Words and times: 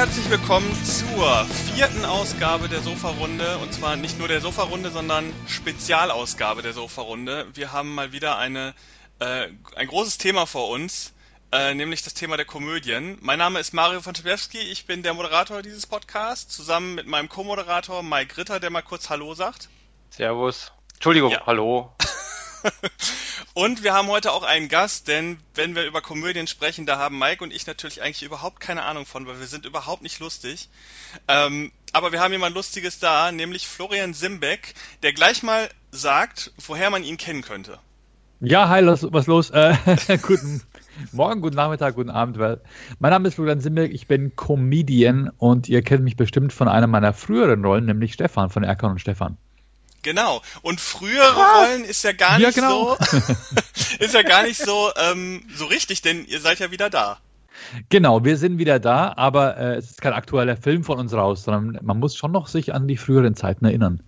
Herzlich 0.00 0.30
willkommen 0.30 0.74
zur 0.82 1.44
vierten 1.74 2.06
Ausgabe 2.06 2.70
der 2.70 2.80
Sofa-Runde. 2.80 3.58
Und 3.58 3.74
zwar 3.74 3.96
nicht 3.96 4.18
nur 4.18 4.28
der 4.28 4.40
Sofa-Runde, 4.40 4.90
sondern 4.90 5.30
Spezialausgabe 5.46 6.62
der 6.62 6.72
Sofa-Runde. 6.72 7.48
Wir 7.52 7.72
haben 7.72 7.94
mal 7.94 8.10
wieder 8.10 8.38
eine, 8.38 8.74
äh, 9.18 9.48
ein 9.76 9.86
großes 9.88 10.16
Thema 10.16 10.46
vor 10.46 10.70
uns, 10.70 11.12
äh, 11.52 11.74
nämlich 11.74 12.02
das 12.02 12.14
Thema 12.14 12.38
der 12.38 12.46
Komödien. 12.46 13.18
Mein 13.20 13.38
Name 13.38 13.60
ist 13.60 13.74
Mario 13.74 14.00
von 14.00 14.14
Tebewski, 14.14 14.56
ich 14.56 14.86
bin 14.86 15.02
der 15.02 15.12
Moderator 15.12 15.60
dieses 15.60 15.86
Podcasts, 15.86 16.56
zusammen 16.56 16.94
mit 16.94 17.06
meinem 17.06 17.28
Co-Moderator 17.28 18.02
Mike 18.02 18.38
Ritter, 18.38 18.58
der 18.58 18.70
mal 18.70 18.80
kurz 18.80 19.10
Hallo 19.10 19.34
sagt. 19.34 19.68
Servus. 20.08 20.72
Entschuldigung, 20.94 21.32
Ja. 21.32 21.44
hallo. 21.44 21.92
Und 23.54 23.82
wir 23.82 23.94
haben 23.94 24.08
heute 24.08 24.32
auch 24.32 24.42
einen 24.42 24.68
Gast, 24.68 25.08
denn 25.08 25.38
wenn 25.54 25.74
wir 25.74 25.84
über 25.84 26.00
Komödien 26.00 26.46
sprechen, 26.46 26.86
da 26.86 26.98
haben 26.98 27.18
Mike 27.18 27.42
und 27.42 27.52
ich 27.52 27.66
natürlich 27.66 28.02
eigentlich 28.02 28.22
überhaupt 28.22 28.60
keine 28.60 28.82
Ahnung 28.82 29.06
von, 29.06 29.26
weil 29.26 29.40
wir 29.40 29.46
sind 29.46 29.66
überhaupt 29.66 30.02
nicht 30.02 30.20
lustig. 30.20 30.68
Ähm, 31.28 31.72
aber 31.92 32.12
wir 32.12 32.20
haben 32.20 32.32
jemand 32.32 32.54
Lustiges 32.54 32.98
da, 33.00 33.32
nämlich 33.32 33.66
Florian 33.66 34.14
Simbeck, 34.14 34.74
der 35.02 35.12
gleich 35.12 35.42
mal 35.42 35.68
sagt, 35.90 36.52
woher 36.64 36.90
man 36.90 37.02
ihn 37.02 37.16
kennen 37.16 37.42
könnte. 37.42 37.78
Ja, 38.42 38.70
hi, 38.70 38.86
was 38.86 39.26
los? 39.26 39.50
Äh, 39.50 39.74
guten 40.22 40.62
Morgen, 41.12 41.42
guten 41.42 41.56
Nachmittag, 41.56 41.94
guten 41.94 42.08
Abend. 42.08 42.38
Weil 42.38 42.60
mein 42.98 43.10
Name 43.10 43.28
ist 43.28 43.34
Florian 43.34 43.60
Simberg, 43.60 43.92
ich 43.92 44.06
bin 44.06 44.34
Comedian 44.34 45.30
und 45.36 45.68
ihr 45.68 45.82
kennt 45.82 46.04
mich 46.04 46.16
bestimmt 46.16 46.52
von 46.52 46.68
einer 46.68 46.86
meiner 46.86 47.12
früheren 47.12 47.64
Rollen, 47.64 47.84
nämlich 47.84 48.14
Stefan 48.14 48.48
von 48.48 48.62
Erkan 48.62 48.92
und 48.92 49.00
Stefan. 49.00 49.36
Genau. 50.02 50.42
Und 50.62 50.80
frühere 50.80 51.34
Rollen 51.34 51.84
ist 51.84 52.02
ja 52.04 52.12
gar 52.12 52.38
Ja, 52.38 52.48
nicht 52.48 52.54
genau. 52.56 52.96
so, 52.96 53.16
ist 53.98 54.14
ja 54.14 54.22
gar 54.22 54.42
nicht 54.44 54.60
so, 54.62 54.90
ähm, 54.96 55.46
so 55.54 55.66
richtig, 55.66 56.02
denn 56.02 56.24
ihr 56.26 56.40
seid 56.40 56.58
ja 56.58 56.70
wieder 56.70 56.90
da. 56.90 57.18
Genau, 57.90 58.24
wir 58.24 58.36
sind 58.38 58.58
wieder 58.58 58.78
da, 58.80 59.12
aber 59.16 59.56
äh, 59.58 59.76
es 59.76 59.90
ist 59.90 60.00
kein 60.00 60.14
aktueller 60.14 60.56
Film 60.56 60.82
von 60.84 60.98
uns 60.98 61.12
raus, 61.12 61.42
sondern 61.44 61.78
man 61.84 61.98
muss 61.98 62.16
schon 62.16 62.32
noch 62.32 62.48
sich 62.48 62.72
an 62.72 62.88
die 62.88 62.96
früheren 62.96 63.36
Zeiten 63.36 63.64
erinnern. 63.66 64.02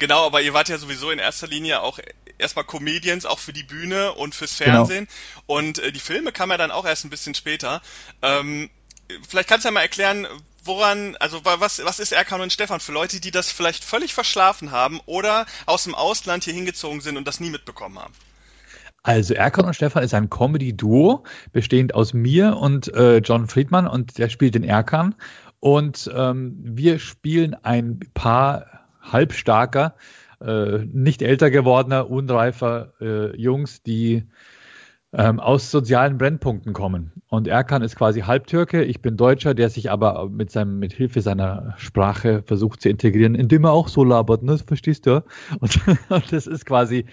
Genau, 0.00 0.26
aber 0.26 0.40
ihr 0.42 0.52
wart 0.52 0.68
ja 0.68 0.78
sowieso 0.78 1.10
in 1.12 1.20
erster 1.20 1.46
Linie 1.46 1.80
auch 1.80 2.00
erstmal 2.38 2.64
Comedians, 2.64 3.24
auch 3.24 3.38
für 3.38 3.52
die 3.52 3.62
Bühne 3.62 4.12
und 4.12 4.34
fürs 4.34 4.58
Genau. 4.58 4.72
Fernsehen. 4.84 5.06
Und 5.46 5.78
äh, 5.78 5.92
die 5.92 6.00
Filme 6.00 6.32
kamen 6.32 6.50
ja 6.50 6.58
dann 6.58 6.72
auch 6.72 6.84
erst 6.84 7.04
ein 7.04 7.10
bisschen 7.10 7.34
später. 7.36 7.80
Ähm, 8.20 8.68
vielleicht 9.28 9.48
kannst 9.48 9.64
du 9.64 9.68
ja 9.68 9.72
mal 9.72 9.82
erklären, 9.82 10.26
woran, 10.64 11.16
also 11.16 11.44
wa- 11.44 11.60
was, 11.60 11.84
was 11.84 11.98
ist 11.98 12.12
Erkan 12.12 12.40
und 12.40 12.52
Stefan 12.52 12.80
für 12.80 12.92
Leute, 12.92 13.20
die 13.20 13.30
das 13.30 13.50
vielleicht 13.50 13.84
völlig 13.84 14.14
verschlafen 14.14 14.70
haben 14.70 15.00
oder 15.06 15.46
aus 15.66 15.84
dem 15.84 15.94
Ausland 15.94 16.44
hier 16.44 16.54
hingezogen 16.54 17.00
sind 17.00 17.16
und 17.16 17.26
das 17.26 17.40
nie 17.40 17.50
mitbekommen 17.50 17.98
haben? 17.98 18.14
Also 19.02 19.34
Erkan 19.34 19.64
und 19.64 19.74
Stefan 19.74 20.04
ist 20.04 20.14
ein 20.14 20.30
Comedy-Duo, 20.30 21.24
bestehend 21.52 21.94
aus 21.94 22.12
mir 22.14 22.56
und 22.56 22.92
äh, 22.94 23.18
John 23.18 23.48
Friedmann 23.48 23.88
und 23.88 24.18
der 24.18 24.28
spielt 24.28 24.54
den 24.54 24.64
Erkan. 24.64 25.14
Und 25.58 26.10
ähm, 26.14 26.56
wir 26.62 26.98
spielen 26.98 27.54
ein 27.54 28.00
paar 28.14 28.86
halbstarker, 29.00 29.96
äh, 30.40 30.78
nicht 30.92 31.22
älter 31.22 31.50
gewordener, 31.50 32.10
unreifer 32.10 32.92
äh, 33.00 33.36
Jungs, 33.36 33.82
die 33.82 34.26
ähm, 35.12 35.40
aus 35.40 35.70
sozialen 35.70 36.16
Brennpunkten 36.16 36.72
kommen. 36.72 37.12
Und 37.28 37.46
Erkan 37.46 37.82
ist 37.82 37.96
quasi 37.96 38.20
Halbtürke, 38.20 38.82
ich 38.82 39.02
bin 39.02 39.16
Deutscher, 39.16 39.54
der 39.54 39.68
sich 39.68 39.90
aber 39.90 40.28
mit 40.30 40.50
seinem, 40.50 40.78
mit 40.78 40.92
Hilfe 40.92 41.20
seiner 41.20 41.74
Sprache 41.76 42.42
versucht 42.46 42.80
zu 42.80 42.88
integrieren, 42.88 43.34
indem 43.34 43.64
er 43.64 43.72
auch 43.72 43.88
so 43.88 44.04
labert, 44.04 44.42
ne? 44.42 44.58
Verstehst 44.58 45.06
du? 45.06 45.22
Und, 45.60 45.80
und 46.08 46.32
das 46.32 46.46
ist 46.46 46.64
quasi, 46.64 47.06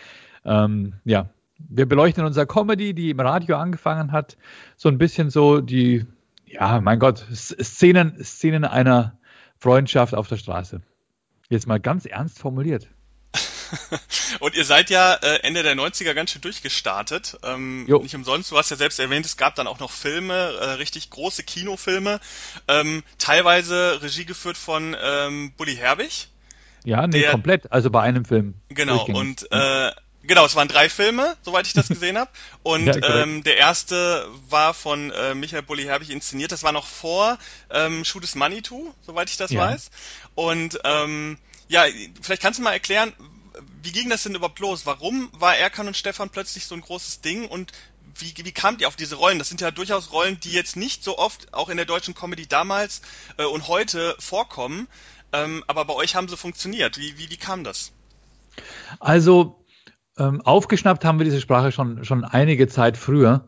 ähm, 0.45 0.93
ja, 1.03 1.29
wir 1.57 1.87
beleuchten 1.87 2.21
in 2.21 2.27
unserer 2.27 2.45
Comedy, 2.45 2.93
die 2.93 3.09
im 3.09 3.19
Radio 3.19 3.57
angefangen 3.57 4.13
hat, 4.13 4.37
so 4.77 4.87
ein 4.87 4.97
bisschen 4.97 5.29
so 5.29 5.59
die, 5.59 6.05
ja, 6.45 6.79
mein 6.79 6.99
Gott, 6.99 7.25
Szenen, 7.33 8.23
Szenen 8.23 8.63
einer 8.63 9.17
Freundschaft 9.57 10.15
auf 10.15 10.29
der 10.29 10.37
Straße. 10.37 10.81
Jetzt 11.49 11.67
mal 11.67 11.81
ganz 11.81 12.05
ernst 12.05 12.39
formuliert. 12.39 12.89
Und 14.39 14.55
ihr 14.55 14.65
seid 14.65 14.89
ja 14.89 15.13
äh, 15.15 15.41
Ende 15.43 15.63
der 15.63 15.75
90er 15.75 16.13
ganz 16.13 16.31
schön 16.31 16.41
durchgestartet. 16.41 17.37
Ähm, 17.43 17.85
Jo. 17.87 17.99
nicht 17.99 18.15
umsonst, 18.15 18.51
du 18.51 18.57
hast 18.57 18.69
ja 18.71 18.77
selbst 18.77 18.99
erwähnt, 18.99 19.25
es 19.25 19.37
gab 19.37 19.55
dann 19.55 19.67
auch 19.67 19.79
noch 19.79 19.91
Filme, 19.91 20.33
äh, 20.33 20.63
richtig 20.73 21.09
große 21.09 21.43
Kinofilme, 21.43 22.19
ähm, 22.67 23.03
teilweise 23.17 23.99
Regie 24.01 24.25
geführt 24.25 24.57
von 24.57 24.95
ähm, 25.01 25.51
Bully 25.57 25.75
Herbig. 25.75 26.27
Ja, 26.83 27.05
nee, 27.07 27.21
Der- 27.21 27.31
komplett. 27.31 27.71
Also 27.71 27.89
bei 27.89 28.01
einem 28.01 28.25
Film. 28.25 28.53
Genau, 28.69 29.03
und 29.05 29.51
äh, 29.51 29.91
genau, 30.23 30.45
es 30.45 30.55
waren 30.55 30.67
drei 30.69 30.89
Filme, 30.89 31.35
soweit 31.41 31.67
ich 31.67 31.73
das 31.73 31.87
gesehen 31.89 32.17
habe. 32.17 32.31
Und 32.63 32.85
Ja, 32.85 33.21
ähm, 33.23 33.43
der 33.43 33.57
erste 33.57 34.27
war 34.49 34.73
von 34.73 35.11
äh, 35.11 35.35
Michael 35.35 35.63
Bulli 35.63 35.83
Herbig 35.83 36.09
inszeniert. 36.09 36.51
Das 36.51 36.63
war 36.63 36.71
noch 36.71 36.85
vor 36.87 37.37
ähm, 37.69 38.05
Shoot 38.05 38.23
is 38.23 38.35
Money 38.35 38.61
To, 38.61 38.93
soweit 39.05 39.29
ich 39.29 39.37
das 39.37 39.51
Ja. 39.51 39.61
weiß. 39.61 39.91
Und 40.35 40.79
ähm, 40.85 41.37
ja, 41.67 41.83
vielleicht 42.21 42.41
kannst 42.41 42.59
du 42.59 42.63
mal 42.63 42.71
erklären, 42.71 43.13
wie 43.81 43.91
ging 43.91 44.09
das 44.09 44.23
denn 44.23 44.35
überhaupt 44.35 44.59
los? 44.59 44.85
Warum 44.85 45.29
war 45.33 45.55
Erkan 45.55 45.87
und 45.87 45.97
Stefan 45.97 46.29
plötzlich 46.29 46.65
so 46.65 46.75
ein 46.75 46.81
großes 46.81 47.21
Ding 47.21 47.47
und 47.47 47.71
wie, 48.17 48.33
wie 48.43 48.51
kamt 48.51 48.81
ihr 48.81 48.87
auf 48.87 48.95
diese 48.95 49.15
Rollen? 49.15 49.39
Das 49.39 49.49
sind 49.49 49.61
ja 49.61 49.71
durchaus 49.71 50.11
Rollen, 50.11 50.39
die 50.39 50.51
jetzt 50.51 50.75
nicht 50.75 51.03
so 51.03 51.17
oft 51.17 51.53
auch 51.53 51.69
in 51.69 51.77
der 51.77 51.85
deutschen 51.85 52.15
Comedy 52.15 52.47
damals 52.47 53.01
äh, 53.37 53.45
und 53.45 53.67
heute 53.67 54.15
vorkommen. 54.19 54.87
Ähm, 55.31 55.63
aber 55.67 55.85
bei 55.85 55.93
euch 55.93 56.15
haben 56.15 56.27
sie 56.27 56.37
funktioniert. 56.37 56.97
Wie, 56.97 57.17
wie, 57.17 57.29
wie 57.29 57.37
kam 57.37 57.63
das? 57.63 57.91
Also 58.99 59.63
ähm, 60.17 60.41
aufgeschnappt 60.41 61.05
haben 61.05 61.19
wir 61.19 61.25
diese 61.25 61.39
Sprache 61.39 61.71
schon, 61.71 62.03
schon 62.03 62.25
einige 62.25 62.67
Zeit 62.67 62.97
früher. 62.97 63.47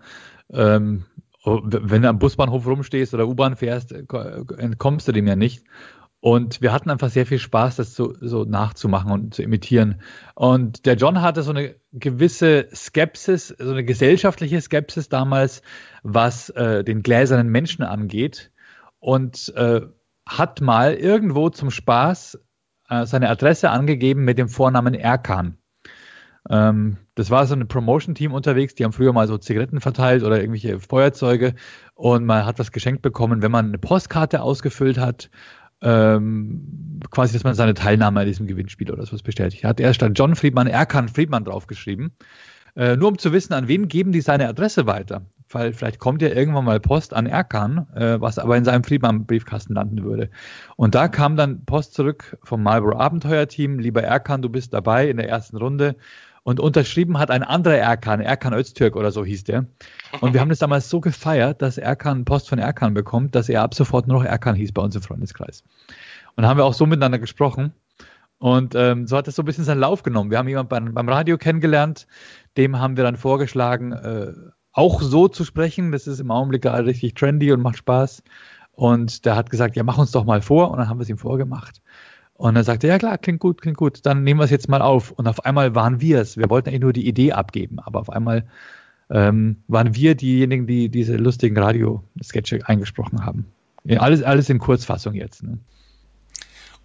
Ähm, 0.54 1.06
wenn 1.44 2.04
du 2.04 2.10
am 2.10 2.20
Busbahnhof 2.20 2.68
rumstehst 2.68 3.16
oder 3.16 3.28
U-Bahn 3.28 3.56
fährst, 3.58 3.92
äh, 3.92 4.04
ko- 4.04 4.20
entkommst 4.58 5.08
du 5.08 5.12
dem 5.12 5.28
ja 5.28 5.36
nicht. 5.36 5.64
Und 6.22 6.62
wir 6.62 6.72
hatten 6.72 6.92
einfach 6.92 7.10
sehr 7.10 7.26
viel 7.26 7.40
Spaß, 7.40 7.78
das 7.78 7.96
so, 7.96 8.14
so 8.22 8.46
nachzumachen 8.46 9.12
und 9.12 9.34
zu 9.34 9.42
imitieren. 9.42 10.02
Und 10.36 10.86
der 10.86 10.96
John 10.96 11.22
hatte 11.22 11.42
so 11.42 11.50
eine 11.50 11.76
gewisse 11.92 12.68
Skepsis, 12.74 13.48
so 13.48 13.72
eine 13.72 13.84
gesellschaftliche 13.84 14.62
Skepsis 14.62 15.10
damals, 15.10 15.64
was 16.04 16.50
äh, 16.52 16.84
den 16.84 17.02
gläsernen 17.02 17.50
Menschen 17.50 17.84
angeht. 17.84 18.52
Und 19.00 19.52
äh, 19.56 19.82
hat 20.28 20.62
mal 20.62 20.94
irgendwo 20.94 21.50
zum 21.50 21.72
Spaß 21.72 22.40
äh, 22.88 23.06
seine 23.08 23.30
Adresse 23.30 23.72
angegeben 23.72 24.24
mit 24.24 24.38
dem 24.38 24.48
Vornamen 24.48 24.94
Erkan. 24.94 25.58
Ähm, 26.50 26.98
das 27.16 27.30
war 27.30 27.46
so 27.46 27.56
ein 27.56 27.68
Promotion-Team 27.68 28.34
unterwegs, 28.34 28.74
die 28.74 28.84
haben 28.84 28.94
früher 28.94 29.14
mal 29.14 29.28
so 29.28 29.38
Zigaretten 29.38 29.80
verteilt 29.80 30.24
oder 30.24 30.40
irgendwelche 30.40 30.80
Feuerzeuge 30.80 31.54
und 31.94 32.26
man 32.26 32.46
hat 32.46 32.58
was 32.58 32.72
geschenkt 32.72 33.02
bekommen, 33.02 33.42
wenn 33.42 33.52
man 33.52 33.68
eine 33.68 33.78
Postkarte 33.78 34.42
ausgefüllt 34.42 34.98
hat, 34.98 35.30
ähm, 35.82 37.00
quasi, 37.10 37.34
dass 37.34 37.44
man 37.44 37.56
seine 37.56 37.74
Teilnahme 37.74 38.22
an 38.22 38.26
diesem 38.26 38.48
Gewinnspiel 38.48 38.92
oder 38.92 39.06
sowas 39.06 39.24
bestätigt 39.24 39.64
hat. 39.64 39.80
Er 39.80 39.94
statt 39.94 40.14
John 40.16 40.36
Friedmann 40.36 40.68
Erkan 40.68 41.10
Friedmann 41.10 41.44
draufgeschrieben. 41.44 42.12
Äh, 42.76 42.96
nur 42.96 43.10
um 43.10 43.18
zu 43.18 43.34
wissen, 43.34 43.54
an 43.54 43.68
wen 43.68 43.88
geben 43.88 44.12
die 44.12 44.22
seine 44.22 44.48
Adresse 44.48 44.86
weiter. 44.86 45.24
Weil 45.50 45.74
vielleicht 45.74 46.00
kommt 46.00 46.22
ja 46.22 46.30
irgendwann 46.30 46.64
mal 46.64 46.80
Post 46.80 47.14
an 47.14 47.26
Erkan, 47.26 47.88
äh, 47.94 48.22
was 48.22 48.40
aber 48.40 48.56
in 48.56 48.64
seinem 48.64 48.86
Friedmann-Briefkasten 48.86 49.74
landen 49.74 50.04
würde. 50.04 50.30
Und 50.78 50.96
da 50.96 51.10
kam 51.10 51.36
dann 51.36 51.66
Post 51.66 51.94
zurück 51.94 52.38
vom 52.44 52.64
Marlboro 52.64 52.98
Abenteuer-Team. 52.98 53.80
Lieber 53.80 54.02
Erkan, 54.02 54.42
du 54.42 54.50
bist 54.50 54.74
dabei 54.74 55.10
in 55.10 55.18
der 55.18 55.28
ersten 55.28 55.58
Runde. 55.58 55.98
Und 56.44 56.60
unterschrieben 56.60 57.20
hat 57.20 57.30
ein 57.30 57.44
anderer 57.44 57.78
Erkan, 57.78 58.20
Erkan 58.20 58.54
Öztürk 58.54 58.96
oder 58.96 59.12
so 59.12 59.24
hieß 59.24 59.44
der. 59.44 59.68
Und 60.22 60.34
wir 60.34 60.42
haben 60.42 60.50
das 60.50 60.60
damals 60.60 60.90
so 60.90 61.00
gefeiert, 61.00 61.62
dass 61.62 61.78
Erkan 61.78 62.26
Post 62.26 62.50
von 62.50 62.58
Erkan 62.58 62.94
bekommt, 62.94 63.36
dass 63.36 63.48
er 63.48 63.62
ab 63.62 63.76
sofort 63.76 64.08
nur 64.08 64.20
noch 64.20 64.26
Erkan 64.26 64.56
hieß 64.56 64.72
bei 64.72 64.82
uns 64.82 64.96
im 64.96 65.04
Freundeskreis. 65.04 65.64
Und 66.36 66.46
haben 66.46 66.58
wir 66.58 66.66
auch 66.66 66.74
so 66.74 66.86
miteinander 66.86 67.20
gesprochen. 67.20 67.74
Und 68.40 68.74
ähm, 68.74 69.06
so 69.06 69.18
hat 69.18 69.28
es 69.28 69.36
so 69.36 69.44
ein 69.44 69.46
bisschen 69.46 69.66
seinen 69.66 69.82
Lauf 69.82 70.02
genommen. 70.02 70.32
Wir 70.32 70.40
haben 70.40 70.48
jemanden 70.48 70.70
beim, 70.70 70.94
beim 70.96 71.10
Radio 71.10 71.38
kennengelernt, 71.38 72.08
dem 72.58 72.80
haben 72.80 72.98
wir 72.98 73.04
dann 73.04 73.18
vorgeschlagen, 73.18 73.92
äh, 73.92 74.34
auch 74.72 75.02
so 75.02 75.28
zu 75.28 75.46
sprechen. 75.46 75.92
Das 75.92 76.08
ist 76.08 76.20
im 76.20 76.32
Augenblick 76.32 76.64
gerade 76.64 76.86
richtig 76.88 77.14
trendy 77.14 77.52
und 77.52 77.62
macht 77.62 77.78
Spaß. 77.78 78.24
Und 78.72 79.26
der 79.26 79.36
hat 79.36 79.52
gesagt, 79.52 79.76
ja, 79.76 79.84
mach 79.84 80.00
uns 80.00 80.10
doch 80.10 80.24
mal 80.24 80.42
vor. 80.42 80.72
Und 80.72 80.80
dann 80.80 80.90
haben 80.90 80.98
wir 80.98 81.04
es 81.04 81.10
ihm 81.10 81.20
vorgemacht. 81.20 81.82
Und 82.42 82.56
dann 82.56 82.64
sagte 82.64 82.88
er, 82.88 82.94
ja 82.94 82.98
klar, 82.98 83.18
klingt 83.20 83.40
gut, 83.40 83.62
klingt 83.62 83.78
gut. 83.78 84.04
Dann 84.04 84.24
nehmen 84.24 84.40
wir 84.40 84.46
es 84.46 84.50
jetzt 84.50 84.68
mal 84.68 84.82
auf. 84.82 85.12
Und 85.12 85.28
auf 85.28 85.46
einmal 85.46 85.76
waren 85.76 86.02
wir 86.02 86.20
es. 86.20 86.38
Wir 86.38 86.50
wollten 86.50 86.70
eigentlich 86.70 86.82
nur 86.82 86.92
die 86.92 87.08
Idee 87.08 87.34
abgeben. 87.34 87.78
Aber 87.80 88.00
auf 88.00 88.10
einmal 88.10 88.46
ähm, 89.12 89.58
waren 89.68 89.94
wir 89.94 90.16
diejenigen, 90.16 90.66
die 90.66 90.90
diese 90.90 91.18
lustigen 91.18 91.56
Radio-Sketche 91.56 92.62
eingesprochen 92.66 93.28
haben. 93.28 93.46
Ja, 93.84 94.00
alles, 94.00 94.24
alles 94.24 94.50
in 94.50 94.58
Kurzfassung 94.58 95.14
jetzt. 95.14 95.44
Ne? 95.44 95.60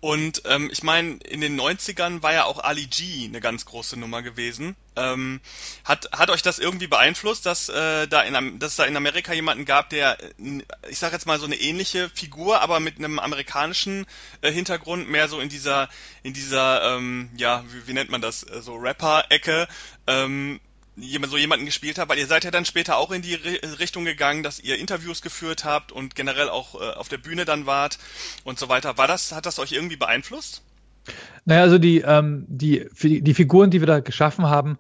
Und 0.07 0.43
ähm, 0.45 0.71
ich 0.73 0.85
meine, 0.85 1.17
in 1.25 1.41
den 1.41 1.61
90ern 1.61 2.23
war 2.23 2.33
ja 2.33 2.45
auch 2.45 2.63
Ali 2.63 2.87
G 2.87 3.25
eine 3.25 3.41
ganz 3.41 3.65
große 3.65 3.99
Nummer 3.99 4.23
gewesen. 4.23 4.77
Ähm, 4.95 5.41
hat, 5.83 6.13
hat 6.13 6.31
euch 6.31 6.43
das 6.43 6.61
irgendwie 6.61 6.87
beeinflusst, 6.87 7.45
dass, 7.45 7.69
äh, 7.69 8.07
da 8.07 8.23
in, 8.23 8.61
dass 8.61 8.71
es 8.71 8.77
da 8.77 8.85
in 8.85 8.97
Amerika 8.97 9.33
jemanden 9.33 9.65
gab, 9.65 9.91
der, 9.91 10.17
ich 10.89 11.01
sag 11.01 11.13
jetzt 11.13 11.27
mal 11.27 11.41
so 11.41 11.47
eine 11.47 11.57
ähnliche 11.57 12.09
Figur, 12.09 12.61
aber 12.61 12.79
mit 12.79 12.99
einem 12.99 13.19
amerikanischen 13.19 14.07
äh, 14.43 14.53
Hintergrund, 14.53 15.11
mehr 15.11 15.29
so 15.29 15.41
in 15.41 15.49
dieser, 15.49 15.89
in 16.23 16.35
dieser, 16.35 16.97
ähm, 16.97 17.29
ja, 17.37 17.65
wie, 17.73 17.89
wie 17.89 17.93
nennt 17.93 18.13
man 18.13 18.21
das, 18.21 18.45
äh, 18.45 18.63
so 18.63 18.77
Rapper-Ecke, 18.77 19.67
ähm, 20.07 20.61
so 20.97 21.37
jemanden 21.37 21.67
gespielt 21.67 21.99
habt, 21.99 22.11
weil 22.11 22.19
ihr 22.19 22.27
seid 22.27 22.45
ja 22.45 22.51
dann 22.51 22.65
später 22.65 22.97
auch 22.97 23.11
in 23.11 23.23
die 23.23 23.35
Richtung 23.35 24.05
gegangen, 24.05 24.43
dass 24.43 24.61
ihr 24.61 24.79
Interviews 24.79 25.23
geführt 25.23 25.65
habt 25.65 25.93
und 25.93 26.15
generell 26.15 26.49
auch 26.49 26.75
äh, 26.75 26.95
auf 26.95 27.09
der 27.09 27.19
Bühne 27.19 27.45
dann 27.45 27.67
wart 27.67 27.99
und 28.45 28.59
so 28.59 28.69
weiter. 28.69 28.97
War 28.99 29.07
das, 29.07 29.33
hat 29.33 29.47
das 29.47 29.59
euch 29.59 29.73
irgendwie 29.73 29.97
beeinflusst? 29.97 30.63
Naja, 31.45 31.63
also 31.63 31.79
die, 31.79 31.99
ähm, 31.99 32.45
die, 32.49 32.89
die 33.01 33.35
Figuren, 33.35 33.71
die 33.71 33.81
wir 33.81 33.87
da 33.87 34.01
geschaffen 34.01 34.47
haben, 34.47 34.79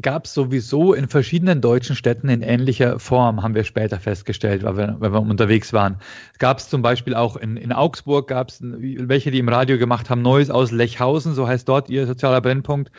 gab 0.00 0.24
es 0.24 0.34
sowieso 0.34 0.94
in 0.94 1.08
verschiedenen 1.08 1.60
deutschen 1.60 1.96
Städten 1.96 2.28
in 2.28 2.42
ähnlicher 2.42 2.98
Form, 2.98 3.42
haben 3.42 3.54
wir 3.54 3.64
später 3.64 4.00
festgestellt, 4.00 4.62
weil 4.62 4.76
wir, 4.76 4.96
weil 4.98 5.12
wir 5.12 5.20
unterwegs 5.20 5.72
waren. 5.72 5.98
Gab 6.38 6.58
es 6.58 6.68
zum 6.68 6.82
Beispiel 6.82 7.14
auch 7.14 7.36
in, 7.36 7.56
in 7.56 7.72
Augsburg, 7.72 8.28
gab 8.28 8.48
es 8.48 8.58
welche, 8.62 9.30
die 9.30 9.38
im 9.38 9.48
Radio 9.48 9.78
gemacht 9.78 10.08
haben, 10.08 10.22
Neues 10.22 10.50
aus 10.50 10.70
Lechhausen, 10.70 11.34
so 11.34 11.46
heißt 11.46 11.68
dort 11.68 11.90
ihr 11.90 12.06
sozialer 12.06 12.40
Brennpunkt. 12.40 12.90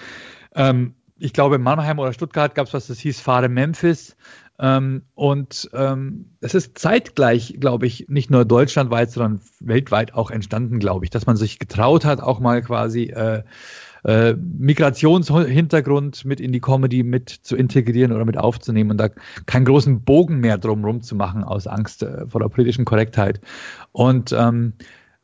Ähm, 0.56 0.94
ich 1.24 1.32
glaube, 1.32 1.56
in 1.56 1.62
Mannheim 1.62 2.00
oder 2.00 2.12
Stuttgart 2.12 2.54
gab 2.54 2.68
es 2.68 2.74
was, 2.74 2.88
das 2.88 3.00
hieß 3.00 3.22
Fahre 3.22 3.48
Memphis. 3.48 4.18
Ähm, 4.60 5.04
und 5.16 5.70
ähm, 5.74 6.36
es 6.42 6.54
ist 6.54 6.78
zeitgleich, 6.78 7.56
glaube 7.62 7.88
ich, 7.88 8.08
nicht 8.10 8.30
nur 8.30 8.44
deutschlandweit, 8.44 9.10
sondern 9.10 9.40
weltweit 9.62 10.14
auch 10.14 10.32
entstanden, 10.32 10.80
glaube 10.80 11.06
ich, 11.06 11.12
dass 11.12 11.26
man 11.26 11.38
sich 11.38 11.60
getraut 11.60 12.04
hat, 12.04 12.22
auch 12.22 12.42
mal 12.42 12.62
quasi 12.62 13.06
äh, 13.06 13.44
äh, 14.04 14.34
Migrationshintergrund 14.34 16.26
mit 16.26 16.42
in 16.42 16.52
die 16.52 16.60
Comedy 16.60 17.04
mit 17.04 17.30
zu 17.30 17.56
integrieren 17.56 18.12
oder 18.12 18.26
mit 18.26 18.38
aufzunehmen 18.38 18.92
und 18.92 18.98
da 18.98 19.08
keinen 19.46 19.64
großen 19.64 20.04
Bogen 20.04 20.40
mehr 20.42 20.58
drumherum 20.58 21.02
zu 21.04 21.16
machen 21.16 21.46
aus 21.46 21.68
Angst 21.68 22.04
äh, 22.04 22.28
vor 22.28 22.42
der 22.42 22.50
politischen 22.50 22.84
Korrektheit. 22.84 23.40
Und 23.94 24.34
ähm, 24.38 24.74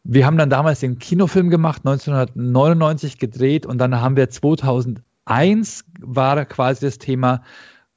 wir 0.05 0.25
haben 0.25 0.37
dann 0.37 0.49
damals 0.49 0.79
den 0.79 0.97
Kinofilm 0.97 1.49
gemacht, 1.49 1.81
1999 1.85 3.19
gedreht 3.19 3.65
und 3.65 3.79
dann 3.79 3.99
haben 3.99 4.15
wir 4.15 4.29
2000 4.29 5.01
Eins 5.29 5.85
war 5.99 6.43
quasi 6.45 6.85
das 6.85 6.97
Thema 6.97 7.43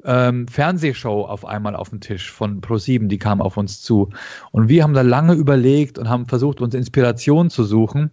ähm, 0.05 0.49
Fernsehshow 0.49 1.25
auf 1.25 1.47
einmal 1.47 1.77
auf 1.77 1.89
dem 1.89 2.01
Tisch 2.01 2.31
von 2.31 2.61
Pro7, 2.61 3.09
die 3.09 3.19
kam 3.19 3.41
auf 3.41 3.57
uns 3.57 3.81
zu. 3.81 4.11
Und 4.51 4.69
wir 4.69 4.83
haben 4.83 4.93
da 4.93 5.01
lange 5.01 5.33
überlegt 5.33 5.99
und 5.99 6.11
haben 6.11 6.27
versucht, 6.27 6.61
uns 6.61 6.75
Inspiration 6.75 7.49
zu 7.49 7.65
suchen. 7.65 8.11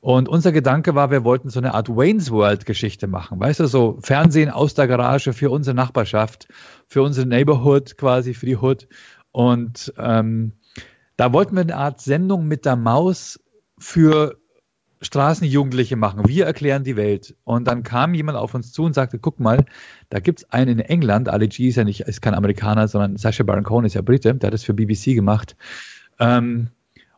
Und 0.00 0.28
unser 0.28 0.52
Gedanke 0.52 0.94
war, 0.94 1.10
wir 1.10 1.24
wollten 1.24 1.50
so 1.50 1.58
eine 1.58 1.74
Art 1.74 1.88
Wayne's 1.88 2.30
World 2.30 2.64
Geschichte 2.64 3.08
machen. 3.08 3.40
Weißt 3.40 3.58
du, 3.58 3.66
so 3.66 3.98
Fernsehen 4.02 4.50
aus 4.50 4.74
der 4.74 4.86
Garage 4.86 5.32
für 5.32 5.50
unsere 5.50 5.74
Nachbarschaft, 5.74 6.46
für 6.86 7.02
unsere 7.02 7.26
Neighborhood 7.26 7.96
quasi, 7.96 8.34
für 8.34 8.46
die 8.46 8.56
Hood. 8.56 8.86
Und 9.32 9.92
ähm, 9.98 10.52
da 11.16 11.32
wollten 11.32 11.56
wir 11.56 11.62
eine 11.62 11.76
Art 11.76 12.00
Sendung 12.00 12.46
mit 12.46 12.64
der 12.64 12.76
Maus 12.76 13.40
für 13.78 14.39
Straßenjugendliche 15.00 15.96
machen. 15.96 16.28
Wir 16.28 16.46
erklären 16.46 16.84
die 16.84 16.96
Welt. 16.96 17.34
Und 17.44 17.66
dann 17.66 17.82
kam 17.82 18.12
jemand 18.14 18.36
auf 18.36 18.54
uns 18.54 18.72
zu 18.72 18.84
und 18.84 18.94
sagte, 18.94 19.18
guck 19.18 19.40
mal, 19.40 19.64
da 20.10 20.20
gibt's 20.20 20.44
einen 20.50 20.78
in 20.78 20.80
England, 20.80 21.28
Ali 21.28 21.48
G 21.48 21.68
ist 21.68 21.76
ja 21.76 21.84
nicht, 21.84 22.00
ist 22.00 22.20
kein 22.20 22.34
Amerikaner, 22.34 22.86
sondern 22.86 23.16
Sacha 23.16 23.42
Baron 23.42 23.64
Cohen 23.64 23.86
ist 23.86 23.94
ja 23.94 24.02
Brite, 24.02 24.34
der 24.34 24.48
hat 24.48 24.54
das 24.54 24.64
für 24.64 24.74
BBC 24.74 25.14
gemacht. 25.14 25.56
Ähm, 26.18 26.68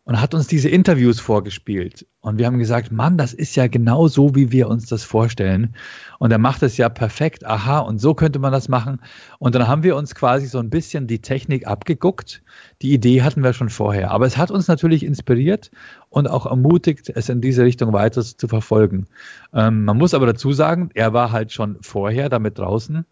und 0.04 0.20
hat 0.20 0.34
uns 0.34 0.48
diese 0.48 0.68
Interviews 0.68 1.20
vorgespielt. 1.20 2.06
Und 2.20 2.38
wir 2.38 2.46
haben 2.46 2.58
gesagt, 2.58 2.90
Mann, 2.90 3.16
das 3.16 3.32
ist 3.32 3.54
ja 3.54 3.68
genau 3.68 4.08
so, 4.08 4.34
wie 4.34 4.50
wir 4.50 4.68
uns 4.68 4.86
das 4.86 5.04
vorstellen. 5.04 5.76
Und 6.18 6.32
er 6.32 6.38
macht 6.38 6.62
es 6.64 6.76
ja 6.76 6.88
perfekt. 6.88 7.46
Aha, 7.46 7.78
und 7.78 8.00
so 8.00 8.14
könnte 8.14 8.40
man 8.40 8.52
das 8.52 8.68
machen. 8.68 9.00
Und 9.38 9.54
dann 9.54 9.68
haben 9.68 9.84
wir 9.84 9.94
uns 9.94 10.16
quasi 10.16 10.46
so 10.46 10.58
ein 10.58 10.70
bisschen 10.70 11.06
die 11.06 11.20
Technik 11.20 11.68
abgeguckt. 11.68 12.42
Die 12.80 12.92
Idee 12.92 13.22
hatten 13.22 13.44
wir 13.44 13.52
schon 13.52 13.70
vorher. 13.70 14.10
Aber 14.10 14.26
es 14.26 14.36
hat 14.36 14.50
uns 14.50 14.66
natürlich 14.66 15.04
inspiriert 15.04 15.70
und 16.08 16.28
auch 16.28 16.46
ermutigt, 16.46 17.08
es 17.14 17.28
in 17.28 17.40
diese 17.40 17.62
Richtung 17.62 17.92
weiter 17.92 18.22
zu 18.22 18.48
verfolgen. 18.48 19.06
Ähm, 19.54 19.84
man 19.84 19.98
muss 19.98 20.14
aber 20.14 20.26
dazu 20.26 20.52
sagen, 20.52 20.90
er 20.94 21.12
war 21.12 21.30
halt 21.30 21.52
schon 21.52 21.78
vorher 21.80 22.28
damit 22.28 22.58
draußen. 22.58 23.04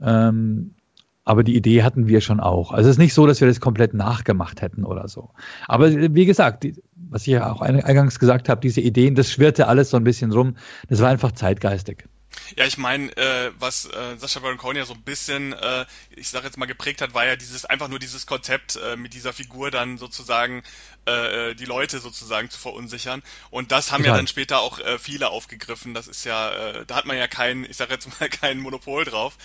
Ähm, 0.00 0.74
aber 1.24 1.42
die 1.42 1.56
Idee 1.56 1.82
hatten 1.82 2.06
wir 2.06 2.20
schon 2.20 2.40
auch. 2.40 2.72
Also 2.72 2.88
es 2.88 2.96
ist 2.96 2.98
nicht 2.98 3.14
so, 3.14 3.26
dass 3.26 3.40
wir 3.40 3.48
das 3.48 3.60
komplett 3.60 3.94
nachgemacht 3.94 4.60
hätten 4.62 4.84
oder 4.84 5.08
so. 5.08 5.30
Aber 5.66 5.90
wie 5.92 6.26
gesagt, 6.26 6.64
die, 6.64 6.82
was 6.94 7.22
ich 7.22 7.28
ja 7.28 7.50
auch 7.50 7.62
eingangs 7.62 8.18
gesagt 8.18 8.48
habe, 8.48 8.60
diese 8.60 8.80
Ideen, 8.80 9.14
das 9.14 9.30
schwirrte 9.30 9.66
alles 9.66 9.90
so 9.90 9.96
ein 9.96 10.04
bisschen 10.04 10.32
rum. 10.32 10.56
Das 10.88 11.00
war 11.00 11.08
einfach 11.08 11.32
zeitgeistig. 11.32 12.04
Ja, 12.56 12.66
ich 12.66 12.78
meine, 12.78 13.16
äh, 13.16 13.52
was 13.58 13.86
äh, 13.86 14.16
Sascha 14.16 14.40
Baron 14.40 14.58
Cohen 14.58 14.76
ja 14.76 14.84
so 14.84 14.94
ein 14.94 15.02
bisschen, 15.02 15.52
äh, 15.52 15.86
ich 16.10 16.28
sage 16.28 16.46
jetzt 16.46 16.56
mal 16.56 16.66
geprägt 16.66 17.00
hat, 17.00 17.14
war 17.14 17.26
ja 17.26 17.36
dieses 17.36 17.64
einfach 17.64 17.88
nur 17.88 17.98
dieses 17.98 18.26
Konzept 18.26 18.76
äh, 18.76 18.96
mit 18.96 19.14
dieser 19.14 19.32
Figur 19.32 19.70
dann 19.70 19.98
sozusagen 19.98 20.62
äh, 21.06 21.50
äh, 21.50 21.54
die 21.54 21.66
Leute 21.66 21.98
sozusagen 21.98 22.48
zu 22.48 22.58
verunsichern. 22.58 23.22
Und 23.50 23.72
das 23.72 23.92
haben 23.92 24.02
Total. 24.02 24.12
ja 24.12 24.16
dann 24.16 24.26
später 24.26 24.60
auch 24.60 24.78
äh, 24.78 24.98
viele 24.98 25.28
aufgegriffen. 25.28 25.92
Das 25.92 26.06
ist 26.06 26.24
ja, 26.24 26.50
äh, 26.50 26.86
da 26.86 26.94
hat 26.96 27.04
man 27.04 27.18
ja 27.18 27.28
kein, 27.28 27.64
ich 27.64 27.76
sage 27.76 27.92
jetzt 27.92 28.08
mal 28.18 28.28
kein 28.30 28.58
Monopol 28.58 29.04
drauf. 29.04 29.36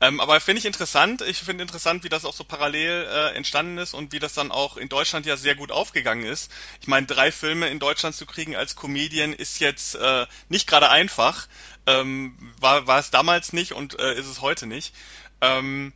Ähm, 0.00 0.20
aber 0.20 0.40
finde 0.40 0.58
ich 0.58 0.66
interessant. 0.66 1.22
Ich 1.22 1.38
finde 1.38 1.62
interessant, 1.62 2.02
wie 2.02 2.08
das 2.08 2.24
auch 2.24 2.34
so 2.34 2.42
parallel 2.42 3.06
äh, 3.08 3.36
entstanden 3.36 3.78
ist 3.78 3.94
und 3.94 4.12
wie 4.12 4.18
das 4.18 4.32
dann 4.32 4.50
auch 4.50 4.76
in 4.76 4.88
Deutschland 4.88 5.24
ja 5.24 5.36
sehr 5.36 5.54
gut 5.54 5.70
aufgegangen 5.70 6.24
ist. 6.24 6.50
Ich 6.80 6.88
meine, 6.88 7.06
drei 7.06 7.30
Filme 7.30 7.68
in 7.68 7.78
Deutschland 7.78 8.16
zu 8.16 8.26
kriegen 8.26 8.56
als 8.56 8.74
Comedian 8.74 9.32
ist 9.32 9.60
jetzt 9.60 9.94
äh, 9.94 10.26
nicht 10.48 10.66
gerade 10.66 10.90
einfach. 10.90 11.46
Ähm, 11.86 12.36
war, 12.60 12.86
war 12.86 12.98
es 12.98 13.10
damals 13.10 13.52
nicht 13.52 13.72
und 13.72 13.98
äh, 13.98 14.14
ist 14.14 14.26
es 14.26 14.40
heute 14.40 14.66
nicht. 14.66 14.94
Ähm, 15.40 15.92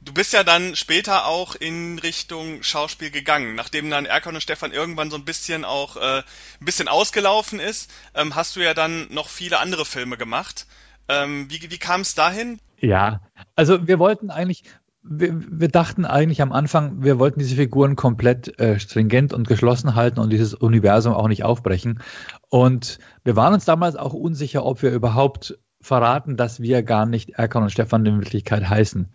du 0.00 0.12
bist 0.12 0.32
ja 0.32 0.44
dann 0.44 0.76
später 0.76 1.26
auch 1.26 1.54
in 1.54 1.98
Richtung 1.98 2.62
Schauspiel 2.62 3.10
gegangen, 3.10 3.54
nachdem 3.54 3.90
dann 3.90 4.06
Erkan 4.06 4.34
und 4.34 4.40
Stefan 4.40 4.72
irgendwann 4.72 5.10
so 5.10 5.16
ein 5.16 5.24
bisschen 5.24 5.64
auch 5.64 5.96
äh, 5.96 6.18
ein 6.18 6.64
bisschen 6.64 6.88
ausgelaufen 6.88 7.60
ist, 7.60 7.90
ähm, 8.14 8.34
hast 8.34 8.56
du 8.56 8.60
ja 8.60 8.74
dann 8.74 9.12
noch 9.12 9.28
viele 9.28 9.58
andere 9.58 9.84
Filme 9.84 10.16
gemacht. 10.16 10.66
Ähm, 11.08 11.50
wie 11.50 11.70
wie 11.70 11.78
kam 11.78 12.02
es 12.02 12.14
dahin? 12.14 12.60
Ja, 12.78 13.20
also 13.56 13.86
wir 13.86 13.98
wollten 13.98 14.30
eigentlich, 14.30 14.64
wir, 15.02 15.40
wir, 15.50 15.68
dachten 15.68 16.04
eigentlich 16.04 16.42
am 16.42 16.52
Anfang, 16.52 17.02
wir 17.02 17.18
wollten 17.18 17.40
diese 17.40 17.56
Figuren 17.56 17.96
komplett 17.96 18.58
äh, 18.60 18.78
stringent 18.78 19.32
und 19.32 19.48
geschlossen 19.48 19.94
halten 19.94 20.20
und 20.20 20.30
dieses 20.30 20.54
Universum 20.54 21.14
auch 21.14 21.28
nicht 21.28 21.44
aufbrechen. 21.44 22.00
Und 22.48 22.98
wir 23.24 23.36
waren 23.36 23.54
uns 23.54 23.64
damals 23.64 23.96
auch 23.96 24.12
unsicher, 24.12 24.64
ob 24.64 24.82
wir 24.82 24.90
überhaupt 24.90 25.58
verraten, 25.80 26.36
dass 26.36 26.60
wir 26.60 26.82
gar 26.82 27.06
nicht 27.06 27.30
Erkan 27.30 27.62
und 27.62 27.70
Stefan 27.70 28.04
in 28.04 28.18
Wirklichkeit 28.18 28.68
heißen. 28.68 29.08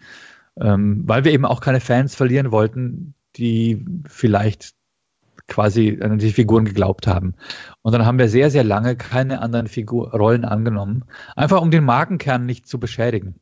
Ähm, 0.60 1.04
weil 1.06 1.24
wir 1.24 1.34
eben 1.34 1.46
auch 1.46 1.62
keine 1.62 1.82
Fans 1.82 2.16
verlieren 2.16 2.52
wollten, 2.52 3.14
die 3.36 3.86
vielleicht 4.08 4.74
quasi 5.48 6.00
an 6.02 6.18
die 6.18 6.32
Figuren 6.32 6.66
geglaubt 6.66 7.06
haben. 7.06 7.36
Und 7.82 7.94
dann 7.94 8.06
haben 8.06 8.18
wir 8.18 8.30
sehr, 8.30 8.50
sehr 8.50 8.64
lange 8.64 8.96
keine 8.96 9.42
anderen 9.42 9.68
Figur 9.68 10.12
Rollen 10.12 10.46
angenommen, 10.46 11.06
einfach 11.36 11.62
um 11.62 11.70
den 11.70 11.84
Markenkern 11.84 12.46
nicht 12.46 12.68
zu 12.68 12.80
beschädigen. 12.80 13.36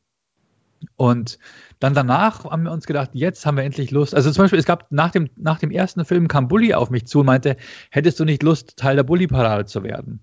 Und 0.96 1.38
dann 1.80 1.94
danach 1.94 2.44
haben 2.44 2.64
wir 2.64 2.72
uns 2.72 2.86
gedacht, 2.86 3.10
jetzt 3.12 3.44
haben 3.46 3.56
wir 3.56 3.64
endlich 3.64 3.90
Lust. 3.90 4.14
Also 4.14 4.30
zum 4.30 4.44
Beispiel, 4.44 4.58
es 4.58 4.64
gab 4.64 4.90
nach 4.90 5.10
dem, 5.10 5.28
nach 5.36 5.58
dem 5.58 5.70
ersten 5.70 6.04
Film 6.04 6.28
kam 6.28 6.48
Bully 6.48 6.74
auf 6.74 6.90
mich 6.90 7.06
zu 7.06 7.20
und 7.20 7.26
meinte, 7.26 7.56
hättest 7.90 8.20
du 8.20 8.24
nicht 8.24 8.42
Lust, 8.42 8.76
Teil 8.76 8.96
der 8.96 9.02
Bully-Parade 9.02 9.66
zu 9.66 9.82
werden? 9.82 10.20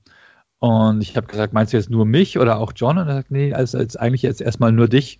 Und 0.59 1.01
ich 1.01 1.17
habe 1.17 1.27
gesagt, 1.27 1.53
meinst 1.53 1.73
du 1.73 1.77
jetzt 1.77 1.89
nur 1.89 2.05
mich 2.05 2.37
oder 2.37 2.59
auch 2.59 2.73
John? 2.75 2.97
Und 2.97 3.07
er 3.07 3.15
sagt, 3.15 3.31
nee, 3.31 3.53
also, 3.53 3.79
also 3.79 3.97
eigentlich 3.97 4.21
jetzt 4.21 4.41
erstmal 4.41 4.71
nur 4.71 4.87
dich. 4.87 5.19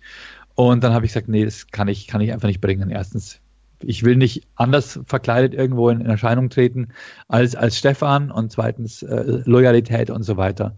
Und 0.54 0.84
dann 0.84 0.92
habe 0.92 1.04
ich 1.04 1.12
gesagt, 1.12 1.28
nee, 1.28 1.44
das 1.44 1.66
kann 1.68 1.88
ich, 1.88 2.06
kann 2.06 2.20
ich 2.20 2.32
einfach 2.32 2.48
nicht 2.48 2.60
bringen. 2.60 2.90
Erstens, 2.90 3.40
ich 3.80 4.04
will 4.04 4.16
nicht 4.16 4.46
anders 4.54 5.00
verkleidet 5.06 5.54
irgendwo 5.54 5.88
in, 5.88 6.00
in 6.00 6.06
Erscheinung 6.06 6.50
treten 6.50 6.88
als, 7.28 7.56
als 7.56 7.76
Stefan 7.76 8.30
und 8.30 8.52
zweitens 8.52 9.02
äh, 9.02 9.42
Loyalität 9.44 10.10
und 10.10 10.22
so 10.22 10.36
weiter. 10.36 10.76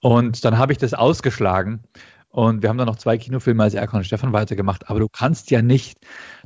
Und 0.00 0.44
dann 0.44 0.58
habe 0.58 0.72
ich 0.72 0.78
das 0.78 0.94
ausgeschlagen 0.94 1.80
und 2.30 2.62
wir 2.62 2.68
haben 2.68 2.78
dann 2.78 2.86
noch 2.86 2.96
zwei 2.96 3.16
Kinofilme 3.16 3.62
als 3.62 3.74
Erkan 3.74 3.98
und 3.98 4.04
Stefan 4.04 4.32
weitergemacht. 4.32 4.90
Aber 4.90 5.00
du 5.00 5.08
kannst 5.08 5.50
ja 5.50 5.62
nicht, 5.62 5.98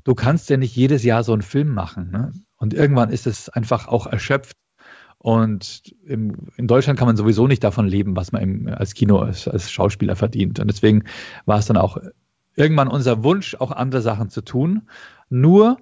du 0.04 0.14
kannst 0.14 0.48
ja 0.48 0.56
nicht 0.56 0.76
jedes 0.76 1.02
Jahr 1.02 1.24
so 1.24 1.32
einen 1.32 1.42
Film 1.42 1.68
machen. 1.68 2.10
Ne? 2.10 2.32
Und 2.56 2.72
irgendwann 2.72 3.10
ist 3.10 3.26
es 3.26 3.48
einfach 3.48 3.88
auch 3.88 4.06
erschöpft. 4.06 4.56
Und 5.18 5.94
im, 6.04 6.48
in 6.56 6.66
Deutschland 6.66 6.98
kann 6.98 7.06
man 7.06 7.16
sowieso 7.16 7.46
nicht 7.46 7.62
davon 7.62 7.86
leben, 7.86 8.16
was 8.16 8.32
man 8.32 8.42
im, 8.42 8.68
als 8.68 8.94
Kino, 8.94 9.18
als, 9.18 9.46
als 9.48 9.70
Schauspieler 9.70 10.16
verdient. 10.16 10.60
Und 10.60 10.68
deswegen 10.68 11.04
war 11.46 11.58
es 11.58 11.66
dann 11.66 11.76
auch 11.76 11.98
irgendwann 12.54 12.88
unser 12.88 13.24
Wunsch, 13.24 13.54
auch 13.56 13.70
andere 13.70 14.02
Sachen 14.02 14.30
zu 14.30 14.42
tun. 14.42 14.88
Nur 15.30 15.78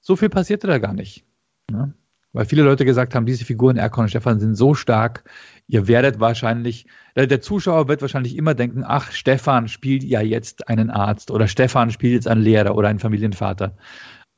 so 0.00 0.16
viel 0.16 0.28
passierte 0.28 0.66
da 0.66 0.78
gar 0.78 0.92
nicht. 0.92 1.24
Ne? 1.70 1.94
Weil 2.32 2.44
viele 2.44 2.62
Leute 2.62 2.84
gesagt 2.84 3.14
haben, 3.14 3.26
diese 3.26 3.44
Figuren 3.44 3.76
Erkon 3.76 4.04
und 4.04 4.08
Stefan 4.08 4.40
sind 4.40 4.56
so 4.56 4.74
stark, 4.74 5.24
ihr 5.68 5.88
werdet 5.88 6.20
wahrscheinlich, 6.20 6.86
der 7.16 7.40
Zuschauer 7.40 7.88
wird 7.88 8.02
wahrscheinlich 8.02 8.36
immer 8.36 8.54
denken, 8.54 8.84
ach, 8.86 9.12
Stefan 9.12 9.68
spielt 9.68 10.04
ja 10.04 10.20
jetzt 10.20 10.68
einen 10.68 10.90
Arzt 10.90 11.30
oder 11.30 11.48
Stefan 11.48 11.90
spielt 11.90 12.14
jetzt 12.14 12.28
einen 12.28 12.42
Lehrer 12.42 12.76
oder 12.76 12.88
einen 12.88 12.98
Familienvater. 12.98 13.76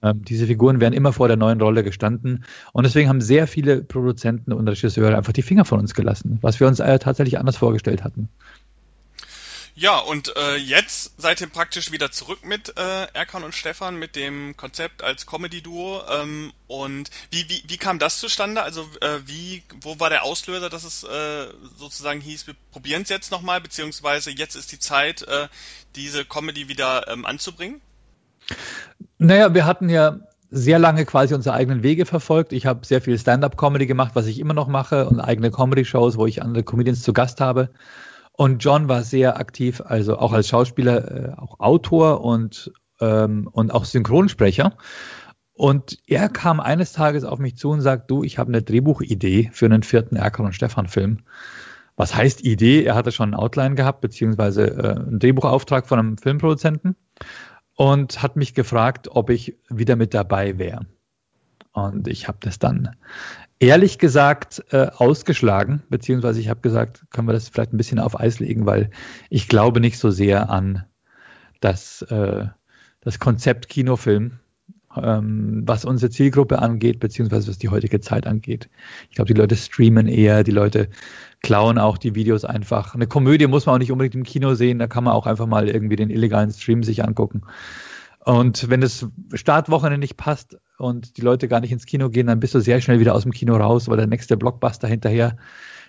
Ähm, 0.03 0.23
diese 0.25 0.47
Figuren 0.47 0.81
werden 0.81 0.95
immer 0.95 1.13
vor 1.13 1.29
der 1.29 1.37
neuen 1.37 1.61
Rolle 1.61 1.83
gestanden. 1.83 2.45
Und 2.73 2.85
deswegen 2.85 3.09
haben 3.09 3.21
sehr 3.21 3.47
viele 3.47 3.83
Produzenten 3.83 4.53
und 4.53 4.69
Regisseure 4.69 5.17
einfach 5.17 5.33
die 5.33 5.43
Finger 5.43 5.65
von 5.65 5.81
uns 5.81 5.95
gelassen, 5.95 6.39
was 6.41 6.61
wir 6.61 6.69
uns 6.69 6.81
äh, 6.81 6.99
tatsächlich 6.99 7.39
anders 7.39 7.57
vorgestellt 7.57 8.05
hatten. 8.05 8.29
Ja, 9.81 10.01
und 10.01 10.37
äh, 10.37 10.57
jetzt 10.57 11.13
seid 11.21 11.41
ihr 11.41 11.47
praktisch 11.47 11.93
wieder 11.93 12.11
zurück 12.11 12.41
mit 12.45 12.77
äh, 12.77 13.07
Erkan 13.13 13.45
und 13.45 13.55
Stefan 13.55 13.97
mit 13.97 14.17
dem 14.17 14.57
Konzept 14.57 15.05
als 15.05 15.25
Comedy-Duo. 15.25 16.03
Ähm, 16.21 16.53
und 16.67 17.11
wie, 17.31 17.49
wie, 17.49 17.63
wie 17.65 17.77
kam 17.77 18.01
das 18.01 18.19
zustande? 18.19 18.61
Also 18.61 18.81
äh, 19.01 19.21
wie, 19.27 19.63
wo 19.81 20.01
war 20.01 20.11
der 20.11 20.25
Auslöser, 20.25 20.69
dass 20.69 20.83
es 20.83 21.05
äh, 21.05 21.47
sozusagen 21.77 22.21
hieß, 22.21 22.49
wir 22.49 22.55
probieren 22.73 23.03
es 23.03 23.09
jetzt 23.09 23.31
nochmal, 23.31 23.61
beziehungsweise 23.61 24.33
jetzt 24.33 24.57
ist 24.57 24.73
die 24.73 24.81
Zeit, 24.81 25.23
äh, 25.23 25.47
diese 25.95 26.25
Comedy 26.25 26.67
wieder 26.67 27.07
ähm, 27.07 27.25
anzubringen? 27.25 27.81
Naja, 29.19 29.55
wir 29.55 29.65
hatten 29.65 29.89
ja 29.89 30.19
sehr 30.51 30.81
lange 30.81 31.05
quasi 31.05 31.35
unsere 31.35 31.55
eigenen 31.55 31.85
Wege 31.85 32.05
verfolgt. 32.05 32.53
Ich 32.53 32.67
habe 32.67 32.85
sehr 32.85 33.01
viel 33.01 33.17
Stand-up-Comedy 33.17 33.87
gemacht, 33.87 34.17
was 34.17 34.27
ich 34.27 34.41
immer 34.41 34.55
noch 34.55 34.67
mache, 34.67 35.07
und 35.07 35.21
eigene 35.21 35.53
Comedy-Shows, 35.53 36.17
wo 36.17 36.27
ich 36.27 36.43
andere 36.43 36.65
Comedians 36.65 37.03
zu 37.03 37.13
Gast 37.13 37.41
habe. 37.41 37.71
Und 38.41 38.63
John 38.63 38.89
war 38.89 39.03
sehr 39.03 39.37
aktiv, 39.37 39.83
also 39.85 40.17
auch 40.17 40.33
als 40.33 40.47
Schauspieler, 40.47 41.11
äh, 41.11 41.33
auch 41.37 41.59
Autor 41.59 42.21
und, 42.21 42.71
ähm, 43.01 43.49
und 43.51 43.75
auch 43.75 43.85
Synchronsprecher. 43.85 44.77
Und 45.55 45.99
er 46.07 46.29
kam 46.29 46.61
eines 46.61 46.93
Tages 46.93 47.25
auf 47.25 47.41
mich 47.41 47.57
zu 47.57 47.71
und 47.71 47.81
sagt, 47.81 48.09
du, 48.13 48.23
ich 48.23 48.39
habe 48.39 48.51
eine 48.51 48.63
Drehbuchidee 48.63 49.51
für 49.53 49.67
einen 49.67 49.83
vierten 49.83 50.15
Erkan 50.15 50.47
und 50.47 50.53
Stefan 50.53 50.87
Film. 50.87 51.25
Was 51.97 52.15
heißt 52.15 52.45
Idee? 52.45 52.85
Er 52.85 52.95
hatte 52.95 53.11
schon 53.11 53.31
ein 53.31 53.35
Outline 53.35 53.75
gehabt, 53.75 54.03
beziehungsweise 54.03 54.69
äh, 54.69 54.95
einen 54.95 55.19
Drehbuchauftrag 55.19 55.89
von 55.89 55.99
einem 55.99 56.17
Filmproduzenten 56.17 56.95
und 57.75 58.23
hat 58.23 58.37
mich 58.37 58.55
gefragt, 58.55 59.09
ob 59.11 59.31
ich 59.31 59.59
wieder 59.69 59.97
mit 59.97 60.15
dabei 60.15 60.59
wäre. 60.59 60.87
Und 61.73 62.07
ich 62.07 62.29
habe 62.29 62.39
das 62.41 62.61
dann 62.61 62.95
ehrlich 63.61 63.99
gesagt 63.99 64.65
äh, 64.71 64.87
ausgeschlagen, 64.97 65.83
beziehungsweise 65.89 66.41
ich 66.41 66.49
habe 66.49 66.61
gesagt, 66.61 67.05
können 67.11 67.29
wir 67.29 67.33
das 67.33 67.49
vielleicht 67.49 67.73
ein 67.73 67.77
bisschen 67.77 67.99
auf 67.99 68.19
Eis 68.19 68.39
legen, 68.39 68.67
weil 68.67 68.91
ich 69.31 69.49
glaube 69.49 69.81
nicht 69.81 69.99
so 69.99 70.11
sehr 70.11 70.51
an 70.51 70.85
das, 71.61 72.03
äh, 72.03 72.47
das 73.01 73.19
Konzept 73.19 73.69
Kinofilm, 73.69 74.39
ähm, 74.97 75.63
was 75.67 75.85
unsere 75.85 76.11
Zielgruppe 76.11 76.61
angeht, 76.61 77.01
beziehungsweise 77.01 77.49
was 77.49 77.59
die 77.59 77.69
heutige 77.69 78.01
Zeit 78.01 78.27
angeht. 78.27 78.69
Ich 79.11 79.17
glaube, 79.17 79.33
die 79.33 79.39
Leute 79.39 79.57
streamen 79.57 80.07
eher, 80.07 80.45
die 80.45 80.53
Leute 80.53 80.89
klauen 81.43 81.79
auch 81.79 81.99
die 81.99 82.15
Videos 82.15 82.45
einfach. 82.45 82.95
Eine 82.95 83.07
Komödie 83.07 83.47
muss 83.49 83.67
man 83.67 83.75
auch 83.75 83.79
nicht 83.79 83.93
unbedingt 83.93 84.15
im 84.15 84.25
Kino 84.25 84.55
sehen, 84.55 84.79
da 84.79 84.87
kann 84.87 85.05
man 85.05 85.15
auch 85.15 85.27
einfach 85.27 85.47
mal 85.47 85.69
irgendwie 85.69 85.97
den 85.97 86.11
illegalen 86.11 86.51
Stream 86.53 86.83
sich 86.83 87.05
angucken. 87.05 87.43
Und 88.25 88.69
wenn 88.71 88.81
das 88.81 89.07
Startwochenende 89.35 89.99
nicht 89.99 90.17
passt 90.17 90.59
und 90.79 91.17
die 91.17 91.23
Leute 91.23 91.49
gar 91.49 91.61
nicht 91.61 91.73
ins 91.73 91.87
Kino 91.87 92.09
gehen, 92.09 92.29
dann 92.29 92.41
bist 92.41 92.55
du 92.55 92.61
sehr 92.61 92.81
schnell 92.81 93.01
wieder 93.01 93.15
aus 93.15 93.25
dem 93.25 93.33
Kino 93.33 93.57
raus, 93.57 93.89
weil 93.89 93.97
der 93.97 94.07
nächste 94.07 94.37
Blockbuster 94.37 94.89
hinterher 94.89 95.37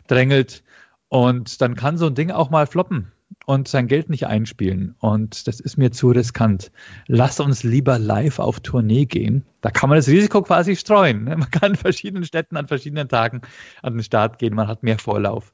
drängelt. 0.08 0.64
Und 1.08 1.62
dann 1.62 1.76
kann 1.76 1.98
so 1.98 2.08
ein 2.08 2.16
Ding 2.16 2.32
auch 2.32 2.50
mal 2.50 2.68
floppen 2.68 3.12
und 3.46 3.68
sein 3.68 3.88
Geld 3.88 4.10
nicht 4.10 4.28
einspielen. 4.28 4.96
Und 5.00 5.48
das 5.48 5.60
ist 5.60 5.78
mir 5.78 5.92
zu 5.92 6.12
riskant. 6.12 6.72
Lass 7.08 7.40
uns 7.40 7.64
lieber 7.64 7.98
live 7.98 8.40
auf 8.40 8.60
Tournee 8.60 9.06
gehen. 9.06 9.46
Da 9.62 9.72
kann 9.72 9.90
man 9.90 9.98
das 9.98 10.08
Risiko 10.08 10.42
quasi 10.42 10.76
streuen. 10.76 11.24
Man 11.26 11.50
kann 11.52 11.72
in 11.72 11.78
verschiedenen 11.78 12.26
Städten 12.26 12.58
an 12.58 12.68
verschiedenen 12.68 13.10
Tagen 13.10 13.42
an 13.82 13.94
den 13.94 14.04
Start 14.04 14.40
gehen. 14.40 14.56
Man 14.56 14.68
hat 14.68 14.84
mehr 14.84 15.00
Vorlauf. 15.00 15.54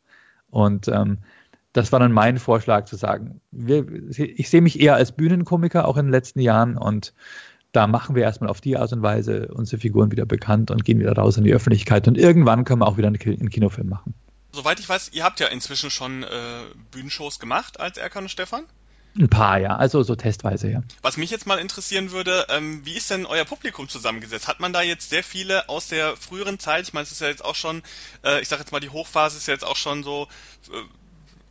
Und 0.49 0.87
ähm, 0.87 1.19
das 1.73 1.91
war 1.91 1.99
dann 1.99 2.13
mein 2.13 2.37
Vorschlag 2.37 2.85
zu 2.85 2.95
sagen, 2.95 3.41
wir, 3.51 3.85
ich 4.17 4.49
sehe 4.49 4.61
mich 4.61 4.79
eher 4.79 4.95
als 4.95 5.11
Bühnenkomiker 5.11 5.87
auch 5.87 5.97
in 5.97 6.05
den 6.05 6.11
letzten 6.11 6.39
Jahren 6.39 6.77
und 6.77 7.13
da 7.75 7.87
machen 7.87 8.15
wir 8.15 8.23
erstmal 8.23 8.49
auf 8.49 8.61
die 8.61 8.77
Art 8.77 8.91
und 8.93 9.01
Weise 9.01 9.49
unsere 9.53 9.79
Figuren 9.79 10.11
wieder 10.11 10.25
bekannt 10.25 10.71
und 10.71 10.85
gehen 10.85 10.99
wieder 10.99 11.13
raus 11.13 11.37
in 11.37 11.43
die 11.43 11.53
Öffentlichkeit 11.53 12.07
und 12.07 12.17
irgendwann 12.17 12.63
können 12.63 12.81
wir 12.81 12.87
auch 12.87 12.97
wieder 12.97 13.07
einen 13.07 13.49
Kinofilm 13.49 13.89
machen. 13.89 14.13
Soweit 14.51 14.79
ich 14.79 14.87
weiß, 14.87 15.11
ihr 15.13 15.23
habt 15.23 15.39
ja 15.41 15.47
inzwischen 15.47 15.89
schon 15.89 16.23
äh, 16.23 16.27
Bühnenshows 16.91 17.39
gemacht 17.39 17.79
als 17.79 17.97
Erkan 17.97 18.23
und 18.23 18.29
Stefan. 18.29 18.63
Ein 19.17 19.29
paar, 19.29 19.59
ja, 19.59 19.75
also 19.75 20.03
so 20.03 20.15
testweise, 20.15 20.69
ja. 20.69 20.83
Was 21.01 21.15
mich 21.15 21.29
jetzt 21.29 21.47
mal 21.47 21.57
interessieren 21.57 22.11
würde, 22.11 22.47
ähm, 22.49 22.85
wie 22.85 22.93
ist 22.93 23.09
denn 23.09 23.25
euer 23.25 23.45
Publikum 23.45 23.87
zusammengesetzt? 23.87 24.47
Hat 24.49 24.59
man 24.59 24.73
da 24.73 24.81
jetzt 24.81 25.09
sehr 25.09 25.23
viele 25.23 25.69
aus 25.69 25.87
der 25.87 26.17
früheren 26.17 26.59
Zeit? 26.59 26.87
Ich 26.87 26.93
meine, 26.93 27.03
es 27.03 27.13
ist 27.13 27.21
ja 27.21 27.27
jetzt 27.27 27.43
auch 27.43 27.55
schon, 27.55 27.81
äh, 28.25 28.41
ich 28.41 28.49
sag 28.49 28.59
jetzt 28.59 28.73
mal, 28.73 28.81
die 28.81 28.89
Hochphase 28.89 29.37
ist 29.37 29.47
ja 29.47 29.53
jetzt 29.53 29.63
auch 29.63 29.77
schon 29.77 30.03
so 30.03 30.27
äh, 30.69 30.75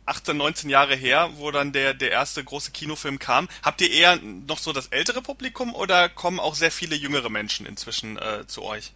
18, 0.05 0.37
19 0.37 0.69
Jahre 0.69 0.95
her, 0.95 1.29
wo 1.37 1.51
dann 1.51 1.71
der, 1.71 1.93
der 1.93 2.11
erste 2.11 2.43
große 2.43 2.71
Kinofilm 2.71 3.19
kam. 3.19 3.47
Habt 3.63 3.81
ihr 3.81 3.91
eher 3.91 4.17
noch 4.47 4.59
so 4.59 4.71
das 4.73 4.87
ältere 4.87 5.21
Publikum 5.21 5.73
oder 5.73 6.09
kommen 6.09 6.39
auch 6.39 6.55
sehr 6.55 6.71
viele 6.71 6.95
jüngere 6.95 7.29
Menschen 7.29 7.65
inzwischen 7.65 8.17
äh, 8.17 8.45
zu 8.47 8.63
euch? 8.63 8.93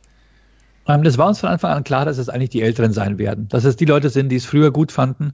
Ähm, 0.88 1.04
das 1.04 1.18
war 1.18 1.28
uns 1.28 1.40
von 1.40 1.50
Anfang 1.50 1.72
an 1.72 1.84
klar, 1.84 2.06
dass 2.06 2.18
es 2.18 2.30
eigentlich 2.30 2.50
die 2.50 2.62
Älteren 2.62 2.94
sein 2.94 3.18
werden. 3.18 3.48
Dass 3.48 3.64
es 3.64 3.76
die 3.76 3.86
Leute 3.86 4.10
sind, 4.10 4.30
die 4.30 4.38
es 4.38 4.46
früher 4.46 4.72
gut 4.72 4.92
fanden. 4.92 5.34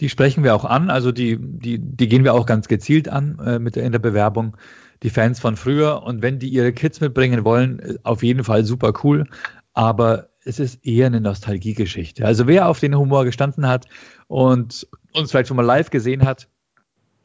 Die 0.00 0.08
sprechen 0.08 0.44
wir 0.44 0.54
auch 0.54 0.64
an, 0.64 0.90
also 0.90 1.12
die, 1.12 1.36
die, 1.38 1.78
die 1.78 2.08
gehen 2.08 2.24
wir 2.24 2.32
auch 2.32 2.46
ganz 2.46 2.68
gezielt 2.68 3.08
an 3.08 3.38
äh, 3.44 3.58
mit 3.58 3.76
der, 3.76 3.84
in 3.84 3.92
der 3.92 3.98
Bewerbung. 3.98 4.56
Die 5.02 5.10
Fans 5.10 5.40
von 5.40 5.56
früher 5.56 6.02
und 6.02 6.22
wenn 6.22 6.38
die 6.38 6.48
ihre 6.48 6.72
Kids 6.72 7.00
mitbringen 7.00 7.44
wollen, 7.44 7.80
äh, 7.80 7.98
auf 8.02 8.22
jeden 8.22 8.44
Fall 8.44 8.64
super 8.64 8.92
cool. 9.04 9.26
Aber 9.74 10.29
es 10.44 10.58
ist 10.58 10.84
eher 10.86 11.06
eine 11.06 11.20
Nostalgiegeschichte. 11.20 12.24
Also 12.24 12.46
wer 12.46 12.68
auf 12.68 12.80
den 12.80 12.94
Humor 12.94 13.24
gestanden 13.24 13.66
hat 13.66 13.86
und 14.26 14.86
uns 15.12 15.30
vielleicht 15.30 15.48
schon 15.48 15.56
mal 15.56 15.66
live 15.66 15.90
gesehen 15.90 16.24
hat, 16.24 16.48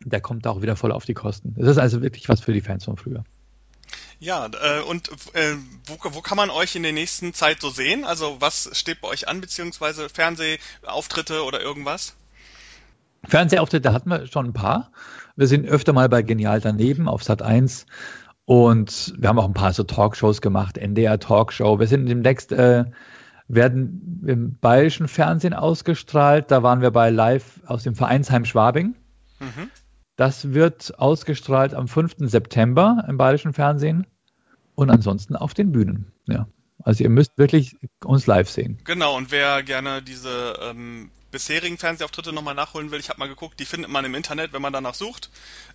der 0.04 0.22
kommt 0.22 0.46
auch 0.48 0.62
wieder 0.62 0.76
voll 0.76 0.92
auf 0.92 1.06
die 1.06 1.14
Kosten. 1.14 1.56
Es 1.58 1.68
ist 1.68 1.78
also 1.78 2.02
wirklich 2.02 2.28
was 2.30 2.42
für 2.42 2.54
die 2.54 2.62
Fans 2.62 2.86
von 2.86 2.98
früher. 2.98 3.24
Ja, 4.20 4.48
äh, 4.48 4.82
und 4.82 5.10
äh, 5.34 5.56
wo, 5.86 5.98
wo 6.12 6.22
kann 6.22 6.38
man 6.38 6.50
euch 6.50 6.76
in 6.76 6.84
der 6.84 6.94
nächsten 6.94 7.34
Zeit 7.34 7.62
so 7.62 7.70
sehen? 7.70 8.06
Also 8.06 8.38
was 8.40 8.70
steht 8.74 9.02
bei 9.02 9.08
euch 9.08 9.28
an, 9.28 9.42
beziehungsweise 9.42 10.10
Fernsehauftritte 10.10 11.44
oder 11.44 11.62
irgendwas? 11.62 12.16
Fernsehauftritte 13.28 13.94
hatten 13.94 14.10
wir 14.10 14.28
schon 14.28 14.48
ein 14.48 14.54
paar. 14.54 14.92
Wir 15.36 15.48
sind 15.48 15.68
öfter 15.68 15.94
mal 15.94 16.08
bei 16.10 16.22
Genial 16.22 16.62
daneben 16.62 17.08
auf 17.08 17.24
Sat 17.24 17.42
1 17.42 17.86
und 18.46 19.14
wir 19.18 19.30
haben 19.30 19.40
auch 19.40 19.46
ein 19.46 19.54
paar 19.54 19.74
so 19.74 19.84
Talkshows 19.84 20.42
gemacht, 20.42 20.78
NDR 20.78 21.20
Talkshow. 21.20 21.80
Wir 21.80 21.88
sind 21.88 22.06
demnächst 22.06 22.52
äh, 22.52 22.86
werden 23.48 24.24
im 24.28 24.58
bayerischen 24.58 25.08
Fernsehen 25.08 25.54
ausgestrahlt. 25.54 26.50
Da 26.52 26.64
waren 26.64 26.82
wir 26.82 26.92
bei 26.92 27.10
Live 27.10 27.60
aus 27.66 27.84
dem 27.84 27.96
Vereinsheim 27.96 28.46
Schwabing. 28.46 28.96
Mhm. 29.40 29.70
Das 30.16 30.54
wird 30.54 30.98
ausgestrahlt 30.98 31.74
am 31.74 31.88
5. 31.88 32.16
September 32.20 33.04
im 33.08 33.18
bayerischen 33.18 33.54
Fernsehen 33.54 34.08
und 34.75 34.90
ansonsten 34.90 35.36
auf 35.36 35.54
den 35.54 35.72
Bühnen. 35.72 36.12
Ja. 36.25 36.48
Also 36.84 37.04
ihr 37.04 37.10
müsst 37.10 37.38
wirklich 37.38 37.78
uns 38.04 38.28
live 38.28 38.50
sehen. 38.50 38.80
Genau, 38.84 39.18
und 39.18 39.32
wer 39.32 39.64
gerne 39.64 40.02
diese 40.02 40.54
ähm, 40.62 41.10
bisherigen 41.36 41.77
Fernsehauftritte 41.77 42.32
nochmal 42.32 42.56
nachholen 42.56 42.92
will, 42.92 43.00
ich 43.01 43.10
habe 43.10 43.20
mal 43.20 43.27
geguckt, 43.27 43.60
die 43.60 43.65
findet 43.65 43.92
man 43.92 44.06
im 44.06 44.15
Internet, 44.15 44.54
wenn 44.54 44.62
man 44.62 44.72
danach 44.72 44.94
sucht. 44.94 45.30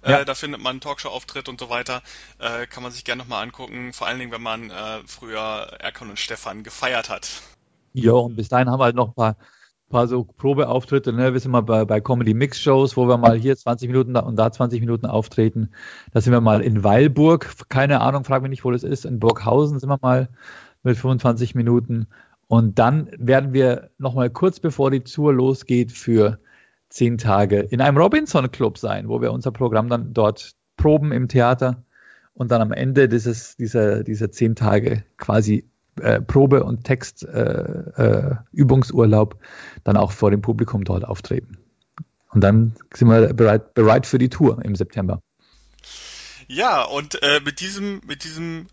Ja. 0.07 0.21
Äh, 0.21 0.25
da 0.25 0.35
findet 0.35 0.62
man 0.62 0.81
Talkshow-Auftritt 0.81 1.50
und 1.50 1.61
so 1.61 1.69
weiter. 1.69 2.00
Äh, 2.38 2.67
kann 2.67 2.83
man 2.83 2.93
sich 2.93 3.05
gerne 3.05 3.23
nochmal 3.23 3.43
angucken, 3.43 3.93
vor 3.93 4.07
allen 4.07 4.19
Dingen, 4.19 4.33
wenn 4.33 4.40
man 4.40 4.71
äh, 4.71 5.00
früher 5.07 5.76
Erkan 5.79 6.09
und 6.09 6.19
Stefan 6.19 6.62
gefeiert 6.62 7.11
hat. 7.11 7.43
Ja, 7.93 8.12
und 8.12 8.37
bis 8.37 8.49
dahin 8.49 8.71
haben 8.71 8.81
wir 8.81 8.85
halt 8.85 8.97
noch 8.97 9.09
ein 9.09 9.14
paar, 9.14 9.37
paar 9.90 10.09
so 10.09 10.25
Probeauftritte. 10.25 11.12
Ne? 11.12 11.35
Wir 11.35 11.40
sind 11.40 11.50
mal 11.50 11.61
bei, 11.61 11.85
bei 11.85 12.00
Comedy 12.00 12.33
Mix 12.33 12.59
Shows, 12.59 12.97
wo 12.97 13.07
wir 13.07 13.19
mal 13.19 13.37
hier 13.37 13.55
20 13.55 13.88
Minuten 13.88 14.17
und 14.17 14.37
da 14.37 14.50
20 14.50 14.81
Minuten 14.81 15.05
auftreten. 15.05 15.73
Da 16.14 16.23
sind 16.23 16.33
wir 16.33 16.40
mal 16.40 16.62
in 16.62 16.83
Weilburg, 16.85 17.69
keine 17.69 18.00
Ahnung, 18.00 18.25
frag 18.25 18.40
mich 18.40 18.50
nicht, 18.50 18.64
wo 18.64 18.71
das 18.71 18.83
ist. 18.83 19.05
In 19.05 19.21
Burghausen 19.21 19.79
sind 19.79 19.90
wir 19.90 19.99
mal 20.00 20.31
mit 20.83 20.97
25 20.97 21.55
Minuten. 21.55 22.07
Und 22.50 22.78
dann 22.80 23.09
werden 23.16 23.52
wir 23.52 23.90
nochmal 23.99 24.28
kurz 24.28 24.59
bevor 24.59 24.90
die 24.90 25.04
Tour 25.04 25.33
losgeht 25.33 25.92
für 25.92 26.40
zehn 26.88 27.16
Tage 27.16 27.61
in 27.61 27.80
einem 27.80 27.97
Robinson 27.97 28.50
Club 28.50 28.76
sein, 28.76 29.09
wo 29.09 29.23
wir 29.23 29.30
unser 29.30 29.52
Programm 29.52 29.88
dann 29.88 30.12
dort 30.14 30.57
proben 30.76 31.12
im 31.12 31.28
Theater 31.28 31.85
und 32.35 32.50
dann 32.50 32.61
am 32.61 32.73
Ende 32.73 33.09
dieses, 33.09 33.57
dieser, 33.57 34.02
dieser 34.02 34.33
zehn 34.33 34.57
Tage 34.57 35.04
quasi 35.16 35.71
äh, 36.00 36.21
Probe- 36.21 36.64
und 36.64 36.83
Textübungsurlaub 36.83 39.35
äh, 39.35 39.37
äh, 39.37 39.40
dann 39.85 39.97
auch 39.97 40.11
vor 40.11 40.33
dem 40.33 40.42
Publikum 40.42 40.83
dort 40.83 41.04
auftreten. 41.04 41.57
Und 42.33 42.40
dann 42.40 42.75
sind 42.92 43.07
wir 43.07 43.33
bereit, 43.33 43.75
bereit 43.75 44.07
für 44.07 44.19
die 44.19 44.28
Tour 44.28 44.61
im 44.64 44.75
September. 44.75 45.23
Ja, 46.49 46.83
und 46.83 47.23
äh, 47.23 47.40
mit 47.45 47.61
diesem, 47.61 48.00
mit 48.09 48.25
diesem, 48.25 48.66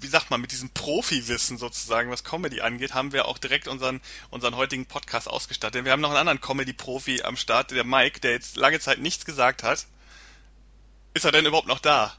wie 0.00 0.06
sagt 0.06 0.30
man, 0.30 0.40
mit 0.40 0.52
diesem 0.52 0.70
Profi-Wissen 0.70 1.58
sozusagen, 1.58 2.10
was 2.10 2.24
Comedy 2.24 2.60
angeht, 2.60 2.94
haben 2.94 3.12
wir 3.12 3.26
auch 3.26 3.38
direkt 3.38 3.68
unseren, 3.68 4.00
unseren 4.30 4.56
heutigen 4.56 4.86
Podcast 4.86 5.28
ausgestattet. 5.28 5.76
Denn 5.76 5.84
wir 5.84 5.92
haben 5.92 6.00
noch 6.00 6.10
einen 6.10 6.18
anderen 6.18 6.40
Comedy-Profi 6.40 7.22
am 7.22 7.36
Start, 7.36 7.70
der 7.70 7.84
Mike, 7.84 8.20
der 8.20 8.32
jetzt 8.32 8.56
lange 8.56 8.80
Zeit 8.80 8.98
nichts 8.98 9.24
gesagt 9.24 9.62
hat. 9.62 9.86
Ist 11.14 11.24
er 11.24 11.32
denn 11.32 11.46
überhaupt 11.46 11.68
noch 11.68 11.80
da? 11.80 12.14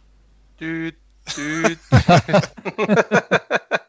Düt, 0.60 0.96
düt. 1.36 1.80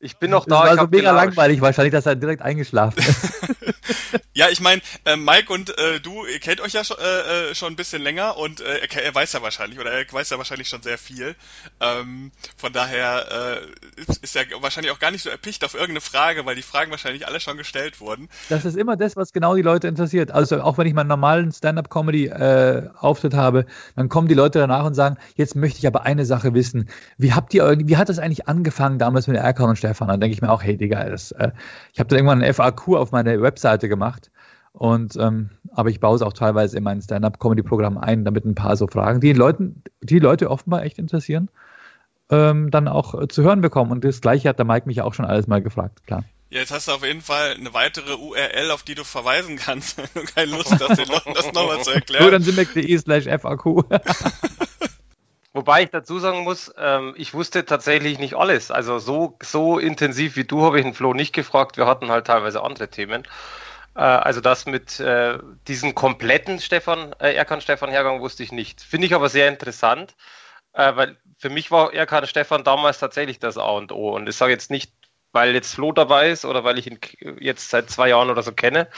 Ich 0.00 0.16
bin 0.16 0.30
noch 0.30 0.46
da. 0.46 0.62
Das 0.62 0.76
war 0.76 0.84
so 0.84 0.90
mega 0.90 1.10
gelauscht. 1.10 1.26
langweilig, 1.26 1.60
wahrscheinlich, 1.60 1.92
dass 1.92 2.06
er 2.06 2.16
direkt 2.16 2.42
eingeschlafen 2.42 2.98
ist. 2.98 3.20
Ja, 4.32 4.48
ich 4.48 4.60
meine, 4.60 4.80
äh, 5.04 5.16
Mike 5.16 5.52
und 5.52 5.76
äh, 5.76 6.00
du, 6.00 6.24
ihr 6.24 6.38
kennt 6.38 6.60
euch 6.60 6.72
ja 6.72 6.84
schon, 6.84 6.96
äh, 6.98 7.50
äh, 7.50 7.54
schon 7.54 7.72
ein 7.72 7.76
bisschen 7.76 8.00
länger 8.00 8.38
und 8.38 8.60
äh, 8.60 8.78
er, 8.78 9.04
er 9.04 9.14
weiß 9.14 9.32
ja 9.32 9.42
wahrscheinlich, 9.42 9.78
oder 9.80 9.90
er 9.90 10.04
weiß 10.10 10.30
ja 10.30 10.38
wahrscheinlich 10.38 10.68
schon 10.68 10.82
sehr 10.82 10.98
viel. 10.98 11.34
Ähm, 11.80 12.30
von 12.56 12.72
daher 12.72 13.60
äh, 13.98 14.00
ist, 14.00 14.22
ist 14.22 14.36
er 14.36 14.44
wahrscheinlich 14.62 14.92
auch 14.92 15.00
gar 15.00 15.10
nicht 15.10 15.22
so 15.22 15.30
erpicht 15.30 15.64
auf 15.64 15.74
irgendeine 15.74 16.00
Frage, 16.00 16.46
weil 16.46 16.54
die 16.54 16.62
Fragen 16.62 16.92
wahrscheinlich 16.92 17.26
alle 17.26 17.40
schon 17.40 17.58
gestellt 17.58 18.00
wurden. 18.00 18.28
Das 18.48 18.64
ist 18.64 18.76
immer 18.76 18.96
das, 18.96 19.16
was 19.16 19.32
genau 19.32 19.56
die 19.56 19.62
Leute 19.62 19.88
interessiert. 19.88 20.30
Also 20.30 20.62
auch 20.62 20.78
wenn 20.78 20.86
ich 20.86 20.94
meinen 20.94 21.08
normalen 21.08 21.52
Stand-up-Comedy-Auftritt 21.52 23.34
habe, 23.34 23.66
dann 23.96 24.08
kommen 24.08 24.28
die 24.28 24.34
Leute 24.34 24.60
danach 24.60 24.84
und 24.84 24.94
sagen, 24.94 25.18
jetzt 25.34 25.56
möchte 25.56 25.80
ich 25.80 25.86
aber 25.86 26.04
eine 26.04 26.24
Sache 26.24 26.54
wissen. 26.54 26.88
Wie 27.18 27.34
habt 27.34 27.52
ihr, 27.52 27.76
wie 27.84 27.96
hat 27.96 28.08
das 28.08 28.18
eigentlich 28.18 28.48
angefangen 28.48 28.98
damals 28.98 29.26
mit 29.26 29.36
Erkan 29.36 29.70
und 29.70 29.76
Stefan? 29.90 30.08
Dann 30.08 30.20
denke 30.20 30.34
ich 30.34 30.42
mir 30.42 30.50
auch, 30.50 30.62
hey 30.62 30.76
Digga, 30.76 31.08
das, 31.08 31.32
äh, 31.32 31.50
ich 31.92 31.98
habe 31.98 32.08
da 32.08 32.16
irgendwann 32.16 32.42
ein 32.42 32.54
FAQ 32.54 32.96
auf 32.96 33.12
meine 33.12 33.42
Webseite 33.42 33.88
gemacht. 33.88 34.30
Und 34.72 35.16
ähm, 35.16 35.50
aber 35.72 35.90
ich 35.90 35.98
baue 35.98 36.14
es 36.14 36.22
auch 36.22 36.32
teilweise 36.32 36.76
in 36.76 36.84
mein 36.84 37.02
Stand-up-Comedy-Programm 37.02 37.98
ein, 37.98 38.24
damit 38.24 38.44
ein 38.44 38.54
paar 38.54 38.76
so 38.76 38.86
Fragen, 38.86 39.20
die 39.20 39.32
Leuten, 39.32 39.82
die 40.00 40.20
Leute 40.20 40.48
offenbar 40.48 40.84
echt 40.84 40.98
interessieren, 40.98 41.50
ähm, 42.30 42.70
dann 42.70 42.86
auch 42.86 43.20
äh, 43.20 43.26
zu 43.26 43.42
hören 43.42 43.62
bekommen. 43.62 43.90
Und 43.90 44.04
das 44.04 44.20
gleiche 44.20 44.48
hat 44.48 44.58
der 44.58 44.66
Mike 44.66 44.86
mich 44.86 45.02
auch 45.02 45.12
schon 45.12 45.24
alles 45.24 45.48
mal 45.48 45.60
gefragt, 45.60 46.06
klar. 46.06 46.24
Ja, 46.50 46.60
jetzt 46.60 46.72
hast 46.72 46.88
du 46.88 46.92
auf 46.92 47.04
jeden 47.04 47.20
Fall 47.20 47.54
eine 47.54 47.74
weitere 47.74 48.14
URL, 48.14 48.70
auf 48.70 48.84
die 48.84 48.94
du 48.94 49.04
verweisen 49.04 49.56
kannst, 49.56 49.98
wenn 49.98 50.06
du 50.14 50.32
keine 50.32 50.52
Lust 50.52 50.72
hast, 50.72 50.98
den 50.98 51.08
Leuten 51.08 51.34
das 51.34 51.52
nochmal 51.52 51.80
zu 51.82 51.90
erklären. 51.94 52.22
Floriansimbeck.de 52.22 52.98
slash 52.98 53.24
FAQ. 53.24 53.84
Wobei 55.52 55.82
ich 55.82 55.90
dazu 55.90 56.18
sagen 56.20 56.44
muss, 56.44 56.72
ähm, 56.78 57.14
ich 57.16 57.34
wusste 57.34 57.64
tatsächlich 57.64 58.18
nicht 58.18 58.34
alles. 58.36 58.70
Also 58.70 58.98
so, 59.00 59.36
so 59.42 59.78
intensiv 59.78 60.36
wie 60.36 60.44
du 60.44 60.62
habe 60.64 60.78
ich 60.78 60.84
den 60.84 60.94
Flo 60.94 61.12
nicht 61.12 61.32
gefragt. 61.32 61.76
Wir 61.76 61.86
hatten 61.86 62.10
halt 62.10 62.26
teilweise 62.28 62.62
andere 62.62 62.88
Themen. 62.88 63.24
Äh, 63.96 64.00
also 64.00 64.40
das 64.40 64.66
mit 64.66 65.00
äh, 65.00 65.38
diesem 65.66 65.94
kompletten 65.94 66.60
Stefan, 66.60 67.12
äh, 67.20 67.34
Erkan 67.34 67.60
Stefan 67.60 67.90
Hergang 67.90 68.20
wusste 68.20 68.42
ich 68.44 68.52
nicht. 68.52 68.80
Finde 68.80 69.06
ich 69.06 69.14
aber 69.14 69.28
sehr 69.28 69.48
interessant, 69.48 70.14
äh, 70.72 70.94
weil 70.96 71.16
für 71.38 71.50
mich 71.50 71.70
war 71.70 71.92
Erkan 71.92 72.26
Stefan 72.26 72.64
damals 72.64 72.98
tatsächlich 72.98 73.38
das 73.40 73.58
A 73.58 73.70
und 73.70 73.92
O. 73.92 74.14
Und 74.14 74.28
ich 74.28 74.36
sage 74.36 74.52
jetzt 74.52 74.70
nicht, 74.70 74.92
weil 75.32 75.54
jetzt 75.54 75.74
Flo 75.74 75.92
dabei 75.92 76.30
ist 76.30 76.44
oder 76.44 76.64
weil 76.64 76.78
ich 76.78 76.86
ihn 76.86 76.98
jetzt 77.40 77.70
seit 77.70 77.90
zwei 77.90 78.08
Jahren 78.08 78.30
oder 78.30 78.42
so 78.42 78.52
kenne, 78.52 78.88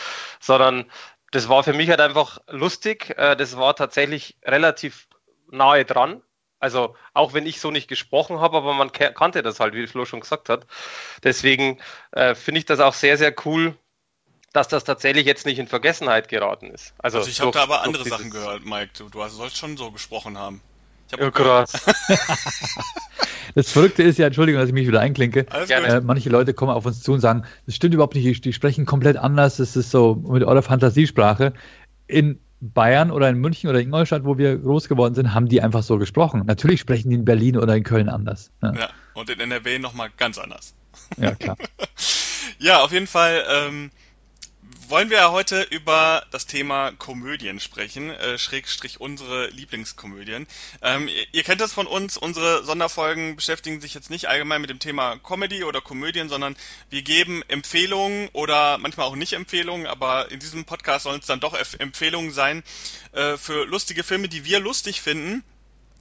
sondern 0.40 0.90
das 1.30 1.49
war 1.49 1.62
für 1.64 1.73
mich 1.73 1.88
halt 1.90 2.00
einfach 2.00 2.40
lustig. 2.49 3.14
Äh, 3.16 3.37
das 3.37 3.56
war 3.56 3.75
tatsächlich 3.76 4.37
relativ 4.44 5.09
nahe 5.50 5.85
dran. 5.85 6.23
Also 6.62 6.95
auch 7.12 7.35
wenn 7.35 7.45
ich 7.45 7.61
so 7.61 7.73
nicht 7.73 7.88
gesprochen 7.88 8.38
habe, 8.38 8.57
aber 8.59 8.73
man 8.73 8.92
kannte 8.92 9.42
das 9.42 9.59
halt, 9.59 9.75
wie 9.75 9.87
Flo 9.88 10.04
schon 10.04 10.21
gesagt 10.21 10.49
hat. 10.49 10.64
Deswegen 11.25 11.81
äh, 12.12 12.37
finde 12.37 12.61
ich 12.61 12.66
das 12.66 12.78
auch 12.78 12.95
sehr, 12.95 13.19
sehr 13.19 13.35
cool, 13.45 13.75
dass 14.52 14.69
das 14.69 14.85
tatsächlich 14.85 15.26
jetzt 15.26 15.45
nicht 15.45 15.59
in 15.59 15.66
Vergessenheit 15.66 16.28
geraten 16.28 16.71
ist. 16.71 16.95
Also, 16.99 17.19
Also 17.19 17.31
ich 17.31 17.40
habe 17.40 17.50
da 17.50 17.64
aber 17.64 17.83
andere 17.83 18.04
Sachen 18.04 18.31
gehört, 18.31 18.64
Mike. 18.64 18.92
Du, 18.97 19.09
du 19.09 19.25
hast- 19.25 19.33
sollst 19.35 19.57
schon 19.57 19.76
so 19.76 19.90
gesprochen 19.90 20.38
haben. 20.38 20.61
Ich 21.09 21.14
hab 21.14 21.21
Ja, 21.21 21.31
krass. 21.33 21.73
Das 23.54 23.71
Verrückte 23.71 24.02
ist 24.02 24.19
ja, 24.19 24.26
Entschuldigung, 24.26 24.61
dass 24.61 24.69
ich 24.69 24.75
mich 24.75 24.87
wieder 24.87 25.00
einklinke. 25.00 25.47
Äh, 25.69 26.00
manche 26.00 26.31
Leute 26.31 26.54
kommen 26.54 26.71
auf 26.71 26.87
uns 26.87 27.02
zu 27.02 27.12
und 27.12 27.21
sagen, 27.21 27.45
das 27.66 27.75
stimmt 27.75 27.92
überhaupt 27.92 28.14
nicht, 28.14 28.25
die, 28.25 28.40
die 28.40 28.52
sprechen 28.52 28.87
komplett 28.87 29.16
anders, 29.16 29.59
das 29.59 29.76
ist 29.76 29.90
so 29.90 30.14
mit 30.14 30.42
eurer 30.42 30.62
Fantasiesprache. 30.62 31.52
In 32.07 32.40
Bayern 32.62 33.11
oder 33.11 33.28
in 33.28 33.38
München 33.38 33.69
oder 33.69 33.81
in 33.81 33.87
Ingolstadt, 33.87 34.25
wo 34.25 34.38
wir 34.38 34.57
groß 34.57 34.88
geworden 34.88 35.14
sind, 35.14 35.35
haben 35.35 35.49
die 35.49 35.61
einfach 35.61 35.83
so 35.83 35.99
gesprochen. 35.99 36.45
Natürlich 36.47 36.81
sprechen 36.81 37.11
die 37.11 37.16
in 37.16 37.25
Berlin 37.25 37.57
oder 37.57 37.75
in 37.76 37.83
Köln 37.83 38.09
anders. 38.09 38.52
Ja, 38.62 38.73
Ja, 38.73 38.88
und 39.14 39.28
in 39.31 39.40
NRW 39.40 39.81
nochmal 39.81 40.11
ganz 40.16 40.38
anders. 40.38 40.75
ja 41.16 41.35
klar. 41.35 41.57
Ja, 42.59 42.83
auf 42.83 42.92
jeden 42.92 43.07
Fall 43.07 43.45
ähm, 43.49 43.90
wollen 44.92 45.08
wir 45.08 45.16
ja 45.16 45.32
heute 45.32 45.62
über 45.62 46.26
das 46.32 46.46
Thema 46.46 46.92
Komödien 46.92 47.61
sprechen, 47.61 48.11
äh, 48.11 48.37
Schrägstrich 48.37 49.00
unsere 49.00 49.47
Lieblingskomödien. 49.47 50.47
Ähm, 50.82 51.08
ihr, 51.08 51.25
ihr 51.32 51.43
kennt 51.45 51.62
das 51.62 51.73
von 51.73 51.86
uns, 51.86 52.19
unsere 52.19 52.62
Sonderfolgen 52.62 53.34
beschäftigen 53.34 53.80
sich 53.80 53.95
jetzt 53.95 54.10
nicht 54.10 54.26
allgemein 54.26 54.60
mit 54.60 54.69
dem 54.69 54.80
Thema 54.80 55.17
Comedy 55.17 55.64
oder 55.64 55.80
Komödien, 55.80 56.28
sondern 56.28 56.56
wir 56.90 57.00
geben 57.00 57.43
Empfehlungen 57.49 58.28
oder 58.34 58.76
manchmal 58.76 59.06
auch 59.06 59.17
nicht 59.17 59.32
Empfehlungen, 59.32 59.86
aber 59.86 60.30
in 60.30 60.40
diesem 60.40 60.67
Podcast 60.67 61.04
sollen 61.04 61.21
es 61.21 61.26
dann 61.26 61.40
doch 61.40 61.54
Empfehlungen 61.78 62.30
sein 62.30 62.62
äh, 63.12 63.38
für 63.38 63.64
lustige 63.64 64.04
Filme, 64.04 64.28
die 64.28 64.45
wir 64.45 64.60
lustig 64.60 65.00
finden 65.00 65.43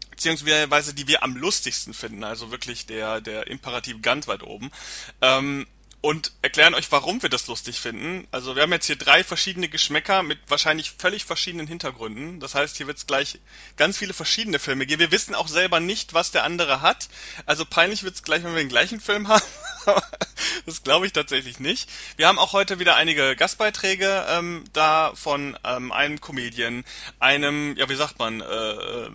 beziehungsweise 0.09 0.93
die 0.93 1.07
wir 1.07 1.23
am 1.23 1.37
lustigsten 1.37 1.93
finden, 1.93 2.25
also 2.25 2.51
wirklich 2.51 2.85
der, 2.87 3.21
der 3.21 3.47
Imperativ 3.47 4.01
ganz 4.01 4.27
weit 4.27 4.43
oben. 4.43 4.69
Ähm, 5.21 5.65
und 6.01 6.31
erklären 6.41 6.73
euch, 6.73 6.91
warum 6.91 7.21
wir 7.21 7.29
das 7.29 7.45
lustig 7.45 7.79
finden. 7.79 8.27
Also 8.31 8.55
wir 8.55 8.63
haben 8.63 8.71
jetzt 8.71 8.87
hier 8.87 8.95
drei 8.95 9.23
verschiedene 9.23 9.69
Geschmäcker 9.69 10.23
mit 10.23 10.39
wahrscheinlich 10.47 10.91
völlig 10.97 11.25
verschiedenen 11.25 11.67
Hintergründen. 11.67 12.39
Das 12.39 12.55
heißt, 12.55 12.77
hier 12.77 12.87
wird 12.87 12.97
es 12.97 13.05
gleich 13.05 13.39
ganz 13.77 13.99
viele 13.99 14.13
verschiedene 14.13 14.57
Filme 14.57 14.87
geben. 14.87 14.99
Wir 14.99 15.11
wissen 15.11 15.35
auch 15.35 15.47
selber 15.47 15.79
nicht, 15.79 16.15
was 16.15 16.31
der 16.31 16.43
andere 16.43 16.81
hat. 16.81 17.07
Also 17.45 17.65
peinlich 17.65 18.01
wird 18.01 18.15
es 18.15 18.23
gleich, 18.23 18.43
wenn 18.43 18.53
wir 18.53 18.63
den 18.63 18.69
gleichen 18.69 18.99
Film 18.99 19.27
haben. 19.27 19.45
das 20.65 20.81
glaube 20.81 21.05
ich 21.05 21.13
tatsächlich 21.13 21.59
nicht. 21.59 21.87
Wir 22.17 22.27
haben 22.27 22.39
auch 22.39 22.53
heute 22.53 22.79
wieder 22.79 22.95
einige 22.95 23.35
Gastbeiträge 23.35 24.25
ähm, 24.27 24.63
da 24.73 25.13
von 25.13 25.57
ähm, 25.63 25.91
einem 25.91 26.19
Comedian, 26.19 26.83
einem, 27.19 27.75
ja 27.77 27.87
wie 27.89 27.95
sagt 27.95 28.17
man, 28.17 28.41
äh, 28.41 29.09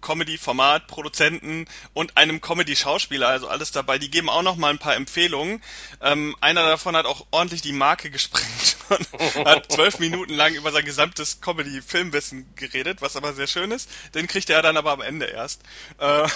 Comedy-Format, 0.00 0.86
Produzenten 0.86 1.66
und 1.94 2.16
einem 2.16 2.40
Comedy-Schauspieler, 2.40 3.28
also 3.28 3.48
alles 3.48 3.72
dabei. 3.72 3.98
Die 3.98 4.10
geben 4.10 4.28
auch 4.28 4.42
noch 4.42 4.56
mal 4.56 4.70
ein 4.70 4.78
paar 4.78 4.94
Empfehlungen. 4.94 5.62
Ähm, 6.00 6.36
einer 6.40 6.66
davon 6.66 6.96
hat 6.96 7.06
auch 7.06 7.26
ordentlich 7.30 7.62
die 7.62 7.72
Marke 7.72 8.10
gesprengt 8.10 8.76
und 8.88 9.46
hat 9.46 9.72
zwölf 9.72 9.98
Minuten 9.98 10.34
lang 10.34 10.54
über 10.54 10.72
sein 10.72 10.84
gesamtes 10.84 11.40
Comedy-Filmwissen 11.40 12.54
geredet, 12.56 13.02
was 13.02 13.16
aber 13.16 13.32
sehr 13.32 13.46
schön 13.46 13.70
ist. 13.70 13.90
Den 14.14 14.26
kriegt 14.26 14.50
er 14.50 14.62
dann 14.62 14.76
aber 14.76 14.92
am 14.92 15.00
Ende 15.00 15.26
erst. 15.26 15.62
Äh, 15.98 16.28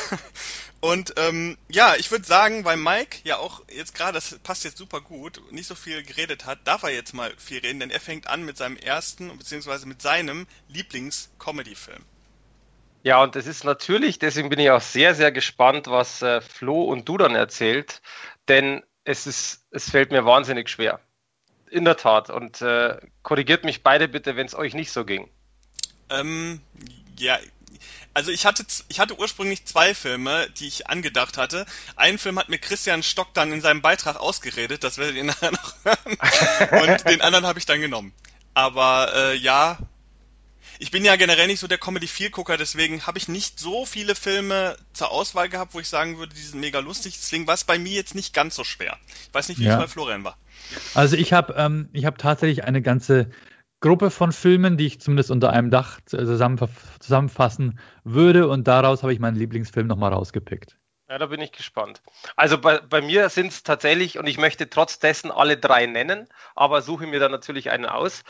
und 0.81 1.15
ähm, 1.17 1.59
ja, 1.69 1.95
ich 1.97 2.11
würde 2.11 2.25
sagen, 2.25 2.65
weil 2.65 2.79
Mike 2.79 3.19
ja 3.25 3.37
auch 3.37 3.63
jetzt 3.71 3.95
gerade, 3.95 4.15
das 4.15 4.39
passt 4.43 4.65
jetzt 4.65 4.79
super 4.79 5.01
gut, 5.01 5.41
nicht 5.53 5.67
so 5.67 5.75
viel 5.75 6.03
geredet 6.03 6.47
hat, 6.47 6.67
darf 6.67 6.83
er 6.83 6.91
jetzt 6.91 7.13
mal 7.13 7.33
viel 7.37 7.59
reden, 7.59 7.81
denn 7.81 7.91
er 7.91 8.01
fängt 8.01 8.27
an 8.27 8.45
mit 8.45 8.57
seinem 8.57 8.77
ersten, 8.77 9.37
beziehungsweise 9.37 9.87
mit 9.87 10.01
seinem 10.01 10.47
Lieblings-Comedy-Film. 10.69 12.05
Ja, 13.03 13.23
und 13.23 13.35
das 13.35 13.47
ist 13.47 13.65
natürlich, 13.65 14.19
deswegen 14.19 14.51
bin 14.51 14.59
ich 14.59 14.71
auch 14.71 14.81
sehr, 14.81 15.15
sehr 15.15 15.33
gespannt, 15.33 15.87
was 15.87 16.21
äh, 16.23 16.41
Flo 16.41 16.85
und 16.85 17.09
du 17.09 17.17
dann 17.17 17.35
erzählt, 17.35 18.03
denn 18.49 18.83
es 19.05 19.27
ist, 19.27 19.67
es 19.71 19.91
fällt 19.91 20.11
mir 20.11 20.25
wahnsinnig 20.27 20.69
schwer. 20.69 21.01
In 21.71 21.85
der 21.85 21.97
Tat. 21.97 22.31
Und 22.31 22.61
äh, 22.63 22.99
korrigiert 23.23 23.65
mich 23.65 23.83
beide 23.83 24.09
bitte, 24.09 24.37
wenn 24.37 24.47
es 24.47 24.55
euch 24.55 24.75
nicht 24.75 24.91
so 24.93 25.05
ging. 25.05 25.31
Ähm, 26.11 26.61
ja, 27.17 27.39
also 28.13 28.33
ich 28.33 28.45
hatte, 28.45 28.67
ich 28.89 28.99
hatte 28.99 29.19
ursprünglich 29.19 29.65
zwei 29.67 29.95
Filme, 29.95 30.51
die 30.59 30.67
ich 30.67 30.89
angedacht 30.89 31.39
hatte. 31.39 31.65
Einen 31.97 32.19
Film 32.19 32.39
hat 32.39 32.49
mir 32.49 32.59
Christian 32.59 33.03
Stock 33.03 33.33
dann 33.35 33.53
in 33.53 33.61
seinem 33.61 33.83
Beitrag 33.83 34.17
ausgeredet, 34.17 34.83
das 34.83 34.99
werdet 34.99 35.17
ihr 35.17 35.25
nachher 35.25 35.53
noch 35.53 35.75
hören. 35.85 36.83
Und 36.83 37.09
den 37.09 37.21
anderen 37.21 37.47
habe 37.47 37.59
ich 37.59 37.67
dann 37.67 37.81
genommen. 37.81 38.13
Aber 38.53 39.13
äh, 39.15 39.37
ja, 39.37 39.79
ich 40.81 40.91
bin 40.91 41.05
ja 41.05 41.15
generell 41.17 41.47
nicht 41.47 41.61
so 41.61 41.69
der 41.69 41.77
Comedy-Viel-Gucker, 41.79 42.57
deswegen 42.57 43.07
habe 43.07 43.19
ich 43.19 43.29
nicht 43.29 43.61
so 43.61 43.85
viele 43.85 44.15
Filme 44.15 44.77
zur 44.95 45.11
Auswahl 45.11 45.51
gehabt, 45.51 45.75
wo 45.75 45.81
ich 45.81 45.89
sagen 45.89 46.19
würde, 46.19 46.35
die 46.35 46.41
sind 46.41 46.59
mega 46.59 46.79
lustig. 46.79 47.15
Deswegen 47.19 47.47
war 47.47 47.55
es 47.55 47.65
bei 47.65 47.79
mir 47.79 47.93
jetzt 47.93 48.15
nicht 48.15 48.33
ganz 48.33 48.57
so 48.57 48.65
schwer. 48.65 48.97
Ich 49.29 49.35
weiß 49.35 49.51
nicht, 49.51 49.61
wie 49.61 49.65
Ja. 49.65 49.75
es 49.75 49.79
bei 49.79 49.89
Florian 49.89 50.25
war. 50.25 50.39
Also 50.95 51.17
ich 51.17 51.35
habe 51.35 51.55
ähm, 51.59 51.91
ich 51.93 52.07
hab 52.07 52.17
tatsächlich 52.17 52.65
eine 52.65 52.81
ganze 52.81 53.31
Gruppe 53.81 54.11
von 54.11 54.33
Filmen, 54.33 54.79
die 54.79 54.87
ich 54.87 55.01
zumindest 55.01 55.31
unter 55.31 55.51
einem 55.51 55.71
Dach 55.71 56.01
zusammenfa- 56.09 56.69
zusammenfassen 56.99 57.79
würde 58.05 58.49
und 58.49 58.67
daraus 58.67 59.03
habe 59.03 59.13
ich 59.13 59.21
meinen 59.21 59.37
Lieblingsfilm 59.37 59.87
nochmal 59.87 60.13
rausgepickt. 60.13 60.79
Ja, 61.11 61.19
da 61.19 61.27
bin 61.27 61.41
ich 61.41 61.51
gespannt. 61.51 62.01
Also 62.37 62.57
bei, 62.57 62.79
bei 62.79 63.01
mir 63.01 63.31
sind 63.31 63.49
es 63.49 63.65
tatsächlich, 63.65 64.17
und 64.17 64.29
ich 64.29 64.39
möchte 64.39 64.71
trotz 64.71 65.01
dessen 65.01 65.33
alle 65.33 65.57
drei 65.57 65.87
nennen, 65.87 66.29
aber 66.55 66.83
suche 66.83 67.09
mir 67.09 67.19
dann 67.19 67.33
natürlich 67.33 67.73
einen 67.73 67.87
aus. 67.87 68.23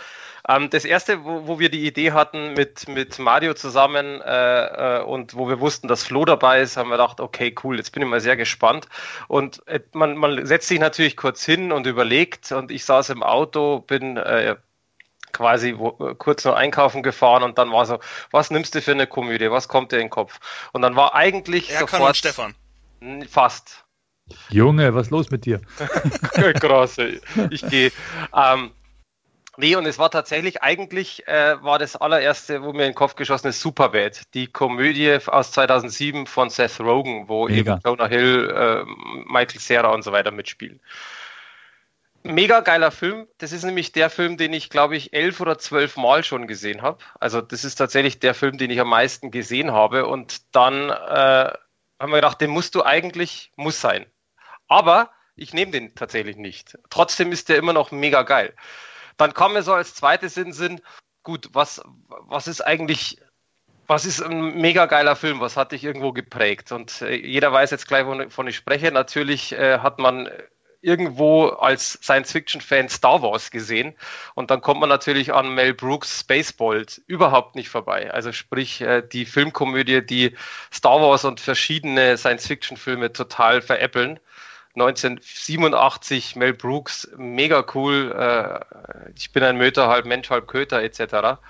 Ähm, 0.48 0.70
das 0.70 0.86
erste, 0.86 1.22
wo, 1.22 1.46
wo 1.46 1.58
wir 1.58 1.68
die 1.68 1.86
Idee 1.86 2.12
hatten 2.12 2.54
mit, 2.54 2.88
mit 2.88 3.18
Mario 3.18 3.52
zusammen 3.52 4.22
äh, 4.22 5.00
äh, 5.00 5.02
und 5.02 5.34
wo 5.34 5.46
wir 5.46 5.60
wussten, 5.60 5.88
dass 5.88 6.04
Flo 6.04 6.24
dabei 6.24 6.62
ist, 6.62 6.78
haben 6.78 6.88
wir 6.88 6.96
gedacht, 6.96 7.20
okay, 7.20 7.54
cool, 7.62 7.76
jetzt 7.76 7.92
bin 7.92 8.02
ich 8.02 8.08
mal 8.08 8.22
sehr 8.22 8.38
gespannt. 8.38 8.88
Und 9.28 9.60
äh, 9.68 9.80
man, 9.92 10.16
man 10.16 10.46
setzt 10.46 10.68
sich 10.68 10.80
natürlich 10.80 11.18
kurz 11.18 11.44
hin 11.44 11.72
und 11.72 11.86
überlegt 11.86 12.50
und 12.50 12.70
ich 12.70 12.86
saß 12.86 13.10
im 13.10 13.22
Auto, 13.22 13.80
bin 13.80 14.16
äh, 14.16 14.56
quasi 15.34 15.74
wo, 15.76 15.92
kurz 16.14 16.46
nur 16.46 16.56
einkaufen 16.56 17.02
gefahren 17.02 17.42
und 17.42 17.58
dann 17.58 17.70
war 17.72 17.84
so, 17.84 17.98
was 18.30 18.50
nimmst 18.50 18.74
du 18.74 18.80
für 18.80 18.92
eine 18.92 19.06
Komödie, 19.06 19.50
was 19.50 19.68
kommt 19.68 19.92
dir 19.92 19.96
in 19.96 20.04
den 20.04 20.10
Kopf? 20.10 20.40
Und 20.72 20.80
dann 20.80 20.96
war 20.96 21.14
eigentlich 21.14 21.68
Erkan 21.68 21.88
sofort 21.88 22.16
Stefan. 22.16 22.54
Fast 23.28 23.84
Junge, 24.48 24.94
was 24.94 25.08
ist 25.08 25.10
los 25.10 25.30
mit 25.30 25.44
dir? 25.44 25.60
Krass, 26.60 26.98
ey. 26.98 27.20
ich 27.50 27.66
gehe. 27.68 27.90
Ähm, 28.34 28.70
Nee, 29.56 29.76
und 29.76 29.84
es 29.84 29.98
war 29.98 30.10
tatsächlich, 30.10 30.62
eigentlich 30.62 31.28
äh, 31.28 31.62
war 31.62 31.78
das 31.78 31.94
allererste, 31.94 32.62
wo 32.62 32.72
mir 32.72 32.84
in 32.84 32.90
den 32.90 32.94
Kopf 32.94 33.14
geschossen 33.14 33.48
ist, 33.48 33.60
Superbad, 33.60 34.22
die 34.32 34.46
Komödie 34.46 35.18
aus 35.26 35.52
2007 35.52 36.26
von 36.26 36.48
Seth 36.48 36.80
Rogen, 36.80 37.28
wo 37.28 37.46
Mega. 37.46 37.74
eben 37.74 37.80
Jonah 37.84 38.06
Hill, 38.06 38.48
äh, 38.48 38.84
Michael 39.30 39.60
Cera 39.60 39.88
und 39.88 40.02
so 40.02 40.12
weiter 40.12 40.30
mitspielen. 40.30 40.80
Mega 42.22 42.60
geiler 42.60 42.90
Film. 42.90 43.26
Das 43.36 43.52
ist 43.52 43.64
nämlich 43.64 43.92
der 43.92 44.08
Film, 44.08 44.38
den 44.38 44.54
ich, 44.54 44.70
glaube 44.70 44.96
ich, 44.96 45.12
elf 45.12 45.40
oder 45.40 45.58
zwölf 45.58 45.98
Mal 45.98 46.24
schon 46.24 46.46
gesehen 46.46 46.80
habe. 46.80 46.98
Also 47.18 47.42
das 47.42 47.64
ist 47.64 47.74
tatsächlich 47.74 48.18
der 48.18 48.32
Film, 48.34 48.56
den 48.56 48.70
ich 48.70 48.80
am 48.80 48.88
meisten 48.88 49.30
gesehen 49.30 49.72
habe. 49.72 50.06
Und 50.06 50.54
dann 50.54 50.88
äh, 50.88 51.52
haben 52.00 52.10
wir 52.10 52.16
gedacht, 52.16 52.40
den 52.40 52.50
musst 52.50 52.74
du 52.74 52.82
eigentlich, 52.82 53.52
muss 53.56 53.80
sein. 53.80 54.06
Aber 54.66 55.10
ich 55.36 55.52
nehme 55.52 55.70
den 55.70 55.94
tatsächlich 55.94 56.36
nicht. 56.36 56.78
Trotzdem 56.88 57.30
ist 57.30 57.48
der 57.48 57.58
immer 57.58 57.72
noch 57.72 57.92
mega 57.92 58.22
geil. 58.22 58.54
Dann 59.16 59.34
kam 59.34 59.52
mir 59.52 59.62
so 59.62 59.74
als 59.74 59.94
zweites 59.94 60.36
in 60.36 60.52
Sinn, 60.52 60.80
gut, 61.22 61.50
was, 61.52 61.82
was 62.08 62.48
ist 62.48 62.62
eigentlich, 62.62 63.20
was 63.86 64.06
ist 64.06 64.22
ein 64.22 64.60
mega 64.60 64.86
geiler 64.86 65.14
Film, 65.14 65.40
was 65.40 65.56
hat 65.56 65.72
dich 65.72 65.84
irgendwo 65.84 66.12
geprägt? 66.12 66.72
Und 66.72 67.02
äh, 67.02 67.14
jeder 67.14 67.52
weiß 67.52 67.70
jetzt 67.70 67.86
gleich, 67.86 68.06
wovon 68.06 68.48
ich 68.48 68.56
spreche. 68.56 68.90
Natürlich 68.92 69.52
äh, 69.52 69.80
hat 69.80 69.98
man 69.98 70.28
irgendwo 70.82 71.46
als 71.46 71.98
Science-Fiction-Fan 72.02 72.88
Star 72.88 73.22
Wars 73.22 73.50
gesehen. 73.50 73.94
Und 74.34 74.50
dann 74.50 74.60
kommt 74.60 74.80
man 74.80 74.88
natürlich 74.88 75.32
an 75.32 75.54
Mel 75.54 75.74
Brooks 75.74 76.20
Spaceballs 76.20 77.02
überhaupt 77.06 77.54
nicht 77.54 77.68
vorbei. 77.68 78.10
Also 78.12 78.32
sprich 78.32 78.80
äh, 78.80 79.02
die 79.02 79.26
Filmkomödie, 79.26 80.04
die 80.04 80.36
Star 80.72 81.00
Wars 81.00 81.24
und 81.24 81.40
verschiedene 81.40 82.16
Science-Fiction-Filme 82.16 83.12
total 83.12 83.60
veräppeln. 83.60 84.20
1987 84.74 86.36
Mel 86.36 86.54
Brooks, 86.54 87.10
mega 87.16 87.64
cool. 87.74 88.14
Äh, 88.16 89.10
ich 89.16 89.32
bin 89.32 89.42
ein 89.42 89.58
Möter, 89.58 89.88
halb 89.88 90.06
Mensch, 90.06 90.30
halb 90.30 90.46
Köter 90.46 90.82
etc. 90.82 91.40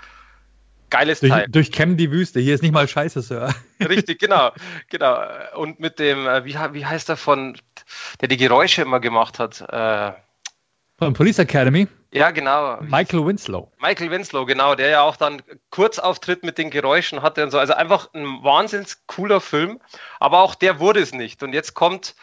Geiles 0.89 1.21
durch, 1.21 1.31
Teil. 1.31 1.47
Durchkämmen 1.47 1.97
die 1.97 2.11
Wüste. 2.11 2.39
Hier 2.39 2.53
ist 2.53 2.61
nicht 2.61 2.73
mal 2.73 2.87
Scheiße, 2.87 3.21
Sir. 3.21 3.53
Richtig, 3.79 4.19
genau, 4.19 4.51
genau. 4.89 5.23
Und 5.55 5.79
mit 5.79 5.99
dem, 5.99 6.27
äh, 6.27 6.45
wie, 6.45 6.55
wie 6.73 6.85
heißt 6.85 7.09
der 7.09 7.15
von, 7.15 7.57
der 8.19 8.27
die 8.27 8.37
Geräusche 8.37 8.81
immer 8.81 8.99
gemacht 8.99 9.39
hat? 9.39 9.61
Äh, 9.61 10.13
von 11.01 11.13
Police 11.13 11.39
Academy? 11.39 11.87
Ja, 12.13 12.29
genau. 12.29 12.79
Michael 12.81 13.25
Winslow. 13.25 13.71
Michael 13.79 14.11
Winslow, 14.11 14.45
genau, 14.45 14.75
der 14.75 14.89
ja 14.89 15.01
auch 15.01 15.15
dann 15.15 15.41
Kurzauftritt 15.71 16.43
mit 16.43 16.59
den 16.59 16.69
Geräuschen 16.69 17.23
hatte 17.23 17.43
und 17.43 17.49
so. 17.49 17.57
Also 17.57 17.73
einfach 17.73 18.09
ein 18.13 18.43
wahnsinns 18.43 19.07
cooler 19.07 19.41
Film, 19.41 19.79
aber 20.19 20.41
auch 20.41 20.53
der 20.53 20.79
wurde 20.79 20.99
es 20.99 21.11
nicht. 21.11 21.41
Und 21.41 21.53
jetzt 21.53 21.73
kommt 21.73 22.15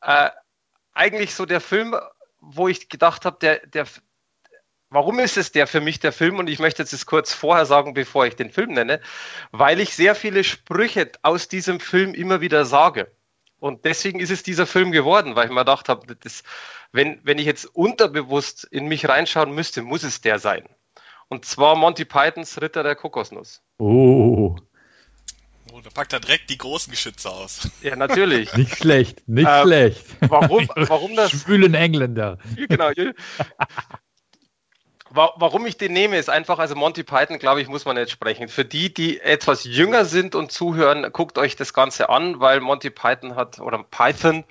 äh, 0.00 0.30
eigentlich 0.94 1.34
so 1.34 1.44
der 1.44 1.60
Film, 1.60 1.96
wo 2.40 2.68
ich 2.68 2.88
gedacht 2.88 3.26
habe, 3.26 3.36
der, 3.42 3.66
der, 3.66 3.86
warum 4.88 5.18
ist 5.18 5.36
es 5.36 5.52
der 5.52 5.66
für 5.66 5.82
mich 5.82 6.00
der 6.00 6.12
Film? 6.12 6.38
Und 6.38 6.48
ich 6.48 6.60
möchte 6.60 6.82
jetzt 6.82 6.92
das 6.92 7.04
kurz 7.04 7.34
vorher 7.34 7.66
sagen, 7.66 7.92
bevor 7.92 8.24
ich 8.24 8.36
den 8.36 8.50
Film 8.50 8.72
nenne, 8.72 9.00
weil 9.50 9.80
ich 9.80 9.94
sehr 9.94 10.14
viele 10.14 10.44
Sprüche 10.44 11.10
aus 11.22 11.48
diesem 11.48 11.78
Film 11.78 12.14
immer 12.14 12.40
wieder 12.40 12.64
sage. 12.64 13.10
Und 13.64 13.86
deswegen 13.86 14.20
ist 14.20 14.30
es 14.30 14.42
dieser 14.42 14.66
Film 14.66 14.92
geworden, 14.92 15.36
weil 15.36 15.46
ich 15.46 15.50
mir 15.50 15.60
gedacht 15.60 15.88
habe, 15.88 16.14
das, 16.16 16.42
wenn, 16.92 17.18
wenn 17.22 17.38
ich 17.38 17.46
jetzt 17.46 17.64
unterbewusst 17.64 18.64
in 18.64 18.88
mich 18.88 19.08
reinschauen 19.08 19.54
müsste, 19.54 19.80
muss 19.80 20.02
es 20.02 20.20
der 20.20 20.38
sein. 20.38 20.68
Und 21.28 21.46
zwar 21.46 21.74
Monty 21.74 22.04
Pythons 22.04 22.60
Ritter 22.60 22.82
der 22.82 22.94
Kokosnuss. 22.94 23.62
Oh. 23.78 24.54
Oh, 25.72 25.80
da 25.82 25.88
packt 25.88 26.12
er 26.12 26.20
direkt 26.20 26.50
die 26.50 26.58
großen 26.58 26.90
Geschütze 26.90 27.30
aus. 27.30 27.70
Ja, 27.80 27.96
natürlich. 27.96 28.52
Nicht 28.56 28.76
schlecht, 28.76 29.26
nicht 29.26 29.48
ähm, 29.48 29.62
schlecht. 29.62 30.04
Warum, 30.20 30.68
warum 30.76 31.16
das? 31.16 31.30
Schwülen 31.30 31.72
Engländer. 31.72 32.36
Genau. 32.68 32.90
Warum 35.14 35.64
ich 35.66 35.76
den 35.76 35.92
nehme, 35.92 36.18
ist 36.18 36.28
einfach, 36.28 36.58
also 36.58 36.74
Monty 36.74 37.04
Python, 37.04 37.38
glaube 37.38 37.62
ich, 37.62 37.68
muss 37.68 37.84
man 37.84 37.96
nicht 37.96 38.10
sprechen. 38.10 38.48
Für 38.48 38.64
die, 38.64 38.92
die 38.92 39.20
etwas 39.20 39.64
jünger 39.64 40.04
sind 40.04 40.34
und 40.34 40.50
zuhören, 40.50 41.12
guckt 41.12 41.38
euch 41.38 41.54
das 41.54 41.72
Ganze 41.72 42.08
an, 42.08 42.40
weil 42.40 42.60
Monty 42.60 42.90
Python 42.90 43.36
hat, 43.36 43.60
oder 43.60 43.84
Python 43.84 44.44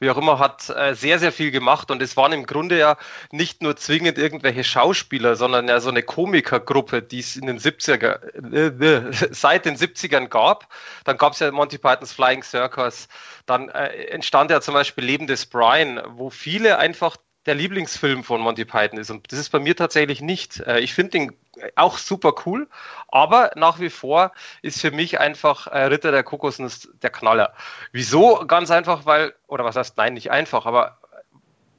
wie 0.00 0.10
auch 0.10 0.16
immer, 0.16 0.38
hat 0.38 0.68
äh, 0.70 0.94
sehr, 0.94 1.18
sehr 1.18 1.32
viel 1.32 1.50
gemacht 1.50 1.90
und 1.90 2.02
es 2.02 2.16
waren 2.16 2.32
im 2.32 2.46
Grunde 2.46 2.78
ja 2.78 2.96
nicht 3.30 3.62
nur 3.62 3.76
zwingend 3.76 4.18
irgendwelche 4.18 4.64
Schauspieler, 4.64 5.36
sondern 5.36 5.68
ja 5.68 5.80
so 5.80 5.88
eine 5.88 6.02
Komikergruppe, 6.02 7.02
die 7.02 7.20
es 7.20 7.36
in 7.36 7.46
den 7.46 7.58
70er, 7.58 8.20
äh, 8.52 8.66
äh, 8.66 9.12
seit 9.32 9.64
den 9.64 9.76
70ern 9.76 10.28
gab. 10.28 10.68
Dann 11.04 11.16
gab 11.16 11.32
es 11.32 11.40
ja 11.40 11.50
Monty 11.50 11.78
Pythons 11.78 12.12
Flying 12.12 12.42
Circus, 12.42 13.08
dann 13.46 13.68
äh, 13.68 13.88
entstand 14.08 14.50
ja 14.50 14.60
zum 14.60 14.74
Beispiel 14.74 15.04
Leben 15.04 15.26
des 15.26 15.46
Brian, 15.46 16.00
wo 16.08 16.30
viele 16.30 16.78
einfach 16.78 17.16
der 17.46 17.54
Lieblingsfilm 17.54 18.24
von 18.24 18.40
Monty 18.40 18.64
Python 18.64 18.98
ist. 18.98 19.10
Und 19.10 19.30
das 19.30 19.38
ist 19.38 19.50
bei 19.50 19.58
mir 19.58 19.76
tatsächlich 19.76 20.20
nicht. 20.20 20.60
Äh, 20.60 20.80
ich 20.80 20.94
finde 20.94 21.10
den 21.10 21.36
auch 21.76 21.98
super 21.98 22.34
cool, 22.46 22.68
aber 23.08 23.52
nach 23.54 23.80
wie 23.80 23.90
vor 23.90 24.32
ist 24.62 24.80
für 24.80 24.90
mich 24.90 25.20
einfach 25.20 25.66
äh, 25.66 25.84
Ritter 25.84 26.10
der 26.10 26.22
Kokosnuss 26.22 26.88
der 27.02 27.10
Knaller. 27.10 27.54
Wieso? 27.92 28.44
Ganz 28.46 28.70
einfach, 28.70 29.06
weil, 29.06 29.34
oder 29.46 29.64
was 29.64 29.76
heißt, 29.76 29.96
nein, 29.96 30.14
nicht 30.14 30.30
einfach, 30.30 30.66
aber 30.66 30.98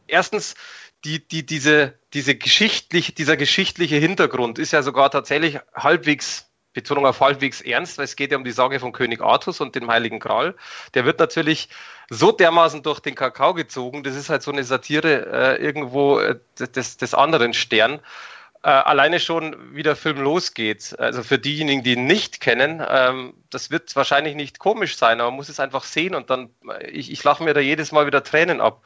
erstens, 0.08 0.56
die, 1.04 1.26
die, 1.28 1.46
diese, 1.46 1.94
diese 2.14 2.36
geschichtlich, 2.36 3.14
dieser 3.14 3.38
geschichtliche 3.38 3.98
Hintergrund 3.98 4.58
ist 4.58 4.72
ja 4.72 4.82
sogar 4.82 5.12
tatsächlich 5.12 5.60
halbwegs 5.76 6.50
Betonung 6.76 7.08
auf 7.08 7.22
halbwegs 7.22 7.62
ernst, 7.62 7.98
weil 7.98 8.06
es 8.06 8.16
geht 8.16 8.32
ja 8.32 8.38
um 8.38 8.44
die 8.44 8.52
Sage 8.52 8.80
von 8.80 8.92
König 8.92 9.22
Artus 9.22 9.60
und 9.62 9.74
dem 9.74 9.90
Heiligen 9.90 10.20
Gral. 10.20 10.54
Der 10.94 11.06
wird 11.06 11.20
natürlich 11.20 11.70
so 12.10 12.32
dermaßen 12.32 12.84
durch 12.84 13.00
den 13.00 13.16
Kakao 13.16 13.56
gezogen. 13.56 14.04
Das 14.04 14.16
ist 14.16 14.30
halt 14.30 14.44
so 14.44 14.52
eine 14.52 14.64
Satire 14.64 15.56
äh, 15.58 15.64
irgendwo 15.64 16.20
äh, 16.20 16.38
des, 16.60 16.98
des 16.98 17.14
anderen 17.16 17.54
Stern. 17.54 18.00
Äh, 18.62 18.70
alleine 18.70 19.20
schon, 19.20 19.56
wie 19.76 19.84
der 19.84 19.96
Film 19.96 20.20
losgeht. 20.22 20.96
Also 21.00 21.24
für 21.24 21.40
diejenigen, 21.40 21.84
die 21.84 21.94
ihn 21.94 22.06
nicht 22.06 22.42
kennen, 22.42 22.84
ähm, 22.88 23.34
das 23.50 23.72
wird 23.72 23.96
wahrscheinlich 23.96 24.36
nicht 24.36 24.60
komisch 24.60 24.98
sein, 24.98 25.22
aber 25.22 25.30
man 25.32 25.38
muss 25.38 25.50
es 25.50 25.60
einfach 25.60 25.84
sehen 25.84 26.14
und 26.14 26.30
dann, 26.30 26.50
äh, 26.70 26.88
ich, 26.88 27.12
ich 27.12 27.24
lache 27.24 27.44
mir 27.44 27.54
da 27.54 27.60
jedes 27.62 27.92
Mal 27.92 28.06
wieder 28.06 28.24
Tränen 28.24 28.62
ab 28.62 28.82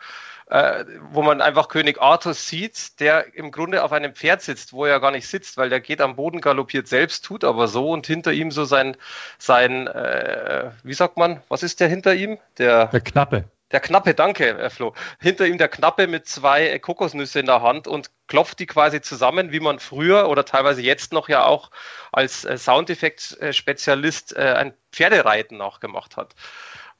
äh, 0.49 0.83
wo 1.11 1.21
man 1.21 1.41
einfach 1.41 1.67
König 1.67 2.01
Arthur 2.01 2.33
sieht, 2.33 2.99
der 2.99 3.35
im 3.35 3.51
Grunde 3.51 3.83
auf 3.83 3.91
einem 3.91 4.13
Pferd 4.15 4.41
sitzt, 4.41 4.73
wo 4.73 4.85
er 4.85 4.99
gar 4.99 5.11
nicht 5.11 5.27
sitzt, 5.27 5.57
weil 5.57 5.69
der 5.69 5.79
geht 5.79 6.01
am 6.01 6.15
Boden, 6.15 6.41
galoppiert 6.41 6.87
selbst, 6.87 7.23
tut 7.23 7.43
aber 7.43 7.67
so 7.67 7.91
und 7.91 8.07
hinter 8.07 8.33
ihm 8.33 8.49
so 8.51 8.65
sein, 8.65 8.97
sein 9.37 9.87
äh, 9.87 10.71
wie 10.83 10.93
sagt 10.93 11.17
man, 11.17 11.41
was 11.49 11.63
ist 11.63 11.79
der 11.79 11.87
hinter 11.87 12.15
ihm? 12.15 12.39
Der, 12.57 12.87
der 12.87 13.01
Knappe. 13.01 13.45
Der 13.71 13.79
Knappe, 13.79 14.15
danke, 14.15 14.57
Herr 14.57 14.71
Flo. 14.71 14.95
Hinter 15.19 15.45
ihm 15.45 15.59
der 15.59 15.67
Knappe 15.67 16.07
mit 16.07 16.27
zwei 16.27 16.79
Kokosnüsse 16.79 17.39
in 17.39 17.45
der 17.45 17.61
Hand 17.61 17.87
und 17.87 18.09
klopft 18.25 18.57
die 18.57 18.65
quasi 18.65 19.01
zusammen, 19.01 19.51
wie 19.51 19.59
man 19.59 19.77
früher 19.77 20.27
oder 20.27 20.43
teilweise 20.43 20.81
jetzt 20.81 21.13
noch 21.13 21.29
ja 21.29 21.45
auch 21.45 21.69
als 22.11 22.45
äh, 22.45 22.57
Soundeffekt-Spezialist 22.57 24.35
äh, 24.35 24.55
ein 24.57 24.73
Pferdereiten 24.91 25.59
nachgemacht 25.59 26.17
hat 26.17 26.33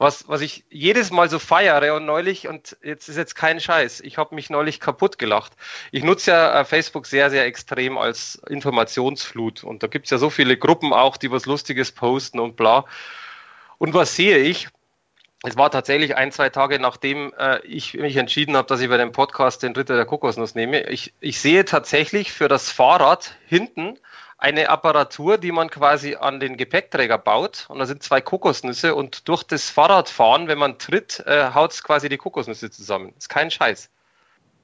was, 0.00 0.26
was 0.28 0.40
ich 0.40 0.64
jedes 0.70 1.10
Mal 1.10 1.28
so 1.28 1.38
feiere 1.38 1.94
und 1.94 2.06
neulich, 2.06 2.48
und 2.48 2.74
jetzt 2.82 3.10
ist 3.10 3.18
jetzt 3.18 3.34
kein 3.34 3.60
Scheiß, 3.60 4.00
ich 4.00 4.16
habe 4.16 4.34
mich 4.34 4.48
neulich 4.48 4.80
kaputt 4.80 5.18
gelacht. 5.18 5.52
Ich 5.92 6.02
nutze 6.04 6.30
ja 6.30 6.60
äh, 6.60 6.64
Facebook 6.64 7.06
sehr, 7.06 7.28
sehr 7.28 7.44
extrem 7.44 7.98
als 7.98 8.36
Informationsflut 8.48 9.62
und 9.62 9.82
da 9.82 9.88
gibt's 9.88 10.08
ja 10.08 10.16
so 10.16 10.30
viele 10.30 10.56
Gruppen 10.56 10.94
auch, 10.94 11.18
die 11.18 11.30
was 11.30 11.44
Lustiges 11.44 11.92
posten 11.92 12.40
und 12.40 12.56
bla. 12.56 12.86
Und 13.76 13.92
was 13.92 14.16
sehe 14.16 14.38
ich? 14.38 14.68
Es 15.42 15.58
war 15.58 15.70
tatsächlich 15.70 16.16
ein, 16.16 16.32
zwei 16.32 16.48
Tage 16.48 16.78
nachdem 16.78 17.34
äh, 17.38 17.60
ich 17.66 17.92
mich 17.92 18.16
entschieden 18.16 18.56
habe, 18.56 18.68
dass 18.68 18.80
ich 18.80 18.88
bei 18.88 18.96
dem 18.96 19.12
Podcast 19.12 19.62
den 19.62 19.76
Ritter 19.76 19.96
der 19.96 20.06
Kokosnuss 20.06 20.54
nehme. 20.54 20.88
Ich, 20.88 21.12
ich 21.20 21.40
sehe 21.40 21.66
tatsächlich 21.66 22.32
für 22.32 22.48
das 22.48 22.70
Fahrrad 22.70 23.34
hinten 23.46 23.98
eine 24.40 24.70
Apparatur, 24.70 25.36
die 25.36 25.52
man 25.52 25.68
quasi 25.68 26.16
an 26.16 26.40
den 26.40 26.56
Gepäckträger 26.56 27.18
baut. 27.18 27.66
Und 27.68 27.78
da 27.78 27.84
sind 27.84 28.02
zwei 28.02 28.22
Kokosnüsse 28.22 28.94
und 28.94 29.28
durch 29.28 29.42
das 29.42 29.68
Fahrradfahren, 29.68 30.48
wenn 30.48 30.58
man 30.58 30.78
tritt, 30.78 31.20
äh, 31.26 31.50
haut 31.52 31.72
es 31.72 31.84
quasi 31.84 32.08
die 32.08 32.16
Kokosnüsse 32.16 32.70
zusammen. 32.70 33.12
Ist 33.18 33.28
kein 33.28 33.50
Scheiß. 33.50 33.90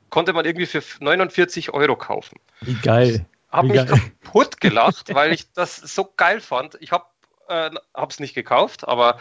Konnte 0.09 0.33
man 0.33 0.47
irgendwie 0.47 0.67
für 0.67 0.83
49 1.01 1.75
Euro 1.75 1.95
kaufen. 1.95 2.41
Wie 2.63 2.75
geil. 2.75 3.27
Habe 3.53 3.69
mich 3.69 3.87
kaputt 3.87 4.61
gelacht, 4.61 5.15
weil 5.15 5.33
ich 5.33 5.53
das 5.53 5.77
so 5.77 6.11
geil 6.17 6.41
fand. 6.41 6.79
Ich 6.81 6.93
habe 6.93 7.05
äh, 7.49 7.71
es 8.09 8.19
nicht 8.19 8.35
gekauft, 8.35 8.89
aber 8.89 9.19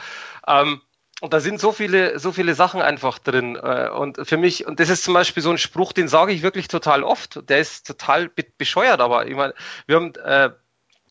ähm, 0.47 0.81
und 1.21 1.33
da 1.33 1.39
sind 1.39 1.59
so 1.61 1.71
viele, 1.71 2.19
so 2.19 2.31
viele 2.31 2.55
Sachen 2.55 2.81
einfach 2.81 3.19
drin. 3.19 3.55
Äh, 3.55 3.89
und 3.89 4.27
für 4.27 4.37
mich, 4.37 4.67
und 4.67 4.79
das 4.79 4.89
ist 4.89 5.03
zum 5.03 5.13
Beispiel 5.13 5.41
so 5.41 5.49
ein 5.49 5.57
Spruch, 5.57 5.93
den 5.93 6.07
sage 6.07 6.33
ich 6.33 6.41
wirklich 6.41 6.67
total 6.67 7.03
oft. 7.03 7.49
Der 7.49 7.59
ist 7.59 7.87
total 7.87 8.29
bescheuert, 8.57 8.99
aber 8.99 9.27
ich 9.27 9.35
meine, 9.35 9.53
wir 9.87 9.95
haben, 9.95 10.13
äh, 10.15 10.49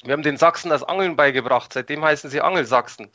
Wir 0.04 0.12
haben 0.12 0.22
den 0.22 0.36
Sachsen 0.36 0.68
das 0.68 0.82
Angeln 0.82 1.16
beigebracht, 1.16 1.72
seitdem 1.72 2.04
heißen 2.04 2.28
sie 2.28 2.42
Angelsachsen. 2.42 3.10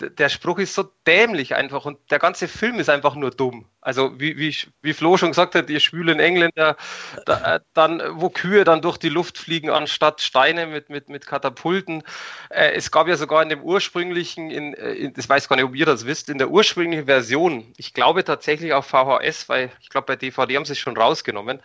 Der 0.00 0.28
Spruch 0.30 0.58
ist 0.58 0.74
so 0.74 0.84
dämlich 1.06 1.54
einfach 1.54 1.84
und 1.84 1.98
der 2.10 2.18
ganze 2.18 2.48
Film 2.48 2.80
ist 2.80 2.88
einfach 2.88 3.14
nur 3.14 3.30
dumm. 3.30 3.66
Also 3.82 4.18
wie, 4.18 4.36
wie, 4.38 4.54
wie 4.82 4.92
Flo 4.92 5.16
schon 5.16 5.30
gesagt 5.30 5.54
hat, 5.54 5.70
ihr 5.70 5.80
schwülen 5.80 6.20
Engländer, 6.20 6.76
da, 7.24 7.56
äh, 7.56 7.60
dann, 7.74 8.02
wo 8.14 8.28
Kühe 8.28 8.64
dann 8.64 8.82
durch 8.82 8.98
die 8.98 9.08
Luft 9.08 9.38
fliegen 9.38 9.70
anstatt 9.70 10.20
Steine 10.20 10.66
mit, 10.66 10.90
mit, 10.90 11.08
mit 11.08 11.26
Katapulten. 11.26 12.02
Äh, 12.50 12.72
es 12.72 12.90
gab 12.90 13.08
ja 13.08 13.16
sogar 13.16 13.42
in 13.42 13.48
dem 13.48 13.62
ursprünglichen, 13.62 14.50
in, 14.50 14.74
äh, 14.74 14.92
in, 14.92 15.14
das 15.14 15.28
weiß 15.28 15.48
gar 15.48 15.56
nicht, 15.56 15.64
ob 15.64 15.74
ihr 15.74 15.86
das 15.86 16.06
wisst, 16.06 16.28
in 16.28 16.38
der 16.38 16.50
ursprünglichen 16.50 17.06
Version, 17.06 17.72
ich 17.76 17.94
glaube 17.94 18.24
tatsächlich 18.24 18.72
auf 18.72 18.86
VHS, 18.86 19.48
weil 19.48 19.70
ich 19.80 19.88
glaube 19.88 20.06
bei 20.06 20.16
DVD 20.16 20.56
haben 20.56 20.64
sie 20.64 20.72
es 20.72 20.78
schon 20.78 20.96
rausgenommen, 20.96 21.60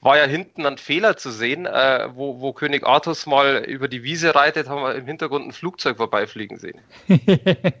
war 0.00 0.16
ja 0.16 0.24
hinten 0.24 0.64
ein 0.64 0.78
Fehler 0.78 1.16
zu 1.16 1.30
sehen, 1.30 1.66
äh, 1.66 2.08
wo, 2.14 2.40
wo 2.40 2.52
König 2.52 2.86
Artus 2.86 3.26
mal 3.26 3.64
über 3.66 3.86
die 3.86 4.02
Wiese 4.10 4.34
reitet, 4.34 4.68
haben 4.68 4.82
wir 4.82 4.96
im 4.96 5.06
Hintergrund 5.06 5.46
ein 5.46 5.52
Flugzeug 5.52 5.98
vorbeifliegen 5.98 6.58
sehen. 6.58 6.80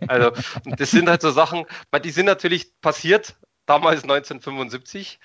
also, 0.06 0.30
das 0.64 0.92
sind 0.92 1.08
halt 1.08 1.22
so 1.22 1.32
Sachen, 1.32 1.66
weil 1.90 2.00
die 2.00 2.10
sind 2.10 2.26
natürlich 2.26 2.80
passiert, 2.80 3.34
damals 3.66 4.04
1975 4.04 5.18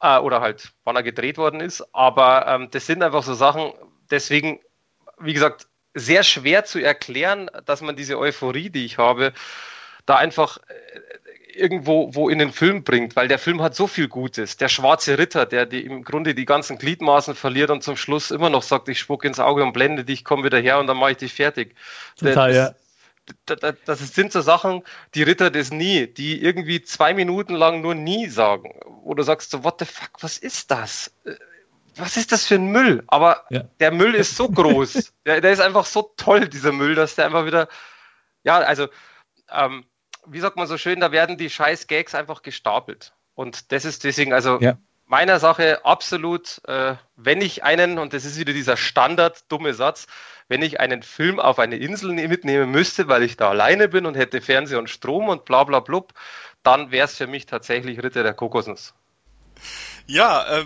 äh, 0.00 0.18
oder 0.18 0.40
halt, 0.40 0.72
wann 0.82 0.96
er 0.96 1.04
gedreht 1.04 1.38
worden 1.38 1.60
ist, 1.60 1.94
aber 1.94 2.48
ähm, 2.48 2.68
das 2.72 2.86
sind 2.86 3.04
einfach 3.04 3.22
so 3.22 3.34
Sachen, 3.34 3.72
deswegen, 4.10 4.58
wie 5.20 5.32
gesagt, 5.32 5.68
sehr 5.94 6.24
schwer 6.24 6.64
zu 6.64 6.80
erklären, 6.80 7.48
dass 7.64 7.80
man 7.80 7.94
diese 7.94 8.18
Euphorie, 8.18 8.70
die 8.70 8.84
ich 8.84 8.98
habe, 8.98 9.32
da 10.06 10.16
einfach 10.16 10.58
äh, 10.58 11.00
irgendwo 11.54 12.14
wo 12.14 12.28
in 12.28 12.38
den 12.38 12.52
Film 12.52 12.84
bringt, 12.84 13.16
weil 13.16 13.28
der 13.28 13.38
Film 13.38 13.62
hat 13.62 13.74
so 13.74 13.86
viel 13.86 14.08
Gutes. 14.08 14.56
Der 14.56 14.68
schwarze 14.68 15.18
Ritter, 15.18 15.46
der 15.46 15.66
die, 15.66 15.84
im 15.84 16.04
Grunde 16.04 16.34
die 16.34 16.44
ganzen 16.44 16.78
Gliedmaßen 16.78 17.34
verliert 17.34 17.70
und 17.70 17.82
zum 17.82 17.96
Schluss 17.96 18.30
immer 18.30 18.50
noch 18.50 18.62
sagt, 18.62 18.88
ich 18.88 18.98
spuck 18.98 19.24
ins 19.24 19.40
Auge 19.40 19.62
und 19.62 19.72
blende 19.72 20.04
dich, 20.04 20.24
komm 20.24 20.44
wieder 20.44 20.58
her 20.58 20.78
und 20.78 20.86
dann 20.86 20.96
mache 20.96 21.12
ich 21.12 21.16
dich 21.18 21.32
fertig. 21.32 21.74
Total, 22.18 22.52
das, 22.52 22.56
ja. 22.56 22.74
Das, 23.44 23.74
das 23.84 24.14
sind 24.14 24.32
so 24.32 24.40
Sachen, 24.40 24.82
die 25.14 25.22
Ritter 25.22 25.50
des 25.50 25.70
Nie, 25.70 26.06
die 26.06 26.42
irgendwie 26.42 26.82
zwei 26.82 27.12
Minuten 27.12 27.54
lang 27.54 27.82
nur 27.82 27.94
nie 27.94 28.26
sagen. 28.28 28.72
Oder 29.04 29.22
sagst 29.22 29.52
du, 29.52 29.64
what 29.64 29.76
the 29.80 29.84
fuck, 29.84 30.10
was 30.20 30.38
ist 30.38 30.70
das? 30.70 31.12
Was 31.96 32.16
ist 32.16 32.32
das 32.32 32.46
für 32.46 32.54
ein 32.54 32.68
Müll? 32.68 33.02
Aber 33.06 33.44
ja. 33.50 33.64
der 33.80 33.90
Müll 33.90 34.14
ist 34.14 34.36
so 34.36 34.48
groß. 34.48 35.12
der, 35.26 35.40
der 35.40 35.52
ist 35.52 35.60
einfach 35.60 35.84
so 35.84 36.12
toll, 36.16 36.48
dieser 36.48 36.72
Müll, 36.72 36.94
dass 36.94 37.16
der 37.16 37.26
einfach 37.26 37.44
wieder, 37.44 37.68
ja, 38.44 38.58
also, 38.58 38.88
ähm, 39.50 39.84
wie 40.26 40.40
sagt 40.40 40.56
man 40.56 40.66
so 40.66 40.78
schön, 40.78 41.00
da 41.00 41.12
werden 41.12 41.36
die 41.36 41.50
scheiß 41.50 41.86
Gags 41.86 42.14
einfach 42.14 42.42
gestapelt. 42.42 43.14
Und 43.34 43.72
das 43.72 43.84
ist 43.84 44.04
deswegen, 44.04 44.32
also 44.32 44.58
ja. 44.60 44.78
meiner 45.06 45.38
Sache 45.38 45.84
absolut, 45.84 46.60
äh, 46.66 46.94
wenn 47.16 47.40
ich 47.40 47.62
einen, 47.62 47.98
und 47.98 48.12
das 48.12 48.24
ist 48.24 48.38
wieder 48.38 48.52
dieser 48.52 48.76
Standard 48.76 49.50
dumme 49.50 49.74
Satz, 49.74 50.06
wenn 50.48 50.62
ich 50.62 50.80
einen 50.80 51.02
Film 51.02 51.38
auf 51.38 51.58
eine 51.58 51.76
Insel 51.76 52.12
ne-, 52.12 52.28
mitnehmen 52.28 52.70
müsste, 52.70 53.08
weil 53.08 53.22
ich 53.22 53.36
da 53.36 53.50
alleine 53.50 53.88
bin 53.88 54.06
und 54.06 54.16
hätte 54.16 54.40
Fernseher 54.40 54.78
und 54.78 54.90
Strom 54.90 55.28
und 55.28 55.44
bla 55.44 55.64
bla 55.64 55.80
blub, 55.80 56.14
dann 56.62 56.90
wäre 56.90 57.04
es 57.04 57.16
für 57.16 57.26
mich 57.26 57.46
tatsächlich 57.46 58.02
Ritter 58.02 58.22
der 58.22 58.34
Kokosnuss. 58.34 58.94
Ja, 60.10 60.42
äh, 60.60 60.64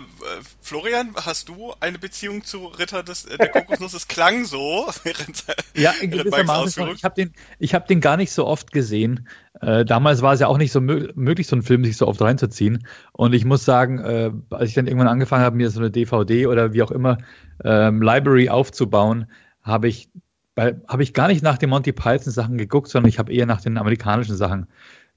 Florian, 0.61 1.15
hast 1.17 1.49
du 1.49 1.73
eine 1.81 1.99
Beziehung 1.99 2.45
zu 2.45 2.67
Ritter 2.67 3.03
des, 3.03 3.25
äh, 3.25 3.37
der 3.37 3.49
Kokosnuss? 3.49 3.93
Es 3.93 4.07
klang 4.07 4.45
so 4.45 4.87
während 5.03 5.43
Ja, 5.75 5.91
in 5.99 6.11
gewissermaßen. 6.11 6.87
Ich 6.95 7.03
habe 7.03 7.15
den, 7.15 7.33
ich 7.59 7.75
hab 7.75 7.85
den 7.85 7.99
gar 7.99 8.15
nicht 8.15 8.31
so 8.31 8.47
oft 8.47 8.71
gesehen. 8.71 9.27
Äh, 9.59 9.83
damals 9.83 10.21
war 10.21 10.33
es 10.33 10.39
ja 10.39 10.47
auch 10.47 10.57
nicht 10.57 10.71
so 10.71 10.79
mö 10.79 11.11
möglich, 11.15 11.47
so 11.47 11.57
einen 11.57 11.63
Film 11.63 11.83
sich 11.83 11.97
so 11.97 12.07
oft 12.07 12.21
reinzuziehen. 12.21 12.87
Und 13.11 13.33
ich 13.33 13.43
muss 13.43 13.65
sagen, 13.65 13.99
äh, 13.99 14.31
als 14.49 14.69
ich 14.69 14.75
dann 14.75 14.87
irgendwann 14.87 15.09
angefangen 15.09 15.43
habe, 15.43 15.57
mir 15.57 15.69
so 15.69 15.81
eine 15.81 15.91
DVD 15.91 16.47
oder 16.47 16.71
wie 16.71 16.81
auch 16.81 16.91
immer 16.91 17.17
ähm, 17.65 18.01
Library 18.01 18.47
aufzubauen, 18.47 19.29
habe 19.61 19.89
ich, 19.89 20.09
habe 20.55 21.03
ich 21.03 21.13
gar 21.13 21.27
nicht 21.27 21.43
nach 21.43 21.57
den 21.57 21.69
Monty 21.69 21.91
Python 21.91 22.31
Sachen 22.31 22.57
geguckt, 22.57 22.87
sondern 22.87 23.09
ich 23.09 23.19
habe 23.19 23.33
eher 23.33 23.45
nach 23.45 23.59
den 23.59 23.77
amerikanischen 23.77 24.37
Sachen 24.37 24.67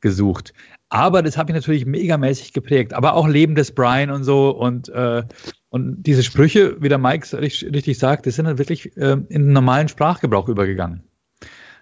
gesucht. 0.00 0.52
Aber 0.88 1.22
das 1.22 1.36
hat 1.36 1.48
mich 1.48 1.54
natürlich 1.54 1.84
megamäßig 1.84 2.52
geprägt. 2.52 2.94
Aber 2.94 3.14
auch 3.14 3.26
Leben 3.26 3.54
des 3.54 3.72
Brian 3.72 4.10
und 4.10 4.24
so 4.24 4.50
und, 4.50 4.88
äh, 4.88 5.24
und 5.68 6.02
diese 6.04 6.22
Sprüche, 6.22 6.80
wie 6.80 6.88
der 6.88 6.98
Mike 6.98 7.38
richtig, 7.38 7.98
sagt, 7.98 8.26
das 8.26 8.36
sind 8.36 8.44
dann 8.44 8.58
wirklich 8.58 8.96
äh, 8.96 9.12
in 9.12 9.26
den 9.28 9.52
normalen 9.52 9.88
Sprachgebrauch 9.88 10.48
übergegangen. 10.48 11.02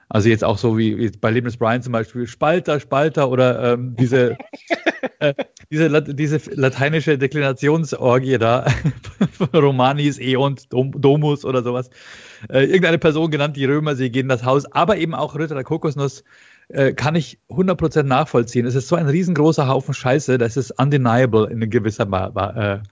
Also 0.08 0.28
jetzt 0.28 0.44
auch 0.44 0.58
so 0.58 0.78
wie, 0.78 0.98
wie 0.98 1.10
bei 1.10 1.30
Leben 1.30 1.46
des 1.46 1.56
Brian 1.56 1.82
zum 1.82 1.92
Beispiel 1.92 2.26
Spalter, 2.26 2.78
Spalter 2.78 3.30
oder 3.30 3.72
ähm, 3.72 3.96
diese, 3.98 4.36
äh, 5.18 5.34
diese, 5.70 6.02
diese 6.02 6.40
lateinische 6.54 7.18
Deklinationsorgie 7.18 8.38
da, 8.38 8.66
Romanis, 9.54 10.18
Eont, 10.18 10.72
Dom, 10.72 10.92
Domus 10.92 11.44
oder 11.44 11.62
sowas. 11.62 11.90
Äh, 12.48 12.64
irgendeine 12.64 12.98
Person 12.98 13.30
genannt, 13.30 13.56
die 13.56 13.64
Römer, 13.64 13.96
sie 13.96 14.10
gehen 14.10 14.26
in 14.26 14.28
das 14.28 14.44
Haus, 14.44 14.66
aber 14.66 14.98
eben 14.98 15.14
auch 15.14 15.34
Ritter 15.34 15.54
der 15.54 15.64
Kokosnuss 15.64 16.24
äh, 16.68 16.92
kann 16.92 17.14
ich 17.14 17.38
100% 17.48 18.04
nachvollziehen. 18.04 18.66
Es 18.66 18.74
ist 18.74 18.88
so 18.88 18.96
ein 18.96 19.08
riesengroßer 19.08 19.68
Haufen 19.68 19.94
Scheiße, 19.94 20.38
das 20.38 20.56
ist 20.56 20.70
undeniable 20.72 21.50
in 21.50 21.68
gewisser 21.70 22.04
äh, 22.04 22.82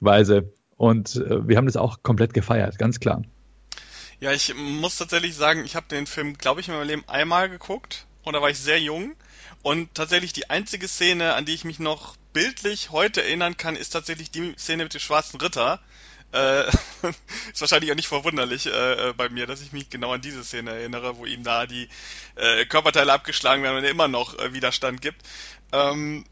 Weise. 0.00 0.52
Und 0.76 1.16
äh, 1.16 1.48
wir 1.48 1.56
haben 1.56 1.66
das 1.66 1.76
auch 1.76 2.02
komplett 2.02 2.34
gefeiert, 2.34 2.78
ganz 2.78 3.00
klar. 3.00 3.22
Ja, 4.20 4.32
ich 4.32 4.54
muss 4.54 4.96
tatsächlich 4.96 5.34
sagen, 5.34 5.64
ich 5.64 5.76
habe 5.76 5.86
den 5.88 6.06
Film, 6.06 6.38
glaube 6.38 6.60
ich, 6.60 6.68
in 6.68 6.74
meinem 6.74 6.86
Leben 6.86 7.04
einmal 7.06 7.50
geguckt 7.50 8.06
und 8.22 8.32
da 8.32 8.40
war 8.40 8.50
ich 8.50 8.58
sehr 8.58 8.80
jung. 8.80 9.14
Und 9.62 9.94
tatsächlich 9.94 10.32
die 10.32 10.48
einzige 10.48 10.86
Szene, 10.86 11.34
an 11.34 11.44
die 11.44 11.52
ich 11.52 11.64
mich 11.64 11.78
noch 11.78 12.16
bildlich 12.32 12.90
heute 12.90 13.22
erinnern 13.22 13.56
kann, 13.56 13.76
ist 13.76 13.90
tatsächlich 13.90 14.30
die 14.30 14.54
Szene 14.56 14.84
mit 14.84 14.94
dem 14.94 15.00
schwarzen 15.00 15.40
Ritter. 15.40 15.80
Äh, 16.32 16.64
ist 17.52 17.60
wahrscheinlich 17.60 17.90
auch 17.90 17.96
nicht 17.96 18.08
verwunderlich 18.08 18.66
äh, 18.66 19.10
äh, 19.10 19.12
bei 19.16 19.28
mir, 19.28 19.46
dass 19.46 19.62
ich 19.62 19.72
mich 19.72 19.90
genau 19.90 20.12
an 20.12 20.20
diese 20.20 20.44
Szene 20.44 20.70
erinnere, 20.72 21.16
wo 21.16 21.24
ihm 21.24 21.44
da 21.44 21.66
die 21.66 21.88
äh, 22.34 22.66
Körperteile 22.66 23.12
abgeschlagen 23.12 23.62
werden 23.62 23.78
und 23.78 23.84
er 23.84 23.90
immer 23.90 24.08
noch 24.08 24.38
äh, 24.38 24.52
Widerstand 24.52 25.00
gibt. 25.00 25.22
Ähm, 25.72 26.24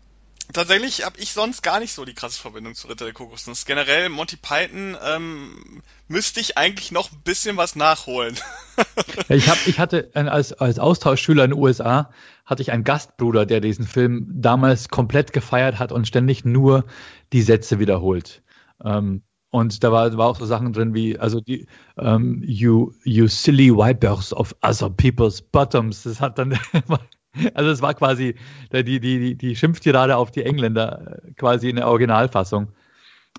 tatsächlich 0.53 1.05
habe 1.05 1.19
ich 1.19 1.33
sonst 1.33 1.63
gar 1.63 1.81
nicht 1.81 1.95
so 1.95 2.05
die 2.05 2.15
krasse 2.15 2.41
Verbindung 2.41 2.75
zu 2.75 2.89
Ritter 2.89 3.05
der 3.05 3.15
Kokosnuss. 3.15 3.65
Generell 3.65 4.09
Monty 4.09 4.37
Python 4.37 4.97
ähm, 5.03 5.83
müsste 6.09 6.41
ich 6.41 6.59
eigentlich 6.59 6.93
noch 6.93 7.13
ein 7.13 7.21
bisschen 7.23 7.57
was 7.57 7.77
nachholen. 7.77 8.37
ich, 9.29 9.49
hab, 9.49 9.67
ich 9.67 9.79
hatte 9.79 10.11
als, 10.15 10.53
als 10.53 10.79
Austauschschüler 10.79 11.45
in 11.45 11.53
den 11.53 11.59
USA 11.59 12.11
hatte 12.45 12.63
ich 12.63 12.73
einen 12.73 12.85
Gastbruder, 12.85 13.47
der 13.47 13.61
diesen 13.61 13.87
Film 13.87 14.27
damals 14.29 14.89
komplett 14.89 15.33
gefeiert 15.33 15.79
hat 15.79 15.93
und 15.93 16.07
ständig 16.07 16.45
nur 16.45 16.85
die 17.33 17.43
Sätze 17.43 17.79
wiederholt. 17.79 18.43
Ähm, 18.85 19.23
und 19.55 19.85
da 19.85 19.93
war, 19.93 20.17
war 20.17 20.27
auch 20.27 20.37
so 20.37 20.47
Sachen 20.47 20.73
drin 20.73 20.95
wie, 20.95 21.17
also 21.17 21.41
die, 21.41 21.69
um, 21.95 22.07
ähm, 22.07 22.43
you, 22.45 22.93
you 23.05 23.29
silly 23.29 23.71
wipers 23.71 24.33
of 24.33 24.53
other 24.63 24.91
people's 24.91 25.41
bottoms. 25.41 26.03
Das 26.03 26.21
hat 26.21 26.39
dann, 26.39 26.59
also 27.55 27.71
es 27.71 27.81
war 27.81 27.95
quasi 27.95 28.35
die, 28.73 28.83
die, 28.83 28.99
die, 28.99 29.37
die 29.37 29.55
Schimpftirade 29.55 30.17
auf 30.17 30.33
die 30.33 30.43
Engländer 30.43 31.21
äh, 31.23 31.35
quasi 31.35 31.71
in 31.71 31.77
der 31.77 31.87
Originalfassung. 31.87 32.73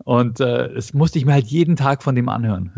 Und 0.05 0.39
äh, 0.39 0.73
das 0.73 0.93
musste 0.93 1.19
ich 1.19 1.25
mir 1.25 1.33
halt 1.33 1.47
jeden 1.47 1.75
Tag 1.75 2.01
von 2.01 2.15
dem 2.15 2.29
anhören. 2.29 2.71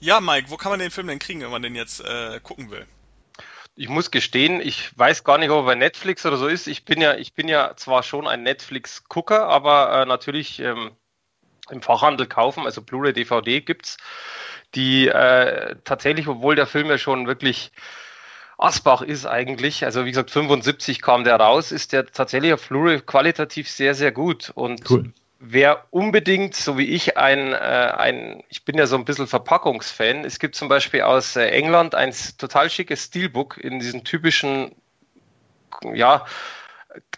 Ja. 0.00 0.16
ja, 0.16 0.20
Mike, 0.20 0.50
wo 0.50 0.58
kann 0.58 0.70
man 0.70 0.80
den 0.80 0.90
Film 0.90 1.06
denn 1.06 1.18
kriegen, 1.18 1.40
wenn 1.40 1.50
man 1.50 1.62
den 1.62 1.74
jetzt 1.74 2.02
äh, 2.02 2.40
gucken 2.42 2.70
will? 2.70 2.84
Ich 3.74 3.88
muss 3.88 4.10
gestehen, 4.10 4.60
ich 4.60 4.92
weiß 4.98 5.24
gar 5.24 5.38
nicht, 5.38 5.48
ob 5.48 5.60
er 5.60 5.64
bei 5.64 5.74
Netflix 5.76 6.26
oder 6.26 6.36
so 6.36 6.46
ist. 6.46 6.66
Ich 6.66 6.84
bin 6.84 7.00
ja, 7.00 7.14
ich 7.14 7.32
bin 7.32 7.48
ja 7.48 7.72
zwar 7.76 8.02
schon 8.02 8.28
ein 8.28 8.42
Netflix-Gucker, 8.42 9.48
aber 9.48 10.02
äh, 10.02 10.04
natürlich 10.04 10.60
ähm, 10.60 10.90
im 11.70 11.82
Fachhandel 11.82 12.26
kaufen, 12.26 12.64
also 12.64 12.82
Blu-ray, 12.82 13.12
DVD 13.12 13.60
gibt's, 13.60 13.96
die 14.74 15.08
äh, 15.08 15.76
tatsächlich, 15.84 16.28
obwohl 16.28 16.56
der 16.56 16.66
Film 16.66 16.88
ja 16.88 16.98
schon 16.98 17.26
wirklich 17.26 17.72
Asbach 18.58 19.02
ist 19.02 19.26
eigentlich, 19.26 19.84
also 19.84 20.04
wie 20.04 20.10
gesagt 20.10 20.30
75 20.30 21.02
kam 21.02 21.24
der 21.24 21.36
raus, 21.36 21.72
ist 21.72 21.92
der 21.92 22.06
tatsächlich 22.06 22.52
auf 22.52 22.68
Blu-ray 22.68 23.00
qualitativ 23.00 23.68
sehr, 23.68 23.94
sehr 23.94 24.12
gut 24.12 24.50
und 24.54 24.88
cool. 24.90 25.12
Wer 25.44 25.86
unbedingt, 25.90 26.54
so 26.54 26.78
wie 26.78 26.84
ich, 26.84 27.16
ein, 27.16 27.52
äh, 27.52 27.56
ein, 27.56 28.44
ich 28.48 28.64
bin 28.64 28.78
ja 28.78 28.86
so 28.86 28.94
ein 28.94 29.04
bisschen 29.04 29.26
Verpackungsfan. 29.26 30.24
Es 30.24 30.38
gibt 30.38 30.54
zum 30.54 30.68
Beispiel 30.68 31.02
aus 31.02 31.34
äh, 31.34 31.48
England 31.48 31.96
ein 31.96 32.14
total 32.38 32.70
schickes 32.70 33.06
Steelbook 33.06 33.58
in 33.58 33.80
diesen 33.80 34.04
typischen, 34.04 34.70
ja, 35.94 36.24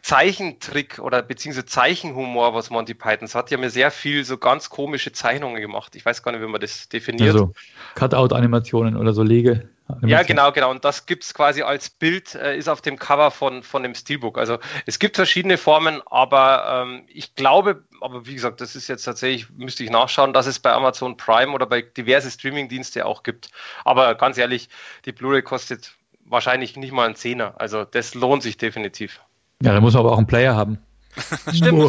Zeichentrick 0.03 0.99
oder 0.99 1.23
beziehungsweise 1.23 1.67
Zeichenhumor, 1.67 2.55
was 2.55 2.71
Monty 2.71 2.95
Pythons 2.95 3.35
hat. 3.35 3.51
Die 3.51 3.55
haben 3.55 3.63
ja 3.63 3.71
sehr 3.71 3.91
viel 3.91 4.25
so 4.25 4.39
ganz 4.39 4.71
komische 4.71 5.13
Zeichnungen 5.13 5.61
gemacht. 5.61 5.97
Ich 5.97 6.05
weiß 6.05 6.23
gar 6.23 6.33
nicht, 6.33 6.43
wie 6.43 6.47
man 6.47 6.61
das 6.61 6.89
definiert. 6.89 7.33
Also 7.33 7.53
Cutout-Animationen 7.95 8.97
oder 8.97 9.13
so 9.13 9.23
Lege. 9.23 9.69
Ja, 10.03 10.23
genau, 10.23 10.51
genau. 10.51 10.71
Und 10.71 10.85
das 10.85 11.05
gibt 11.05 11.25
es 11.25 11.35
quasi 11.35 11.61
als 11.61 11.91
Bild, 11.91 12.35
äh, 12.35 12.57
ist 12.57 12.69
auf 12.69 12.81
dem 12.81 12.99
Cover 12.99 13.31
von, 13.31 13.63
von 13.63 13.83
dem 13.83 13.95
Steelbook. 13.95 14.39
Also 14.39 14.59
es 14.87 14.99
gibt 14.99 15.17
verschiedene 15.17 15.59
Formen, 15.59 16.01
aber 16.07 16.87
ähm, 16.87 17.05
ich 17.07 17.35
glaube, 17.35 17.85
aber 18.01 18.27
wie 18.27 18.35
gesagt, 18.35 18.63
das 18.63 18.77
ist 18.77 18.89
jetzt 18.89 19.05
tatsächlich, 19.05 19.51
müsste 19.51 19.85
ich 19.85 19.91
nachschauen, 19.91 20.33
dass 20.33 20.47
es 20.47 20.59
bei 20.59 20.73
Amazon 20.73 21.19
Prime 21.19 21.53
oder 21.53 21.67
bei 21.67 21.83
diverse 21.83 22.31
Streaming-Dienste 22.31 23.05
auch 23.05 23.23
gibt. 23.23 23.51
Aber 23.85 24.15
ganz 24.15 24.39
ehrlich, 24.39 24.71
die 25.05 25.13
Blu-ray 25.13 25.43
kostet 25.43 25.95
wahrscheinlich 26.25 26.77
nicht 26.77 26.93
mal 26.93 27.05
einen 27.05 27.17
Zehner. 27.17 27.55
Also 27.59 27.85
das 27.85 28.15
lohnt 28.15 28.43
sich 28.43 28.57
definitiv. 28.57 29.21
Ja, 29.63 29.73
da 29.73 29.81
muss 29.81 29.95
man 29.95 30.01
aber 30.01 30.13
auch 30.13 30.19
einen 30.19 30.27
Player 30.27 30.55
haben. 30.55 30.79
Stimmt. 31.53 31.81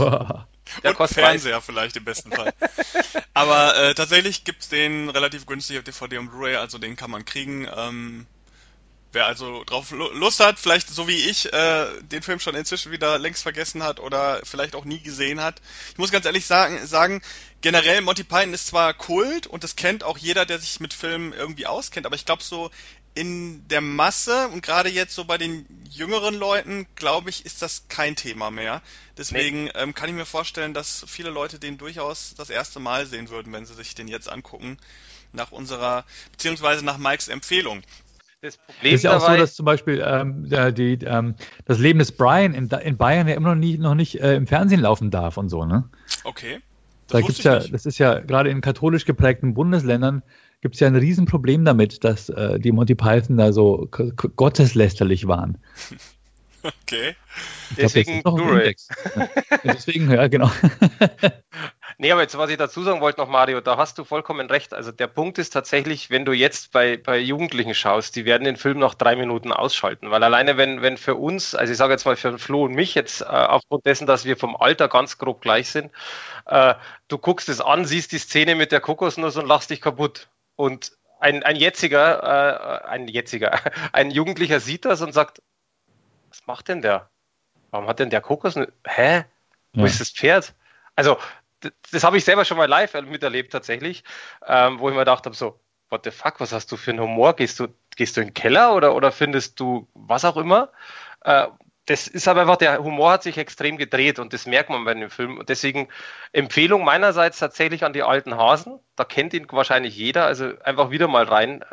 Der 0.83 0.99
Und 0.99 1.07
Fernseher 1.07 1.61
vielleicht 1.61 1.97
im 1.97 2.05
besten 2.05 2.31
Fall. 2.31 2.53
Aber 3.33 3.75
äh, 3.77 3.93
tatsächlich 3.93 4.43
gibt's 4.43 4.69
den 4.69 5.09
relativ 5.09 5.45
günstig 5.45 5.77
auf 5.77 5.83
DVD 5.83 6.17
und 6.17 6.29
Blu-ray, 6.29 6.55
also 6.55 6.77
den 6.77 6.95
kann 6.95 7.11
man 7.11 7.25
kriegen. 7.25 7.67
Ähm, 7.75 8.25
wer 9.11 9.25
also 9.25 9.63
drauf 9.63 9.91
Lust 9.91 10.41
hat, 10.41 10.59
vielleicht 10.59 10.89
so 10.89 11.07
wie 11.07 11.29
ich, 11.29 11.51
äh, 11.53 11.87
den 12.01 12.21
Film 12.21 12.39
schon 12.39 12.53
inzwischen 12.53 12.91
wieder 12.91 13.17
längst 13.17 13.43
vergessen 13.43 13.81
hat 13.81 13.99
oder 13.99 14.41
vielleicht 14.43 14.75
auch 14.75 14.85
nie 14.85 14.99
gesehen 14.99 15.41
hat. 15.41 15.61
Ich 15.91 15.97
muss 15.97 16.11
ganz 16.11 16.25
ehrlich 16.25 16.45
sagen, 16.45 16.85
sagen 16.85 17.21
generell 17.61 18.01
Monty 18.01 18.23
Python 18.23 18.53
ist 18.53 18.67
zwar 18.67 18.93
Kult 18.93 19.47
und 19.47 19.63
das 19.63 19.75
kennt 19.75 20.03
auch 20.03 20.17
jeder, 20.17 20.45
der 20.45 20.59
sich 20.59 20.79
mit 20.79 20.93
Filmen 20.93 21.33
irgendwie 21.33 21.65
auskennt, 21.65 22.05
aber 22.05 22.15
ich 22.15 22.25
glaube 22.25 22.43
so 22.43 22.69
in 23.15 23.65
der 23.69 23.81
Masse 23.81 24.49
und 24.49 24.61
gerade 24.61 24.89
jetzt 24.89 25.15
so 25.15 25.23
bei 25.23 25.37
den 25.37 25.65
jüngeren 25.89 26.35
Leuten, 26.35 26.85
glaube 26.95 27.29
ich, 27.29 27.45
ist 27.45 27.61
das 27.61 27.87
kein 27.87 28.15
Thema 28.15 28.51
mehr. 28.51 28.81
Deswegen 29.17 29.65
nee. 29.65 29.71
ähm, 29.75 29.93
kann 29.93 30.09
ich 30.09 30.15
mir 30.15 30.25
vorstellen, 30.25 30.73
dass 30.73 31.05
viele 31.07 31.29
Leute 31.29 31.57
den 31.57 31.77
durchaus 31.77 32.35
das 32.37 32.49
erste 32.49 32.79
Mal 32.79 33.05
sehen 33.05 33.29
würden, 33.29 33.53
wenn 33.53 33.65
sie 33.65 33.73
sich 33.73 33.95
den 33.95 34.09
jetzt 34.09 34.29
angucken, 34.29 34.77
nach 35.31 35.53
unserer, 35.53 36.03
beziehungsweise 36.33 36.83
nach 36.83 36.97
Mikes 36.97 37.29
Empfehlung. 37.29 37.81
Das 38.41 38.57
Problem 38.57 38.93
ist 38.93 39.03
ja 39.03 39.15
auch 39.15 39.27
so, 39.27 39.35
dass 39.37 39.55
zum 39.55 39.65
Beispiel 39.65 40.03
ähm, 40.05 40.49
die, 40.75 40.99
ähm, 41.05 41.35
das 41.65 41.79
Leben 41.79 41.99
des 41.99 42.11
Brian 42.11 42.53
in, 42.53 42.69
in, 42.69 42.97
Bayern 42.97 43.27
ja 43.27 43.33
immer 43.33 43.49
noch 43.49 43.59
nicht, 43.59 43.79
noch 43.79 43.95
nicht 43.95 44.19
äh, 44.19 44.35
im 44.35 44.45
Fernsehen 44.45 44.81
laufen 44.81 45.09
darf 45.09 45.37
und 45.37 45.49
so, 45.49 45.65
ne? 45.65 45.89
Okay. 46.25 46.59
Das 47.07 47.21
da 47.21 47.27
gibt's 47.27 47.43
ja, 47.43 47.59
nicht. 47.59 47.73
das 47.73 47.85
ist 47.85 47.97
ja 47.97 48.19
gerade 48.19 48.49
in 48.49 48.61
katholisch 48.61 49.05
geprägten 49.05 49.53
Bundesländern 49.53 50.21
gibt 50.65 50.73
es 50.73 50.81
ja 50.81 50.87
ein 50.87 50.95
Riesenproblem 50.95 51.63
damit, 51.63 52.03
dass 52.03 52.27
äh, 52.29 52.59
die 52.59 52.71
Monty 52.71 52.95
Python 52.95 53.37
da 53.37 53.53
so 53.53 53.87
gotteslästerlich 54.35 55.27
waren. 55.27 55.59
Okay. 56.63 57.15
Glaub, 57.75 57.77
deswegen 57.77 58.23
Blu-ray. 58.23 58.75
Ja, 59.15 59.27
deswegen, 59.63 60.09
ja, 60.09 60.27
genau. 60.27 60.49
nee, 61.99 62.11
aber 62.11 62.21
jetzt, 62.21 62.35
was 62.35 62.49
ich 62.49 62.57
dazu 62.57 62.81
sagen 62.81 62.99
wollte 62.99 63.21
noch, 63.21 63.29
Mario, 63.29 63.61
da 63.61 63.77
hast 63.77 63.99
du 63.99 64.05
vollkommen 64.05 64.49
recht. 64.49 64.73
Also 64.73 64.91
der 64.91 65.05
Punkt 65.05 65.37
ist 65.37 65.51
tatsächlich, 65.51 66.09
wenn 66.09 66.25
du 66.25 66.31
jetzt 66.31 66.71
bei, 66.71 66.97
bei 66.97 67.19
Jugendlichen 67.19 67.75
schaust, 67.75 68.15
die 68.15 68.25
werden 68.25 68.45
den 68.45 68.57
Film 68.57 68.79
nach 68.79 68.95
drei 68.95 69.15
Minuten 69.15 69.51
ausschalten. 69.51 70.09
Weil 70.09 70.23
alleine, 70.23 70.57
wenn, 70.57 70.81
wenn 70.81 70.97
für 70.97 71.13
uns, 71.13 71.53
also 71.53 71.71
ich 71.71 71.77
sage 71.77 71.93
jetzt 71.93 72.05
mal 72.05 72.15
für 72.15 72.39
Flo 72.39 72.63
und 72.63 72.73
mich 72.73 72.95
jetzt, 72.95 73.21
äh, 73.21 73.25
aufgrund 73.25 73.85
dessen, 73.85 74.07
dass 74.07 74.25
wir 74.25 74.35
vom 74.35 74.55
Alter 74.55 74.87
ganz 74.87 75.19
grob 75.19 75.41
gleich 75.41 75.69
sind, 75.69 75.91
äh, 76.47 76.73
du 77.07 77.19
guckst 77.19 77.49
es 77.49 77.61
an, 77.61 77.85
siehst 77.85 78.13
die 78.13 78.17
Szene 78.17 78.55
mit 78.55 78.71
der 78.71 78.81
Kokosnuss 78.81 79.37
und 79.37 79.45
lachst 79.45 79.69
dich 79.69 79.81
kaputt. 79.81 80.27
Und 80.55 80.91
ein, 81.19 81.43
ein 81.43 81.55
jetziger, 81.55 82.83
äh, 82.83 82.87
ein 82.87 83.07
jetziger, 83.07 83.59
ein 83.93 84.11
Jugendlicher 84.11 84.59
sieht 84.59 84.85
das 84.85 85.01
und 85.01 85.13
sagt, 85.13 85.41
was 86.29 86.45
macht 86.47 86.67
denn 86.67 86.81
der? 86.81 87.09
Warum 87.71 87.87
hat 87.87 87.99
denn 87.99 88.09
der 88.09 88.21
Kokos? 88.21 88.55
Hä? 88.85 89.25
Wo 89.73 89.81
ja. 89.81 89.87
ist 89.87 89.99
das 89.99 90.11
Pferd? 90.11 90.53
Also, 90.95 91.17
das, 91.59 91.71
das 91.91 92.03
habe 92.03 92.17
ich 92.17 92.25
selber 92.25 92.45
schon 92.45 92.57
mal 92.57 92.69
live 92.69 92.93
miterlebt 92.93 93.51
tatsächlich, 93.51 94.03
ähm, 94.45 94.79
wo 94.79 94.89
ich 94.89 94.93
mir 94.93 95.01
gedacht 95.01 95.25
habe, 95.25 95.35
so, 95.35 95.59
what 95.89 96.03
the 96.03 96.11
fuck, 96.11 96.39
was 96.39 96.51
hast 96.51 96.71
du 96.71 96.77
für 96.77 96.91
einen 96.91 97.01
Humor? 97.01 97.35
Gehst 97.35 97.59
du, 97.59 97.67
gehst 97.95 98.17
du 98.17 98.21
in 98.21 98.27
den 98.27 98.33
Keller 98.33 98.75
oder, 98.75 98.95
oder 98.95 99.11
findest 99.11 99.59
du 99.59 99.87
was 99.93 100.25
auch 100.25 100.37
immer? 100.37 100.71
Äh, 101.21 101.47
das 101.87 102.07
ist 102.07 102.27
aber 102.27 102.41
einfach, 102.41 102.57
der 102.57 102.83
Humor 102.83 103.11
hat 103.11 103.23
sich 103.23 103.37
extrem 103.37 103.77
gedreht 103.77 104.17
und 104.17 104.33
das 104.33 104.47
merkt 104.47 104.71
man 104.71 104.85
bei 104.85 104.93
dem 104.95 105.11
Film. 105.11 105.37
Und 105.37 105.49
deswegen 105.49 105.87
Empfehlung 106.31 106.83
meinerseits 106.83 107.37
tatsächlich 107.37 107.83
an 107.83 107.93
die 107.93 108.01
alten 108.01 108.35
Hasen. 108.37 108.79
Da 108.95 109.03
kennt 109.03 109.33
ihn 109.35 109.45
wahrscheinlich 109.51 109.95
jeder. 109.95 110.25
Also 110.25 110.53
einfach 110.63 110.89
wieder 110.89 111.07
mal 111.07 111.25
rein, 111.25 111.63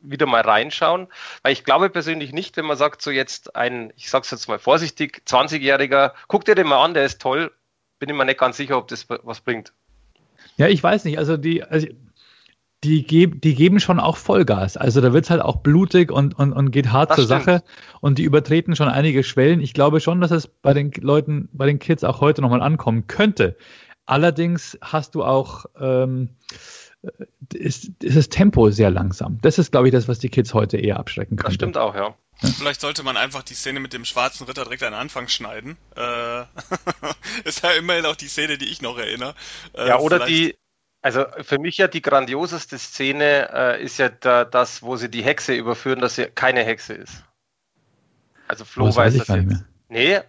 wieder 0.00 0.26
mal 0.26 0.40
reinschauen. 0.40 1.06
Weil 1.42 1.52
ich 1.52 1.62
glaube 1.62 1.90
persönlich 1.90 2.32
nicht, 2.32 2.56
wenn 2.56 2.64
man 2.64 2.76
sagt, 2.76 3.02
so 3.02 3.12
jetzt 3.12 3.54
ein, 3.54 3.92
ich 3.96 4.10
sag's 4.10 4.32
jetzt 4.32 4.48
mal 4.48 4.58
vorsichtig, 4.58 5.22
20-Jähriger, 5.28 6.12
guck 6.26 6.44
dir 6.44 6.56
den 6.56 6.66
mal 6.66 6.84
an, 6.84 6.94
der 6.94 7.04
ist 7.04 7.20
toll. 7.20 7.52
Bin 8.00 8.08
ich 8.08 8.16
mir 8.16 8.24
nicht 8.24 8.40
ganz 8.40 8.56
sicher, 8.56 8.76
ob 8.76 8.88
das 8.88 9.06
was 9.08 9.40
bringt. 9.40 9.72
Ja, 10.56 10.66
ich 10.66 10.82
weiß 10.82 11.04
nicht. 11.04 11.18
Also 11.18 11.36
die, 11.36 11.62
also 11.62 11.86
die, 12.84 13.04
geb, 13.04 13.40
die 13.40 13.54
geben 13.54 13.78
schon 13.80 14.00
auch 14.00 14.16
Vollgas. 14.16 14.76
Also 14.76 15.00
da 15.00 15.12
wird's 15.12 15.30
halt 15.30 15.40
auch 15.40 15.56
blutig 15.56 16.10
und, 16.10 16.38
und, 16.38 16.52
und 16.52 16.70
geht 16.70 16.90
hart 16.90 17.10
das 17.10 17.16
zur 17.16 17.24
stimmt. 17.26 17.44
Sache 17.44 17.64
und 18.00 18.18
die 18.18 18.24
übertreten 18.24 18.74
schon 18.74 18.88
einige 18.88 19.22
Schwellen. 19.22 19.60
Ich 19.60 19.72
glaube 19.72 20.00
schon, 20.00 20.20
dass 20.20 20.30
es 20.30 20.48
bei 20.48 20.74
den 20.74 20.90
Leuten, 21.00 21.48
bei 21.52 21.66
den 21.66 21.78
Kids 21.78 22.02
auch 22.04 22.20
heute 22.20 22.42
nochmal 22.42 22.62
ankommen 22.62 23.06
könnte. 23.06 23.56
Allerdings 24.04 24.76
hast 24.80 25.14
du 25.14 25.22
auch, 25.22 25.66
ähm, 25.80 26.30
ist, 27.54 27.90
ist 28.02 28.16
das 28.16 28.28
Tempo 28.28 28.70
sehr 28.70 28.90
langsam. 28.90 29.38
Das 29.42 29.58
ist, 29.58 29.70
glaube 29.70 29.88
ich, 29.88 29.92
das, 29.92 30.08
was 30.08 30.18
die 30.18 30.28
Kids 30.28 30.54
heute 30.54 30.76
eher 30.76 30.98
abschrecken 30.98 31.36
könnte. 31.36 31.50
Das 31.50 31.54
stimmt 31.54 31.78
auch, 31.78 31.94
ja. 31.94 32.14
Vielleicht 32.58 32.80
sollte 32.80 33.04
man 33.04 33.16
einfach 33.16 33.44
die 33.44 33.54
Szene 33.54 33.78
mit 33.78 33.92
dem 33.92 34.04
schwarzen 34.04 34.46
Ritter 34.46 34.64
direkt 34.64 34.82
an 34.82 34.92
den 34.92 35.00
Anfang 35.00 35.28
schneiden. 35.28 35.76
Äh, 35.94 36.42
ist 37.44 37.62
ja 37.62 37.70
immerhin 37.70 38.06
auch 38.06 38.16
die 38.16 38.26
Szene, 38.26 38.58
die 38.58 38.66
ich 38.66 38.82
noch 38.82 38.98
erinnere. 38.98 39.34
Äh, 39.74 39.88
ja, 39.88 39.98
oder 40.00 40.26
die, 40.26 40.56
also 41.02 41.26
für 41.42 41.58
mich 41.58 41.78
ja 41.78 41.88
die 41.88 42.00
grandioseste 42.00 42.78
Szene 42.78 43.50
äh, 43.52 43.82
ist 43.82 43.98
ja 43.98 44.08
da, 44.08 44.44
das, 44.44 44.82
wo 44.82 44.96
sie 44.96 45.10
die 45.10 45.22
Hexe 45.22 45.52
überführen, 45.52 46.00
dass 46.00 46.14
sie 46.14 46.26
keine 46.26 46.62
Hexe 46.62 46.94
ist. 46.94 47.24
Also 48.46 48.64
Flo 48.64 48.86
weiß, 48.86 48.96
weiß 48.96 49.16
das 49.18 49.28
jetzt. 49.28 49.64
Nee, 49.88 50.20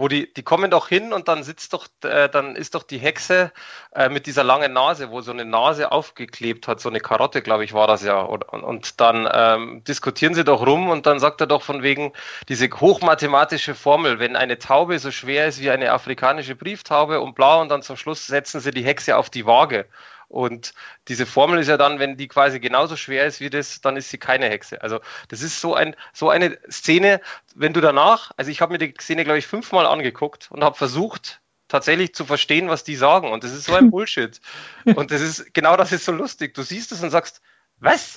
wo 0.00 0.08
die, 0.08 0.32
die 0.32 0.42
kommen 0.42 0.70
doch 0.70 0.88
hin 0.88 1.12
und 1.12 1.28
dann 1.28 1.42
sitzt 1.42 1.74
doch, 1.74 1.86
äh, 2.04 2.30
dann 2.30 2.56
ist 2.56 2.74
doch 2.74 2.84
die 2.84 2.96
Hexe 2.96 3.52
äh, 3.94 4.08
mit 4.08 4.24
dieser 4.24 4.42
langen 4.42 4.72
Nase, 4.72 5.10
wo 5.10 5.20
so 5.20 5.30
eine 5.30 5.44
Nase 5.44 5.92
aufgeklebt 5.92 6.68
hat, 6.68 6.80
so 6.80 6.88
eine 6.88 7.00
Karotte, 7.00 7.42
glaube 7.42 7.64
ich, 7.64 7.74
war 7.74 7.86
das 7.86 8.02
ja. 8.02 8.18
Und, 8.18 8.44
und 8.44 8.98
dann 8.98 9.28
ähm, 9.30 9.84
diskutieren 9.84 10.32
sie 10.32 10.42
doch 10.42 10.66
rum 10.66 10.88
und 10.88 11.04
dann 11.04 11.20
sagt 11.20 11.42
er 11.42 11.46
doch 11.46 11.60
von 11.60 11.82
wegen 11.82 12.14
diese 12.48 12.70
hochmathematische 12.70 13.74
Formel, 13.74 14.18
wenn 14.18 14.36
eine 14.36 14.58
Taube 14.58 14.98
so 14.98 15.10
schwer 15.10 15.46
ist 15.46 15.60
wie 15.60 15.70
eine 15.70 15.92
afrikanische 15.92 16.54
Brieftaube 16.54 17.20
und 17.20 17.34
bla 17.34 17.56
und 17.56 17.68
dann 17.68 17.82
zum 17.82 17.98
Schluss 17.98 18.26
setzen 18.26 18.60
sie 18.60 18.70
die 18.70 18.84
Hexe 18.84 19.18
auf 19.18 19.28
die 19.28 19.44
Waage. 19.44 19.84
Und 20.30 20.74
diese 21.08 21.26
Formel 21.26 21.58
ist 21.58 21.66
ja 21.66 21.76
dann, 21.76 21.98
wenn 21.98 22.16
die 22.16 22.28
quasi 22.28 22.60
genauso 22.60 22.96
schwer 22.96 23.26
ist 23.26 23.40
wie 23.40 23.50
das, 23.50 23.80
dann 23.80 23.96
ist 23.96 24.10
sie 24.10 24.18
keine 24.18 24.48
Hexe. 24.48 24.80
Also 24.80 25.00
das 25.26 25.42
ist 25.42 25.60
so 25.60 25.74
ein 25.74 25.96
so 26.12 26.30
eine 26.30 26.56
Szene, 26.70 27.20
wenn 27.56 27.72
du 27.72 27.80
danach, 27.80 28.30
also 28.36 28.48
ich 28.48 28.60
habe 28.60 28.72
mir 28.72 28.78
die 28.78 28.94
Szene 29.00 29.24
glaube 29.24 29.38
ich 29.38 29.48
fünfmal 29.48 29.86
angeguckt 29.86 30.48
und 30.52 30.62
habe 30.62 30.76
versucht 30.76 31.40
tatsächlich 31.66 32.14
zu 32.14 32.24
verstehen, 32.24 32.68
was 32.68 32.84
die 32.84 32.94
sagen. 32.94 33.32
Und 33.32 33.42
das 33.42 33.52
ist 33.52 33.64
so 33.64 33.74
ein 33.74 33.90
Bullshit. 33.90 34.40
und 34.84 35.10
das 35.10 35.20
ist 35.20 35.52
genau 35.52 35.76
das 35.76 35.90
ist 35.90 36.04
so 36.04 36.12
lustig. 36.12 36.54
Du 36.54 36.62
siehst 36.62 36.92
es 36.92 37.02
und 37.02 37.10
sagst, 37.10 37.42
was? 37.78 38.16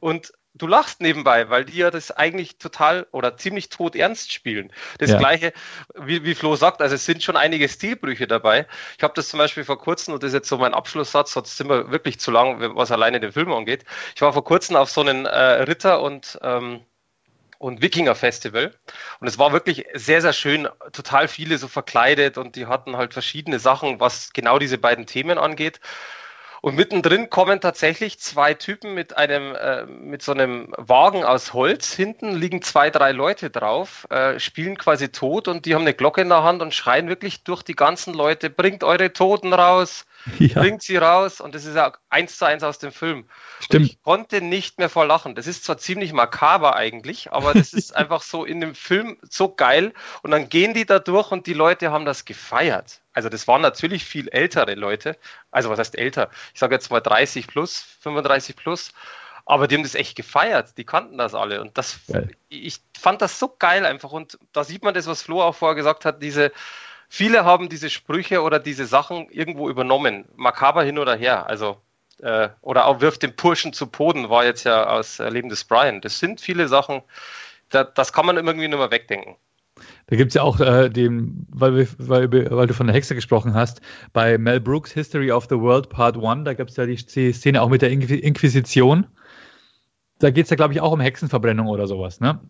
Und 0.00 0.32
du 0.56 0.66
lachst 0.66 1.00
nebenbei, 1.00 1.50
weil 1.50 1.64
die 1.64 1.78
ja 1.78 1.90
das 1.90 2.10
eigentlich 2.10 2.58
total 2.58 3.06
oder 3.12 3.36
ziemlich 3.36 3.68
tot 3.68 3.94
ernst 3.94 4.32
spielen. 4.32 4.72
Das 4.98 5.10
ja. 5.10 5.18
gleiche, 5.18 5.52
wie, 5.94 6.24
wie 6.24 6.34
Flo 6.34 6.56
sagt, 6.56 6.80
also 6.80 6.94
es 6.94 7.04
sind 7.04 7.22
schon 7.22 7.36
einige 7.36 7.68
Stilbrüche 7.68 8.26
dabei. 8.26 8.66
Ich 8.96 9.02
habe 9.02 9.14
das 9.14 9.28
zum 9.28 9.38
Beispiel 9.38 9.64
vor 9.64 9.78
kurzem, 9.78 10.14
und 10.14 10.22
das 10.22 10.28
ist 10.28 10.34
jetzt 10.34 10.48
so 10.48 10.58
mein 10.58 10.74
Abschlusssatz, 10.74 11.32
sonst 11.32 11.56
sind 11.56 11.68
wir 11.68 11.90
wirklich 11.90 12.18
zu 12.18 12.30
lang, 12.30 12.76
was 12.76 12.90
alleine 12.90 13.20
den 13.20 13.32
Film 13.32 13.52
angeht. 13.52 13.84
Ich 14.14 14.22
war 14.22 14.32
vor 14.32 14.44
kurzem 14.44 14.76
auf 14.76 14.90
so 14.90 15.02
einem 15.02 15.26
äh, 15.26 15.30
Ritter 15.30 16.02
und 16.02 16.38
ähm, 16.42 16.80
und 17.58 17.80
Wikinger 17.80 18.14
Festival. 18.14 18.74
Und 19.20 19.28
es 19.28 19.38
war 19.38 19.52
wirklich 19.52 19.86
sehr, 19.94 20.20
sehr 20.20 20.34
schön, 20.34 20.68
total 20.92 21.26
viele 21.26 21.56
so 21.56 21.68
verkleidet 21.68 22.36
und 22.36 22.54
die 22.54 22.66
hatten 22.66 22.98
halt 22.98 23.14
verschiedene 23.14 23.58
Sachen, 23.58 23.98
was 23.98 24.34
genau 24.34 24.58
diese 24.58 24.76
beiden 24.76 25.06
Themen 25.06 25.38
angeht. 25.38 25.80
Und 26.66 26.74
mittendrin 26.74 27.30
kommen 27.30 27.60
tatsächlich 27.60 28.18
zwei 28.18 28.52
Typen 28.52 28.92
mit 28.92 29.16
einem, 29.16 29.54
äh, 29.54 29.86
mit 29.86 30.20
so 30.20 30.32
einem 30.32 30.74
Wagen 30.76 31.22
aus 31.22 31.52
Holz. 31.52 31.92
Hinten 31.92 32.34
liegen 32.34 32.60
zwei, 32.60 32.90
drei 32.90 33.12
Leute 33.12 33.50
drauf, 33.50 34.04
äh, 34.10 34.40
spielen 34.40 34.76
quasi 34.76 35.10
tot 35.10 35.46
und 35.46 35.64
die 35.64 35.76
haben 35.76 35.82
eine 35.82 35.94
Glocke 35.94 36.22
in 36.22 36.28
der 36.28 36.42
Hand 36.42 36.62
und 36.62 36.74
schreien 36.74 37.08
wirklich 37.08 37.44
durch 37.44 37.62
die 37.62 37.76
ganzen 37.76 38.14
Leute, 38.14 38.50
bringt 38.50 38.82
eure 38.82 39.12
Toten 39.12 39.52
raus, 39.52 40.06
ja. 40.40 40.60
bringt 40.60 40.82
sie 40.82 40.96
raus. 40.96 41.40
Und 41.40 41.54
das 41.54 41.66
ist 41.66 41.76
ja 41.76 41.92
eins 42.10 42.36
zu 42.36 42.44
eins 42.46 42.64
aus 42.64 42.80
dem 42.80 42.90
Film. 42.90 43.28
Stimmt. 43.60 43.84
Und 43.84 43.90
ich 43.92 44.02
konnte 44.02 44.40
nicht 44.40 44.78
mehr 44.78 44.88
vor 44.88 45.06
Lachen. 45.06 45.36
Das 45.36 45.46
ist 45.46 45.62
zwar 45.62 45.78
ziemlich 45.78 46.12
makaber 46.12 46.74
eigentlich, 46.74 47.30
aber 47.30 47.54
das 47.54 47.74
ist 47.74 47.94
einfach 47.96 48.22
so 48.22 48.44
in 48.44 48.60
dem 48.60 48.74
Film 48.74 49.18
so 49.22 49.54
geil. 49.54 49.92
Und 50.24 50.32
dann 50.32 50.48
gehen 50.48 50.74
die 50.74 50.84
da 50.84 50.98
durch 50.98 51.30
und 51.30 51.46
die 51.46 51.54
Leute 51.54 51.92
haben 51.92 52.06
das 52.06 52.24
gefeiert. 52.24 53.02
Also 53.16 53.30
das 53.30 53.48
waren 53.48 53.62
natürlich 53.62 54.04
viel 54.04 54.28
ältere 54.28 54.74
Leute. 54.74 55.16
Also 55.50 55.70
was 55.70 55.78
heißt 55.78 55.96
älter? 55.96 56.28
Ich 56.52 56.60
sage 56.60 56.74
jetzt 56.74 56.90
mal 56.90 57.00
30 57.00 57.46
plus, 57.46 57.80
35 58.00 58.54
plus. 58.56 58.92
Aber 59.46 59.66
die 59.66 59.76
haben 59.76 59.84
das 59.84 59.94
echt 59.94 60.16
gefeiert. 60.16 60.76
Die 60.76 60.84
kannten 60.84 61.16
das 61.16 61.34
alle. 61.34 61.62
Und 61.62 61.78
das, 61.78 61.98
geil. 62.12 62.28
ich 62.50 62.80
fand 62.98 63.22
das 63.22 63.38
so 63.38 63.48
geil 63.58 63.86
einfach. 63.86 64.12
Und 64.12 64.38
da 64.52 64.64
sieht 64.64 64.84
man 64.84 64.92
das, 64.92 65.06
was 65.06 65.22
Flo 65.22 65.40
auch 65.40 65.54
vorher 65.54 65.76
gesagt 65.76 66.04
hat, 66.04 66.22
diese, 66.22 66.52
viele 67.08 67.46
haben 67.46 67.70
diese 67.70 67.88
Sprüche 67.88 68.42
oder 68.42 68.58
diese 68.58 68.84
Sachen 68.84 69.30
irgendwo 69.30 69.70
übernommen. 69.70 70.26
Makaber 70.34 70.82
hin 70.82 70.98
oder 70.98 71.16
her. 71.16 71.46
Also, 71.46 71.80
äh, 72.20 72.50
oder 72.60 72.84
auch 72.84 73.00
wirft 73.00 73.22
den 73.22 73.34
Burschen 73.34 73.72
zu 73.72 73.86
Boden, 73.86 74.28
war 74.28 74.44
jetzt 74.44 74.64
ja 74.64 74.88
aus 74.88 75.20
Leben 75.20 75.48
des 75.48 75.64
Brian. 75.64 76.02
Das 76.02 76.18
sind 76.18 76.42
viele 76.42 76.68
Sachen, 76.68 77.00
da, 77.70 77.82
das 77.82 78.12
kann 78.12 78.26
man 78.26 78.36
irgendwie 78.36 78.68
nicht 78.68 78.76
mehr 78.76 78.90
wegdenken. 78.90 79.36
Da 80.06 80.16
gibt 80.16 80.30
es 80.30 80.34
ja 80.34 80.42
auch 80.42 80.60
äh, 80.60 80.88
den, 80.88 81.46
weil, 81.50 81.76
wir, 81.76 81.88
weil, 81.98 82.32
weil, 82.32 82.66
du 82.66 82.74
von 82.74 82.86
der 82.86 82.94
Hexe 82.94 83.14
gesprochen 83.14 83.54
hast, 83.54 83.80
bei 84.12 84.38
Mel 84.38 84.60
Brooks 84.60 84.92
History 84.92 85.30
of 85.30 85.46
the 85.50 85.58
World 85.58 85.88
Part 85.88 86.16
1, 86.16 86.44
da 86.44 86.54
gibt 86.54 86.70
es 86.70 86.76
ja 86.76 86.86
die 86.86 87.32
Szene 87.32 87.60
auch 87.60 87.68
mit 87.68 87.82
der 87.82 87.90
Inquisition. 87.90 89.06
Da 90.18 90.30
geht 90.30 90.44
es 90.44 90.50
ja, 90.50 90.56
glaube 90.56 90.72
ich, 90.72 90.80
auch 90.80 90.92
um 90.92 91.00
Hexenverbrennung 91.00 91.66
oder 91.66 91.86
sowas, 91.86 92.20
ne? 92.20 92.40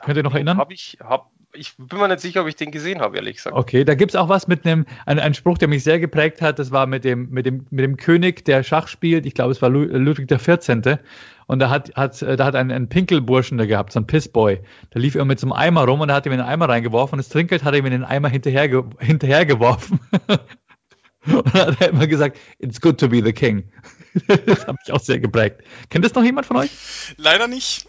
Könnt 0.00 0.16
ihr 0.16 0.22
noch 0.22 0.34
erinnern? 0.34 0.56
Hab 0.56 0.72
ich, 0.72 0.98
hab, 1.00 1.30
ich 1.52 1.76
bin 1.76 1.98
mir 1.98 2.08
nicht 2.08 2.20
sicher, 2.20 2.42
ob 2.42 2.48
ich 2.48 2.56
den 2.56 2.70
gesehen 2.70 3.00
habe, 3.00 3.16
ehrlich 3.16 3.36
gesagt. 3.36 3.54
Okay, 3.54 3.84
da 3.84 3.94
gibt 3.94 4.12
es 4.12 4.16
auch 4.16 4.28
was 4.28 4.48
mit 4.48 4.66
einem, 4.66 4.86
ein, 5.06 5.18
ein 5.18 5.34
Spruch, 5.34 5.58
der 5.58 5.68
mich 5.68 5.84
sehr 5.84 6.00
geprägt 6.00 6.40
hat. 6.40 6.58
Das 6.58 6.70
war 6.70 6.86
mit 6.86 7.04
dem, 7.04 7.30
mit 7.30 7.46
dem, 7.46 7.66
mit 7.70 7.84
dem 7.84 7.96
König, 7.96 8.44
der 8.44 8.62
Schach 8.62 8.88
spielt. 8.88 9.26
Ich 9.26 9.34
glaube, 9.34 9.52
es 9.52 9.62
war 9.62 9.68
Ludwig 9.68 10.28
XIV. 10.28 10.98
Und 11.46 11.58
da 11.58 11.70
hat, 11.70 11.94
hat, 11.96 12.22
da 12.22 12.44
hat 12.44 12.54
ein, 12.54 12.70
ein 12.70 12.88
Pinkelburschen 12.88 13.58
da 13.58 13.66
gehabt, 13.66 13.92
so 13.92 14.00
ein 14.00 14.06
Pissboy. 14.06 14.60
Der 14.94 15.00
lief 15.00 15.14
immer 15.14 15.26
mit 15.26 15.40
so 15.40 15.46
einem 15.46 15.52
Eimer 15.52 15.84
rum 15.84 16.00
und 16.00 16.08
da 16.08 16.14
hat 16.14 16.26
ihm 16.26 16.32
in 16.32 16.38
den 16.38 16.46
Eimer 16.46 16.68
reingeworfen 16.68 17.14
und 17.14 17.18
das 17.18 17.28
Trinkgeld 17.28 17.64
hat 17.64 17.74
ihm 17.74 17.86
in 17.86 17.92
den 17.92 18.04
Eimer 18.04 18.28
hinterher, 18.28 18.84
hinterhergeworfen. 18.98 20.00
und 21.26 21.54
dann 21.54 21.66
hat 21.66 21.80
er 21.80 21.88
immer 21.90 22.06
gesagt, 22.06 22.38
it's 22.58 22.80
good 22.80 22.98
to 22.98 23.08
be 23.08 23.22
the 23.22 23.32
king. 23.32 23.70
das 24.46 24.66
hat 24.66 24.76
mich 24.78 24.92
auch 24.92 25.00
sehr 25.00 25.18
geprägt. 25.18 25.62
Kennt 25.90 26.04
das 26.04 26.14
noch 26.14 26.22
jemand 26.22 26.46
von 26.46 26.56
euch? 26.56 26.70
Leider 27.16 27.48
nicht. 27.48 27.86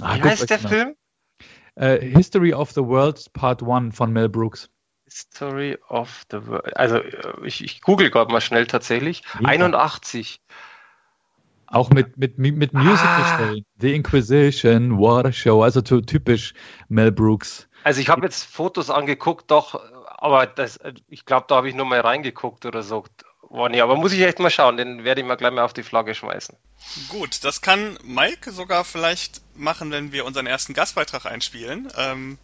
Ah, 0.00 0.16
Wie 0.16 0.22
heißt 0.22 0.48
der 0.48 0.58
Film? 0.58 0.94
Uh, 1.76 1.98
History 2.00 2.52
of 2.52 2.72
the 2.72 2.82
World 2.82 3.32
Part 3.32 3.62
1 3.62 3.96
von 3.96 4.12
Mel 4.12 4.28
Brooks. 4.28 4.68
History 5.04 5.78
of 5.88 6.24
the 6.30 6.46
World. 6.46 6.76
Also 6.76 7.00
ich, 7.44 7.64
ich 7.64 7.80
google 7.80 8.10
gerade 8.10 8.30
mal 8.32 8.40
schnell 8.40 8.66
tatsächlich. 8.66 9.22
Ja. 9.40 9.48
81. 9.48 10.40
Auch 11.70 11.90
mit, 11.90 12.16
mit, 12.16 12.36
mit 12.36 12.72
Musical-Stellen. 12.74 13.64
Ah. 13.64 13.78
The 13.80 13.94
Inquisition, 13.94 14.98
Water 14.98 15.32
Show, 15.32 15.62
also 15.62 15.80
typisch 15.80 16.52
Mel 16.88 17.12
Brooks. 17.12 17.68
Also 17.84 18.00
ich 18.00 18.08
habe 18.08 18.22
jetzt 18.22 18.44
Fotos 18.44 18.90
angeguckt, 18.90 19.50
doch, 19.50 19.80
aber 20.18 20.46
das, 20.46 20.80
ich 21.08 21.24
glaube, 21.24 21.46
da 21.48 21.56
habe 21.56 21.68
ich 21.68 21.76
nur 21.76 21.86
mal 21.86 22.00
reingeguckt 22.00 22.66
oder 22.66 22.82
so. 22.82 23.04
Oh, 23.42 23.68
nee, 23.68 23.80
aber 23.80 23.96
muss 23.96 24.12
ich 24.12 24.20
echt 24.20 24.40
mal 24.40 24.50
schauen, 24.50 24.76
den 24.76 25.04
werde 25.04 25.20
ich 25.20 25.26
mal 25.26 25.36
gleich 25.36 25.52
mal 25.52 25.64
auf 25.64 25.72
die 25.72 25.82
Flagge 25.84 26.14
schmeißen. 26.14 26.56
Gut, 27.08 27.44
das 27.44 27.62
kann 27.62 27.98
Mike 28.02 28.50
sogar 28.50 28.84
vielleicht 28.84 29.40
machen, 29.56 29.92
wenn 29.92 30.12
wir 30.12 30.24
unseren 30.24 30.46
ersten 30.46 30.74
Gastbeitrag 30.74 31.24
einspielen. 31.26 31.88
Ähm, 31.96 32.38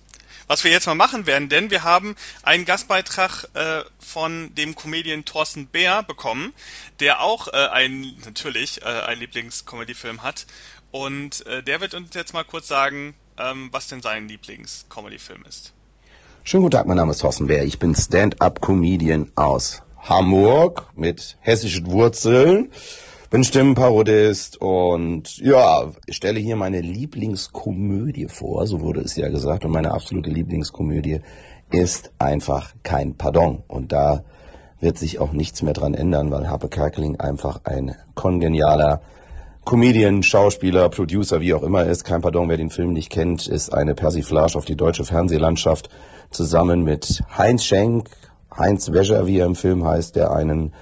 was 0.49 0.65
wir 0.65 0.71
jetzt 0.71 0.87
mal 0.87 0.95
machen 0.95 1.27
werden, 1.27 1.49
denn 1.49 1.71
wir 1.71 1.83
haben 1.83 2.17
einen 2.43 2.65
Gastbeitrag 2.65 3.49
äh, 3.55 3.83
von 3.99 4.55
dem 4.55 4.75
Comedian 4.75 5.25
Thorsten 5.25 5.67
Bär 5.67 6.03
bekommen, 6.03 6.53
der 7.01 7.21
auch 7.21 7.49
äh, 7.49 7.57
einen, 7.57 8.17
natürlich, 8.25 8.83
äh, 8.83 8.85
einen 8.85 9.21
Lieblings-Comedy-Film 9.21 10.23
hat. 10.23 10.47
Und 10.93 11.45
äh, 11.47 11.63
der 11.63 11.81
wird 11.81 11.95
uns 11.95 12.15
jetzt 12.15 12.33
mal 12.33 12.45
kurz 12.45 12.69
sagen, 12.69 13.15
ähm, 13.39 13.69
was 13.73 13.89
denn 13.89 14.03
sein 14.03 14.29
Lieblings-Comedy-Film 14.29 15.45
ist. 15.49 15.73
Schönen 16.45 16.63
guten 16.63 16.77
Tag, 16.77 16.87
mein 16.87 16.97
Name 16.97 17.11
ist 17.11 17.19
Thorsten 17.19 17.49
Bär. 17.49 17.65
Ich 17.65 17.79
bin 17.79 17.95
Stand-Up-Comedian 17.95 19.33
aus 19.35 19.83
Hamburg 20.01 20.87
mit 20.95 21.37
hessischen 21.41 21.91
Wurzeln 21.91 22.71
bin 23.37 23.45
Stimmenparodist 23.45 24.63
und 24.63 25.37
ja, 25.37 25.91
ich 26.07 26.17
stelle 26.17 26.41
hier 26.41 26.57
meine 26.57 26.81
Lieblingskomödie 26.81 28.29
vor, 28.29 28.67
so 28.67 28.81
wurde 28.81 29.03
es 29.03 29.15
ja 29.15 29.29
gesagt. 29.29 29.67
Und 29.67 29.73
meine 29.73 29.91
absolute 29.91 30.31
Lieblingskomödie 30.31 31.21
ist 31.71 32.13
einfach 32.19 32.73
kein 32.83 33.19
Pardon. 33.19 33.63
Und 33.69 33.93
da 33.93 34.25
wird 34.81 34.97
sich 34.97 35.19
auch 35.19 35.33
nichts 35.33 35.61
mehr 35.61 35.75
dran 35.75 35.93
ändern, 35.93 36.31
weil 36.31 36.49
Harpe 36.49 36.71
Kerkeling 36.71 37.21
einfach 37.21 37.61
ein 37.65 37.95
kongenialer 38.15 39.03
Comedian, 39.67 40.23
Schauspieler, 40.23 40.89
Producer, 40.89 41.43
wie 41.43 41.53
auch 41.53 41.63
immer 41.63 41.85
ist. 41.85 42.05
Kein 42.05 42.23
Pardon, 42.23 42.49
wer 42.49 42.57
den 42.57 42.71
Film 42.71 42.95
nicht 42.95 43.11
kennt, 43.11 43.49
ist 43.49 43.69
eine 43.71 43.95
Persiflage 43.95 44.57
auf 44.57 44.65
die 44.65 44.77
deutsche 44.77 45.05
Fernsehlandschaft 45.05 45.91
zusammen 46.31 46.85
mit 46.85 47.23
Heinz 47.37 47.65
Schenk, 47.65 48.09
Heinz 48.57 48.91
Wäscher, 48.93 49.27
wie 49.27 49.41
er 49.41 49.47
im 49.47 49.57
Film 49.57 49.85
heißt, 49.85 50.17
der 50.17 50.31
einen 50.33 50.73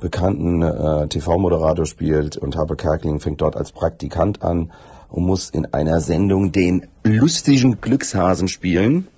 bekannten 0.00 0.62
äh, 0.62 1.08
TV-Moderator 1.08 1.86
spielt 1.86 2.36
und 2.36 2.56
Harpe 2.56 2.76
Kerkeling 2.76 3.20
fängt 3.20 3.40
dort 3.40 3.56
als 3.56 3.72
Praktikant 3.72 4.42
an 4.42 4.72
und 5.08 5.24
muss 5.24 5.50
in 5.50 5.66
einer 5.72 6.00
Sendung 6.00 6.52
den 6.52 6.86
lustigen 7.02 7.80
Glückshasen 7.80 8.48
spielen. 8.48 9.08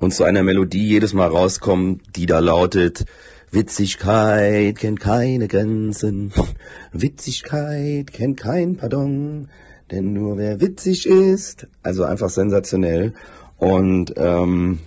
Und 0.00 0.14
zu 0.14 0.24
einer 0.24 0.42
Melodie 0.42 0.86
jedes 0.86 1.12
Mal 1.12 1.28
rauskommen, 1.28 2.00
die 2.14 2.26
da 2.26 2.38
lautet 2.38 3.04
Witzigkeit 3.50 4.76
kennt 4.76 5.00
keine 5.00 5.48
Grenzen, 5.48 6.32
Witzigkeit 6.92 8.12
kennt 8.12 8.38
kein 8.38 8.76
Pardon, 8.76 9.48
denn 9.90 10.12
nur 10.12 10.36
wer 10.36 10.60
witzig 10.60 11.06
ist, 11.06 11.66
also 11.82 12.04
einfach 12.04 12.28
sensationell. 12.28 13.14
Und 13.56 14.12
ähm, 14.16 14.80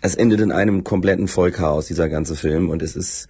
es 0.00 0.14
endet 0.14 0.40
in 0.40 0.52
einem 0.52 0.84
kompletten 0.84 1.28
Vollchaos, 1.28 1.86
dieser 1.86 2.08
ganze 2.08 2.36
Film. 2.36 2.70
Und 2.70 2.82
es 2.82 2.96
ist 2.96 3.28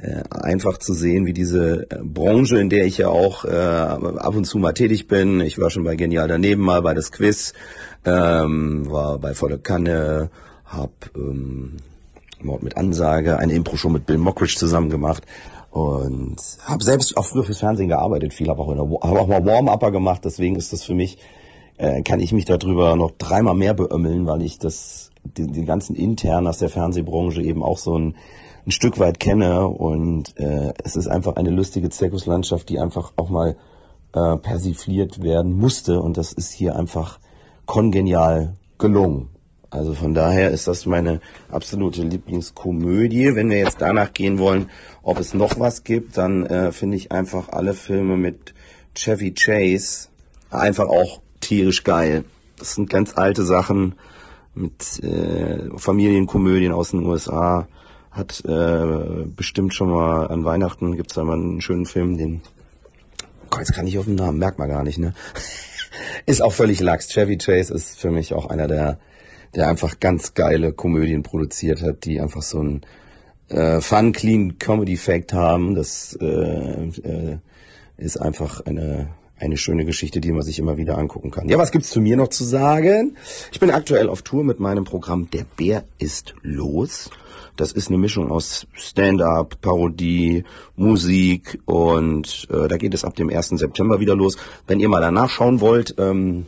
äh, 0.00 0.22
einfach 0.30 0.78
zu 0.78 0.92
sehen, 0.94 1.26
wie 1.26 1.32
diese 1.32 1.90
äh, 1.90 1.98
Branche, 2.02 2.58
in 2.58 2.70
der 2.70 2.86
ich 2.86 2.98
ja 2.98 3.08
auch 3.08 3.44
äh, 3.44 3.48
ab 3.48 4.36
und 4.36 4.44
zu 4.44 4.58
mal 4.58 4.72
tätig 4.72 5.08
bin, 5.08 5.40
ich 5.40 5.58
war 5.58 5.70
schon 5.70 5.84
bei 5.84 5.96
Genial 5.96 6.28
daneben 6.28 6.62
mal 6.62 6.82
bei 6.82 6.94
das 6.94 7.12
Quiz, 7.12 7.52
ähm, 8.04 8.90
war 8.90 9.18
bei 9.18 9.34
Volle 9.34 9.58
Kanne, 9.58 10.30
hab 10.64 10.92
ähm, 11.16 11.78
Mord 12.40 12.62
mit 12.62 12.76
Ansage, 12.76 13.38
eine 13.38 13.54
Impro-Show 13.54 13.88
mit 13.88 14.06
Bill 14.06 14.18
Mockridge 14.18 14.56
zusammen 14.56 14.90
gemacht 14.90 15.24
und 15.70 16.36
habe 16.64 16.84
selbst 16.84 17.16
auch 17.16 17.24
früher 17.24 17.44
fürs 17.44 17.58
Fernsehen 17.58 17.88
gearbeitet, 17.88 18.32
viel, 18.32 18.48
habe 18.48 18.62
auch, 18.62 19.02
hab 19.02 19.16
auch 19.18 19.26
mal 19.26 19.44
Warm-Upper 19.44 19.90
gemacht, 19.90 20.24
deswegen 20.24 20.56
ist 20.56 20.72
das 20.72 20.84
für 20.84 20.94
mich, 20.94 21.18
äh, 21.76 22.02
kann 22.02 22.20
ich 22.20 22.32
mich 22.32 22.44
darüber 22.44 22.94
noch 22.96 23.10
dreimal 23.12 23.54
mehr 23.54 23.74
beömmeln, 23.74 24.26
weil 24.26 24.42
ich 24.42 24.58
das 24.58 25.07
die, 25.24 25.46
die 25.46 25.64
ganzen 25.64 25.96
intern 25.96 26.46
aus 26.46 26.58
der 26.58 26.68
Fernsehbranche 26.68 27.42
eben 27.42 27.62
auch 27.62 27.78
so 27.78 27.98
ein, 27.98 28.16
ein 28.66 28.70
Stück 28.70 28.98
weit 28.98 29.20
kenne 29.20 29.66
und 29.66 30.38
äh, 30.38 30.72
es 30.84 30.96
ist 30.96 31.08
einfach 31.08 31.36
eine 31.36 31.50
lustige 31.50 31.90
Zirkuslandschaft, 31.90 32.68
die 32.68 32.78
einfach 32.78 33.12
auch 33.16 33.30
mal 33.30 33.56
äh, 34.12 34.36
persifliert 34.36 35.22
werden 35.22 35.58
musste 35.58 36.00
und 36.00 36.16
das 36.16 36.32
ist 36.32 36.52
hier 36.52 36.76
einfach 36.76 37.18
kongenial 37.66 38.56
gelungen. 38.78 39.28
Also 39.70 39.92
von 39.92 40.14
daher 40.14 40.50
ist 40.50 40.66
das 40.66 40.86
meine 40.86 41.20
absolute 41.50 42.02
Lieblingskomödie. 42.02 43.34
Wenn 43.34 43.50
wir 43.50 43.58
jetzt 43.58 43.82
danach 43.82 44.14
gehen 44.14 44.38
wollen, 44.38 44.70
ob 45.02 45.18
es 45.20 45.34
noch 45.34 45.60
was 45.60 45.84
gibt, 45.84 46.16
dann 46.16 46.46
äh, 46.46 46.72
finde 46.72 46.96
ich 46.96 47.12
einfach 47.12 47.50
alle 47.50 47.74
Filme 47.74 48.16
mit 48.16 48.54
Chevy 48.94 49.34
Chase 49.34 50.08
einfach 50.50 50.88
auch 50.88 51.20
tierisch 51.40 51.84
geil. 51.84 52.24
Das 52.58 52.74
sind 52.74 52.88
ganz 52.88 53.16
alte 53.16 53.44
Sachen 53.44 53.96
mit 54.54 55.02
äh, 55.02 55.68
Familienkomödien 55.76 56.72
aus 56.72 56.90
den 56.90 57.04
USA. 57.04 57.68
Hat 58.10 58.42
äh, 58.44 59.26
bestimmt 59.26 59.74
schon 59.74 59.90
mal 59.90 60.26
an 60.26 60.44
Weihnachten 60.44 60.96
gibt's 60.96 61.14
da 61.14 61.24
mal 61.24 61.34
einen 61.34 61.60
schönen 61.60 61.86
Film, 61.86 62.16
den 62.16 62.40
Gott, 63.50 63.60
jetzt 63.60 63.74
kann 63.74 63.86
ich 63.86 63.98
auf 63.98 64.04
den 64.04 64.16
Namen, 64.16 64.38
merkt 64.38 64.58
man 64.58 64.68
gar 64.68 64.82
nicht, 64.82 64.98
ne? 64.98 65.14
ist 66.26 66.42
auch 66.42 66.52
völlig 66.52 66.80
lax. 66.80 67.08
Chevy 67.08 67.38
Chase 67.38 67.72
ist 67.72 67.98
für 67.98 68.10
mich 68.10 68.34
auch 68.34 68.46
einer 68.46 68.68
der, 68.68 68.98
der 69.54 69.68
einfach 69.68 70.00
ganz 70.00 70.34
geile 70.34 70.72
Komödien 70.72 71.22
produziert 71.22 71.82
hat, 71.82 72.04
die 72.04 72.20
einfach 72.20 72.42
so 72.42 72.62
ein 72.62 72.82
äh, 73.48 73.80
Fun, 73.80 74.12
Clean 74.12 74.58
Comedy 74.58 74.96
Fact 74.96 75.32
haben. 75.32 75.74
Das 75.74 76.16
äh, 76.20 76.24
äh, 76.24 77.38
ist 77.96 78.18
einfach 78.18 78.60
eine 78.66 79.08
eine 79.38 79.56
schöne 79.56 79.84
Geschichte, 79.84 80.20
die 80.20 80.32
man 80.32 80.42
sich 80.42 80.58
immer 80.58 80.76
wieder 80.76 80.98
angucken 80.98 81.30
kann. 81.30 81.48
Ja, 81.48 81.58
was 81.58 81.72
gibt's 81.72 81.90
zu 81.90 82.00
mir 82.00 82.16
noch 82.16 82.28
zu 82.28 82.44
sagen? 82.44 83.16
Ich 83.52 83.60
bin 83.60 83.70
aktuell 83.70 84.08
auf 84.08 84.22
Tour 84.22 84.44
mit 84.44 84.60
meinem 84.60 84.84
Programm 84.84 85.30
Der 85.30 85.44
Bär 85.56 85.84
ist 85.98 86.34
los. 86.42 87.10
Das 87.56 87.72
ist 87.72 87.88
eine 87.88 87.98
Mischung 87.98 88.30
aus 88.30 88.68
Stand-up, 88.72 89.60
Parodie, 89.60 90.44
Musik 90.76 91.58
und 91.64 92.46
äh, 92.50 92.68
da 92.68 92.76
geht 92.76 92.94
es 92.94 93.04
ab 93.04 93.16
dem 93.16 93.30
1. 93.30 93.48
September 93.48 93.98
wieder 93.98 94.14
los. 94.14 94.36
Wenn 94.68 94.78
ihr 94.78 94.88
mal 94.88 95.00
danach 95.00 95.28
schauen 95.28 95.60
wollt, 95.60 95.96
ähm, 95.98 96.46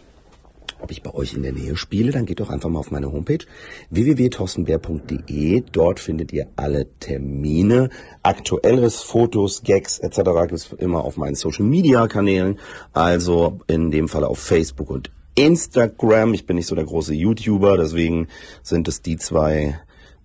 ob 0.82 0.90
ich 0.90 1.02
bei 1.02 1.14
euch 1.14 1.34
in 1.34 1.42
der 1.42 1.52
Nähe 1.52 1.76
spiele, 1.76 2.12
dann 2.12 2.26
geht 2.26 2.40
doch 2.40 2.50
einfach 2.50 2.68
mal 2.68 2.78
auf 2.78 2.90
meine 2.90 3.12
Homepage 3.12 3.44
www.torstenbär.de. 3.90 5.62
Dort 5.72 6.00
findet 6.00 6.32
ihr 6.32 6.48
alle 6.56 6.86
Termine, 6.98 7.90
aktuelles, 8.22 9.00
Fotos, 9.00 9.62
Gags 9.62 9.98
etc. 9.98 10.16
gibt 10.42 10.52
es 10.52 10.72
immer 10.72 11.04
auf 11.04 11.16
meinen 11.16 11.34
Social 11.34 11.64
Media 11.64 12.06
Kanälen, 12.08 12.58
also 12.92 13.60
in 13.66 13.90
dem 13.90 14.08
Fall 14.08 14.24
auf 14.24 14.38
Facebook 14.38 14.90
und 14.90 15.10
Instagram. 15.34 16.34
Ich 16.34 16.46
bin 16.46 16.56
nicht 16.56 16.66
so 16.66 16.74
der 16.74 16.84
große 16.84 17.14
YouTuber, 17.14 17.76
deswegen 17.76 18.28
sind 18.62 18.88
es 18.88 19.02
die 19.02 19.16
zwei 19.16 19.80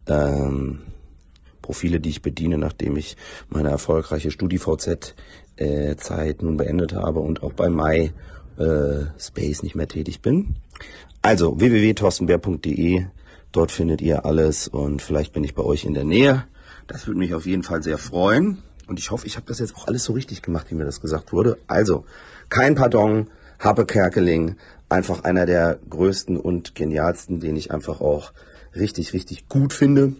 ähm, 0.07 0.81
Profile, 1.61 1.99
die 1.99 2.09
ich 2.09 2.21
bediene, 2.21 2.57
nachdem 2.57 2.95
ich 2.95 3.17
meine 3.49 3.69
erfolgreiche 3.69 4.31
StudiVZ 4.31 5.15
äh, 5.57 5.95
nun 6.41 6.57
beendet 6.57 6.93
habe 6.93 7.19
und 7.19 7.43
auch 7.43 7.53
bei 7.53 7.69
Mai 7.69 8.13
äh, 8.57 9.05
Space 9.19 9.63
nicht 9.63 9.75
mehr 9.75 9.87
tätig 9.87 10.21
bin. 10.21 10.55
Also 11.21 11.59
www.torstenbär.de, 11.59 13.05
dort 13.51 13.71
findet 13.71 14.01
ihr 14.01 14.25
alles 14.25 14.67
und 14.67 15.01
vielleicht 15.01 15.33
bin 15.33 15.43
ich 15.43 15.55
bei 15.55 15.63
euch 15.63 15.85
in 15.85 15.93
der 15.93 16.03
Nähe. 16.03 16.45
Das 16.87 17.07
würde 17.07 17.19
mich 17.19 17.33
auf 17.33 17.45
jeden 17.45 17.63
Fall 17.63 17.81
sehr 17.81 17.97
freuen. 17.97 18.61
Und 18.87 18.99
ich 18.99 19.09
hoffe, 19.11 19.25
ich 19.25 19.35
habe 19.35 19.47
das 19.47 19.59
jetzt 19.59 19.75
auch 19.75 19.87
alles 19.87 20.03
so 20.03 20.13
richtig 20.13 20.41
gemacht, 20.41 20.67
wie 20.69 20.75
mir 20.75 20.85
das 20.85 21.01
gesagt 21.01 21.33
wurde. 21.33 21.57
Also, 21.67 22.05
kein 22.49 22.75
Pardon, 22.75 23.27
Habe 23.57 23.85
Kerkeling, 23.85 24.57
einfach 24.89 25.23
einer 25.23 25.45
der 25.45 25.79
größten 25.89 26.37
und 26.37 26.75
genialsten, 26.75 27.39
den 27.39 27.55
ich 27.55 27.71
einfach 27.71 28.01
auch 28.01 28.33
richtig, 28.75 29.13
richtig 29.13 29.47
gut 29.47 29.73
finde. 29.73 30.13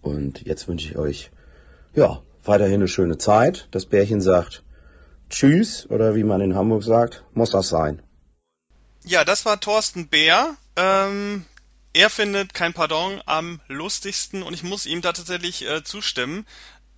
Und 0.00 0.42
jetzt 0.42 0.68
wünsche 0.68 0.88
ich 0.88 0.96
euch, 0.96 1.30
ja, 1.94 2.22
weiterhin 2.44 2.74
eine 2.74 2.88
schöne 2.88 3.18
Zeit. 3.18 3.66
Das 3.72 3.86
Bärchen 3.86 4.20
sagt, 4.20 4.62
Tschüss 5.30 5.86
oder 5.88 6.14
wie 6.14 6.24
man 6.24 6.40
in 6.40 6.54
Hamburg 6.54 6.82
sagt, 6.82 7.24
muss 7.34 7.50
das 7.50 7.68
sein. 7.68 8.02
Ja, 9.04 9.24
das 9.24 9.44
war 9.44 9.60
Thorsten 9.60 10.08
Bär. 10.08 10.56
Ähm, 10.76 11.44
er 11.92 12.10
findet 12.10 12.54
kein 12.54 12.74
Pardon 12.74 13.22
am 13.26 13.60
lustigsten 13.68 14.42
und 14.42 14.54
ich 14.54 14.62
muss 14.62 14.86
ihm 14.86 15.00
da 15.00 15.12
tatsächlich 15.12 15.66
äh, 15.66 15.82
zustimmen. 15.82 16.46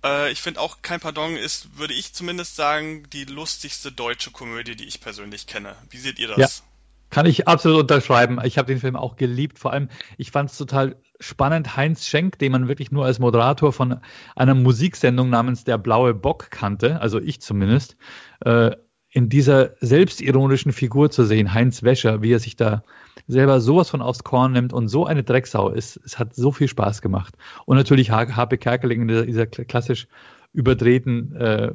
Äh, 0.03 0.31
ich 0.31 0.41
finde 0.41 0.59
auch 0.59 0.81
kein 0.81 0.99
Pardon 0.99 1.37
ist, 1.37 1.77
würde 1.77 1.93
ich 1.93 2.13
zumindest 2.13 2.55
sagen, 2.55 3.09
die 3.11 3.25
lustigste 3.25 3.91
deutsche 3.91 4.31
Komödie, 4.31 4.75
die 4.75 4.87
ich 4.87 5.01
persönlich 5.01 5.47
kenne. 5.47 5.75
Wie 5.89 5.99
seht 5.99 6.19
ihr 6.19 6.27
das? 6.27 6.37
Ja. 6.37 6.70
Kann 7.11 7.25
ich 7.25 7.47
absolut 7.47 7.81
unterschreiben. 7.81 8.39
Ich 8.43 8.57
habe 8.57 8.67
den 8.67 8.79
Film 8.79 8.95
auch 8.95 9.17
geliebt. 9.17 9.59
Vor 9.59 9.73
allem, 9.73 9.89
ich 10.17 10.31
fand 10.31 10.49
es 10.49 10.57
total 10.57 10.95
spannend. 11.19 11.75
Heinz 11.75 12.07
Schenk, 12.07 12.39
den 12.39 12.53
man 12.53 12.67
wirklich 12.67 12.91
nur 12.91 13.05
als 13.05 13.19
Moderator 13.19 13.73
von 13.73 13.99
einer 14.35 14.55
Musiksendung 14.55 15.29
namens 15.29 15.65
Der 15.65 15.77
blaue 15.77 16.13
Bock 16.13 16.49
kannte, 16.49 17.01
also 17.01 17.19
ich 17.19 17.41
zumindest, 17.41 17.97
äh, 18.45 18.71
in 19.09 19.27
dieser 19.27 19.71
selbstironischen 19.81 20.71
Figur 20.71 21.11
zu 21.11 21.25
sehen, 21.25 21.53
Heinz 21.53 21.83
Wäscher, 21.83 22.21
wie 22.21 22.31
er 22.31 22.39
sich 22.39 22.55
da 22.55 22.81
selber 23.27 23.59
sowas 23.59 23.89
von 23.89 24.01
aufs 24.01 24.23
Korn 24.23 24.53
nimmt 24.53 24.71
und 24.71 24.87
so 24.87 25.05
eine 25.05 25.23
Drecksau 25.23 25.69
ist. 25.69 25.99
Es 26.05 26.17
hat 26.17 26.33
so 26.33 26.53
viel 26.53 26.69
Spaß 26.69 27.01
gemacht. 27.01 27.35
Und 27.65 27.75
natürlich 27.75 28.09
H.P. 28.09 28.57
Kerkeling 28.57 29.01
in 29.01 29.07
dieser, 29.09 29.25
dieser 29.25 29.45
klassisch 29.47 30.07
überdrehten 30.53 31.35
äh, 31.35 31.73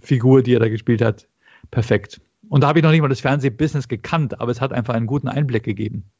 Figur, 0.00 0.42
die 0.42 0.54
er 0.54 0.60
da 0.60 0.68
gespielt 0.68 1.02
hat, 1.02 1.28
perfekt. 1.70 2.22
Und 2.48 2.60
da 2.60 2.68
habe 2.68 2.78
ich 2.78 2.82
noch 2.82 2.90
nicht 2.90 3.00
mal 3.00 3.08
das 3.08 3.20
Fernsehbusiness 3.20 3.88
gekannt, 3.88 4.40
aber 4.40 4.50
es 4.50 4.60
hat 4.60 4.72
einfach 4.72 4.94
einen 4.94 5.06
guten 5.06 5.28
Einblick 5.28 5.64
gegeben. 5.64 6.10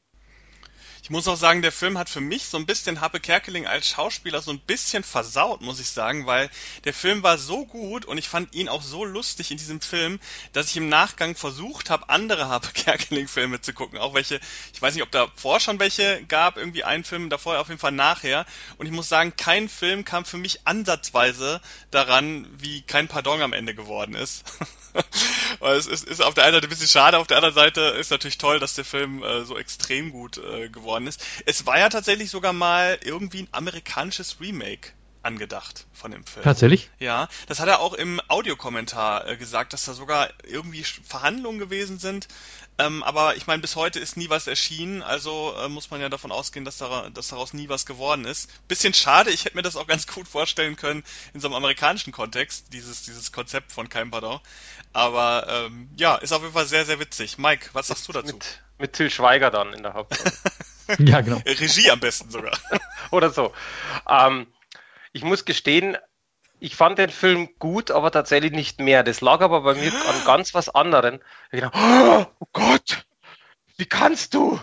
Ich 1.04 1.10
muss 1.10 1.28
auch 1.28 1.36
sagen, 1.36 1.60
der 1.60 1.70
Film 1.70 1.98
hat 1.98 2.08
für 2.08 2.22
mich 2.22 2.46
so 2.46 2.56
ein 2.56 2.64
bisschen 2.64 3.02
Happe 3.02 3.20
Kerkeling 3.20 3.66
als 3.66 3.86
Schauspieler 3.86 4.40
so 4.40 4.50
ein 4.50 4.58
bisschen 4.58 5.02
versaut, 5.02 5.60
muss 5.60 5.78
ich 5.78 5.90
sagen, 5.90 6.24
weil 6.24 6.48
der 6.84 6.94
Film 6.94 7.22
war 7.22 7.36
so 7.36 7.66
gut 7.66 8.06
und 8.06 8.16
ich 8.16 8.26
fand 8.26 8.54
ihn 8.54 8.70
auch 8.70 8.80
so 8.80 9.04
lustig 9.04 9.50
in 9.50 9.58
diesem 9.58 9.82
Film, 9.82 10.18
dass 10.54 10.70
ich 10.70 10.78
im 10.78 10.88
Nachgang 10.88 11.36
versucht 11.36 11.90
habe, 11.90 12.08
andere 12.08 12.48
Happe 12.48 12.72
Kerkeling 12.72 13.28
Filme 13.28 13.60
zu 13.60 13.74
gucken. 13.74 13.98
Auch 13.98 14.14
welche, 14.14 14.40
ich 14.72 14.80
weiß 14.80 14.94
nicht, 14.94 15.02
ob 15.02 15.10
da 15.10 15.26
vor 15.36 15.60
schon 15.60 15.78
welche 15.78 16.24
gab, 16.24 16.56
irgendwie 16.56 16.84
einen 16.84 17.04
Film 17.04 17.28
davor, 17.28 17.58
auf 17.58 17.68
jeden 17.68 17.80
Fall 17.80 17.92
nachher. 17.92 18.46
Und 18.78 18.86
ich 18.86 18.92
muss 18.92 19.10
sagen, 19.10 19.34
kein 19.36 19.68
Film 19.68 20.06
kam 20.06 20.24
für 20.24 20.38
mich 20.38 20.66
ansatzweise 20.66 21.60
daran, 21.90 22.46
wie 22.56 22.80
kein 22.80 23.08
Pardon 23.08 23.42
am 23.42 23.52
Ende 23.52 23.74
geworden 23.74 24.14
ist. 24.14 24.44
es 25.61 25.86
ist, 25.86 26.05
ist, 26.05 26.22
auf 26.22 26.34
der 26.34 26.45
einen 26.45 26.55
Seite 26.55 26.66
ein 26.66 26.70
bisschen 26.70 26.88
schade, 26.88 27.18
auf 27.18 27.26
der 27.26 27.36
anderen 27.38 27.55
Seite 27.55 27.80
ist 27.80 28.11
natürlich 28.11 28.38
toll, 28.38 28.61
dass 28.61 28.74
der 28.74 28.84
Film 28.84 29.22
äh, 29.22 29.45
so 29.45 29.59
extrem 29.59 30.11
gut 30.11 30.38
äh, 30.38 30.68
geworden 30.68 31.07
ist. 31.07 31.24
Es 31.47 31.66
war 31.66 31.78
ja 31.78 31.88
tatsächlich 31.88 32.30
sogar 32.30 32.53
mal 32.53 32.99
irgendwie 33.03 33.42
ein 33.42 33.49
amerikanisches 33.53 34.40
Remake 34.40 34.90
angedacht 35.24 35.86
von 35.92 36.11
dem 36.11 36.24
Film. 36.24 36.45
Tatsächlich? 36.45 36.90
Ja, 36.99 37.28
das 37.47 37.59
hat 37.59 37.68
er 37.68 37.80
auch 37.80 37.95
im 37.95 38.20
Audiokommentar 38.28 39.26
äh, 39.26 39.36
gesagt, 39.36 39.72
dass 39.72 39.84
da 39.84 39.95
sogar 39.95 40.28
irgendwie 40.45 40.84
Verhandlungen 40.84 41.59
gewesen 41.59 41.99
sind. 41.99 42.28
Ähm, 42.76 43.04
aber 43.04 43.36
ich 43.36 43.46
meine, 43.46 43.62
bis 43.62 43.76
heute 43.76 44.00
ist 44.00 44.16
nie 44.16 44.30
was 44.30 44.48
erschienen, 44.48 45.02
also 45.02 45.54
äh, 45.58 45.68
muss 45.68 45.90
man 45.90 46.00
ja 46.00 46.08
davon 46.08 46.32
ausgehen, 46.32 46.64
dass, 46.64 46.78
da, 46.78 47.08
dass 47.10 47.28
daraus 47.28 47.52
nie 47.52 47.68
was 47.68 47.86
geworden 47.86 48.24
ist. 48.24 48.50
Bisschen 48.66 48.92
schade, 48.92 49.30
ich 49.30 49.44
hätte 49.44 49.56
mir 49.56 49.62
das 49.62 49.76
auch 49.76 49.86
ganz 49.86 50.08
gut 50.08 50.26
vorstellen 50.26 50.74
können 50.74 51.04
in 51.34 51.40
so 51.40 51.46
einem 51.46 51.54
amerikanischen 51.54 52.12
Kontext, 52.12 52.72
dieses, 52.72 53.02
dieses 53.02 53.30
Konzept 53.30 53.70
von 53.70 53.88
Kein 53.88 54.10
Pardon. 54.10 54.40
Aber 54.92 55.46
ähm, 55.48 55.88
ja, 55.96 56.16
ist 56.16 56.32
auf 56.32 56.42
jeden 56.42 56.54
Fall 56.54 56.66
sehr, 56.66 56.84
sehr 56.84 56.98
witzig. 56.98 57.38
Mike, 57.38 57.70
was 57.74 57.88
sagst 57.88 58.08
du 58.08 58.12
dazu? 58.12 58.34
Mit, 58.34 58.62
mit 58.78 58.92
Till 58.92 59.10
Schweiger 59.10 59.50
dann 59.50 59.72
in 59.72 59.84
der 59.84 59.94
Hauptrolle. 59.94 60.32
ja, 60.98 61.20
genau. 61.20 61.40
Regie 61.46 61.90
am 61.90 62.00
besten 62.00 62.30
sogar. 62.30 62.58
Oder 63.12 63.30
so. 63.30 63.52
Ähm, 64.08 64.48
ich 65.12 65.22
muss 65.22 65.44
gestehen, 65.44 65.96
ich 66.61 66.76
fand 66.76 66.98
den 66.98 67.11
Film 67.11 67.48
gut, 67.59 67.90
aber 67.90 68.11
tatsächlich 68.11 68.52
nicht 68.52 68.80
mehr. 68.80 69.02
Das 69.02 69.20
lag 69.20 69.40
aber 69.40 69.62
bei 69.62 69.74
mir 69.74 69.92
an 69.92 70.24
ganz 70.24 70.55
was 70.55 70.68
anderem. 70.68 71.20
Ich 71.50 71.61
dachte, 71.61 71.78
oh 72.38 72.46
Gott, 72.52 73.05
wie 73.76 73.86
kannst 73.86 74.34
du? 74.34 74.59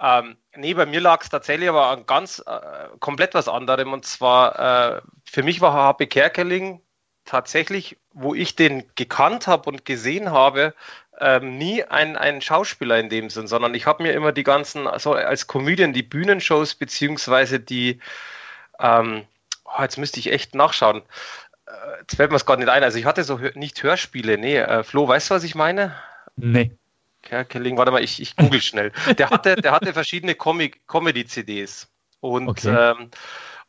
Ähm, 0.00 0.36
nee, 0.56 0.74
bei 0.74 0.86
mir 0.86 1.00
lag 1.00 1.22
es 1.22 1.28
tatsächlich 1.28 1.68
aber 1.68 1.88
an 1.88 2.06
ganz 2.06 2.42
äh, 2.46 2.60
komplett 3.00 3.34
was 3.34 3.48
anderem. 3.48 3.92
Und 3.92 4.06
zwar, 4.06 4.96
äh, 4.96 5.00
für 5.24 5.42
mich 5.42 5.60
war 5.60 5.72
H.P. 5.72 6.06
Kerkeling 6.06 6.80
tatsächlich, 7.24 7.98
wo 8.12 8.34
ich 8.34 8.56
den 8.56 8.84
gekannt 8.94 9.46
habe 9.46 9.68
und 9.68 9.84
gesehen 9.84 10.30
habe, 10.30 10.74
ähm, 11.20 11.58
nie 11.58 11.84
ein, 11.84 12.16
ein 12.16 12.40
Schauspieler 12.40 12.98
in 12.98 13.08
dem 13.10 13.28
Sinn, 13.28 13.48
sondern 13.48 13.74
ich 13.74 13.86
habe 13.86 14.02
mir 14.02 14.12
immer 14.12 14.32
die 14.32 14.44
ganzen, 14.44 14.86
also 14.86 15.14
als 15.14 15.46
Comedian, 15.46 15.92
die 15.92 16.02
Bühnenshows 16.02 16.74
beziehungsweise 16.74 17.60
die, 17.60 18.00
ähm, 18.78 19.26
oh, 19.76 19.82
jetzt 19.82 19.98
müsste 19.98 20.20
ich 20.20 20.32
echt 20.32 20.54
nachschauen. 20.54 21.02
Äh, 21.66 22.00
jetzt 22.00 22.16
fällt 22.16 22.30
mir 22.30 22.36
es 22.36 22.46
gerade 22.46 22.62
nicht 22.62 22.70
ein. 22.70 22.82
Also 22.82 22.98
ich 22.98 23.04
hatte 23.04 23.24
so 23.24 23.38
nicht 23.54 23.82
Hörspiele. 23.82 24.38
Nee, 24.38 24.58
äh, 24.58 24.82
Flo, 24.84 25.06
weißt 25.06 25.30
du, 25.30 25.34
was 25.34 25.44
ich 25.44 25.54
meine? 25.54 25.94
Nee. 26.36 26.72
Kerkeling, 27.22 27.76
warte 27.76 27.90
mal, 27.90 28.02
ich, 28.02 28.22
ich 28.22 28.36
google 28.36 28.62
schnell. 28.62 28.92
Der 29.18 29.30
hatte, 29.30 29.56
der 29.56 29.72
hatte 29.72 29.92
verschiedene 29.92 30.34
Comedy-CDs. 30.34 31.88
Und 32.20 32.48
okay. 32.48 32.92
ähm, 32.92 33.10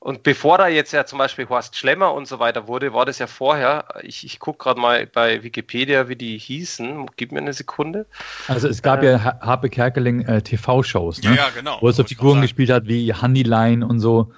und 0.02 0.24
bevor 0.24 0.58
da 0.58 0.70
jetzt 0.70 0.94
ja 0.94 1.06
zum 1.06 1.20
Beispiel 1.20 1.50
Horst 1.50 1.76
Schlemmer 1.76 2.14
und 2.14 2.26
so 2.26 2.40
weiter 2.40 2.70
wurde, 2.70 2.94
war 2.94 3.06
das 3.06 3.20
ja 3.20 3.28
vorher, 3.28 3.84
ich, 4.02 4.26
ich 4.26 4.40
gucke 4.40 4.64
gerade 4.64 4.80
mal 4.80 5.06
bei 5.06 5.44
Wikipedia, 5.44 6.08
wie 6.08 6.16
die 6.16 6.38
hießen. 6.38 7.08
Gib 7.18 7.34
mir 7.34 7.40
eine 7.40 7.52
Sekunde. 7.52 8.06
Also 8.48 8.70
es 8.70 8.82
gab 8.82 9.04
äh, 9.04 9.12
ja 9.12 9.40
Harpe 9.42 9.70
Kerkeling 9.70 10.22
äh, 10.22 10.42
TV-Shows, 10.42 11.22
ne? 11.22 11.32
Ja, 11.32 11.36
ja, 11.36 11.50
genau. 11.54 11.80
Wo 11.82 11.88
er 11.88 11.94
so 11.94 12.06
Figuren 12.06 12.42
gespielt 12.42 12.70
hat 12.70 12.88
wie 12.88 13.14
Honeyline 13.14 13.86
und 13.86 14.00
so. 14.00 14.32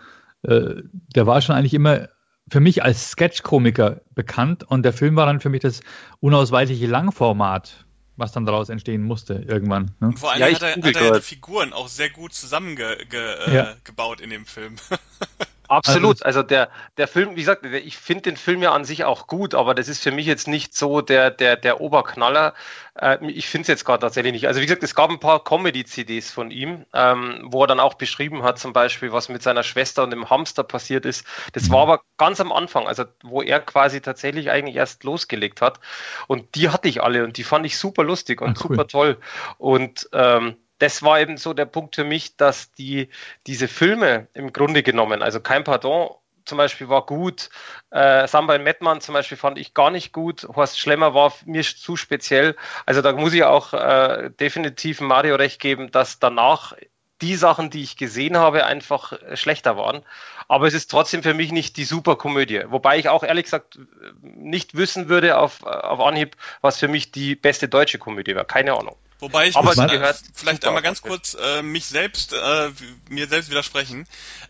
Äh, 0.44 0.84
der 1.16 1.28
war 1.28 1.42
schon 1.42 1.56
eigentlich 1.56 1.74
immer 1.74 2.10
für 2.50 2.60
mich 2.60 2.84
als 2.84 3.12
Sketch-Komiker 3.12 4.02
bekannt 4.14 4.64
und 4.64 4.84
der 4.84 4.94
Film 4.94 5.16
war 5.16 5.26
dann 5.26 5.40
für 5.40 5.50
mich 5.50 5.62
das 5.62 5.82
unausweichliche 6.20 6.88
Langformat 6.88 7.86
was 8.22 8.32
dann 8.32 8.46
daraus 8.46 8.70
entstehen 8.70 9.04
musste 9.04 9.34
irgendwann. 9.34 9.92
Ne? 10.00 10.10
Und 10.10 10.20
vor 10.20 10.32
allem 10.32 10.42
ja, 10.42 10.56
hat, 10.56 10.62
er, 10.62 10.76
hat 10.76 10.96
er 10.96 11.06
ja 11.06 11.12
die 11.12 11.22
Figuren 11.22 11.74
auch 11.74 11.88
sehr 11.88 12.10
gut 12.10 12.34
zusammengebaut 12.34 13.10
ge, 13.10 13.36
äh, 13.48 13.54
ja. 13.54 14.14
in 14.22 14.30
dem 14.30 14.46
Film. 14.46 14.76
Absolut. 15.72 16.26
Also, 16.26 16.40
also, 16.40 16.44
der, 16.44 16.70
der 16.98 17.08
Film, 17.08 17.32
wie 17.32 17.40
gesagt, 17.40 17.66
ich 17.66 17.98
finde 17.98 18.24
den 18.24 18.36
Film 18.36 18.62
ja 18.62 18.74
an 18.74 18.84
sich 18.84 19.06
auch 19.06 19.28
gut, 19.28 19.56
aber 19.56 19.74
das 19.74 19.88
ist 19.88 20.04
für 20.04 20.12
mich 20.12 20.26
jetzt 20.26 20.50
nicht 20.50 20.76
so 20.76 21.00
der, 21.00 21.32
der, 21.32 21.56
der 21.56 21.80
Oberknaller. 21.80 22.54
Äh, 22.96 23.26
ich 23.28 23.48
finde 23.48 23.62
es 23.62 23.68
jetzt 23.70 23.86
gerade 23.86 24.02
tatsächlich 24.02 24.34
nicht. 24.34 24.48
Also 24.48 24.60
wie 24.60 24.66
gesagt, 24.66 24.84
es 24.84 24.96
gab 24.96 25.10
ein 25.10 25.22
paar 25.22 25.42
Comedy-CDs 25.42 26.30
von 26.30 26.52
ihm, 26.52 26.86
ähm, 26.94 27.40
wo 27.46 27.64
er 27.64 27.68
dann 27.68 27.80
auch 27.80 27.94
beschrieben 27.94 28.44
hat, 28.44 28.60
zum 28.60 28.74
Beispiel, 28.74 29.14
was 29.14 29.30
mit 29.30 29.44
seiner 29.44 29.64
Schwester 29.64 30.04
und 30.04 30.10
dem 30.10 30.30
Hamster 30.30 30.64
passiert 30.64 31.06
ist. 31.06 31.26
Das 31.54 31.70
mhm. 31.70 31.74
war 31.74 31.82
aber 31.84 32.02
ganz 32.18 32.42
am 32.42 32.52
Anfang, 32.52 32.86
also 32.86 33.06
wo 33.24 33.42
er 33.42 33.62
quasi 33.62 34.02
tatsächlich 34.02 34.52
eigentlich 34.52 34.76
erst 34.76 35.06
losgelegt 35.06 35.62
hat. 35.62 35.80
Und 36.28 36.56
die 36.56 36.68
hatte 36.68 36.90
ich 36.90 37.02
alle 37.02 37.24
und 37.24 37.38
die 37.38 37.46
fand 37.46 37.66
ich 37.66 37.78
super 37.78 38.04
lustig 38.04 38.42
und 38.42 38.58
Ach, 38.58 38.62
super 38.62 38.88
toll. 38.88 39.18
Und 39.58 40.10
ähm, 40.12 40.58
das 40.82 41.04
war 41.04 41.20
eben 41.20 41.38
so 41.38 41.54
der 41.54 41.66
Punkt 41.66 41.96
für 41.96 42.04
mich, 42.04 42.38
dass 42.38 42.72
die, 42.72 43.10
diese 43.46 43.68
Filme 43.68 44.28
im 44.34 44.52
Grunde 44.52 44.82
genommen, 44.82 45.22
also 45.22 45.40
kein 45.40 45.64
Pardon 45.64 46.10
zum 46.44 46.58
Beispiel 46.58 46.90
war 46.90 47.06
gut, 47.06 47.52
äh, 47.92 48.28
Samba 48.28 48.56
in 48.56 48.64
Mettmann 48.64 49.00
zum 49.00 49.14
Beispiel 49.14 49.38
fand 49.38 49.60
ich 49.60 49.76
gar 49.76 49.92
nicht 49.92 50.12
gut, 50.12 50.48
Horst 50.56 50.80
Schlemmer 50.80 51.14
war 51.14 51.34
mir 51.46 51.62
zu 51.62 51.96
speziell. 51.96 52.56
Also 52.88 53.04
da 53.04 53.14
muss 53.14 53.34
ich 53.34 53.44
auch 53.44 53.74
äh, 53.74 54.32
definitiv 54.40 55.02
Mario 55.02 55.36
recht 55.36 55.62
geben, 55.62 55.92
dass 55.92 56.18
danach 56.18 56.74
die 57.22 57.36
Sachen, 57.36 57.70
die 57.70 57.84
ich 57.84 57.96
gesehen 57.96 58.36
habe, 58.38 58.66
einfach 58.66 59.14
schlechter 59.36 59.78
waren. 59.78 60.04
Aber 60.48 60.66
es 60.66 60.74
ist 60.74 60.90
trotzdem 60.90 61.22
für 61.22 61.36
mich 61.36 61.52
nicht 61.52 61.78
die 61.78 61.84
Superkomödie. 61.84 62.64
Wobei 62.70 62.98
ich 62.98 63.08
auch 63.08 63.24
ehrlich 63.24 63.46
gesagt 63.46 63.78
nicht 64.24 64.76
wissen 64.76 65.10
würde 65.10 65.38
auf, 65.38 65.62
auf 65.62 66.00
Anhieb, 66.00 66.36
was 66.62 66.80
für 66.80 66.88
mich 66.88 67.12
die 67.12 67.36
beste 67.36 67.70
deutsche 67.70 68.00
Komödie 68.00 68.34
wäre. 68.34 68.46
Keine 68.46 68.74
Ahnung. 68.74 68.96
Wobei 69.22 69.48
ich 69.48 69.56
muss, 69.56 69.78
äh, 69.78 70.14
vielleicht 70.34 70.66
einmal 70.66 70.82
ganz 70.82 71.04
kurz 71.04 71.38
äh, 71.40 71.62
mich 71.62 71.86
selbst, 71.86 72.34
äh, 72.34 72.72
mir 73.08 73.28
selbst 73.28 73.52
widersprechen. 73.52 74.08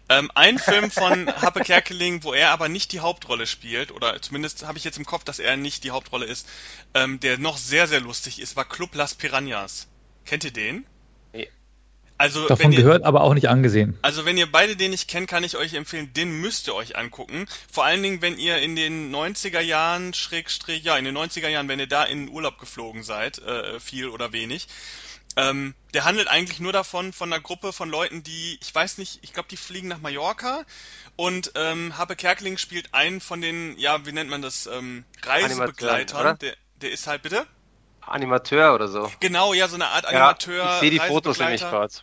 Ähm, 0.07 0.32
ein 0.34 0.59
Film 0.59 0.89
von 0.89 1.28
Happe 1.41 1.59
Kerkeling, 1.59 2.24
wo 2.24 2.34
er 2.34 2.51
aber 2.51 2.69
nicht 2.69 2.93
die 2.93 3.01
Hauptrolle 3.01 3.47
spielt, 3.47 3.91
oder 3.91 4.22
zumindest 4.22 4.65
habe 4.65 4.78
ich 4.78 4.86
jetzt 4.86 4.97
im 4.97 5.05
Kopf, 5.05 5.26
dass 5.26 5.39
er 5.39 5.57
nicht 5.57 5.84
die 5.84 5.91
Hauptrolle 5.91 6.26
ist, 6.26 6.47
ähm, 6.93 7.19
der 7.19 7.38
noch 7.38 7.57
sehr, 7.57 7.89
sehr 7.89 7.99
lustig 7.99 8.39
ist, 8.39 8.55
war 8.55 8.63
Club 8.63 8.95
Las 8.95 9.13
Piranhas. 9.13 9.88
Kennt 10.26 10.45
ihr 10.45 10.53
den? 10.53 10.86
Also, 12.22 12.47
Davon 12.47 12.69
gehört, 12.69 13.03
aber 13.03 13.22
auch 13.22 13.34
nicht 13.34 13.49
angesehen. 13.49 13.97
Also 14.03 14.26
wenn 14.26 14.38
ihr 14.38 14.45
beide 14.51 14.76
den 14.76 14.91
nicht 14.91 15.07
kennt, 15.07 15.28
kann 15.28 15.43
ich 15.43 15.57
euch 15.57 15.74
empfehlen, 15.74 16.13
den 16.13 16.39
müsst 16.39 16.67
ihr 16.67 16.76
euch 16.76 16.95
angucken. 16.95 17.47
Vor 17.72 17.84
allen 17.84 18.03
Dingen, 18.03 18.22
wenn 18.22 18.38
ihr 18.38 18.59
in 18.59 18.76
den 18.76 19.11
90er 19.11 19.59
Jahren, 19.59 20.13
Schrägstrich, 20.13 20.84
ja, 20.84 20.95
in 20.97 21.05
den 21.05 21.17
90er 21.17 21.47
Jahren, 21.47 21.67
wenn 21.67 21.80
ihr 21.80 21.88
da 21.88 22.03
in 22.03 22.30
Urlaub 22.30 22.59
geflogen 22.59 23.01
seid, 23.01 23.39
äh, 23.39 23.80
viel 23.80 24.07
oder 24.07 24.34
wenig. 24.34 24.67
Ähm, 25.36 25.74
der 25.95 26.05
handelt 26.05 26.28
eigentlich 26.28 26.59
nur 26.59 26.72
davon, 26.72 27.11
von 27.11 27.34
einer 27.34 27.41
Gruppe 27.41 27.74
von 27.74 27.89
Leuten, 27.89 28.22
die, 28.22 28.59
ich 28.61 28.76
weiß 28.76 28.99
nicht, 28.99 29.17
ich 29.24 29.34
glaube, 29.34 29.49
die 29.49 29.57
fliegen 29.57 29.88
nach 29.88 29.99
Mallorca 29.99 30.63
und 31.15 31.53
ähm, 31.55 31.97
Happe 31.97 32.15
Kerkeling 32.15 32.59
spielt 32.59 32.93
einen 32.93 33.19
von 33.19 33.41
den, 33.41 33.80
ja, 33.80 34.05
wie 34.05 34.11
nennt 34.11 34.30
man 34.30 34.43
das, 34.43 34.67
ähm, 34.67 35.05
Reisebegleitern. 35.24 36.38
Der, 36.38 36.53
der 36.82 36.91
ist 36.91 37.07
halt, 37.07 37.24
bitte? 37.24 37.47
Animateur 38.01 38.76
oder 38.76 38.88
so. 38.88 39.11
Genau, 39.19 39.55
ja, 39.55 39.67
so 39.67 39.76
eine 39.76 39.88
Art 39.88 40.05
Animateur. 40.05 40.63
Ja, 40.63 40.74
ich 40.76 40.80
sehe 40.82 40.91
die 40.91 40.99
Fotos 40.99 41.39
nämlich 41.39 41.61
gerade. 41.61 41.93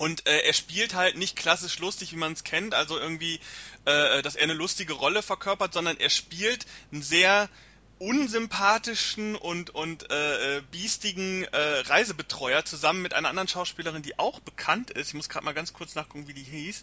Und 0.00 0.26
äh, 0.26 0.38
er 0.46 0.54
spielt 0.54 0.94
halt 0.94 1.18
nicht 1.18 1.36
klassisch 1.36 1.78
lustig, 1.78 2.12
wie 2.12 2.16
man 2.16 2.32
es 2.32 2.42
kennt, 2.42 2.72
also 2.72 2.98
irgendwie, 2.98 3.38
äh, 3.84 4.22
dass 4.22 4.34
er 4.34 4.44
eine 4.44 4.54
lustige 4.54 4.94
Rolle 4.94 5.20
verkörpert, 5.20 5.74
sondern 5.74 5.98
er 5.98 6.08
spielt 6.08 6.64
einen 6.90 7.02
sehr 7.02 7.50
unsympathischen 7.98 9.36
und, 9.36 9.68
und 9.68 10.10
äh, 10.10 10.56
äh, 10.56 10.62
biestigen 10.70 11.44
äh, 11.44 11.80
Reisebetreuer 11.80 12.64
zusammen 12.64 13.02
mit 13.02 13.12
einer 13.12 13.28
anderen 13.28 13.46
Schauspielerin, 13.46 14.00
die 14.00 14.18
auch 14.18 14.40
bekannt 14.40 14.90
ist. 14.90 15.08
Ich 15.08 15.14
muss 15.14 15.28
gerade 15.28 15.44
mal 15.44 15.52
ganz 15.52 15.74
kurz 15.74 15.94
nachgucken, 15.94 16.26
wie 16.28 16.32
die 16.32 16.44
hieß. 16.44 16.82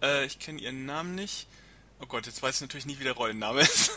Äh, 0.00 0.24
ich 0.24 0.38
kenne 0.38 0.58
ihren 0.58 0.86
Namen 0.86 1.14
nicht. 1.14 1.46
Oh 2.00 2.06
Gott, 2.06 2.24
jetzt 2.24 2.42
weiß 2.42 2.54
ich 2.54 2.60
natürlich 2.62 2.86
nicht, 2.86 2.98
wie 2.98 3.04
der 3.04 3.12
Rollenname 3.12 3.60
ist. 3.60 3.92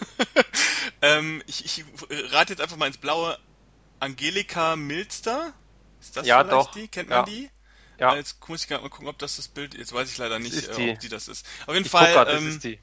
ähm, 1.02 1.42
ich, 1.48 1.64
ich 1.64 1.86
rate 2.34 2.52
jetzt 2.52 2.62
einfach 2.62 2.76
mal 2.76 2.88
ins 2.88 2.98
Blaue. 2.98 3.40
Angelika 4.02 4.76
Milster? 4.76 5.54
Ist 6.02 6.18
das 6.18 6.28
ja, 6.28 6.44
doch. 6.44 6.74
die? 6.74 6.90
Kennt 6.90 7.08
man 7.08 7.20
ja. 7.20 7.24
die? 7.24 7.50
Ja. 8.00 8.16
Jetzt 8.16 8.38
muss 8.48 8.64
ich 8.64 8.68
gerade 8.68 8.84
mal 8.84 8.90
gucken, 8.90 9.08
ob 9.08 9.18
das 9.18 9.38
das 9.38 9.48
Bild. 9.48 9.74
Jetzt 9.74 9.94
weiß 9.94 10.10
ich 10.10 10.18
leider 10.18 10.40
nicht, 10.40 10.78
äh, 10.78 10.92
ob 10.92 11.00
die 11.00 11.10
das 11.10 11.28
ist. 11.28 11.46
Auf 11.66 11.74
jeden 11.74 11.86
ich 11.86 11.92
Fall. 11.92 12.14
Grad, 12.14 12.30
ähm, 12.30 12.46
das 12.46 12.56
ist 12.56 12.64
die. 12.64 12.80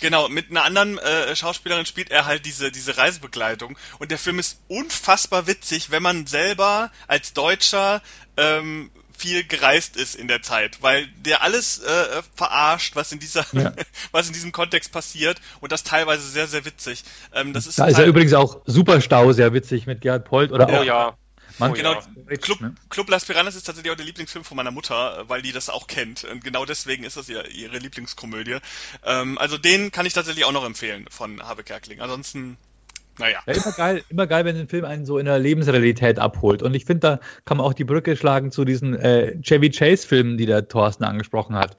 Genau, 0.00 0.28
mit 0.28 0.50
einer 0.50 0.64
anderen 0.64 0.98
äh, 0.98 1.34
Schauspielerin 1.34 1.84
spielt 1.84 2.10
er 2.10 2.24
halt 2.24 2.46
diese, 2.46 2.70
diese 2.70 2.96
Reisebegleitung. 2.96 3.76
Und 3.98 4.10
der 4.10 4.18
Film 4.18 4.38
ist 4.38 4.60
unfassbar 4.68 5.46
witzig, 5.46 5.90
wenn 5.90 6.02
man 6.02 6.26
selber 6.26 6.92
als 7.08 7.32
Deutscher 7.32 8.00
ähm, 8.36 8.90
viel 9.16 9.42
gereist 9.42 9.96
ist 9.96 10.14
in 10.14 10.28
der 10.28 10.42
Zeit, 10.42 10.80
weil 10.80 11.08
der 11.24 11.42
alles 11.42 11.80
äh, 11.80 12.22
verarscht, 12.36 12.94
was 12.94 13.10
in 13.10 13.18
dieser, 13.18 13.44
ja. 13.52 13.72
was 14.12 14.28
in 14.28 14.32
diesem 14.32 14.52
Kontext 14.52 14.92
passiert 14.92 15.40
und 15.60 15.72
das 15.72 15.82
teilweise 15.82 16.22
sehr, 16.28 16.46
sehr 16.46 16.64
witzig. 16.64 17.02
Ähm, 17.34 17.52
das 17.52 17.66
ist 17.66 17.78
da 17.80 17.86
ist 17.86 17.98
ja 17.98 18.04
übrigens 18.04 18.32
auch 18.34 18.60
Superstau 18.66 19.32
sehr 19.32 19.52
witzig 19.52 19.86
mit 19.86 20.00
Gerhard 20.00 20.24
Polt 20.24 20.52
oder 20.52 20.70
ja. 20.70 20.80
auch 20.80 20.84
ja. 20.84 21.16
Man, 21.58 21.72
oh, 21.72 21.74
genau, 21.74 21.94
ja. 21.94 22.02
Club, 22.36 22.60
ne? 22.60 22.74
Club 22.90 23.08
Las 23.08 23.24
Piranhas 23.24 23.56
ist 23.56 23.64
tatsächlich 23.64 23.90
auch 23.90 23.96
der 23.96 24.06
Lieblingsfilm 24.06 24.44
von 24.44 24.56
meiner 24.56 24.70
Mutter, 24.70 25.24
weil 25.28 25.42
die 25.42 25.52
das 25.52 25.70
auch 25.70 25.86
kennt. 25.86 26.24
Und 26.24 26.44
genau 26.44 26.64
deswegen 26.64 27.04
ist 27.04 27.16
das 27.16 27.28
ihr, 27.28 27.48
ihre 27.50 27.78
Lieblingskomödie. 27.78 28.58
Ähm, 29.04 29.38
also 29.38 29.56
den 29.56 29.90
kann 29.90 30.06
ich 30.06 30.12
tatsächlich 30.12 30.44
auch 30.44 30.52
noch 30.52 30.64
empfehlen 30.64 31.06
von 31.10 31.42
Habe 31.42 31.64
Kerkling. 31.64 32.00
Ansonsten, 32.00 32.58
naja. 33.18 33.40
Ja, 33.46 33.52
immer 33.54 33.72
geil, 33.72 34.04
immer 34.08 34.26
geil, 34.26 34.44
wenn 34.44 34.56
ein 34.56 34.68
Film 34.68 34.84
einen 34.84 35.06
so 35.06 35.18
in 35.18 35.26
der 35.26 35.38
Lebensrealität 35.38 36.18
abholt. 36.18 36.62
Und 36.62 36.74
ich 36.74 36.84
finde, 36.84 37.00
da 37.00 37.20
kann 37.44 37.56
man 37.56 37.66
auch 37.66 37.74
die 37.74 37.84
Brücke 37.84 38.16
schlagen 38.16 38.50
zu 38.50 38.64
diesen 38.64 38.94
äh, 38.94 39.40
Chevy 39.42 39.70
Chase-Filmen, 39.70 40.36
die 40.36 40.46
der 40.46 40.68
Thorsten 40.68 41.04
angesprochen 41.04 41.56
hat. 41.56 41.76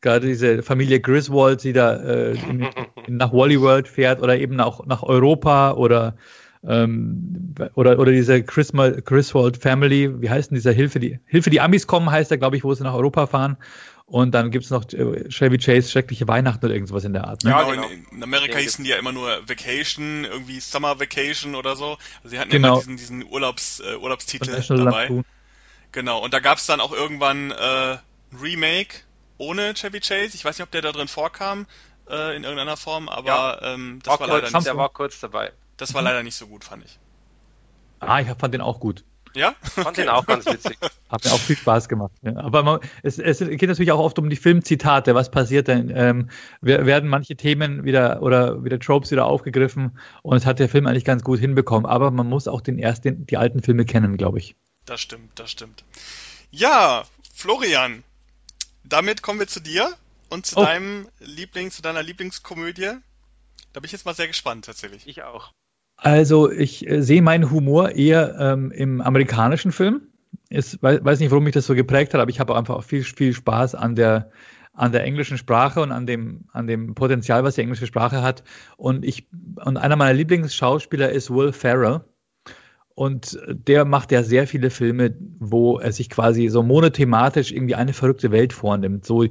Gerade 0.00 0.26
diese 0.26 0.64
Familie 0.64 1.00
Griswold, 1.00 1.62
die 1.62 1.72
da 1.72 1.94
äh, 1.94 2.32
in, 2.32 2.68
in, 3.06 3.16
nach 3.18 3.32
Wally 3.32 3.60
World 3.60 3.86
fährt 3.86 4.20
oder 4.20 4.36
eben 4.36 4.60
auch 4.60 4.84
nach 4.84 5.04
Europa 5.04 5.72
oder 5.74 6.16
ähm, 6.66 7.54
oder, 7.74 7.98
oder 7.98 8.12
diese 8.12 8.42
Chris, 8.42 8.72
Griswold 8.72 9.56
Family, 9.56 10.20
wie 10.20 10.30
heißt 10.30 10.50
denn 10.50 10.54
dieser 10.56 10.72
Hilfe, 10.72 11.00
die 11.00 11.18
Hilfe, 11.26 11.50
die 11.50 11.60
Amis 11.60 11.86
kommen, 11.86 12.10
heißt 12.10 12.30
er, 12.30 12.38
glaube 12.38 12.56
ich, 12.56 12.64
wo 12.64 12.72
sie 12.74 12.84
nach 12.84 12.94
Europa 12.94 13.26
fahren. 13.26 13.56
Und 14.06 14.32
dann 14.32 14.50
gibt 14.50 14.64
es 14.64 14.70
noch 14.70 14.84
äh, 14.92 15.28
Chevy 15.30 15.58
Chase, 15.58 15.90
schreckliche 15.90 16.28
Weihnachten 16.28 16.64
oder 16.64 16.74
irgendwas 16.74 17.04
in 17.04 17.14
der 17.14 17.24
Art. 17.24 17.44
Ne? 17.44 17.50
Ja, 17.50 17.62
genau. 17.62 17.88
in, 17.88 18.04
in, 18.10 18.22
Amerika 18.22 18.58
hießen 18.58 18.84
die 18.84 18.90
ja 18.90 18.96
immer 18.96 19.12
nur 19.12 19.48
Vacation, 19.48 20.24
irgendwie 20.24 20.60
Summer 20.60 21.00
Vacation 21.00 21.54
oder 21.54 21.76
so. 21.76 21.96
Also 22.18 22.28
sie 22.28 22.38
hatten 22.38 22.50
genau. 22.50 22.74
immer 22.74 22.78
diesen, 22.78 22.96
diesen 22.96 23.24
Urlaubs, 23.24 23.80
äh, 23.80 23.96
Urlaubstitel 23.96 24.50
dabei. 24.68 25.04
Lampoon. 25.04 25.24
Genau, 25.92 26.22
und 26.22 26.34
da 26.34 26.40
gab 26.40 26.58
es 26.58 26.66
dann 26.66 26.80
auch 26.80 26.92
irgendwann 26.92 27.52
äh, 27.52 27.54
ein 27.54 27.98
Remake 28.40 28.98
ohne 29.38 29.74
Chevy 29.74 30.00
Chase. 30.00 30.34
Ich 30.34 30.44
weiß 30.44 30.58
nicht, 30.58 30.64
ob 30.64 30.70
der 30.70 30.82
da 30.82 30.92
drin 30.92 31.08
vorkam 31.08 31.66
äh, 32.08 32.36
in 32.36 32.44
irgendeiner 32.44 32.76
Form, 32.76 33.08
aber 33.08 33.28
ja. 33.62 33.74
ähm, 33.74 34.00
das 34.02 34.12
war, 34.12 34.20
war 34.20 34.40
leider 34.40 34.50
nicht. 34.50 34.66
Der 34.66 34.76
war 34.76 34.88
kurz 34.90 35.20
dabei. 35.20 35.52
Das 35.82 35.94
war 35.94 36.02
leider 36.02 36.22
nicht 36.22 36.36
so 36.36 36.46
gut, 36.46 36.62
fand 36.62 36.84
ich. 36.84 36.96
Ah, 37.98 38.20
ich 38.20 38.28
fand 38.38 38.54
den 38.54 38.60
auch 38.60 38.78
gut. 38.78 39.02
Ja? 39.34 39.56
Fand 39.60 39.88
okay. 39.88 40.02
den 40.02 40.10
auch 40.10 40.24
ganz 40.24 40.46
witzig. 40.46 40.78
Hat 41.08 41.24
mir 41.24 41.32
auch 41.32 41.40
viel 41.40 41.56
Spaß 41.56 41.88
gemacht. 41.88 42.12
Ja. 42.22 42.36
Aber 42.36 42.62
man, 42.62 42.78
es, 43.02 43.18
es, 43.18 43.40
geht 43.40 43.62
natürlich 43.62 43.90
auch 43.90 43.98
oft 43.98 44.16
um 44.20 44.30
die 44.30 44.36
Filmzitate. 44.36 45.16
Was 45.16 45.32
passiert 45.32 45.66
denn? 45.66 45.92
Ähm, 45.92 46.30
werden 46.60 47.08
manche 47.08 47.34
Themen 47.34 47.82
wieder 47.82 48.22
oder 48.22 48.62
wieder 48.62 48.78
Tropes 48.78 49.10
wieder 49.10 49.26
aufgegriffen 49.26 49.98
und 50.22 50.36
es 50.36 50.46
hat 50.46 50.60
der 50.60 50.68
Film 50.68 50.86
eigentlich 50.86 51.04
ganz 51.04 51.24
gut 51.24 51.40
hinbekommen. 51.40 51.84
Aber 51.84 52.12
man 52.12 52.28
muss 52.28 52.46
auch 52.46 52.60
den 52.60 52.78
ersten, 52.78 53.26
die 53.26 53.36
alten 53.36 53.60
Filme 53.60 53.84
kennen, 53.84 54.16
glaube 54.16 54.38
ich. 54.38 54.54
Das 54.84 55.00
stimmt, 55.00 55.36
das 55.36 55.50
stimmt. 55.50 55.82
Ja, 56.52 57.02
Florian, 57.34 58.04
damit 58.84 59.20
kommen 59.22 59.40
wir 59.40 59.48
zu 59.48 59.58
dir 59.58 59.92
und 60.28 60.46
zu 60.46 60.58
oh. 60.58 60.64
deinem 60.64 61.08
Liebling, 61.18 61.72
zu 61.72 61.82
deiner 61.82 62.04
Lieblingskomödie. 62.04 62.92
Da 63.72 63.80
bin 63.80 63.86
ich 63.86 63.92
jetzt 63.92 64.04
mal 64.04 64.14
sehr 64.14 64.28
gespannt 64.28 64.66
tatsächlich. 64.66 65.08
Ich 65.08 65.24
auch. 65.24 65.50
Also 66.02 66.50
ich 66.50 66.88
äh, 66.88 67.00
sehe 67.00 67.22
meinen 67.22 67.50
Humor 67.50 67.92
eher 67.92 68.36
ähm, 68.38 68.72
im 68.72 69.00
amerikanischen 69.00 69.70
Film. 69.70 70.02
Ich 70.48 70.82
weiß 70.82 71.20
nicht, 71.20 71.30
warum 71.30 71.44
mich 71.44 71.54
das 71.54 71.66
so 71.66 71.74
geprägt 71.74 72.12
hat, 72.12 72.20
aber 72.20 72.30
ich 72.30 72.40
habe 72.40 72.56
einfach 72.56 72.74
auch 72.74 72.84
viel, 72.84 73.04
viel 73.04 73.32
Spaß 73.32 73.74
an 73.76 73.94
der, 73.94 74.30
an 74.74 74.90
der 74.90 75.04
englischen 75.04 75.38
Sprache 75.38 75.80
und 75.80 75.92
an 75.92 76.06
dem, 76.06 76.44
an 76.52 76.66
dem 76.66 76.94
Potenzial, 76.94 77.44
was 77.44 77.54
die 77.54 77.60
englische 77.60 77.86
Sprache 77.86 78.20
hat. 78.20 78.42
Und 78.76 79.04
ich, 79.04 79.28
und 79.64 79.76
einer 79.76 79.96
meiner 79.96 80.12
Lieblingsschauspieler 80.12 81.10
ist 81.10 81.30
Will 81.30 81.52
Ferrell. 81.52 82.00
Und 82.94 83.38
der 83.48 83.84
macht 83.86 84.12
ja 84.12 84.22
sehr 84.22 84.46
viele 84.46 84.68
Filme, 84.68 85.14
wo 85.38 85.78
er 85.78 85.92
sich 85.92 86.10
quasi 86.10 86.48
so 86.48 86.62
monothematisch 86.62 87.50
irgendwie 87.50 87.74
eine 87.74 87.94
verrückte 87.94 88.30
Welt 88.30 88.52
vornimmt. 88.52 89.06
So 89.06 89.26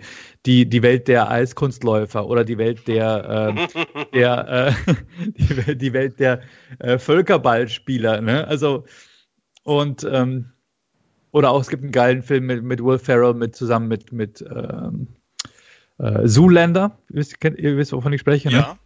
die, 0.45 0.67
die 0.67 0.81
Welt 0.81 1.07
der 1.07 1.29
Eiskunstläufer 1.29 2.25
oder 2.25 2.43
die 2.43 2.57
Welt 2.57 2.87
der, 2.87 3.55
äh, 3.55 3.95
der 4.13 4.75
äh, 4.87 4.93
die, 5.37 5.57
Welt, 5.57 5.81
die 5.81 5.93
Welt 5.93 6.19
der 6.19 6.41
äh, 6.79 6.97
Völkerballspieler. 6.97 8.21
Ne? 8.21 8.47
Also, 8.47 8.85
und 9.63 10.03
ähm, 10.11 10.51
oder 11.31 11.51
auch 11.51 11.61
es 11.61 11.69
gibt 11.69 11.83
einen 11.83 11.91
geilen 11.91 12.23
Film 12.23 12.47
mit, 12.47 12.63
mit 12.63 12.83
Will 12.83 12.99
Ferrell 12.99 13.33
mit 13.33 13.55
zusammen 13.55 13.87
mit, 13.87 14.11
mit 14.11 14.43
ähm, 14.49 15.07
äh, 15.97 16.27
Zoolander. 16.27 16.97
Ihr 17.09 17.15
wisst, 17.17 17.39
kennt, 17.39 17.59
ihr 17.59 17.77
wisst, 17.77 17.93
wovon 17.93 18.11
ich 18.11 18.21
spreche, 18.21 18.49
ne? 18.49 18.55
Ja. 18.55 18.77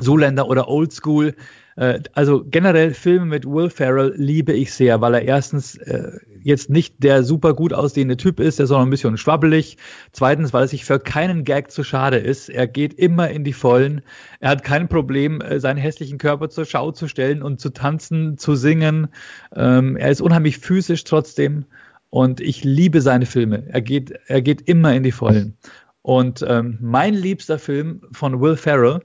Zoolander 0.00 0.48
oder 0.48 0.68
Old 0.68 0.92
School. 0.92 1.34
Äh, 1.80 2.00
also 2.12 2.44
generell 2.44 2.92
Filme 2.92 3.24
mit 3.24 3.46
Will 3.46 3.70
Ferrell 3.70 4.12
liebe 4.14 4.52
ich 4.52 4.74
sehr, 4.74 5.00
weil 5.00 5.14
er 5.14 5.22
erstens 5.22 5.76
äh, 5.76 6.12
jetzt 6.42 6.68
nicht 6.68 7.02
der 7.02 7.24
super 7.24 7.54
gut 7.54 7.72
aussehende 7.72 8.18
Typ 8.18 8.38
ist, 8.38 8.58
der 8.58 8.64
ist 8.64 8.70
auch 8.70 8.82
ein 8.82 8.90
bisschen 8.90 9.16
schwabbelig. 9.16 9.78
Zweitens, 10.12 10.52
weil 10.52 10.64
er 10.64 10.68
sich 10.68 10.84
für 10.84 11.00
keinen 11.00 11.42
Gag 11.42 11.70
zu 11.70 11.82
schade 11.82 12.18
ist. 12.18 12.50
Er 12.50 12.66
geht 12.66 12.92
immer 12.94 13.30
in 13.30 13.44
die 13.44 13.54
Vollen. 13.54 14.02
Er 14.40 14.50
hat 14.50 14.62
kein 14.62 14.88
Problem, 14.88 15.40
äh, 15.40 15.58
seinen 15.58 15.78
hässlichen 15.78 16.18
Körper 16.18 16.50
zur 16.50 16.66
Schau 16.66 16.92
zu 16.92 17.08
stellen 17.08 17.42
und 17.42 17.60
zu 17.60 17.70
tanzen, 17.70 18.36
zu 18.36 18.56
singen. 18.56 19.08
Ähm, 19.56 19.96
er 19.96 20.10
ist 20.10 20.20
unheimlich 20.20 20.58
physisch 20.58 21.04
trotzdem. 21.04 21.64
Und 22.10 22.42
ich 22.42 22.62
liebe 22.62 23.00
seine 23.00 23.24
Filme. 23.24 23.64
Er 23.68 23.80
geht, 23.80 24.12
er 24.26 24.42
geht 24.42 24.68
immer 24.68 24.92
in 24.92 25.02
die 25.02 25.12
Vollen. 25.12 25.56
Und 26.02 26.44
ähm, 26.46 26.76
mein 26.80 27.14
liebster 27.14 27.58
Film 27.58 28.02
von 28.12 28.40
Will 28.40 28.56
Ferrell 28.56 29.00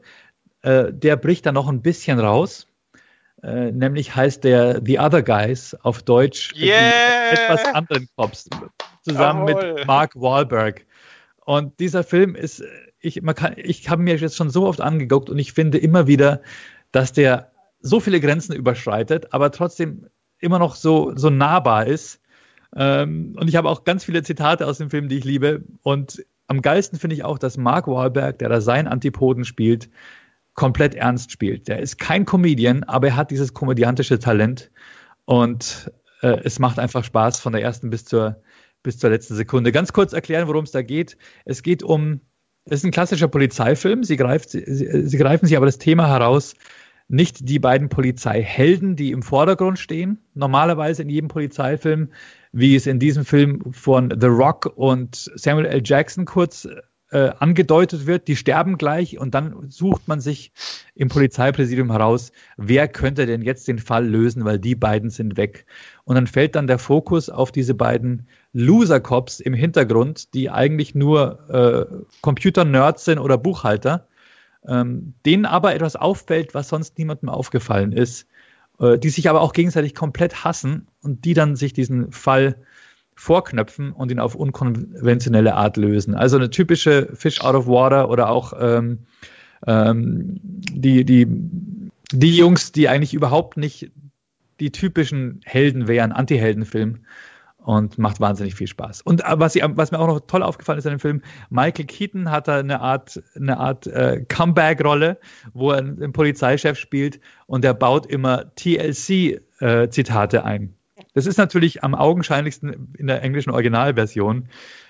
äh, 0.66 0.92
der 0.92 1.16
bricht 1.16 1.46
dann 1.46 1.54
noch 1.54 1.68
ein 1.68 1.82
bisschen 1.82 2.20
raus. 2.20 2.68
Äh, 3.44 3.72
nämlich 3.72 4.16
heißt 4.16 4.44
der 4.44 4.82
The 4.84 5.00
Other 5.00 5.22
Guys 5.22 5.76
auf 5.84 6.02
Deutsch 6.02 6.54
yeah! 6.58 7.32
etwas 7.32 7.64
anderen 7.76 8.10
Cops 8.16 8.50
zusammen 9.04 9.48
Jawohl. 9.48 9.74
mit 9.76 9.88
Mark 9.88 10.16
Wahlberg. 10.16 10.86
Und 11.46 11.80
dieser 11.80 12.04
Film 12.04 12.34
ist, 12.34 12.64
ich, 13.00 13.22
ich 13.58 13.90
habe 13.90 14.02
mir 14.02 14.16
jetzt 14.16 14.36
schon 14.36 14.50
so 14.50 14.66
oft 14.66 14.82
angeguckt 14.82 15.30
und 15.30 15.38
ich 15.38 15.54
finde 15.54 15.78
immer 15.78 16.08
wieder, 16.08 16.42
dass 16.92 17.14
der 17.14 17.52
so 17.82 18.00
viele 18.00 18.20
Grenzen 18.20 18.56
überschreitet, 18.56 19.32
aber 19.32 19.52
trotzdem 19.52 20.08
immer 20.40 20.58
noch 20.58 20.74
so, 20.74 21.16
so 21.16 21.30
nahbar 21.30 21.86
ist. 21.86 22.20
Ähm, 22.76 23.36
und 23.40 23.48
ich 23.48 23.56
habe 23.56 23.70
auch 23.70 23.84
ganz 23.84 24.04
viele 24.04 24.24
Zitate 24.24 24.66
aus 24.66 24.80
dem 24.80 24.90
Film, 24.90 25.10
die 25.10 25.20
ich 25.20 25.26
liebe. 25.26 25.62
Und 25.84 26.26
am 26.48 26.64
geilsten 26.64 26.98
finde 26.98 27.16
ich 27.16 27.24
auch, 27.24 27.38
dass 27.38 27.58
Mark 27.58 27.88
Wahlberg, 27.88 28.40
der 28.40 28.50
da 28.50 28.60
seinen 28.60 28.88
Antipoden 28.88 29.46
spielt, 29.46 29.90
komplett 30.56 30.96
ernst 30.96 31.32
spielt. 31.32 31.68
Der 31.68 31.80
ist 31.80 32.00
kein 32.00 32.26
Comedian, 32.26 32.84
aber 32.84 33.08
er 33.08 33.16
hat 33.16 33.32
dieses 33.32 33.54
komödiantische 33.54 34.20
Talent 34.20 34.72
und 35.26 35.92
äh, 36.22 36.40
es 36.44 36.60
macht 36.60 36.80
einfach 36.80 37.04
Spaß 37.04 37.40
von 37.40 37.54
der 37.54 37.62
ersten 37.62 37.90
bis 37.90 38.06
zur, 38.06 38.42
bis 38.82 38.98
zur 38.98 39.10
letzten 39.10 39.36
Sekunde. 39.36 39.72
Ganz 39.72 39.94
kurz 39.94 40.14
erklären, 40.14 40.48
worum 40.48 40.64
es 40.64 40.72
da 40.72 40.82
geht. 40.82 41.18
Es 41.44 41.62
geht 41.62 41.84
um, 41.84 42.22
es 42.66 42.80
ist 42.80 42.86
ein 42.86 42.92
klassischer 42.92 43.28
Polizeifilm. 43.28 44.04
Sie, 44.04 44.18
greift, 44.18 44.50
sie, 44.50 44.64
sie 44.66 45.18
greifen 45.18 45.46
sich 45.46 45.58
aber 45.58 45.66
das 45.66 45.78
Thema 45.78 46.08
heraus, 46.08 46.56
nicht 47.08 47.48
die 47.48 47.60
beiden 47.60 47.90
Polizeihelden, 47.90 48.96
die 48.96 49.12
im 49.12 49.22
Vordergrund 49.22 49.78
stehen, 49.78 50.24
normalerweise 50.34 51.04
in 51.04 51.10
jedem 51.10 51.28
Polizeifilm, 51.28 52.12
wie 52.52 52.76
es 52.76 52.88
in 52.88 52.98
diesem 52.98 53.26
Film 53.26 53.62
von 53.74 54.12
The 54.20 54.28
Rock 54.28 54.72
und 54.76 55.30
Samuel 55.36 55.68
L. 55.68 55.82
Jackson 55.84 56.26
kurz 56.26 56.68
äh, 57.12 57.30
angedeutet 57.40 58.08
wird, 58.08 58.28
die 58.28 58.36
sterben 58.36 58.78
gleich 58.78 59.20
und 59.20 59.36
dann 59.36 59.70
sucht 59.70 60.08
man 60.08 60.20
sich 60.20 60.52
im 60.96 61.08
Polizeipräsidium 61.08 61.92
heraus, 61.92 62.32
wer 62.58 62.88
könnte 62.88 63.26
denn 63.26 63.42
jetzt 63.42 63.68
den 63.68 63.80
Fall 63.80 64.08
lösen, 64.08 64.44
weil 64.44 64.60
die 64.60 64.76
beiden 64.76 65.10
sind 65.10 65.38
weg. 65.38 65.66
Und 66.04 66.16
dann 66.16 66.28
fällt 66.28 66.56
dann 66.56 66.68
der 66.68 66.80
Fokus 66.80 67.30
auf 67.30 67.52
diese 67.52 67.76
beiden 67.76 68.28
Loser-Cops 68.54 69.40
im 69.40 69.54
Hintergrund, 69.54 70.34
die 70.34 70.50
eigentlich 70.50 70.96
nur 70.96 71.50
äh, 71.50 72.04
Computer-Nerds 72.22 73.06
sind 73.06 73.20
oder 73.20 73.38
Buchhalter, 73.38 74.08
ähm, 74.68 75.14
denen 75.26 75.46
aber 75.46 75.76
etwas 75.76 75.96
auffällt, 75.96 76.54
was 76.54 76.70
sonst 76.70 76.98
niemandem 76.98 77.30
aufgefallen 77.30 77.92
ist, 77.92 78.28
äh, 78.80 78.98
die 78.98 79.10
sich 79.10 79.30
aber 79.30 79.42
auch 79.42 79.54
gegenseitig 79.54 79.94
komplett 79.94 80.44
hassen 80.44 80.88
und 81.02 81.26
die 81.26 81.34
dann 81.36 81.56
sich 81.56 81.74
diesen 81.74 82.12
Fall 82.12 82.56
vorknöpfen 83.16 83.92
und 83.92 84.12
ihn 84.12 84.20
auf 84.20 84.36
unkonventionelle 84.36 85.56
Art 85.56 85.78
lösen. 85.78 86.16
Also 86.16 86.38
eine 86.38 86.50
typische 86.50 87.10
Fish 87.14 87.42
out 87.42 87.56
of 87.56 87.68
water 87.68 88.10
oder 88.10 88.30
auch 88.30 88.54
ähm, 88.60 89.00
ähm, 89.66 90.40
die, 90.42 91.06
die, 91.06 91.28
die 92.12 92.36
Jungs, 92.36 92.72
die 92.72 92.90
eigentlich 92.90 93.14
überhaupt 93.14 93.58
nicht 93.58 93.92
die 94.60 94.72
typischen 94.72 95.42
Helden 95.44 95.88
wären, 95.88 96.12
Anti-Heldenfilm 96.12 97.00
und 97.66 97.98
macht 97.98 98.20
wahnsinnig 98.20 98.56
viel 98.56 98.68
Spaß. 98.68 99.02
Und 99.02 99.22
äh, 99.22 99.40
was, 99.40 99.56
ich, 99.56 99.64
was, 99.66 99.92
mir 99.92 100.00
auch 100.00 100.08
noch 100.08 100.20
toll 100.22 100.44
aufgefallen 100.44 100.78
ist 100.78 100.86
in 100.86 100.92
dem 100.92 101.00
Film, 101.00 101.22
Michael 101.50 101.86
Keaton 101.86 102.30
hat 102.30 102.48
da 102.48 102.60
eine 102.60 102.80
Art, 102.80 103.22
eine 103.36 103.58
Art 103.58 103.88
äh, 103.88 104.24
Comeback-Rolle, 104.28 105.20
wo 105.54 105.72
er 105.72 105.80
einen, 105.80 106.14
Polizeichef 106.14 106.78
spielt 106.78 107.20
und 107.48 107.64
der 107.64 107.74
baut 107.74 108.06
immer 108.06 108.54
TLC-Zitate 108.56 110.38
äh, 110.38 110.42
ein. 110.42 110.76
Das 111.16 111.26
ist 111.26 111.38
natürlich 111.38 111.84
am 111.84 111.96
augenscheinlichsten 111.96 112.94
in 112.98 113.08
der 113.08 113.24
englischen 113.24 113.50
Originalversion. 113.50 114.50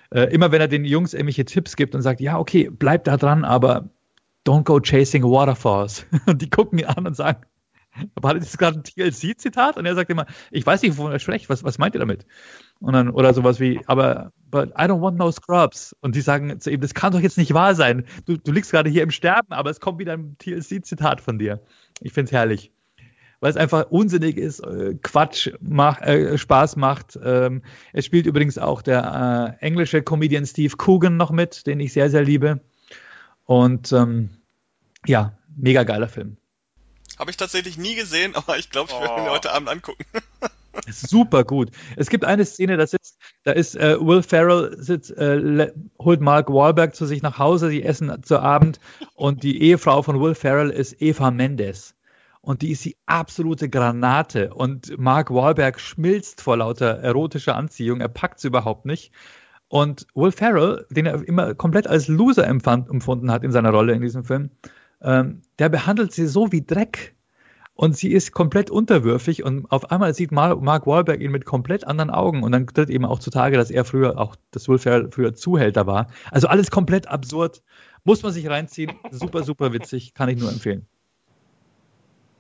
Äh, 0.09 0.34
immer 0.34 0.51
wenn 0.51 0.59
er 0.59 0.67
den 0.67 0.84
Jungs 0.84 1.13
irgendwelche 1.13 1.45
Tipps 1.45 1.76
gibt 1.76 1.95
und 1.95 2.01
sagt, 2.01 2.19
ja, 2.19 2.38
okay, 2.38 2.69
bleib 2.69 3.05
da 3.05 3.15
dran, 3.15 3.45
aber 3.45 3.89
don't 4.45 4.63
go 4.63 4.80
chasing 4.80 5.23
waterfalls. 5.23 6.05
Und 6.26 6.41
die 6.41 6.49
gucken 6.49 6.80
ihn 6.80 6.86
an 6.86 7.07
und 7.07 7.15
sagen, 7.15 7.41
hat 8.23 8.38
das 8.38 8.57
gerade 8.57 8.80
ein 8.80 8.84
TLC-Zitat? 8.84 9.78
Und 9.78 9.86
er 9.86 9.95
sagt 9.95 10.09
immer, 10.09 10.26
ich 10.51 10.65
weiß 10.65 10.82
nicht, 10.82 10.97
wovon 10.97 11.11
er 11.11 11.19
spricht, 11.19 11.49
was, 11.49 11.63
was 11.63 11.78
meint 11.78 11.95
ihr 11.95 11.99
damit? 11.99 12.26
Und 12.80 12.93
dann, 12.93 13.09
oder 13.09 13.34
sowas 13.34 13.59
wie, 13.59 13.80
aber, 13.88 14.32
but 14.51 14.69
I 14.71 14.84
don't 14.84 15.01
want 15.01 15.17
no 15.17 15.32
scrubs. 15.32 15.95
Und 16.01 16.15
die 16.15 16.21
sagen 16.21 16.59
zu 16.59 16.69
ihm, 16.71 16.82
das 16.82 16.93
kann 16.93 17.13
doch 17.13 17.21
jetzt 17.21 17.38
nicht 17.38 17.53
wahr 17.53 17.73
sein. 17.73 18.05
Du, 18.26 18.38
du 18.38 18.51
liegst 18.51 18.71
gerade 18.71 18.89
hier 18.89 19.03
im 19.03 19.11
Sterben, 19.11 19.53
aber 19.53 19.69
es 19.69 19.80
kommt 19.80 19.99
wieder 19.99 20.13
ein 20.13 20.38
TLC-Zitat 20.38 21.21
von 21.21 21.39
dir. 21.39 21.61
Ich 22.01 22.13
finde 22.13 22.30
es 22.30 22.32
herrlich. 22.34 22.71
Weil 23.45 23.51
es 23.51 23.57
einfach 23.57 23.91
unsinnig 23.91 24.37
ist, 24.37 24.61
äh, 24.61 24.95
Quatsch 25.03 25.51
macht, 25.61 26.01
äh, 26.01 26.35
Spaß 26.35 26.77
macht. 26.77 27.19
Ähm, 27.23 27.61
es 27.93 28.03
spielt 28.03 28.25
übrigens 28.25 28.57
auch 28.57 28.81
der 28.81 29.59
äh, 29.61 29.63
englische 29.63 30.01
Comedian 30.01 30.47
Steve 30.47 30.75
Coogan 30.77 31.15
noch 31.15 31.29
mit, 31.29 31.67
den 31.67 31.79
ich 31.79 31.93
sehr, 31.93 32.09
sehr 32.09 32.23
liebe. 32.23 32.59
Und 33.43 33.91
ähm, 33.91 34.31
ja, 35.05 35.37
mega 35.55 35.83
geiler 35.83 36.07
Film. 36.07 36.37
Habe 37.19 37.29
ich 37.29 37.37
tatsächlich 37.37 37.77
nie 37.77 37.93
gesehen, 37.93 38.33
aber 38.35 38.57
ich 38.57 38.71
glaube, 38.71 38.91
ich 38.91 38.99
werde 38.99 39.13
oh. 39.13 39.25
ihn 39.25 39.29
heute 39.29 39.51
Abend 39.51 39.69
angucken. 39.69 40.03
Super 40.89 41.43
gut. 41.43 41.69
Es 41.97 42.09
gibt 42.09 42.25
eine 42.25 42.45
Szene, 42.45 42.77
da 42.77 42.87
sitzt, 42.87 43.19
da 43.43 43.51
ist 43.51 43.75
äh, 43.75 43.99
Will 43.99 44.23
Ferrell 44.23 44.75
sitzt, 44.79 45.11
äh, 45.11 45.71
holt 45.99 46.19
Mark 46.19 46.49
Wahlberg 46.49 46.95
zu 46.95 47.05
sich 47.05 47.21
nach 47.21 47.37
Hause, 47.37 47.69
sie 47.69 47.83
essen 47.83 48.23
zu 48.23 48.39
Abend 48.39 48.79
und 49.13 49.43
die 49.43 49.61
Ehefrau 49.61 50.01
von 50.01 50.19
Will 50.19 50.33
Ferrell 50.33 50.71
ist 50.71 50.99
Eva 50.99 51.29
Mendes. 51.29 51.94
Und 52.45 52.61
die 52.61 52.69
ist 52.69 52.85
die 52.85 52.95
absolute 53.07 53.69
Granate. 53.69 54.53
Und 54.53 54.99
Mark 54.99 55.31
Wahlberg 55.31 55.79
schmilzt 55.79 56.41
vor 56.41 56.57
lauter 56.57 56.99
erotischer 56.99 57.55
Anziehung. 57.55 58.01
Er 58.01 58.07
packt 58.07 58.39
sie 58.39 58.49
überhaupt 58.49 58.85
nicht. 58.85 59.11
Und 59.67 60.05
Will 60.13 60.31
Ferrell, 60.31 60.85
den 60.91 61.07
er 61.07 61.27
immer 61.27 61.55
komplett 61.55 61.87
als 61.87 62.07
Loser 62.07 62.45
empfand, 62.45 62.87
empfunden 62.87 63.31
hat 63.31 63.43
in 63.43 63.51
seiner 63.51 63.71
Rolle 63.71 63.93
in 63.93 64.01
diesem 64.03 64.25
Film, 64.25 64.51
ähm, 65.01 65.41
der 65.57 65.69
behandelt 65.69 66.13
sie 66.13 66.27
so 66.27 66.51
wie 66.51 66.63
Dreck. 66.63 67.15
Und 67.73 67.97
sie 67.97 68.11
ist 68.13 68.31
komplett 68.31 68.69
unterwürfig 68.69 69.43
und 69.43 69.69
auf 69.71 69.91
einmal 69.91 70.13
sieht 70.13 70.31
Mark 70.31 70.85
Wahlberg 70.87 71.19
ihn 71.19 71.31
mit 71.31 71.45
komplett 71.45 71.85
anderen 71.85 72.11
Augen 72.11 72.43
und 72.43 72.51
dann 72.51 72.67
tritt 72.67 72.91
eben 72.91 73.05
auch 73.05 73.19
zutage, 73.19 73.57
dass 73.57 73.71
er 73.71 73.85
früher 73.85 74.19
auch, 74.19 74.35
das 74.51 74.69
Will 74.69 74.77
Ferrell 74.77 75.09
früher 75.11 75.33
Zuhälter 75.33 75.87
war. 75.87 76.07
Also 76.31 76.47
alles 76.47 76.69
komplett 76.69 77.07
absurd. 77.07 77.63
Muss 78.03 78.21
man 78.21 78.31
sich 78.31 78.47
reinziehen. 78.47 78.93
Super, 79.11 79.43
super 79.43 79.73
witzig. 79.73 80.13
Kann 80.13 80.29
ich 80.29 80.39
nur 80.39 80.51
empfehlen. 80.51 80.85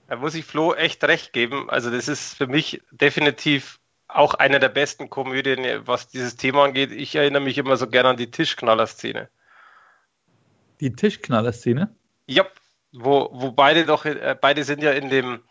Da 0.07 0.17
muss 0.17 0.35
ich 0.35 0.45
Flo 0.45 0.73
echt 0.73 1.03
recht 1.03 1.33
geben. 1.33 1.69
Also 1.69 1.89
das 1.89 2.07
ist 2.07 2.35
für 2.35 2.47
mich 2.47 2.81
definitiv 2.91 3.79
auch 4.07 4.33
eine 4.35 4.59
der 4.59 4.69
besten 4.69 5.09
Komödien, 5.09 5.87
was 5.87 6.07
dieses 6.07 6.35
Thema 6.35 6.63
angeht. 6.63 6.91
Ich 6.91 7.15
erinnere 7.15 7.41
mich 7.41 7.57
immer 7.57 7.75
so 7.75 7.87
gerne 7.87 8.09
an 8.09 8.17
die 8.17 8.31
Tischknaller-Szene. 8.31 9.29
Die 10.79 10.93
Tischknaller-Szene? 10.93 11.95
Ja, 12.27 12.45
wo, 12.93 13.29
wo 13.33 13.51
beide 13.51 13.85
doch, 13.85 14.05
äh, 14.05 14.37
beide 14.39 14.63
sind 14.63 14.81
ja 14.83 14.91
in 14.91 15.09
dem, 15.09 15.41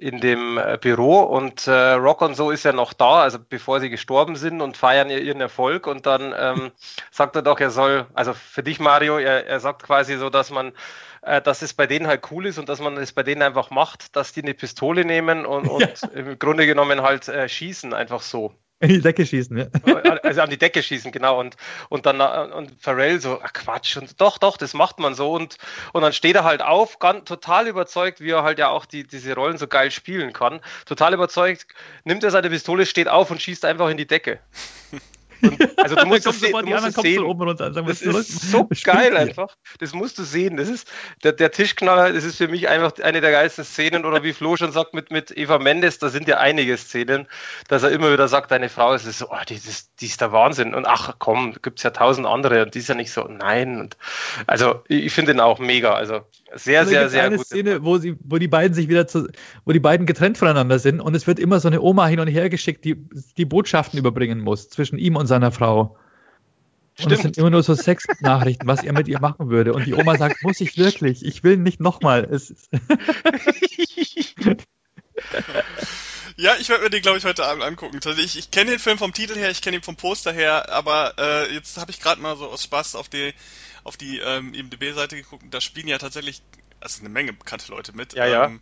in 0.00 0.18
dem 0.18 0.56
äh, 0.56 0.78
Büro 0.80 1.20
und 1.20 1.66
äh, 1.66 1.92
Rock 1.92 2.22
und 2.22 2.34
so 2.34 2.50
ist 2.50 2.64
ja 2.64 2.72
noch 2.72 2.94
da, 2.94 3.22
also 3.22 3.38
bevor 3.38 3.80
sie 3.80 3.90
gestorben 3.90 4.34
sind 4.34 4.62
und 4.62 4.78
feiern 4.78 5.10
ihren 5.10 5.42
Erfolg 5.42 5.86
und 5.86 6.06
dann 6.06 6.34
ähm, 6.36 6.72
sagt 7.10 7.36
er 7.36 7.42
doch, 7.42 7.60
er 7.60 7.70
soll, 7.70 8.06
also 8.14 8.32
für 8.32 8.62
dich 8.62 8.80
Mario, 8.80 9.18
er, 9.18 9.46
er 9.46 9.60
sagt 9.60 9.82
quasi 9.82 10.16
so, 10.16 10.30
dass 10.30 10.50
man, 10.50 10.72
äh, 11.20 11.42
dass 11.42 11.60
es 11.60 11.74
bei 11.74 11.86
denen 11.86 12.06
halt 12.06 12.30
cool 12.30 12.46
ist 12.46 12.58
und 12.58 12.70
dass 12.70 12.80
man 12.80 12.96
es 12.96 13.12
bei 13.12 13.22
denen 13.22 13.42
einfach 13.42 13.68
macht, 13.70 14.16
dass 14.16 14.32
die 14.32 14.42
eine 14.42 14.54
Pistole 14.54 15.04
nehmen 15.04 15.44
und, 15.44 15.68
und 15.68 15.82
ja. 15.82 16.08
im 16.14 16.38
Grunde 16.38 16.66
genommen 16.66 17.02
halt 17.02 17.28
äh, 17.28 17.46
schießen, 17.46 17.92
einfach 17.92 18.22
so. 18.22 18.54
In 18.82 18.88
die 18.88 19.00
Decke 19.02 19.26
schießen, 19.26 19.58
ja. 19.58 19.66
Also 20.22 20.40
an 20.40 20.48
die 20.48 20.56
Decke 20.56 20.82
schießen, 20.82 21.12
genau. 21.12 21.38
Und, 21.38 21.56
und 21.90 22.06
dann 22.06 22.18
und 22.50 22.80
Pharrell 22.80 23.20
so, 23.20 23.38
ach 23.42 23.52
Quatsch, 23.52 23.98
und 23.98 24.18
doch, 24.22 24.38
doch, 24.38 24.56
das 24.56 24.72
macht 24.72 24.98
man 24.98 25.14
so. 25.14 25.32
Und, 25.32 25.58
und 25.92 26.00
dann 26.00 26.14
steht 26.14 26.34
er 26.34 26.44
halt 26.44 26.62
auf, 26.62 26.98
ganz, 26.98 27.28
total 27.28 27.68
überzeugt, 27.68 28.22
wie 28.22 28.30
er 28.30 28.42
halt 28.42 28.58
ja 28.58 28.68
auch 28.68 28.86
die, 28.86 29.06
diese 29.06 29.34
Rollen 29.34 29.58
so 29.58 29.68
geil 29.68 29.90
spielen 29.90 30.32
kann. 30.32 30.60
Total 30.86 31.12
überzeugt, 31.12 31.66
nimmt 32.04 32.24
er 32.24 32.30
seine 32.30 32.48
Pistole, 32.48 32.86
steht 32.86 33.08
auf 33.08 33.30
und 33.30 33.42
schießt 33.42 33.66
einfach 33.66 33.90
in 33.90 33.98
die 33.98 34.06
Decke. 34.06 34.40
Und, 35.42 35.78
also 35.78 35.96
du 35.96 36.06
musst 36.06 36.26
es 36.26 36.40
sehen. 36.40 36.52
Du 36.52 36.66
musst 36.66 36.86
es 36.86 36.94
sehen. 36.94 37.22
Runter, 37.22 37.72
sagen, 37.72 37.86
das 37.86 38.02
ist 38.02 38.50
so 38.50 38.68
geil 38.84 39.16
einfach. 39.16 39.56
Das 39.78 39.92
musst 39.92 40.18
du 40.18 40.22
sehen. 40.22 40.56
Das 40.56 40.68
ist 40.68 40.90
der, 41.22 41.32
der, 41.32 41.50
Tischknaller. 41.50 42.12
Das 42.12 42.24
ist 42.24 42.36
für 42.36 42.48
mich 42.48 42.68
einfach 42.68 42.92
eine 43.02 43.20
der 43.20 43.30
geilsten 43.30 43.64
Szenen. 43.64 44.04
Oder 44.04 44.22
wie 44.22 44.32
Flo 44.32 44.56
schon 44.56 44.72
sagt 44.72 44.94
mit, 44.94 45.10
mit 45.10 45.36
Eva 45.36 45.58
Mendes, 45.58 45.98
da 45.98 46.08
sind 46.08 46.28
ja 46.28 46.38
einige 46.38 46.76
Szenen, 46.76 47.26
dass 47.68 47.82
er 47.82 47.90
immer 47.90 48.12
wieder 48.12 48.28
sagt, 48.28 48.50
deine 48.50 48.68
Frau 48.68 48.94
ist 48.94 49.04
so, 49.04 49.30
oh, 49.30 49.36
die, 49.48 49.54
ist, 49.54 49.90
die 50.00 50.06
ist 50.06 50.20
der 50.20 50.32
Wahnsinn. 50.32 50.74
Und 50.74 50.86
ach 50.86 51.14
komm, 51.18 51.54
gibt 51.62 51.78
es 51.78 51.82
ja 51.82 51.90
tausend 51.90 52.26
andere 52.26 52.62
und 52.62 52.74
die 52.74 52.80
ist 52.80 52.88
ja 52.88 52.94
nicht 52.94 53.12
so, 53.12 53.24
nein. 53.24 53.80
Und, 53.80 53.96
also 54.46 54.82
ich 54.88 55.12
finde 55.12 55.32
ihn 55.32 55.40
auch 55.40 55.58
mega. 55.58 55.94
Also 55.94 56.22
sehr, 56.54 56.80
also 56.80 56.90
sehr, 56.90 57.08
sehr 57.10 57.24
eine 57.24 57.36
gut. 57.36 57.46
Szene, 57.46 57.84
wo, 57.84 57.98
sie, 57.98 58.16
wo 58.24 58.38
die 58.38 58.48
beiden 58.48 58.74
sich 58.74 58.88
wieder 58.88 59.06
zu, 59.06 59.28
wo 59.64 59.72
die 59.72 59.80
beiden 59.80 60.06
getrennt 60.06 60.38
voneinander 60.38 60.78
sind 60.78 61.00
und 61.00 61.14
es 61.14 61.26
wird 61.26 61.38
immer 61.38 61.60
so 61.60 61.68
eine 61.68 61.80
Oma 61.80 62.06
hin 62.06 62.20
und 62.20 62.28
her 62.28 62.48
geschickt, 62.50 62.84
die 62.84 62.96
die 63.36 63.44
Botschaften 63.44 63.98
überbringen 63.98 64.40
muss 64.40 64.68
zwischen 64.68 64.98
ihm 64.98 65.16
und 65.16 65.26
seiner 65.26 65.52
Frau. 65.52 65.96
Und 67.02 67.12
es 67.12 67.20
sind 67.20 67.38
immer 67.38 67.50
nur 67.50 67.62
so 67.62 67.74
Sexnachrichten, 67.74 68.66
was 68.68 68.82
er 68.82 68.92
mit 68.92 69.08
ihr 69.08 69.20
machen 69.20 69.48
würde. 69.48 69.72
Und 69.72 69.86
die 69.86 69.94
Oma 69.94 70.18
sagt, 70.18 70.42
muss 70.42 70.60
ich 70.60 70.76
wirklich? 70.76 71.24
Ich 71.24 71.42
will 71.42 71.56
nicht 71.56 71.80
nochmal. 71.80 72.28
ja, 76.36 76.56
ich 76.60 76.68
werde 76.68 76.84
mir 76.84 76.90
den, 76.90 77.00
glaube 77.00 77.16
ich, 77.18 77.24
heute 77.24 77.46
Abend 77.46 77.62
angucken. 77.62 78.00
Also 78.04 78.20
ich, 78.20 78.36
ich 78.38 78.50
kenne 78.50 78.72
den 78.72 78.80
Film 78.80 78.98
vom 78.98 79.14
Titel 79.14 79.36
her, 79.36 79.50
ich 79.50 79.62
kenne 79.62 79.78
ihn 79.78 79.82
vom 79.82 79.96
Poster 79.96 80.32
her, 80.32 80.70
aber 80.70 81.14
äh, 81.18 81.54
jetzt 81.54 81.78
habe 81.78 81.90
ich 81.90 82.00
gerade 82.00 82.20
mal 82.20 82.36
so 82.36 82.48
aus 82.48 82.64
Spaß 82.64 82.96
auf 82.96 83.08
die, 83.08 83.32
auf 83.84 83.96
die 83.96 84.18
ähm, 84.18 84.54
IMDB-Seite 84.54 85.16
geguckt. 85.16 85.44
Da 85.50 85.60
spielen 85.60 85.88
ja 85.88 85.98
tatsächlich 85.98 86.42
also 86.80 87.00
eine 87.00 87.08
Menge 87.08 87.32
bekannte 87.32 87.70
Leute 87.70 87.92
mit. 87.92 88.14
Ja, 88.14 88.26
ja. 88.26 88.46
Ähm, 88.46 88.60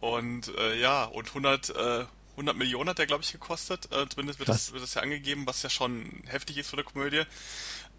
und 0.00 0.48
äh, 0.56 0.80
ja, 0.80 1.04
und 1.04 1.28
100, 1.28 1.70
äh, 1.70 2.04
100 2.32 2.56
Millionen 2.56 2.90
hat 2.90 2.98
der, 2.98 3.06
glaube 3.06 3.22
ich, 3.22 3.32
gekostet. 3.32 3.88
Äh, 3.92 4.08
zumindest 4.08 4.38
wird 4.38 4.48
das, 4.48 4.72
wird 4.72 4.82
das 4.82 4.94
ja 4.94 5.02
angegeben, 5.02 5.46
was 5.46 5.62
ja 5.62 5.70
schon 5.70 6.22
heftig 6.26 6.58
ist 6.58 6.70
für 6.70 6.76
eine 6.76 6.84
Komödie. 6.84 7.22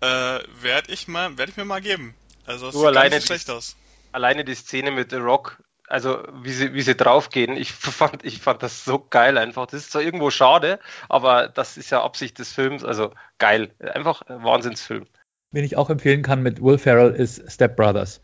Äh, 0.02 0.40
werde 0.62 0.92
ich 0.92 1.08
mal, 1.08 1.38
werde 1.38 1.52
ich 1.52 1.58
mir 1.58 1.66
mal 1.66 1.82
geben. 1.82 2.14
Also 2.46 2.68
es 2.68 2.76
sieht 2.76 2.86
alleine 2.86 3.16
nicht 3.16 3.22
so 3.22 3.28
schlecht 3.28 3.48
die, 3.48 3.54
aus. 3.54 3.78
Alleine 4.12 4.44
die 4.44 4.56
Szene 4.56 4.92
mit 4.92 5.12
The 5.12 5.18
Rock, 5.18 5.64
also 5.88 6.24
wie 6.42 6.52
sie, 6.52 6.74
wie 6.74 6.82
sie 6.82 6.96
draufgehen, 6.96 7.56
ich 7.56 7.72
fand, 7.72 8.26
ich 8.26 8.40
fand 8.42 8.64
das 8.64 8.84
so 8.84 9.00
geil 9.00 9.38
einfach. 9.38 9.68
Das 9.68 9.82
ist 9.82 9.92
zwar 9.92 10.02
irgendwo 10.02 10.30
schade, 10.30 10.80
aber 11.08 11.48
das 11.48 11.78
ist 11.78 11.90
ja 11.90 12.04
Absicht 12.04 12.38
des 12.40 12.52
Films, 12.52 12.84
also 12.84 13.14
geil. 13.38 13.74
Einfach 13.80 14.24
ein 14.24 14.44
Wahnsinnsfilm. 14.44 15.08
Wen 15.54 15.64
ich 15.64 15.78
auch 15.78 15.90
empfehlen 15.90 16.22
kann 16.22 16.44
mit 16.44 16.62
Will 16.62 16.78
Ferrell 16.78 17.12
ist 17.12 17.50
Step 17.50 17.78
Brothers. 17.78 18.20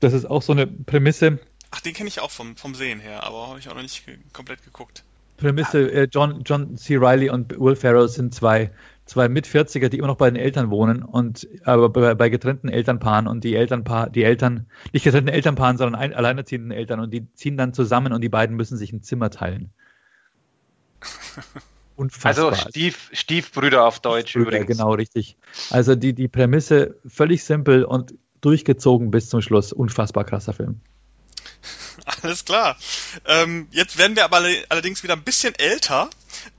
Das 0.00 0.12
ist 0.12 0.24
auch 0.24 0.42
so 0.42 0.52
eine 0.52 0.66
Prämisse, 0.66 1.38
Ach, 1.70 1.80
den 1.80 1.94
kenne 1.94 2.08
ich 2.08 2.20
auch 2.20 2.30
vom, 2.30 2.56
vom 2.56 2.74
Sehen 2.74 3.00
her, 3.00 3.24
aber 3.24 3.48
habe 3.48 3.58
ich 3.58 3.68
auch 3.68 3.74
noch 3.74 3.82
nicht 3.82 4.04
komplett 4.32 4.64
geguckt. 4.64 5.04
Prämisse, 5.36 5.92
äh, 5.92 6.08
John, 6.10 6.42
John 6.44 6.78
C. 6.78 6.96
Riley 6.96 7.28
und 7.28 7.60
Will 7.60 7.76
Ferrell 7.76 8.08
sind 8.08 8.34
zwei, 8.34 8.70
zwei 9.04 9.28
Mit-40er, 9.28 9.90
die 9.90 9.98
immer 9.98 10.06
noch 10.06 10.16
bei 10.16 10.30
den 10.30 10.40
Eltern 10.40 10.70
wohnen 10.70 11.02
und 11.02 11.46
aber 11.64 11.90
bei, 11.90 12.14
bei 12.14 12.30
getrennten 12.30 12.70
Elternpaaren 12.70 13.26
und 13.26 13.44
die 13.44 13.54
Elternpaar, 13.54 14.08
die 14.08 14.24
Eltern, 14.24 14.66
nicht 14.94 15.02
getrennten 15.04 15.28
Elternpaaren, 15.28 15.76
sondern 15.76 16.00
ein, 16.00 16.14
alleinerziehenden 16.14 16.70
Eltern 16.70 17.00
und 17.00 17.12
die 17.12 17.30
ziehen 17.34 17.58
dann 17.58 17.74
zusammen 17.74 18.14
und 18.14 18.22
die 18.22 18.30
beiden 18.30 18.56
müssen 18.56 18.78
sich 18.78 18.92
ein 18.92 19.02
Zimmer 19.02 19.28
teilen. 19.28 19.70
Unfassbar. 21.96 22.52
Also 22.52 22.68
Stief, 22.68 23.10
Stiefbrüder 23.12 23.84
auf 23.86 24.00
Deutsch 24.00 24.30
Stiefbrüder, 24.30 24.58
übrigens. 24.58 24.78
Genau, 24.78 24.92
richtig. 24.92 25.36
Also 25.70 25.94
die, 25.94 26.12
die 26.12 26.28
Prämisse 26.28 26.96
völlig 27.06 27.42
simpel 27.42 27.84
und 27.84 28.14
durchgezogen 28.42 29.10
bis 29.10 29.28
zum 29.30 29.40
Schluss. 29.40 29.72
Unfassbar 29.72 30.24
krasser 30.24 30.52
Film. 30.52 30.80
Alles 32.22 32.44
klar. 32.44 32.76
Ähm, 33.24 33.66
jetzt 33.72 33.98
werden 33.98 34.14
wir 34.14 34.24
aber 34.24 34.48
allerdings 34.68 35.02
wieder 35.02 35.14
ein 35.14 35.24
bisschen 35.24 35.56
älter, 35.56 36.08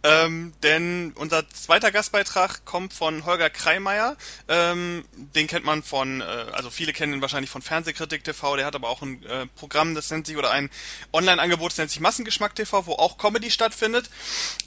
ähm, 0.03 0.53
denn 0.61 1.13
unser 1.15 1.49
zweiter 1.49 1.89
Gastbeitrag 1.89 2.65
kommt 2.65 2.93
von 2.93 3.25
Holger 3.25 3.49
Kreimeier. 3.49 4.17
Ähm, 4.49 5.05
den 5.13 5.47
kennt 5.47 5.63
man 5.63 5.83
von, 5.83 6.19
äh, 6.19 6.23
also 6.23 6.69
viele 6.69 6.91
kennen 6.91 7.13
ihn 7.13 7.21
wahrscheinlich 7.21 7.49
von 7.49 7.61
Fernsehkritik 7.61 8.25
TV. 8.25 8.57
Der 8.57 8.65
hat 8.65 8.75
aber 8.75 8.89
auch 8.89 9.01
ein 9.01 9.23
äh, 9.23 9.45
Programm, 9.55 9.95
das 9.95 10.11
nennt 10.11 10.27
sich 10.27 10.35
oder 10.35 10.51
ein 10.51 10.69
Online-Angebot, 11.13 11.71
das 11.71 11.77
nennt 11.77 11.91
sich 11.91 12.01
Massengeschmack 12.01 12.53
TV, 12.53 12.85
wo 12.85 12.93
auch 12.93 13.17
Comedy 13.17 13.49
stattfindet. 13.49 14.09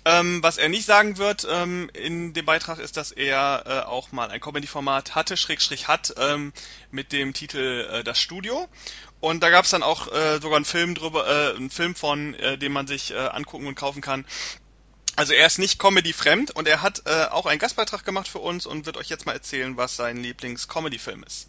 Ähm, 0.06 0.42
was 0.42 0.56
er 0.56 0.70
nicht 0.70 0.86
sagen 0.86 1.18
wird 1.18 1.46
ähm, 1.50 1.90
in 1.92 2.32
dem 2.32 2.46
Beitrag 2.46 2.78
ist, 2.78 2.96
dass 2.96 3.12
er 3.12 3.64
äh, 3.66 3.80
auch 3.86 4.12
mal 4.12 4.30
ein 4.30 4.40
Comedy-Format 4.40 5.14
hatte, 5.14 5.36
Schrägstrich 5.36 5.88
hat, 5.88 6.14
ähm, 6.16 6.54
mit 6.90 7.12
dem 7.12 7.34
Titel 7.34 7.86
äh, 7.90 8.02
Das 8.02 8.18
Studio. 8.18 8.66
Und 9.20 9.42
da 9.42 9.50
gab 9.50 9.64
es 9.64 9.70
dann 9.70 9.82
auch 9.82 10.10
äh, 10.12 10.40
sogar 10.40 10.56
einen 10.56 10.64
Film 10.64 10.94
drüber, 10.94 11.26
äh, 11.26 11.56
ein 11.56 11.70
Film 11.70 11.94
von, 11.94 12.34
äh, 12.34 12.56
den 12.56 12.72
man 12.72 12.86
sich 12.86 13.12
äh, 13.12 13.16
angucken 13.16 13.66
und 13.66 13.74
kaufen 13.74 14.00
kann. 14.00 14.24
Also 15.16 15.34
er 15.34 15.46
ist 15.46 15.58
nicht 15.58 15.78
Comedy-fremd 15.78 16.52
und 16.52 16.66
er 16.66 16.80
hat 16.80 17.02
äh, 17.04 17.26
auch 17.30 17.44
einen 17.44 17.58
Gastbeitrag 17.58 18.04
gemacht 18.04 18.28
für 18.28 18.38
uns 18.38 18.64
und 18.64 18.86
wird 18.86 18.96
euch 18.96 19.08
jetzt 19.08 19.26
mal 19.26 19.32
erzählen, 19.32 19.76
was 19.76 19.96
sein 19.96 20.16
Lieblings-Comedy-Film 20.16 21.24
ist. 21.24 21.48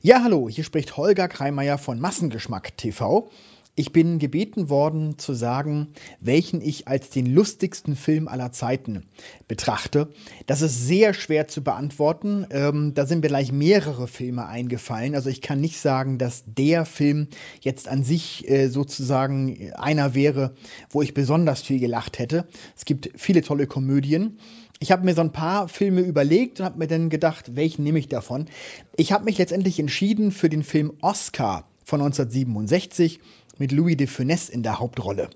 Ja, 0.00 0.22
hallo, 0.22 0.48
hier 0.48 0.64
spricht 0.64 0.96
Holger 0.96 1.28
Kreimeier 1.28 1.78
von 1.78 2.00
Massengeschmack 2.00 2.76
TV. 2.76 3.30
Ich 3.74 3.90
bin 3.90 4.18
gebeten 4.18 4.68
worden 4.68 5.18
zu 5.18 5.32
sagen, 5.32 5.88
welchen 6.20 6.60
ich 6.60 6.88
als 6.88 7.08
den 7.08 7.24
lustigsten 7.24 7.96
Film 7.96 8.28
aller 8.28 8.52
Zeiten 8.52 9.06
betrachte. 9.48 10.10
Das 10.46 10.60
ist 10.60 10.86
sehr 10.86 11.14
schwer 11.14 11.48
zu 11.48 11.64
beantworten. 11.64 12.46
Ähm, 12.50 12.92
da 12.92 13.06
sind 13.06 13.22
mir 13.22 13.28
gleich 13.28 13.50
mehrere 13.50 14.08
Filme 14.08 14.46
eingefallen. 14.46 15.14
Also 15.14 15.30
ich 15.30 15.40
kann 15.40 15.62
nicht 15.62 15.80
sagen, 15.80 16.18
dass 16.18 16.44
der 16.46 16.84
Film 16.84 17.28
jetzt 17.62 17.88
an 17.88 18.04
sich 18.04 18.46
äh, 18.46 18.68
sozusagen 18.68 19.72
einer 19.72 20.14
wäre, 20.14 20.54
wo 20.90 21.00
ich 21.00 21.14
besonders 21.14 21.62
viel 21.62 21.80
gelacht 21.80 22.18
hätte. 22.18 22.46
Es 22.76 22.84
gibt 22.84 23.10
viele 23.16 23.40
tolle 23.40 23.66
Komödien. 23.66 24.38
Ich 24.80 24.92
habe 24.92 25.06
mir 25.06 25.14
so 25.14 25.22
ein 25.22 25.32
paar 25.32 25.68
Filme 25.68 26.02
überlegt 26.02 26.60
und 26.60 26.66
habe 26.66 26.78
mir 26.78 26.88
dann 26.88 27.08
gedacht, 27.08 27.56
welchen 27.56 27.84
nehme 27.84 28.00
ich 28.00 28.08
davon. 28.08 28.48
Ich 28.96 29.12
habe 29.12 29.24
mich 29.24 29.38
letztendlich 29.38 29.80
entschieden 29.80 30.30
für 30.30 30.50
den 30.50 30.62
Film 30.62 30.92
Oscar 31.00 31.64
von 31.84 32.00
1967 32.00 33.20
mit 33.62 33.70
Louis 33.70 33.96
de 33.96 34.08
Funès 34.08 34.50
in 34.50 34.64
der 34.64 34.80
Hauptrolle. 34.80 35.30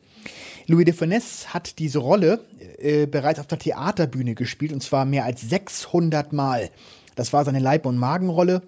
Louis 0.66 0.84
de 0.84 0.92
Funès 0.92 1.46
hat 1.46 1.78
diese 1.78 2.00
Rolle 2.00 2.40
äh, 2.78 3.06
bereits 3.06 3.38
auf 3.38 3.46
der 3.46 3.60
Theaterbühne 3.60 4.34
gespielt 4.34 4.72
und 4.72 4.82
zwar 4.82 5.04
mehr 5.04 5.24
als 5.24 5.42
600 5.42 6.32
Mal. 6.32 6.70
Das 7.14 7.32
war 7.32 7.44
seine 7.44 7.60
Leib- 7.60 7.86
und 7.86 7.98
Magenrolle 7.98 8.62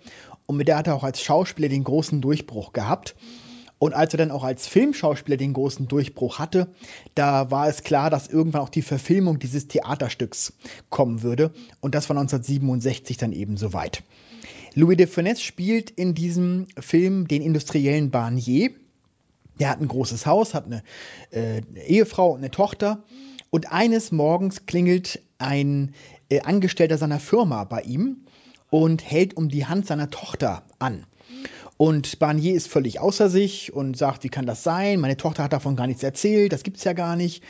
und 0.46 0.58
mit 0.58 0.68
der 0.68 0.76
hat 0.76 0.86
er 0.86 0.94
auch 0.94 1.02
als 1.02 1.20
Schauspieler 1.20 1.68
den 1.68 1.82
großen 1.82 2.20
Durchbruch 2.20 2.72
gehabt. 2.72 3.16
Und 3.80 3.94
als 3.94 4.14
er 4.14 4.18
dann 4.18 4.30
auch 4.30 4.44
als 4.44 4.68
Filmschauspieler 4.68 5.36
den 5.36 5.54
großen 5.54 5.88
Durchbruch 5.88 6.38
hatte, 6.38 6.68
da 7.16 7.50
war 7.50 7.66
es 7.66 7.82
klar, 7.82 8.10
dass 8.10 8.28
irgendwann 8.28 8.60
auch 8.60 8.68
die 8.68 8.82
Verfilmung 8.82 9.40
dieses 9.40 9.66
Theaterstücks 9.66 10.52
kommen 10.88 11.22
würde. 11.22 11.50
Und 11.80 11.96
das 11.96 12.08
war 12.08 12.16
1967 12.16 13.16
dann 13.16 13.32
eben 13.32 13.56
soweit. 13.56 14.04
Louis 14.74 14.96
de 14.96 15.06
Funès 15.08 15.40
spielt 15.40 15.90
in 15.90 16.14
diesem 16.14 16.68
Film 16.78 17.26
den 17.26 17.42
industriellen 17.42 18.12
Barnier, 18.12 18.70
der 19.58 19.70
hat 19.70 19.80
ein 19.80 19.88
großes 19.88 20.26
Haus, 20.26 20.54
hat 20.54 20.66
eine, 20.66 20.82
äh, 21.30 21.62
eine 21.68 21.84
Ehefrau 21.86 22.30
und 22.30 22.38
eine 22.38 22.50
Tochter. 22.50 23.04
Und 23.50 23.72
eines 23.72 24.12
Morgens 24.12 24.66
klingelt 24.66 25.20
ein 25.38 25.94
äh, 26.28 26.40
Angestellter 26.40 26.98
seiner 26.98 27.20
Firma 27.20 27.64
bei 27.64 27.82
ihm 27.82 28.24
und 28.70 29.02
hält 29.02 29.36
um 29.36 29.48
die 29.48 29.66
Hand 29.66 29.86
seiner 29.86 30.10
Tochter 30.10 30.64
an. 30.78 31.06
Und 31.76 32.18
Barnier 32.18 32.54
ist 32.54 32.68
völlig 32.68 33.00
außer 33.00 33.30
sich 33.30 33.72
und 33.72 33.96
sagt, 33.96 34.24
wie 34.24 34.28
kann 34.28 34.46
das 34.46 34.64
sein? 34.64 35.00
Meine 35.00 35.16
Tochter 35.16 35.44
hat 35.44 35.52
davon 35.52 35.76
gar 35.76 35.86
nichts 35.86 36.02
erzählt, 36.02 36.52
das 36.52 36.64
gibt's 36.64 36.84
ja 36.84 36.92
gar 36.92 37.14
nicht. 37.16 37.42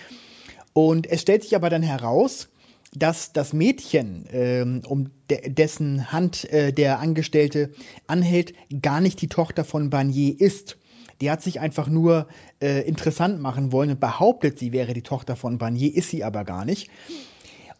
Und 0.74 1.06
es 1.06 1.22
stellt 1.22 1.42
sich 1.42 1.56
aber 1.56 1.70
dann 1.70 1.82
heraus, 1.82 2.48
dass 2.94 3.32
das 3.32 3.52
Mädchen, 3.52 4.26
ähm, 4.30 4.82
um 4.86 5.10
de 5.30 5.50
dessen 5.50 6.12
Hand 6.12 6.50
äh, 6.52 6.72
der 6.72 7.00
Angestellte 7.00 7.70
anhält, 8.06 8.54
gar 8.82 9.00
nicht 9.00 9.20
die 9.20 9.28
Tochter 9.28 9.64
von 9.64 9.90
Barnier 9.90 10.38
ist. 10.40 10.78
Die 11.20 11.30
hat 11.30 11.42
sich 11.42 11.60
einfach 11.60 11.88
nur 11.88 12.28
äh, 12.60 12.86
interessant 12.86 13.40
machen 13.40 13.72
wollen 13.72 13.90
und 13.90 14.00
behauptet, 14.00 14.58
sie 14.58 14.72
wäre 14.72 14.94
die 14.94 15.02
Tochter 15.02 15.36
von 15.36 15.58
Barnier, 15.58 15.94
ist 15.94 16.10
sie 16.10 16.24
aber 16.24 16.44
gar 16.44 16.64
nicht. 16.64 16.90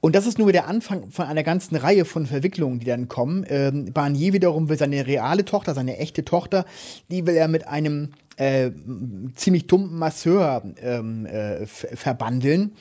Und 0.00 0.14
das 0.14 0.26
ist 0.26 0.38
nur 0.38 0.52
der 0.52 0.68
Anfang 0.68 1.10
von 1.10 1.26
einer 1.26 1.42
ganzen 1.42 1.74
Reihe 1.74 2.04
von 2.04 2.26
Verwicklungen, 2.26 2.78
die 2.78 2.86
dann 2.86 3.08
kommen. 3.08 3.44
Ähm, 3.48 3.92
Barnier 3.92 4.32
wiederum 4.32 4.68
will 4.68 4.78
seine 4.78 5.06
reale 5.06 5.44
Tochter, 5.44 5.74
seine 5.74 5.98
echte 5.98 6.24
Tochter, 6.24 6.66
die 7.10 7.26
will 7.26 7.34
er 7.34 7.48
mit 7.48 7.66
einem 7.66 8.10
äh, 8.36 8.70
ziemlich 9.34 9.66
dummen 9.66 9.98
Masseur 9.98 10.62
ähm, 10.80 11.26
äh, 11.26 11.66
verbandeln. 11.66 12.72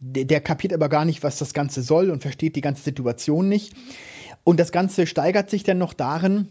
Der, 0.00 0.24
der 0.24 0.40
kapiert 0.40 0.72
aber 0.72 0.88
gar 0.88 1.04
nicht, 1.04 1.22
was 1.22 1.38
das 1.38 1.54
Ganze 1.54 1.82
soll 1.82 2.10
und 2.10 2.22
versteht 2.22 2.56
die 2.56 2.60
ganze 2.60 2.82
Situation 2.82 3.48
nicht. 3.48 3.74
Und 4.42 4.58
das 4.58 4.72
Ganze 4.72 5.06
steigert 5.06 5.50
sich 5.50 5.62
dann 5.62 5.78
noch 5.78 5.92
darin, 5.92 6.48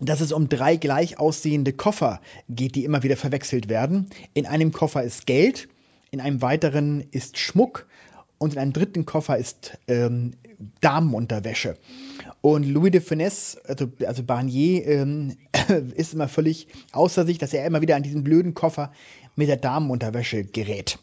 dass 0.00 0.20
es 0.20 0.32
um 0.32 0.48
drei 0.48 0.76
gleich 0.76 1.18
aussehende 1.18 1.72
Koffer 1.72 2.20
geht, 2.48 2.74
die 2.74 2.84
immer 2.84 3.02
wieder 3.02 3.16
verwechselt 3.16 3.68
werden. 3.68 4.08
In 4.34 4.46
einem 4.46 4.72
Koffer 4.72 5.02
ist 5.02 5.26
Geld, 5.26 5.68
in 6.10 6.20
einem 6.20 6.42
weiteren 6.42 7.04
ist 7.10 7.38
Schmuck 7.38 7.86
und 8.38 8.54
in 8.54 8.58
einem 8.58 8.72
dritten 8.72 9.04
Koffer 9.04 9.36
ist 9.36 9.78
ähm, 9.86 10.32
Damenunterwäsche. 10.80 11.76
Und 12.40 12.64
Louis 12.64 12.90
de 12.90 13.00
Finesse, 13.00 13.60
also, 13.66 13.90
also 14.06 14.22
Barnier, 14.22 14.86
ähm, 14.86 15.36
ist 15.94 16.14
immer 16.14 16.28
völlig 16.28 16.68
außer 16.92 17.26
sich, 17.26 17.38
dass 17.38 17.52
er 17.52 17.66
immer 17.66 17.82
wieder 17.82 17.96
an 17.96 18.02
diesen 18.02 18.24
blöden 18.24 18.54
Koffer 18.54 18.92
mit 19.36 19.48
der 19.48 19.56
Damenunterwäsche 19.56 20.44
gerät. 20.44 20.98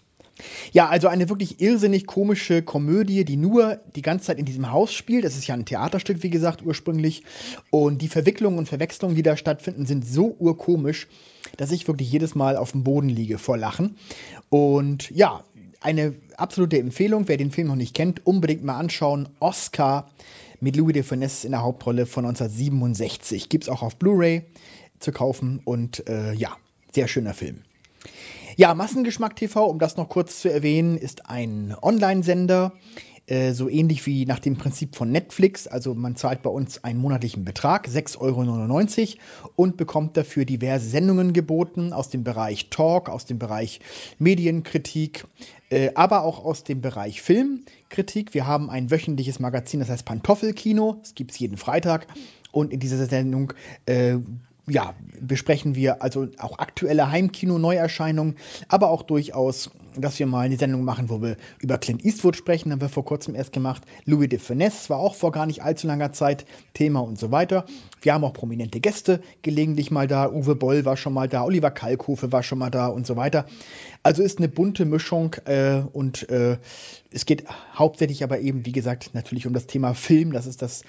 Ja, 0.72 0.88
also 0.88 1.08
eine 1.08 1.30
wirklich 1.30 1.62
irrsinnig 1.62 2.06
komische 2.06 2.62
Komödie, 2.62 3.26
die 3.26 3.38
nur 3.38 3.80
die 3.96 4.02
ganze 4.02 4.26
Zeit 4.26 4.40
in 4.40 4.46
diesem 4.46 4.72
Haus 4.72 4.94
spielt. 4.94 5.26
Das 5.26 5.36
ist 5.36 5.48
ja 5.48 5.56
ein 5.56 5.66
Theaterstück, 5.66 6.24
wie 6.24 6.30
gesagt, 6.30 6.62
ursprünglich. 6.64 7.24
Und 7.70 8.02
die 8.02 8.08
Verwicklungen 8.08 8.58
und 8.58 8.68
Verwechslungen, 8.68 9.16
die 9.16 9.24
da 9.24 9.38
stattfinden, 9.38 9.86
sind 9.86 10.06
so 10.06 10.36
urkomisch, 10.40 11.08
dass 11.58 11.72
ich 11.72 11.88
wirklich 11.88 12.12
jedes 12.12 12.36
Mal 12.36 12.58
auf 12.58 12.72
dem 12.72 12.84
Boden 12.84 13.10
liege 13.10 13.38
vor 13.38 13.58
Lachen. 13.58 13.98
Und 14.50 15.10
ja, 15.12 15.44
eine 15.82 16.16
absolute 16.36 16.80
Empfehlung. 16.80 17.28
Wer 17.28 17.38
den 17.38 17.52
Film 17.52 17.68
noch 17.68 17.76
nicht 17.76 17.96
kennt, 17.96 18.26
unbedingt 18.26 18.64
mal 18.64 18.78
anschauen. 18.78 19.30
Oscar 19.40 20.10
mit 20.60 20.76
Louis 20.76 20.94
de 20.94 21.04
Funès 21.04 21.46
in 21.46 21.52
der 21.52 21.62
Hauptrolle 21.62 22.06
von 22.06 22.26
1967. 22.26 23.50
Gibt 23.50 23.66
es 23.66 23.70
auch 23.70 23.84
auf 23.84 23.96
Blu-ray 23.98 24.44
zu 25.00 25.12
kaufen 25.12 25.62
und 25.64 26.08
äh, 26.08 26.34
ja, 26.34 26.58
sehr 26.94 27.08
schöner 27.08 27.34
Film. 27.34 27.62
Ja, 28.60 28.74
Massengeschmack 28.74 29.36
TV, 29.36 29.68
um 29.68 29.78
das 29.78 29.98
noch 29.98 30.10
kurz 30.10 30.40
zu 30.42 30.52
erwähnen, 30.52 30.98
ist 30.98 31.30
ein 31.30 31.76
Online-Sender, 31.80 32.74
äh, 33.28 33.52
so 33.52 33.70
ähnlich 33.70 34.04
wie 34.08 34.26
nach 34.26 34.40
dem 34.40 34.58
Prinzip 34.58 34.96
von 34.96 35.12
Netflix. 35.12 35.68
Also 35.68 35.94
man 35.94 36.16
zahlt 36.16 36.42
bei 36.42 36.50
uns 36.50 36.84
einen 36.84 37.00
monatlichen 37.00 37.46
Betrag, 37.46 37.88
6,99 37.88 39.18
Euro, 39.18 39.52
und 39.56 39.78
bekommt 39.78 40.18
dafür 40.18 40.44
diverse 40.44 40.90
Sendungen 40.90 41.34
geboten 41.34 41.94
aus 41.94 42.10
dem 42.10 42.24
Bereich 42.24 42.72
Talk, 42.72 43.10
aus 43.10 43.28
dem 43.28 43.38
Bereich 43.38 43.80
Medienkritik, 44.18 45.26
äh, 45.70 45.92
aber 45.94 46.24
auch 46.24 46.44
aus 46.44 46.64
dem 46.64 46.82
Bereich 46.82 47.22
Filmkritik. 47.22 48.34
Wir 48.34 48.48
haben 48.48 48.72
ein 48.72 48.90
wöchentliches 48.90 49.40
Magazin, 49.40 49.82
das 49.82 49.90
heißt 49.90 50.04
Pantoffelkino. 50.04 50.98
Das 51.02 51.14
gibt 51.14 51.30
es 51.30 51.38
jeden 51.38 51.58
Freitag. 51.58 52.08
Und 52.52 52.74
in 52.74 52.80
dieser 52.80 53.06
Sendung 53.06 53.54
äh, 53.86 54.18
ja, 54.70 54.96
besprechen 55.22 55.76
wir 55.76 56.02
also 56.02 56.28
auch 56.40 56.60
aktuelle 56.60 57.10
Heimkino-Neuerscheinungen, 57.10 58.36
aber 58.68 58.90
auch 58.90 59.02
durchaus, 59.02 59.72
dass 59.96 60.20
wir 60.20 60.28
mal 60.28 60.42
eine 60.42 60.58
Sendung 60.58 60.84
machen, 60.84 61.10
wo 61.10 61.22
wir 61.22 61.38
über 61.60 61.78
Clint 61.78 62.04
Eastwood 62.04 62.36
sprechen, 62.36 62.72
haben 62.74 62.82
wir 62.82 62.90
vor 62.90 63.06
kurzem 63.06 63.34
erst 63.34 63.54
gemacht. 63.54 63.84
Louis 64.04 64.28
de 64.28 64.40
Finesse 64.40 64.90
war 64.90 65.00
auch 65.00 65.16
vor 65.16 65.32
gar 65.32 65.46
nicht 65.46 65.64
allzu 65.64 65.88
langer 65.88 66.12
Zeit 66.12 66.46
Thema 66.74 67.00
und 67.00 67.18
so 67.18 67.32
weiter. 67.32 67.66
Wir 68.02 68.14
haben 68.14 68.26
auch 68.26 68.34
prominente 68.34 68.82
Gäste 68.82 69.22
gelegentlich 69.42 69.90
mal 69.90 70.08
da. 70.08 70.30
Uwe 70.30 70.56
Boll 70.56 70.84
war 70.84 70.98
schon 70.98 71.14
mal 71.14 71.30
da, 71.30 71.46
Oliver 71.46 71.72
Kalkofe 71.72 72.34
war 72.34 72.44
schon 72.44 72.60
mal 72.60 72.70
da 72.70 72.88
und 72.88 73.08
so 73.08 73.16
weiter. 73.16 73.46
Also 74.04 74.22
ist 74.22 74.40
eine 74.40 74.50
bunte 74.50 74.84
Mischung 74.84 75.36
äh, 75.46 75.82
und 75.94 76.30
äh, 76.30 76.58
es 77.10 77.26
geht 77.26 77.46
hauptsächlich 77.74 78.22
aber 78.22 78.40
eben, 78.40 78.66
wie 78.66 78.74
gesagt, 78.74 79.12
natürlich 79.14 79.48
um 79.48 79.54
das 79.54 79.66
Thema 79.66 79.94
Film. 79.94 80.34
Das 80.34 80.46
ist 80.46 80.62
das 80.62 80.84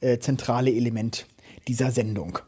äh, 0.00 0.18
zentrale 0.18 0.70
Element 0.70 1.26
dieser 1.66 1.90
Sendung. 1.90 2.38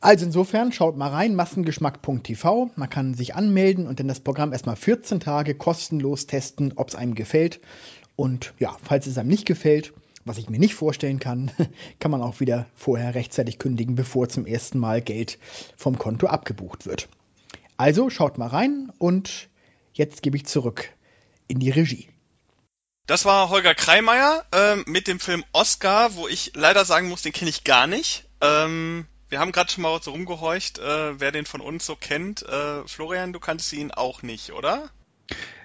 Also 0.00 0.24
insofern 0.24 0.72
schaut 0.72 0.96
mal 0.96 1.10
rein, 1.10 1.34
massengeschmack.tv. 1.34 2.70
Man 2.74 2.88
kann 2.88 3.12
sich 3.12 3.34
anmelden 3.34 3.86
und 3.86 4.00
dann 4.00 4.08
das 4.08 4.20
Programm 4.20 4.52
erstmal 4.52 4.76
14 4.76 5.20
Tage 5.20 5.54
kostenlos 5.54 6.26
testen, 6.26 6.72
ob 6.76 6.88
es 6.88 6.94
einem 6.94 7.14
gefällt. 7.14 7.60
Und 8.16 8.54
ja, 8.58 8.76
falls 8.82 9.06
es 9.06 9.18
einem 9.18 9.28
nicht 9.28 9.44
gefällt, 9.44 9.92
was 10.24 10.38
ich 10.38 10.48
mir 10.48 10.58
nicht 10.58 10.74
vorstellen 10.74 11.18
kann, 11.18 11.50
kann 11.98 12.10
man 12.10 12.22
auch 12.22 12.40
wieder 12.40 12.66
vorher 12.74 13.14
rechtzeitig 13.14 13.58
kündigen, 13.58 13.94
bevor 13.94 14.28
zum 14.28 14.46
ersten 14.46 14.78
Mal 14.78 15.02
Geld 15.02 15.38
vom 15.76 15.98
Konto 15.98 16.28
abgebucht 16.28 16.86
wird. 16.86 17.08
Also 17.76 18.08
schaut 18.08 18.38
mal 18.38 18.48
rein 18.48 18.90
und 18.98 19.48
jetzt 19.92 20.22
gebe 20.22 20.36
ich 20.36 20.46
zurück 20.46 20.88
in 21.46 21.58
die 21.58 21.70
Regie. 21.70 22.08
Das 23.06 23.24
war 23.24 23.50
Holger 23.50 23.74
Kreimeier 23.74 24.44
äh, 24.52 24.76
mit 24.86 25.08
dem 25.08 25.18
Film 25.18 25.44
Oscar, 25.52 26.14
wo 26.14 26.28
ich 26.28 26.52
leider 26.54 26.84
sagen 26.84 27.08
muss, 27.08 27.22
den 27.22 27.32
kenne 27.32 27.50
ich 27.50 27.64
gar 27.64 27.86
nicht. 27.86 28.28
Ähm, 28.40 29.06
wir 29.30 29.38
haben 29.38 29.52
gerade 29.52 29.70
schon 29.70 29.82
mal 29.82 29.98
so 30.02 30.10
rumgehorcht, 30.10 30.78
äh, 30.78 31.20
wer 31.20 31.32
den 31.32 31.46
von 31.46 31.60
uns 31.60 31.86
so 31.86 31.96
kennt. 31.96 32.42
Äh, 32.42 32.86
Florian, 32.86 33.32
du 33.32 33.38
kanntest 33.38 33.72
ihn 33.72 33.92
auch 33.92 34.22
nicht, 34.22 34.52
oder? 34.52 34.90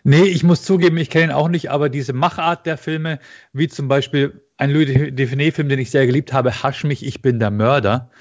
Nee, 0.04 0.26
ich 0.26 0.44
muss 0.44 0.62
zugeben, 0.62 0.98
ich 0.98 1.10
kenne 1.10 1.26
ihn 1.26 1.32
auch 1.32 1.50
nicht, 1.50 1.72
aber 1.72 1.90
diese 1.90 2.14
Machart 2.14 2.68
der 2.68 2.78
Filme, 2.78 3.20
wie 3.54 3.68
zum 3.68 3.88
Beispiel 3.88 4.42
ein 4.58 4.70
Louis 4.70 5.16
Define-Film, 5.16 5.68
den 5.68 5.80
ich 5.80 5.90
sehr 5.90 6.06
geliebt 6.06 6.32
habe, 6.32 6.64
Hasch 6.64 6.84
mich, 6.84 7.04
ich 7.04 7.24
bin 7.24 7.40
der 7.40 7.50
Mörder. 7.50 8.12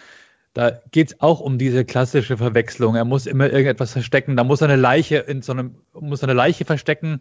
Da 0.54 0.80
geht 0.92 1.08
es 1.08 1.20
auch 1.20 1.40
um 1.40 1.58
diese 1.58 1.84
klassische 1.84 2.36
Verwechslung. 2.36 2.94
Er 2.94 3.04
muss 3.04 3.26
immer 3.26 3.46
irgendetwas 3.46 3.92
verstecken. 3.92 4.36
Da 4.36 4.44
muss 4.44 4.60
er 4.60 4.68
eine 4.68 4.80
Leiche 4.80 5.16
in 5.16 5.42
so 5.42 5.52
einem, 5.52 5.74
muss 5.92 6.22
eine 6.22 6.32
Leiche 6.32 6.64
verstecken, 6.64 7.18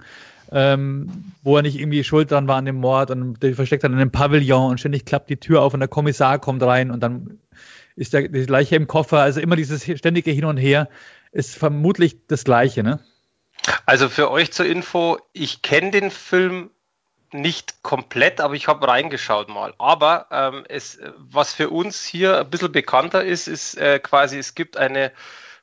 ähm, 0.51 1.33
wo 1.41 1.57
er 1.57 1.63
nicht 1.63 1.79
irgendwie 1.79 2.03
schuld 2.03 2.29
dran 2.29 2.47
war 2.47 2.57
an 2.57 2.65
dem 2.65 2.75
Mord 2.75 3.09
und 3.09 3.39
versteckt 3.55 3.83
dann 3.83 3.93
in 3.93 3.99
einem 3.99 4.11
Pavillon 4.11 4.69
und 4.69 4.79
ständig 4.79 5.05
klappt 5.05 5.31
die 5.31 5.37
Tür 5.37 5.63
auf 5.63 5.73
und 5.73 5.79
der 5.79 5.89
Kommissar 5.89 6.37
kommt 6.37 6.61
rein 6.61 6.91
und 6.91 7.01
dann 7.01 7.39
ist 7.95 8.13
der, 8.13 8.27
die 8.27 8.45
Leiche 8.45 8.75
im 8.75 8.87
Koffer, 8.87 9.19
also 9.19 9.39
immer 9.39 9.55
dieses 9.55 9.83
ständige 9.83 10.31
Hin 10.31 10.45
und 10.45 10.57
Her 10.57 10.89
ist 11.31 11.55
vermutlich 11.55 12.27
das 12.27 12.43
Gleiche, 12.43 12.83
ne? 12.83 12.99
Also 13.85 14.09
für 14.09 14.29
euch 14.29 14.51
zur 14.51 14.65
Info, 14.65 15.17
ich 15.31 15.61
kenne 15.61 15.91
den 15.91 16.11
Film 16.11 16.69
nicht 17.31 17.81
komplett, 17.81 18.41
aber 18.41 18.53
ich 18.53 18.67
habe 18.67 18.87
reingeschaut 18.87 19.49
mal. 19.49 19.73
Aber 19.77 20.27
ähm, 20.31 20.65
es, 20.69 20.99
was 21.17 21.53
für 21.53 21.69
uns 21.69 22.05
hier 22.05 22.39
ein 22.39 22.49
bisschen 22.49 22.71
bekannter 22.71 23.23
ist, 23.23 23.47
ist 23.47 23.75
äh, 23.75 23.99
quasi, 23.99 24.37
es 24.37 24.53
gibt 24.55 24.77
eine 24.77 25.11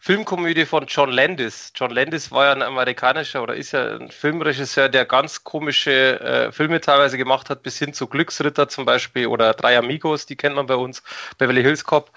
Filmkomödie 0.02 0.64
von 0.64 0.86
John 0.86 1.10
Landis. 1.10 1.74
John 1.76 1.90
Landis 1.90 2.32
war 2.32 2.46
ja 2.46 2.52
ein 2.52 2.62
amerikanischer 2.62 3.42
oder 3.42 3.54
ist 3.54 3.72
ja 3.72 3.96
ein 3.96 4.10
Filmregisseur, 4.10 4.88
der 4.88 5.04
ganz 5.04 5.44
komische 5.44 6.18
äh, 6.20 6.52
Filme 6.52 6.80
teilweise 6.80 7.18
gemacht 7.18 7.50
hat, 7.50 7.62
bis 7.62 7.78
hin 7.78 7.92
zu 7.92 8.06
Glücksritter 8.06 8.66
zum 8.66 8.86
Beispiel 8.86 9.26
oder 9.26 9.52
Drei 9.52 9.76
Amigos, 9.76 10.24
die 10.24 10.36
kennt 10.36 10.56
man 10.56 10.64
bei 10.64 10.74
uns, 10.74 11.02
Beverly 11.36 11.60
Hills 11.60 11.84
Cop 11.84 12.12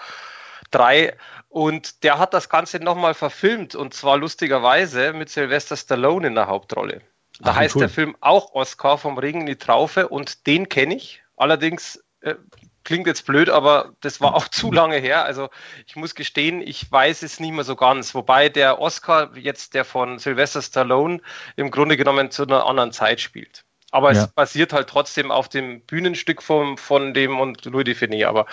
3. 0.71 1.17
Und 1.49 2.03
der 2.03 2.19
hat 2.19 2.33
das 2.33 2.47
Ganze 2.47 2.79
nochmal 2.79 3.13
verfilmt 3.13 3.75
und 3.75 3.93
zwar 3.93 4.17
lustigerweise 4.17 5.11
mit 5.11 5.29
Sylvester 5.29 5.75
Stallone 5.75 6.27
in 6.27 6.35
der 6.35 6.47
Hauptrolle. 6.47 7.01
Da 7.41 7.51
Ach, 7.51 7.55
heißt 7.57 7.75
cool. 7.75 7.81
der 7.81 7.89
Film 7.89 8.15
auch 8.21 8.53
Oscar 8.53 8.97
vom 8.97 9.17
Regen 9.17 9.41
in 9.41 9.47
die 9.47 9.57
Traufe 9.57 10.07
und 10.07 10.47
den 10.47 10.69
kenne 10.69 10.95
ich. 10.95 11.21
Allerdings 11.35 12.01
äh, 12.21 12.35
klingt 12.83 13.07
jetzt 13.07 13.25
blöd, 13.25 13.49
aber 13.49 13.93
das 14.01 14.21
war 14.21 14.35
auch 14.35 14.47
zu 14.49 14.71
lange 14.71 14.97
her. 14.97 15.25
Also 15.25 15.49
ich 15.85 15.95
muss 15.95 16.15
gestehen, 16.15 16.61
ich 16.61 16.91
weiß 16.91 17.23
es 17.23 17.39
nicht 17.39 17.53
mehr 17.53 17.63
so 17.63 17.75
ganz. 17.75 18.13
Wobei 18.15 18.49
der 18.49 18.79
Oscar 18.79 19.35
jetzt, 19.35 19.73
der 19.73 19.85
von 19.85 20.19
Sylvester 20.19 20.61
Stallone, 20.61 21.21
im 21.55 21.71
Grunde 21.71 21.97
genommen 21.97 22.31
zu 22.31 22.43
einer 22.43 22.65
anderen 22.65 22.91
Zeit 22.91 23.21
spielt. 23.21 23.63
Aber 23.91 24.11
ja. 24.11 24.23
es 24.23 24.27
basiert 24.27 24.73
halt 24.73 24.89
trotzdem 24.89 25.29
auf 25.29 25.49
dem 25.49 25.81
Bühnenstück 25.81 26.41
vom, 26.41 26.79
von 26.79 27.13
dem 27.13 27.39
und 27.39 27.63
Louis 27.65 27.83
Define. 27.83 28.27
Aber 28.27 28.47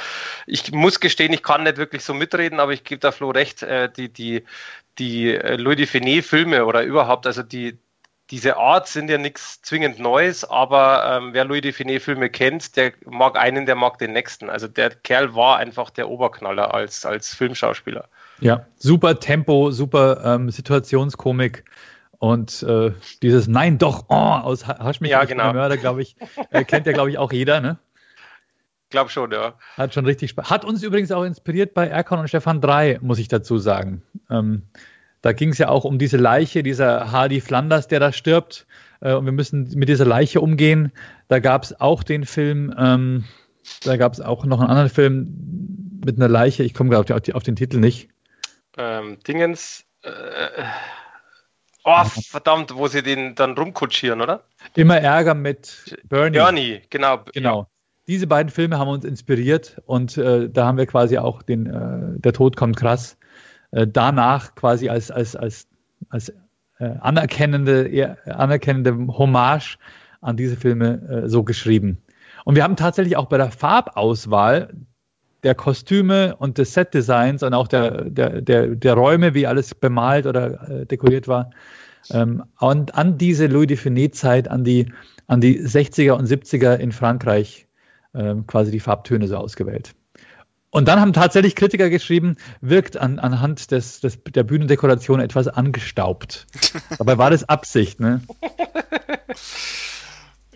ich 0.46 0.70
muss 0.70 1.00
gestehen, 1.00 1.32
ich 1.32 1.42
kann 1.42 1.62
nicht 1.62 1.78
wirklich 1.78 2.04
so 2.04 2.12
mitreden, 2.12 2.60
aber 2.60 2.72
ich 2.72 2.84
gebe 2.84 3.00
da 3.00 3.10
Flo 3.10 3.30
recht, 3.30 3.62
äh, 3.62 3.90
die, 3.90 4.12
die, 4.12 4.44
die 4.98 5.34
äh, 5.34 5.56
Louis 5.56 5.76
Define 5.76 6.22
Filme 6.22 6.66
oder 6.66 6.82
überhaupt, 6.82 7.26
also 7.26 7.42
die, 7.42 7.78
diese 8.30 8.56
Art 8.56 8.86
sind 8.86 9.10
ja 9.10 9.18
nichts 9.18 9.60
zwingend 9.62 9.98
Neues, 9.98 10.44
aber 10.44 11.04
ähm, 11.04 11.32
wer 11.32 11.44
Louis 11.44 11.62
Define 11.62 11.98
Filme 11.98 12.30
kennt, 12.30 12.76
der 12.76 12.92
mag 13.04 13.36
einen, 13.36 13.66
der 13.66 13.74
mag 13.74 13.98
den 13.98 14.12
nächsten. 14.12 14.48
Also 14.48 14.68
der 14.68 14.90
Kerl 14.90 15.34
war 15.34 15.56
einfach 15.56 15.90
der 15.90 16.08
Oberknaller 16.08 16.72
als, 16.72 17.04
als 17.04 17.34
Filmschauspieler. 17.34 18.08
Ja, 18.40 18.66
super 18.76 19.18
Tempo, 19.18 19.70
super 19.72 20.22
ähm, 20.24 20.50
Situationskomik 20.50 21.64
und 22.18 22.62
äh, 22.62 22.92
dieses 23.22 23.48
Nein, 23.48 23.78
doch, 23.78 24.04
oh, 24.08 24.14
aus 24.14 24.66
Hasch 24.66 25.00
mich 25.00 25.10
ja, 25.10 25.24
genau. 25.24 25.52
Mörder, 25.52 25.76
glaube 25.76 26.02
ich, 26.02 26.16
äh, 26.50 26.64
kennt 26.64 26.86
ja, 26.86 26.92
glaube 26.92 27.10
ich, 27.10 27.18
auch 27.18 27.32
jeder, 27.32 27.60
ne? 27.60 27.78
Glaub 28.90 29.10
schon, 29.10 29.30
ja. 29.32 29.54
Hat 29.76 29.94
schon 29.94 30.04
richtig 30.04 30.30
Spaß. 30.30 30.50
Hat 30.50 30.64
uns 30.64 30.82
übrigens 30.82 31.12
auch 31.12 31.24
inspiriert 31.24 31.74
bei 31.74 31.86
Erkon 31.86 32.18
und 32.18 32.28
Stefan 32.28 32.60
3, 32.60 32.98
muss 33.02 33.18
ich 33.18 33.28
dazu 33.28 33.58
sagen. 33.58 34.02
Ähm, 34.28 34.62
da 35.22 35.32
ging 35.32 35.50
es 35.50 35.58
ja 35.58 35.68
auch 35.68 35.84
um 35.84 35.98
diese 35.98 36.16
Leiche, 36.16 36.62
dieser 36.62 37.12
Hardy 37.12 37.40
Flanders, 37.40 37.88
der 37.88 38.00
da 38.00 38.12
stirbt. 38.12 38.66
Äh, 39.00 39.14
und 39.14 39.24
wir 39.24 39.32
müssen 39.32 39.70
mit 39.74 39.88
dieser 39.88 40.06
Leiche 40.06 40.40
umgehen. 40.40 40.92
Da 41.28 41.40
gab 41.40 41.62
es 41.64 41.78
auch 41.80 42.02
den 42.02 42.24
Film, 42.24 42.74
ähm, 42.78 43.24
da 43.84 43.96
gab 43.96 44.12
es 44.12 44.20
auch 44.20 44.44
noch 44.44 44.60
einen 44.60 44.70
anderen 44.70 44.88
Film 44.88 46.00
mit 46.04 46.16
einer 46.16 46.28
Leiche. 46.28 46.62
Ich 46.62 46.74
komme 46.74 46.90
gerade 46.90 47.14
auf, 47.14 47.34
auf, 47.34 47.42
den 47.42 47.56
Titel 47.56 47.78
nicht. 47.78 48.08
Ähm, 48.78 49.18
Dingens. 49.26 49.84
Äh, 50.02 50.10
oh, 51.84 52.04
verdammt, 52.04 52.74
wo 52.74 52.88
sie 52.88 53.02
den 53.02 53.34
dann 53.34 53.52
rumkutschieren, 53.52 54.22
oder? 54.22 54.44
Immer 54.74 54.98
Ärger 54.98 55.34
mit 55.34 55.98
Bernie. 56.04 56.38
Bernie, 56.38 56.82
genau. 56.88 57.24
Genau. 57.34 57.66
Diese 58.06 58.26
beiden 58.26 58.50
Filme 58.50 58.78
haben 58.78 58.88
uns 58.88 59.04
inspiriert 59.04 59.80
und 59.84 60.16
äh, 60.16 60.48
da 60.48 60.66
haben 60.66 60.78
wir 60.78 60.86
quasi 60.86 61.18
auch 61.18 61.42
den 61.42 61.66
äh, 61.66 62.18
Der 62.18 62.32
Tod 62.32 62.56
kommt 62.56 62.76
krass 62.76 63.18
äh, 63.72 63.86
danach 63.86 64.54
quasi 64.54 64.88
als, 64.88 65.10
als, 65.10 65.36
als, 65.36 65.68
als 66.08 66.30
äh, 66.78 66.94
anerkennende, 67.00 68.16
anerkennende 68.26 68.92
Hommage 69.08 69.78
an 70.20 70.36
diese 70.36 70.56
Filme 70.56 71.24
äh, 71.24 71.28
so 71.28 71.44
geschrieben. 71.44 71.98
Und 72.44 72.56
wir 72.56 72.64
haben 72.64 72.76
tatsächlich 72.76 73.16
auch 73.16 73.26
bei 73.26 73.36
der 73.36 73.50
Farbauswahl 73.50 74.74
der 75.42 75.54
Kostüme 75.54 76.36
und 76.36 76.58
des 76.58 76.74
Setdesigns 76.74 77.42
und 77.42 77.54
auch 77.54 77.68
der, 77.68 78.04
der, 78.04 78.42
der, 78.42 78.68
der 78.68 78.94
Räume, 78.94 79.34
wie 79.34 79.46
alles 79.46 79.74
bemalt 79.74 80.26
oder 80.26 80.68
äh, 80.68 80.86
dekoriert 80.86 81.28
war, 81.28 81.50
ähm, 82.10 82.44
und 82.58 82.94
an 82.94 83.18
diese 83.18 83.46
Louis 83.46 83.66
de 83.66 83.76
Finet-Zeit, 83.76 84.48
an 84.48 84.64
die, 84.64 84.92
an 85.26 85.40
die 85.40 85.60
60er 85.60 86.12
und 86.12 86.26
70er 86.26 86.76
in 86.76 86.92
Frankreich 86.92 87.66
ähm, 88.14 88.46
quasi 88.46 88.70
die 88.70 88.80
Farbtöne 88.80 89.28
so 89.28 89.36
ausgewählt. 89.36 89.94
Und 90.70 90.86
dann 90.86 91.00
haben 91.00 91.12
tatsächlich 91.12 91.56
Kritiker 91.56 91.90
geschrieben, 91.90 92.36
wirkt 92.60 92.96
an, 92.96 93.18
anhand 93.18 93.72
des, 93.72 94.00
des, 94.00 94.18
der 94.24 94.44
Bühnendekoration 94.44 95.20
etwas 95.20 95.48
angestaubt. 95.48 96.46
Dabei 96.98 97.18
war 97.18 97.30
das 97.30 97.48
Absicht, 97.48 97.98
ne? 97.98 98.22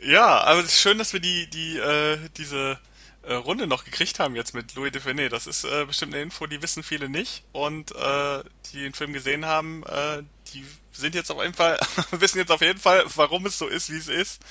Ja, 0.01 0.43
aber 0.43 0.61
es 0.61 0.67
ist 0.67 0.81
schön, 0.81 0.99
dass 0.99 1.12
wir 1.12 1.21
die, 1.21 1.49
die, 1.51 1.79
äh, 1.79 2.19
diese 2.37 2.79
äh, 3.23 3.35
Runde 3.35 3.67
noch 3.67 3.85
gekriegt 3.85 4.21
haben 4.21 4.37
jetzt 4.37 4.55
mit 4.55 4.75
Louis 4.75 4.93
Define. 4.93 5.29
Das 5.31 5.47
ist 5.47 5.65
äh, 5.65 5.85
bestimmt 5.87 6.15
eine 6.15 6.23
Info, 6.23 6.47
die 6.47 6.62
wissen 6.62 6.83
viele 6.83 7.09
nicht. 7.09 7.43
Und 7.53 7.91
äh, 7.93 8.45
die 8.73 8.83
den 8.83 8.93
Film 8.93 9.12
gesehen 9.12 9.47
haben, 9.47 9.83
äh, 9.85 10.23
die 10.53 10.65
sind 10.93 11.15
jetzt 11.15 11.31
auf 11.31 11.43
jeden 11.43 11.55
Fall, 11.55 11.79
wissen 12.12 12.39
jetzt 12.39 12.53
auf 12.53 12.61
jeden 12.61 12.79
Fall, 12.79 13.03
warum 13.17 13.47
es 13.47 13.59
so 13.59 13.67
ist, 13.67 13.91
wie 13.91 13.97
es 13.97 14.09
ist. 14.09 14.43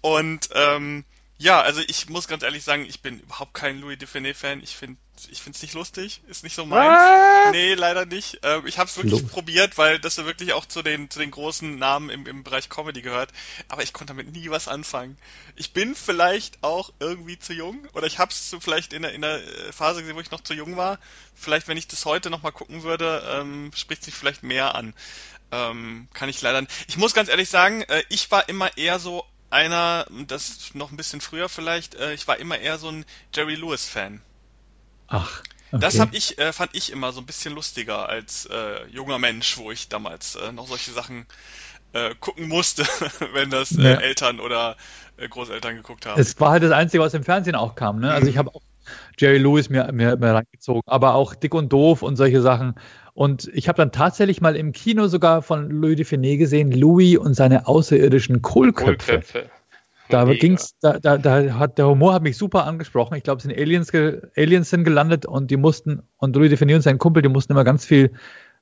Und 0.00 0.48
ähm, 0.54 1.04
ja, 1.38 1.60
also 1.60 1.82
ich 1.86 2.08
muss 2.08 2.28
ganz 2.28 2.42
ehrlich 2.42 2.64
sagen, 2.64 2.86
ich 2.88 3.02
bin 3.02 3.20
überhaupt 3.20 3.52
kein 3.52 3.78
Louis 3.80 3.98
Define-Fan. 3.98 4.62
Ich 4.62 4.74
finde 4.74 4.96
ich 5.30 5.42
finde 5.42 5.56
es 5.56 5.62
nicht 5.62 5.74
lustig, 5.74 6.20
ist 6.28 6.44
nicht 6.44 6.54
so 6.54 6.66
meins. 6.66 6.92
Was? 6.92 7.52
Nee, 7.52 7.74
leider 7.74 8.06
nicht. 8.06 8.40
Ähm, 8.42 8.66
ich 8.66 8.78
habe 8.78 8.88
es 8.88 8.96
wirklich 8.96 9.22
Lo 9.22 9.28
probiert, 9.28 9.76
weil 9.78 9.98
das 9.98 10.16
ja 10.16 10.24
wirklich 10.24 10.52
auch 10.52 10.64
zu 10.66 10.82
den 10.82 11.10
zu 11.10 11.18
den 11.18 11.30
großen 11.30 11.78
Namen 11.78 12.10
im, 12.10 12.26
im 12.26 12.42
Bereich 12.42 12.68
Comedy 12.68 13.02
gehört. 13.02 13.30
Aber 13.68 13.82
ich 13.82 13.92
konnte 13.92 14.14
damit 14.14 14.32
nie 14.32 14.50
was 14.50 14.68
anfangen. 14.68 15.16
Ich 15.56 15.72
bin 15.72 15.94
vielleicht 15.94 16.62
auch 16.62 16.92
irgendwie 17.00 17.38
zu 17.38 17.52
jung 17.52 17.86
oder 17.92 18.06
ich 18.06 18.18
habe 18.18 18.30
es 18.30 18.50
so 18.50 18.60
vielleicht 18.60 18.92
in 18.92 19.02
der 19.02 19.12
in 19.12 19.22
der 19.22 19.36
äh, 19.36 19.72
Phase 19.72 20.00
gesehen, 20.00 20.16
wo 20.16 20.20
ich 20.20 20.30
noch 20.30 20.42
zu 20.42 20.54
jung 20.54 20.76
war. 20.76 20.98
Vielleicht, 21.34 21.68
wenn 21.68 21.76
ich 21.76 21.86
das 21.86 22.04
heute 22.06 22.30
noch 22.30 22.42
mal 22.42 22.50
gucken 22.50 22.82
würde, 22.82 23.22
ähm, 23.28 23.70
spricht 23.74 24.04
sich 24.04 24.14
vielleicht 24.14 24.42
mehr 24.42 24.74
an. 24.74 24.94
Ähm, 25.52 26.08
kann 26.12 26.28
ich 26.28 26.40
leider. 26.42 26.62
Nicht. 26.62 26.72
Ich 26.88 26.96
muss 26.96 27.14
ganz 27.14 27.28
ehrlich 27.28 27.50
sagen, 27.50 27.82
äh, 27.82 28.02
ich 28.08 28.30
war 28.30 28.48
immer 28.48 28.76
eher 28.76 28.98
so 28.98 29.24
einer, 29.50 30.06
das 30.26 30.74
noch 30.74 30.90
ein 30.90 30.96
bisschen 30.96 31.20
früher 31.20 31.48
vielleicht, 31.48 31.94
äh, 31.94 32.12
ich 32.14 32.26
war 32.28 32.38
immer 32.38 32.58
eher 32.58 32.78
so 32.78 32.88
ein 32.88 33.04
Jerry 33.34 33.54
Lewis-Fan. 33.54 34.20
Ach. 35.08 35.42
Okay. 35.72 35.80
Das 35.80 35.98
hab 35.98 36.14
ich, 36.14 36.38
äh, 36.38 36.52
fand 36.52 36.70
ich 36.74 36.92
immer 36.92 37.12
so 37.12 37.20
ein 37.20 37.26
bisschen 37.26 37.52
lustiger 37.54 38.08
als 38.08 38.46
äh, 38.46 38.86
junger 38.88 39.18
Mensch, 39.18 39.58
wo 39.58 39.72
ich 39.72 39.88
damals 39.88 40.36
äh, 40.36 40.52
noch 40.52 40.68
solche 40.68 40.92
Sachen 40.92 41.26
äh, 41.92 42.14
gucken 42.20 42.48
musste, 42.48 42.84
wenn 43.32 43.50
das 43.50 43.76
äh, 43.76 43.82
ja. 43.82 44.00
Eltern 44.00 44.38
oder 44.38 44.76
äh, 45.16 45.28
Großeltern 45.28 45.76
geguckt 45.76 46.06
haben. 46.06 46.20
Es 46.20 46.38
war 46.38 46.50
halt 46.52 46.62
das 46.62 46.72
Einzige, 46.72 47.02
was 47.02 47.14
im 47.14 47.24
Fernsehen 47.24 47.56
auch 47.56 47.74
kam. 47.74 48.00
Ne? 48.00 48.12
Also 48.12 48.28
ich 48.28 48.38
habe 48.38 48.54
auch 48.54 48.62
Jerry 49.18 49.38
Lewis 49.38 49.68
mir, 49.68 49.90
mir, 49.92 50.16
mir 50.16 50.34
reingezogen, 50.34 50.82
aber 50.86 51.14
auch 51.14 51.34
Dick 51.34 51.54
und 51.54 51.72
Doof 51.72 52.02
und 52.02 52.16
solche 52.16 52.42
Sachen. 52.42 52.76
Und 53.16 53.50
ich 53.54 53.66
habe 53.66 53.78
dann 53.78 53.92
tatsächlich 53.92 54.42
mal 54.42 54.56
im 54.56 54.72
Kino 54.72 55.08
sogar 55.08 55.40
von 55.40 55.70
Louis 55.70 55.96
Define 55.96 56.36
gesehen, 56.36 56.70
Louis 56.70 57.16
und 57.16 57.32
seine 57.32 57.66
außerirdischen 57.66 58.42
Kohlköpfe. 58.42 59.12
Kohlköpfe. 59.12 59.50
Da 60.10 60.24
ging's, 60.26 60.74
da, 60.82 60.98
da, 61.00 61.16
da 61.16 61.54
hat 61.54 61.78
der 61.78 61.88
Humor 61.88 62.12
hat 62.12 62.22
mich 62.22 62.36
super 62.36 62.66
angesprochen. 62.66 63.16
Ich 63.16 63.24
glaube, 63.24 63.38
es 63.38 63.44
sind 63.44 63.56
Aliens, 63.56 63.90
Aliens 64.36 64.68
sind 64.68 64.84
gelandet 64.84 65.24
und 65.24 65.50
die 65.50 65.56
mussten, 65.56 66.02
und 66.18 66.36
Louis 66.36 66.50
Define 66.50 66.74
und 66.74 66.82
sein 66.82 66.98
Kumpel, 66.98 67.22
die 67.22 67.30
mussten 67.30 67.52
immer 67.52 67.64
ganz 67.64 67.86
viel 67.86 68.12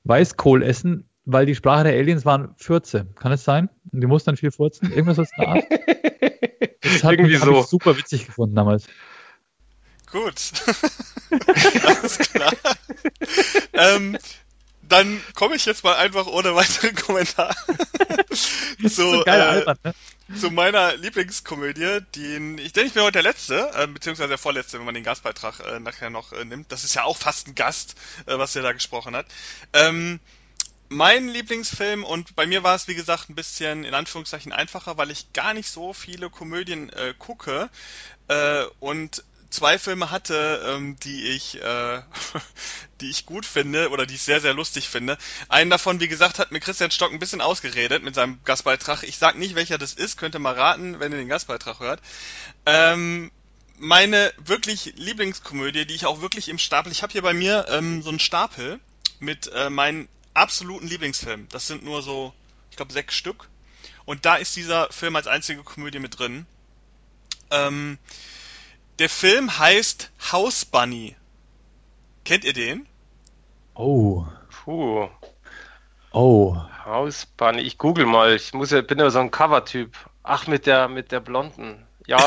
Weißkohl 0.05 0.63
essen, 0.63 1.09
weil 1.25 1.45
die 1.45 1.55
Sprache 1.55 1.83
der 1.83 1.93
Aliens 1.93 2.23
waren 2.23 2.55
Fürze. 2.55 3.07
Kann 3.15 3.33
es 3.33 3.43
sein? 3.43 3.67
Und 3.91 3.99
die 3.99 4.07
mussten 4.07 4.29
dann 4.29 4.37
viel 4.37 4.51
furzen? 4.51 4.89
Irgendwas 4.89 5.19
aus 5.19 5.27
der 5.37 5.49
Art? 5.49 5.65
Das 6.79 7.03
hat 7.03 7.11
Irgendwie 7.11 7.33
mich, 7.33 7.41
so. 7.41 7.59
ich 7.59 7.65
super 7.65 7.97
witzig 7.97 8.25
gefunden 8.25 8.55
damals. 8.55 8.87
Gut. 10.09 10.53
Alles 11.83 12.19
klar. 12.19 12.53
ähm, 13.73 14.17
dann 14.89 15.21
komme 15.33 15.55
ich 15.55 15.65
jetzt 15.65 15.83
mal 15.83 15.95
einfach 15.95 16.27
ohne 16.27 16.55
weiteren 16.55 16.95
Kommentar 16.95 17.55
zu, 18.87 19.25
äh, 19.25 19.29
Albert, 19.29 19.83
ne? 19.83 19.93
zu 20.39 20.51
meiner 20.51 20.95
Lieblingskomödie, 20.95 21.99
den 22.15 22.57
ich 22.57 22.73
denke, 22.73 22.87
ich 22.87 22.93
bin 22.93 23.03
heute 23.03 23.13
der 23.13 23.23
letzte, 23.23 23.71
äh, 23.75 23.87
beziehungsweise 23.87 24.29
der 24.29 24.37
vorletzte, 24.37 24.77
wenn 24.77 24.85
man 24.85 24.95
den 24.95 25.03
Gastbeitrag 25.03 25.59
äh, 25.59 25.79
nachher 25.79 26.09
noch 26.09 26.33
äh, 26.33 26.45
nimmt. 26.45 26.71
Das 26.71 26.83
ist 26.83 26.95
ja 26.95 27.03
auch 27.03 27.17
fast 27.17 27.47
ein 27.47 27.55
Gast, 27.55 27.95
äh, 28.25 28.37
was 28.37 28.55
er 28.55 28.63
da 28.63 28.71
gesprochen 28.71 29.15
hat. 29.15 29.27
Ähm, 29.73 30.19
mein 30.89 31.29
Lieblingsfilm 31.29 32.03
und 32.03 32.35
bei 32.35 32.45
mir 32.45 32.63
war 32.63 32.75
es 32.75 32.87
wie 32.87 32.95
gesagt 32.95 33.29
ein 33.29 33.35
bisschen 33.35 33.83
in 33.83 33.93
Anführungszeichen 33.93 34.51
einfacher, 34.51 34.97
weil 34.97 35.11
ich 35.11 35.33
gar 35.33 35.53
nicht 35.53 35.69
so 35.69 35.93
viele 35.93 36.29
Komödien 36.29 36.89
äh, 36.89 37.13
gucke 37.17 37.69
äh, 38.27 38.63
und 38.79 39.23
zwei 39.55 39.79
Filme 39.79 40.11
hatte, 40.11 40.63
ähm, 40.67 40.97
die 40.99 41.27
ich, 41.27 41.61
äh, 41.61 42.01
die 43.01 43.09
ich 43.09 43.25
gut 43.25 43.45
finde 43.45 43.89
oder 43.89 44.05
die 44.05 44.15
ich 44.15 44.21
sehr, 44.21 44.41
sehr 44.41 44.53
lustig 44.53 44.89
finde. 44.89 45.17
Einen 45.49 45.69
davon, 45.69 45.99
wie 45.99 46.07
gesagt, 46.07 46.39
hat 46.39 46.51
mir 46.51 46.59
Christian 46.59 46.91
Stock 46.91 47.11
ein 47.11 47.19
bisschen 47.19 47.41
ausgeredet 47.41 48.03
mit 48.03 48.15
seinem 48.15 48.43
Gastbeitrag. 48.43 49.03
Ich 49.03 49.17
sag 49.17 49.37
nicht, 49.37 49.55
welcher 49.55 49.77
das 49.77 49.93
ist, 49.93 50.17
könnt 50.17 50.35
ihr 50.35 50.39
mal 50.39 50.53
raten, 50.53 50.99
wenn 50.99 51.11
ihr 51.11 51.17
den 51.17 51.29
Gastbeitrag 51.29 51.79
hört. 51.79 52.01
Ähm, 52.65 53.31
meine 53.77 54.33
wirklich 54.37 54.93
Lieblingskomödie, 54.95 55.85
die 55.85 55.95
ich 55.95 56.05
auch 56.05 56.21
wirklich 56.21 56.49
im 56.49 56.59
Stapel, 56.59 56.91
ich 56.91 57.01
habe 57.01 57.11
hier 57.11 57.21
bei 57.21 57.33
mir 57.33 57.65
ähm, 57.69 58.01
so 58.01 58.09
einen 58.09 58.19
Stapel 58.19 58.79
mit 59.19 59.47
äh, 59.53 59.69
meinen 59.69 60.07
absoluten 60.33 60.87
Lieblingsfilmen. 60.87 61.47
Das 61.49 61.67
sind 61.67 61.83
nur 61.83 62.01
so, 62.01 62.33
ich 62.69 62.77
glaube, 62.77 62.93
sechs 62.93 63.15
Stück. 63.15 63.49
Und 64.05 64.25
da 64.25 64.35
ist 64.35 64.55
dieser 64.55 64.91
Film 64.91 65.15
als 65.15 65.27
einzige 65.27 65.63
Komödie 65.63 65.99
mit 65.99 66.19
drin. 66.19 66.45
Ähm, 67.51 67.97
der 68.99 69.09
Film 69.09 69.57
heißt 69.57 70.11
House 70.31 70.65
Bunny. 70.65 71.15
Kennt 72.23 72.43
ihr 72.43 72.53
den? 72.53 72.87
Oh. 73.73 74.25
Puh. 74.49 75.09
Oh. 76.11 76.57
House 76.85 77.25
Bunny. 77.25 77.61
Ich 77.61 77.77
google 77.77 78.05
mal. 78.05 78.35
Ich 78.35 78.53
muss 78.53 78.71
ja, 78.71 78.81
bin 78.81 78.99
ja 78.99 79.09
so 79.09 79.19
ein 79.19 79.31
Cover-Typ. 79.31 79.95
Ach, 80.23 80.47
mit 80.47 80.65
der, 80.65 80.87
mit 80.87 81.11
der 81.11 81.19
Blonden. 81.19 81.85
Ja, 82.07 82.17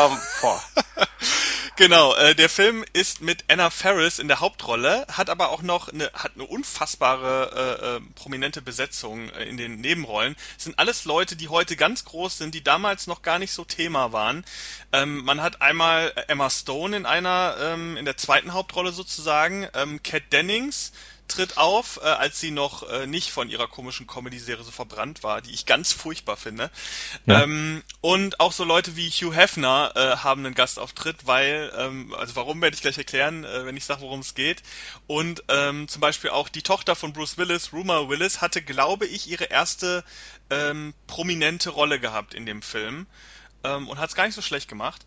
boah. 0.41 0.63
Genau, 1.79 2.13
äh, 2.17 2.35
der 2.35 2.49
Film 2.49 2.85
ist 2.93 3.21
mit 3.21 3.45
Anna 3.47 3.71
Faris 3.71 4.19
in 4.19 4.27
der 4.27 4.41
Hauptrolle, 4.41 5.07
hat 5.13 5.31
aber 5.31 5.51
auch 5.51 5.63
noch 5.63 5.89
eine, 5.89 6.11
hat 6.13 6.33
eine 6.35 6.43
unfassbare 6.43 7.53
äh, 7.55 7.99
äh, 7.99 8.01
prominente 8.17 8.61
Besetzung 8.61 9.31
äh, 9.31 9.45
in 9.45 9.57
den 9.57 9.81
Nebenrollen. 9.81 10.35
Das 10.57 10.65
sind 10.65 10.77
alles 10.81 11.05
Leute, 11.05 11.37
die 11.37 11.47
heute 11.47 11.77
ganz 11.77 12.05
groß 12.05 12.37
sind, 12.37 12.57
die 12.57 12.65
damals 12.65 13.07
noch 13.07 13.23
gar 13.23 13.39
nicht 13.39 13.53
so 13.53 13.65
Thema 13.65 14.11
waren. 14.11 14.45
Ähm, 14.93 15.23
man 15.23 15.41
hat 15.41 15.63
einmal 15.63 16.13
Emma 16.27 16.51
Stone 16.51 16.97
in 16.97 17.07
einer, 17.07 17.57
ähm, 17.61 17.97
in 17.97 18.05
der 18.05 18.17
zweiten 18.17 18.55
Hauptrolle 18.55 18.91
sozusagen, 18.91 19.69
ähm, 19.75 20.03
Kat 20.03 20.33
Dennings, 20.33 20.91
tritt 21.29 21.57
auf, 21.57 21.99
äh, 22.03 22.07
als 22.07 22.41
sie 22.41 22.51
noch 22.51 22.89
äh, 22.89 23.07
nicht 23.07 23.31
von 23.31 23.49
ihrer 23.49 23.69
komischen 23.69 24.07
Comedy-Serie 24.07 24.65
so 24.65 24.71
verbrannt 24.71 25.23
war, 25.23 25.41
die 25.43 25.53
ich 25.53 25.67
ganz 25.67 25.93
furchtbar 25.93 26.37
finde. 26.37 26.71
Ja. 27.27 27.43
Ähm, 27.43 27.83
und 28.01 28.41
auch 28.41 28.53
so 28.53 28.65
Leute 28.65 28.97
wie 28.97 29.09
Hugh 29.11 29.35
Hefner 29.35 29.93
äh, 29.95 30.17
haben 30.17 30.45
einen 30.45 30.55
Gastauftritt, 30.55 31.27
weil, 31.27 31.73
ähm, 31.77 32.15
also 32.15 32.37
warum 32.37 32.61
werde 32.61 32.75
ich 32.75 32.83
gleich 32.83 32.99
erklären, 32.99 33.45
äh, 33.45 33.67
wenn 33.67 33.77
ich 33.77 33.85
sage, 33.85 34.01
worum 34.01 34.21
es 34.21 34.35
geht. 34.35 34.63
Und 35.07 35.45
ähm, 35.49 35.89
zum 35.89 36.01
Beispiel 36.01 36.31
auch 36.31 36.49
die 36.49 36.63
Tochter 36.63 36.97
von 36.97 37.13
Bruce 37.13 37.39
Willis, 37.39 37.73
Rumor 37.73 38.09
Willis, 38.09 38.41
hatte, 38.41 38.63
glaube 38.63 39.07
ich, 39.07 39.29
ihre 39.29 39.45
erste 39.45 40.05
ähm, 40.51 40.95
prominente 41.07 41.71
Rolle 41.71 42.01
gehabt 42.01 42.35
in 42.35 42.47
dem 42.47 42.63
Film 42.63 43.07
ähm, 43.65 43.89
und 43.89 43.99
hat 43.99 44.11
es 44.11 44.17
gar 44.17 44.27
nicht 44.27 44.35
so 44.35 44.43
schlecht 44.43 44.69
gemacht. 44.69 45.05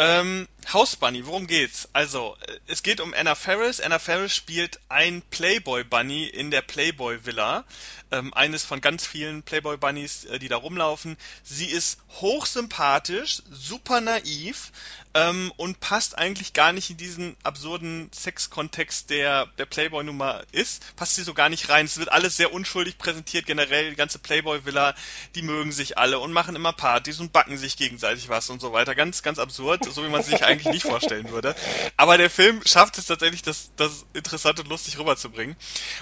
Ähm, 0.00 0.46
House 0.72 0.94
Bunny, 0.94 1.26
worum 1.26 1.48
geht's? 1.48 1.88
Also, 1.92 2.36
äh, 2.46 2.58
es 2.68 2.84
geht 2.84 3.00
um 3.00 3.12
Anna 3.14 3.34
Faris. 3.34 3.80
Anna 3.80 3.98
Faris 3.98 4.32
spielt 4.32 4.78
ein 4.88 5.22
Playboy 5.22 5.82
Bunny 5.82 6.24
in 6.24 6.52
der 6.52 6.62
Playboy 6.62 7.24
Villa. 7.24 7.64
Ähm, 8.12 8.32
eines 8.32 8.64
von 8.64 8.80
ganz 8.80 9.04
vielen 9.04 9.42
Playboy 9.42 9.76
Bunnies, 9.76 10.24
äh, 10.26 10.38
die 10.38 10.46
da 10.46 10.56
rumlaufen. 10.56 11.16
Sie 11.42 11.66
ist 11.66 11.98
hochsympathisch, 12.20 13.42
super 13.50 14.00
naiv 14.00 14.70
ähm, 15.14 15.52
und 15.56 15.80
passt 15.80 16.18
eigentlich 16.18 16.52
gar 16.52 16.72
nicht 16.72 16.90
in 16.90 16.96
diesen 16.96 17.36
absurden 17.42 18.10
Sexkontext, 18.12 19.10
der 19.10 19.46
der 19.58 19.66
Playboy 19.66 20.04
Nummer 20.04 20.42
ist. 20.52 20.84
Passt 20.96 21.16
sie 21.16 21.22
so 21.22 21.34
gar 21.34 21.48
nicht 21.48 21.68
rein. 21.68 21.86
Es 21.86 21.98
wird 21.98 22.12
alles 22.12 22.36
sehr 22.36 22.52
unschuldig 22.52 22.98
präsentiert. 22.98 23.46
Generell 23.46 23.90
die 23.90 23.96
ganze 23.96 24.18
Playboy 24.18 24.64
Villa, 24.64 24.94
die 25.34 25.42
mögen 25.42 25.72
sich 25.72 25.98
alle 25.98 26.18
und 26.18 26.32
machen 26.32 26.56
immer 26.56 26.72
Partys 26.72 27.20
und 27.20 27.32
backen 27.32 27.56
sich 27.56 27.76
gegenseitig 27.76 28.28
was 28.28 28.50
und 28.50 28.60
so 28.60 28.72
weiter. 28.72 28.94
Ganz, 28.94 29.22
ganz 29.22 29.38
absurd, 29.38 29.84
so 29.84 30.04
wie 30.04 30.08
man 30.08 30.20
es 30.20 30.26
sich 30.26 30.44
eigentlich 30.44 30.72
nicht 30.72 30.86
vorstellen 30.86 31.30
würde. 31.30 31.54
Aber 31.96 32.18
der 32.18 32.30
Film 32.30 32.60
schafft 32.66 32.98
es 32.98 33.06
tatsächlich, 33.06 33.42
das, 33.42 33.70
das 33.76 34.04
interessant 34.12 34.60
und 34.60 34.68
lustig 34.68 34.98
rüberzubringen. 34.98 35.56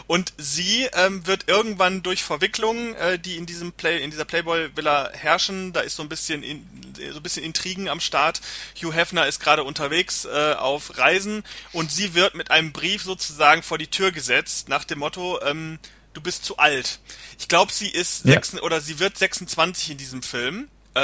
Und 0.07 0.33
sie 0.37 0.89
ähm, 0.93 1.27
wird 1.27 1.49
irgendwann 1.49 2.03
durch 2.03 2.25
Verwicklungen, 2.25 2.95
äh, 2.97 3.19
die 3.19 3.37
in 3.37 3.47
diesem 3.47 3.73
Play, 3.73 4.03
in 4.03 4.11
dieser 4.11 4.25
Playboy 4.25 4.77
Villa 4.77 5.11
herrschen, 5.13 5.73
da 5.73 5.81
ist 5.81 5.97
so 5.97 6.03
ein 6.03 6.09
bisschen 6.09 6.43
in, 6.43 6.67
so 7.13 7.19
ein 7.19 7.23
bisschen 7.23 7.45
Intrigen 7.45 7.89
am 7.89 8.01
Start. 8.01 8.41
Hugh 8.83 8.96
Hefner 8.97 9.27
ist 9.27 9.39
gerade 9.41 9.63
unterwegs 9.65 10.25
äh, 10.25 10.55
auf 10.55 10.99
Reisen 10.99 11.45
und 11.73 11.93
sie 11.93 12.15
wird 12.15 12.35
mit 12.35 12.51
einem 12.51 12.73
Brief 12.73 13.03
sozusagen 13.03 13.63
vor 13.63 13.79
die 13.79 13.87
Tür 13.89 14.11
gesetzt 14.13 14.69
nach 14.69 14.85
dem 14.85 14.99
Motto, 14.99 15.41
ähm, 15.43 15.79
du 16.15 16.21
bist 16.21 16.45
zu 16.45 16.57
alt. 16.57 16.99
Ich 17.39 17.49
glaube, 17.49 17.73
sie 17.73 17.89
ist 17.89 18.25
Ja. 18.25 18.33
sechs, 18.33 18.55
oder 18.55 18.81
sie 18.81 18.99
wird 18.99 19.17
26 19.19 19.91
in 19.91 19.99
diesem 19.99 20.23
Film. 20.23 20.69
Äh, 20.95 21.01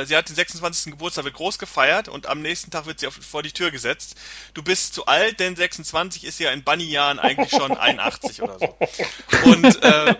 äh, 0.00 0.06
sie 0.06 0.16
hat 0.16 0.26
den 0.30 0.36
26. 0.36 0.92
Geburtstag, 0.92 1.26
wird 1.26 1.34
groß 1.34 1.58
gefeiert 1.58 2.08
und 2.08 2.24
am 2.26 2.40
nächsten 2.40 2.70
Tag 2.70 2.86
wird 2.86 3.00
sie 3.00 3.06
auf, 3.08 3.14
vor 3.14 3.42
die 3.42 3.52
Tür 3.52 3.70
gesetzt. 3.70 4.14
Du 4.54 4.62
bist 4.62 4.94
zu 4.94 5.04
alt, 5.04 5.38
denn 5.38 5.54
26 5.54 6.24
ist 6.24 6.40
ja 6.40 6.50
in 6.50 6.64
Bunny-Jahren 6.64 7.18
eigentlich 7.18 7.50
schon 7.50 7.72
81 7.76 8.40
oder 8.40 8.58
so. 8.58 8.74
Und, 9.44 9.82
äh, 9.82 10.14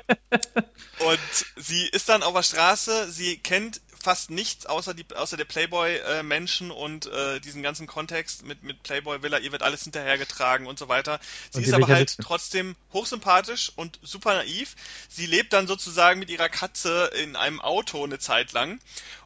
und 0.99 1.19
sie 1.57 1.87
ist 1.87 2.11
dann 2.11 2.23
auf 2.23 2.35
der 2.35 2.43
Straße, 2.43 3.11
sie 3.11 3.39
kennt 3.39 3.81
fast 4.05 4.31
nichts 4.31 4.67
außer, 4.67 4.95
die, 4.95 5.05
außer 5.15 5.37
der 5.37 5.47
Playboy-Menschen 5.47 6.71
und 6.71 7.07
äh, 7.07 7.41
diesen 7.41 7.63
ganzen 7.63 7.87
Kontext 7.87 8.45
mit, 8.45 8.63
mit 8.63 8.83
Playboy 8.83 9.23
Villa, 9.23 9.39
ihr 9.39 9.51
wird 9.51 9.63
alles 9.63 9.83
hinterhergetragen 9.83 10.67
und 10.67 10.79
so 10.79 10.89
weiter. 10.89 11.19
Sie 11.51 11.63
ist 11.63 11.73
aber 11.73 11.89
halt 11.89 12.17
trotzdem 12.21 12.77
hochsympathisch 12.93 13.73
und 13.75 13.99
super 14.03 14.35
naiv. 14.35 14.77
Sie 15.09 15.27
lebt 15.27 15.53
dann 15.53 15.67
sozusagen 15.67 16.21
mit 16.21 16.31
ihrer 16.31 16.49
Katze 16.49 17.11
in 17.21 17.35
einem 17.35 17.61
Auto 17.61 18.05
eine 18.05 18.19
Zeit 18.19 18.53
lang 18.53 18.79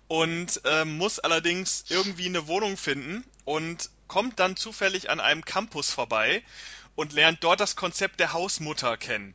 und 0.07 0.61
ähm, 0.65 0.97
muss 0.97 1.19
allerdings 1.19 1.85
irgendwie 1.89 2.27
eine 2.27 2.47
Wohnung 2.47 2.77
finden 2.77 3.25
und 3.45 3.91
kommt 4.07 4.39
dann 4.39 4.57
zufällig 4.57 5.11
an 5.11 5.21
einem 5.21 5.45
Campus 5.45 5.91
vorbei 5.91 6.43
und 6.95 7.13
lernt 7.13 7.45
dort 7.45 7.61
das 7.61 7.77
Konzept 7.77 8.21
der 8.21 8.33
Hausmutter 8.33 8.97
kennen. 8.97 9.35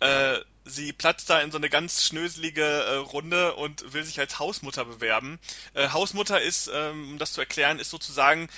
Äh, 0.00 0.38
sie 0.66 0.92
platzt 0.92 1.30
da 1.30 1.40
in 1.40 1.50
so 1.50 1.58
eine 1.58 1.70
ganz 1.70 2.04
schnöselige 2.04 2.62
äh, 2.64 2.96
Runde 2.96 3.54
und 3.54 3.94
will 3.94 4.04
sich 4.04 4.18
als 4.18 4.38
Hausmutter 4.38 4.84
bewerben. 4.84 5.38
Äh, 5.74 5.88
Hausmutter 5.90 6.40
ist, 6.40 6.70
ähm, 6.72 7.12
um 7.12 7.18
das 7.18 7.32
zu 7.32 7.40
erklären, 7.40 7.78
ist 7.78 7.90
sozusagen 7.90 8.48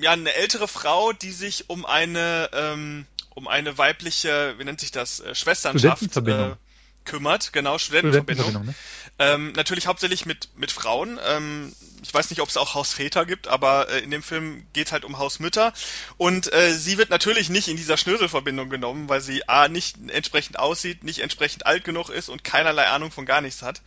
ja 0.00 0.12
eine 0.12 0.34
ältere 0.34 0.66
Frau, 0.66 1.12
die 1.12 1.32
sich 1.32 1.70
um 1.70 1.86
eine 1.86 2.50
ähm, 2.52 3.06
um 3.34 3.46
eine 3.46 3.78
weibliche, 3.78 4.58
wie 4.58 4.64
nennt 4.64 4.80
sich 4.80 4.90
das, 4.90 5.20
äh, 5.20 5.34
Schwesternschaft 5.34 5.98
Studentenverbindung. 5.98 6.56
Kümmert, 7.04 7.52
genau, 7.52 7.78
Studentenverbindung. 7.78 8.46
Studentenverbindung, 8.46 8.74
ne? 8.74 8.74
Ähm, 9.20 9.52
natürlich 9.52 9.88
hauptsächlich 9.88 10.26
mit, 10.26 10.50
mit 10.56 10.70
Frauen. 10.70 11.18
Ähm, 11.26 11.74
ich 12.02 12.14
weiß 12.14 12.30
nicht, 12.30 12.40
ob 12.40 12.48
es 12.48 12.56
auch 12.56 12.74
Hausväter 12.74 13.26
gibt, 13.26 13.48
aber 13.48 13.88
äh, 13.88 13.98
in 13.98 14.12
dem 14.12 14.22
Film 14.22 14.64
geht 14.72 14.92
halt 14.92 15.04
um 15.04 15.18
Hausmütter. 15.18 15.72
Und 16.16 16.52
äh, 16.52 16.72
sie 16.72 16.98
wird 16.98 17.10
natürlich 17.10 17.48
nicht 17.48 17.66
in 17.66 17.76
dieser 17.76 17.96
Schnöselverbindung 17.96 18.70
genommen, 18.70 19.08
weil 19.08 19.20
sie 19.20 19.48
A 19.48 19.66
nicht 19.66 19.96
entsprechend 20.08 20.58
aussieht, 20.60 21.02
nicht 21.02 21.18
entsprechend 21.18 21.66
alt 21.66 21.82
genug 21.84 22.10
ist 22.10 22.28
und 22.28 22.44
keinerlei 22.44 22.86
Ahnung 22.86 23.10
von 23.10 23.26
gar 23.26 23.40
nichts 23.40 23.62
hat. 23.62 23.82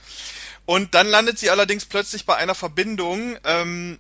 Und 0.65 0.95
dann 0.95 1.07
landet 1.07 1.39
sie 1.39 1.49
allerdings 1.49 1.85
plötzlich 1.85 2.25
bei 2.25 2.35
einer 2.35 2.55
Verbindung, 2.55 3.37
ähm, 3.45 3.99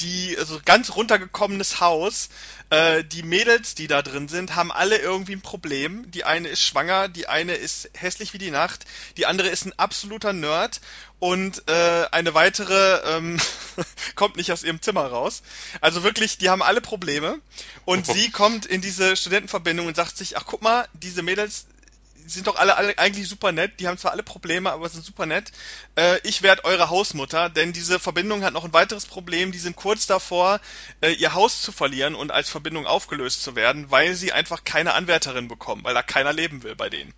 die, 0.00 0.36
also 0.38 0.60
ganz 0.64 0.94
runtergekommenes 0.94 1.80
Haus. 1.80 2.28
Äh, 2.70 3.04
die 3.04 3.22
Mädels, 3.22 3.74
die 3.74 3.86
da 3.86 4.02
drin 4.02 4.28
sind, 4.28 4.54
haben 4.54 4.72
alle 4.72 4.96
irgendwie 4.96 5.34
ein 5.34 5.42
Problem. 5.42 6.10
Die 6.10 6.24
eine 6.24 6.48
ist 6.48 6.62
schwanger, 6.62 7.08
die 7.08 7.28
eine 7.28 7.54
ist 7.54 7.90
hässlich 7.94 8.32
wie 8.32 8.38
die 8.38 8.50
Nacht, 8.50 8.84
die 9.16 9.26
andere 9.26 9.48
ist 9.48 9.66
ein 9.66 9.78
absoluter 9.78 10.32
Nerd 10.32 10.80
und 11.18 11.68
äh, 11.68 12.06
eine 12.10 12.34
weitere 12.34 13.16
ähm, 13.16 13.40
kommt 14.14 14.36
nicht 14.36 14.52
aus 14.52 14.62
ihrem 14.62 14.82
Zimmer 14.82 15.06
raus. 15.06 15.42
Also 15.80 16.02
wirklich, 16.02 16.38
die 16.38 16.48
haben 16.48 16.62
alle 16.62 16.80
Probleme. 16.80 17.40
Und 17.84 18.06
sie 18.12 18.30
kommt 18.30 18.66
in 18.66 18.80
diese 18.80 19.16
Studentenverbindung 19.16 19.86
und 19.86 19.96
sagt 19.96 20.16
sich, 20.16 20.36
ach 20.36 20.44
guck 20.46 20.62
mal, 20.62 20.88
diese 20.94 21.22
Mädels, 21.22 21.66
sind 22.26 22.46
doch 22.46 22.56
alle, 22.56 22.76
alle 22.76 22.98
eigentlich 22.98 23.28
super 23.28 23.52
nett. 23.52 23.80
Die 23.80 23.88
haben 23.88 23.98
zwar 23.98 24.12
alle 24.12 24.22
Probleme, 24.22 24.70
aber 24.70 24.88
sind 24.88 25.04
super 25.04 25.26
nett. 25.26 25.52
Äh, 25.96 26.18
ich 26.22 26.42
werde 26.42 26.64
eure 26.64 26.90
Hausmutter, 26.90 27.48
denn 27.50 27.72
diese 27.72 27.98
Verbindung 27.98 28.44
hat 28.44 28.52
noch 28.52 28.64
ein 28.64 28.72
weiteres 28.72 29.06
Problem. 29.06 29.52
Die 29.52 29.58
sind 29.58 29.76
kurz 29.76 30.06
davor, 30.06 30.60
äh, 31.00 31.12
ihr 31.12 31.34
Haus 31.34 31.62
zu 31.62 31.72
verlieren 31.72 32.14
und 32.14 32.30
als 32.30 32.48
Verbindung 32.48 32.86
aufgelöst 32.86 33.42
zu 33.42 33.56
werden, 33.56 33.90
weil 33.90 34.14
sie 34.14 34.32
einfach 34.32 34.64
keine 34.64 34.94
Anwärterin 34.94 35.48
bekommen, 35.48 35.84
weil 35.84 35.94
da 35.94 36.02
keiner 36.02 36.32
leben 36.32 36.62
will 36.62 36.74
bei 36.74 36.90
denen. 36.90 37.12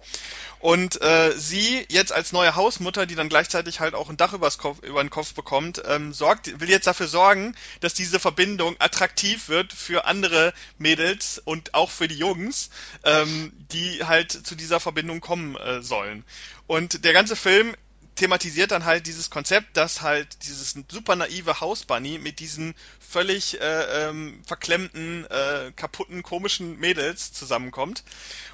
Und 0.64 1.02
äh, 1.02 1.32
sie 1.36 1.84
jetzt 1.90 2.10
als 2.10 2.32
neue 2.32 2.56
Hausmutter, 2.56 3.04
die 3.04 3.14
dann 3.14 3.28
gleichzeitig 3.28 3.80
halt 3.80 3.92
auch 3.92 4.08
ein 4.08 4.16
Dach 4.16 4.32
übers 4.32 4.56
Kopf, 4.56 4.78
über 4.82 5.04
den 5.04 5.10
Kopf 5.10 5.34
bekommt, 5.34 5.82
ähm, 5.84 6.14
sorgt, 6.14 6.58
will 6.58 6.70
jetzt 6.70 6.86
dafür 6.86 7.06
sorgen, 7.06 7.54
dass 7.80 7.92
diese 7.92 8.18
Verbindung 8.18 8.74
attraktiv 8.78 9.50
wird 9.50 9.74
für 9.74 10.06
andere 10.06 10.54
Mädels 10.78 11.38
und 11.44 11.74
auch 11.74 11.90
für 11.90 12.08
die 12.08 12.16
Jungs, 12.16 12.70
ähm, 13.04 13.52
die 13.72 14.04
halt 14.04 14.32
zu 14.32 14.54
dieser 14.54 14.80
Verbindung 14.80 15.20
kommen 15.20 15.54
äh, 15.56 15.82
sollen. 15.82 16.24
Und 16.66 17.04
der 17.04 17.12
ganze 17.12 17.36
Film 17.36 17.76
thematisiert 18.14 18.70
dann 18.70 18.84
halt 18.84 19.06
dieses 19.06 19.30
Konzept, 19.30 19.76
dass 19.76 20.02
halt 20.02 20.44
dieses 20.44 20.74
super 20.88 21.16
naive 21.16 21.60
Hausbunny 21.60 22.18
mit 22.18 22.38
diesen 22.38 22.74
völlig 22.98 23.60
äh, 23.60 24.08
ähm, 24.08 24.42
verklemmten, 24.46 25.24
äh, 25.26 25.72
kaputten, 25.74 26.22
komischen 26.22 26.78
Mädels 26.78 27.32
zusammenkommt. 27.32 28.04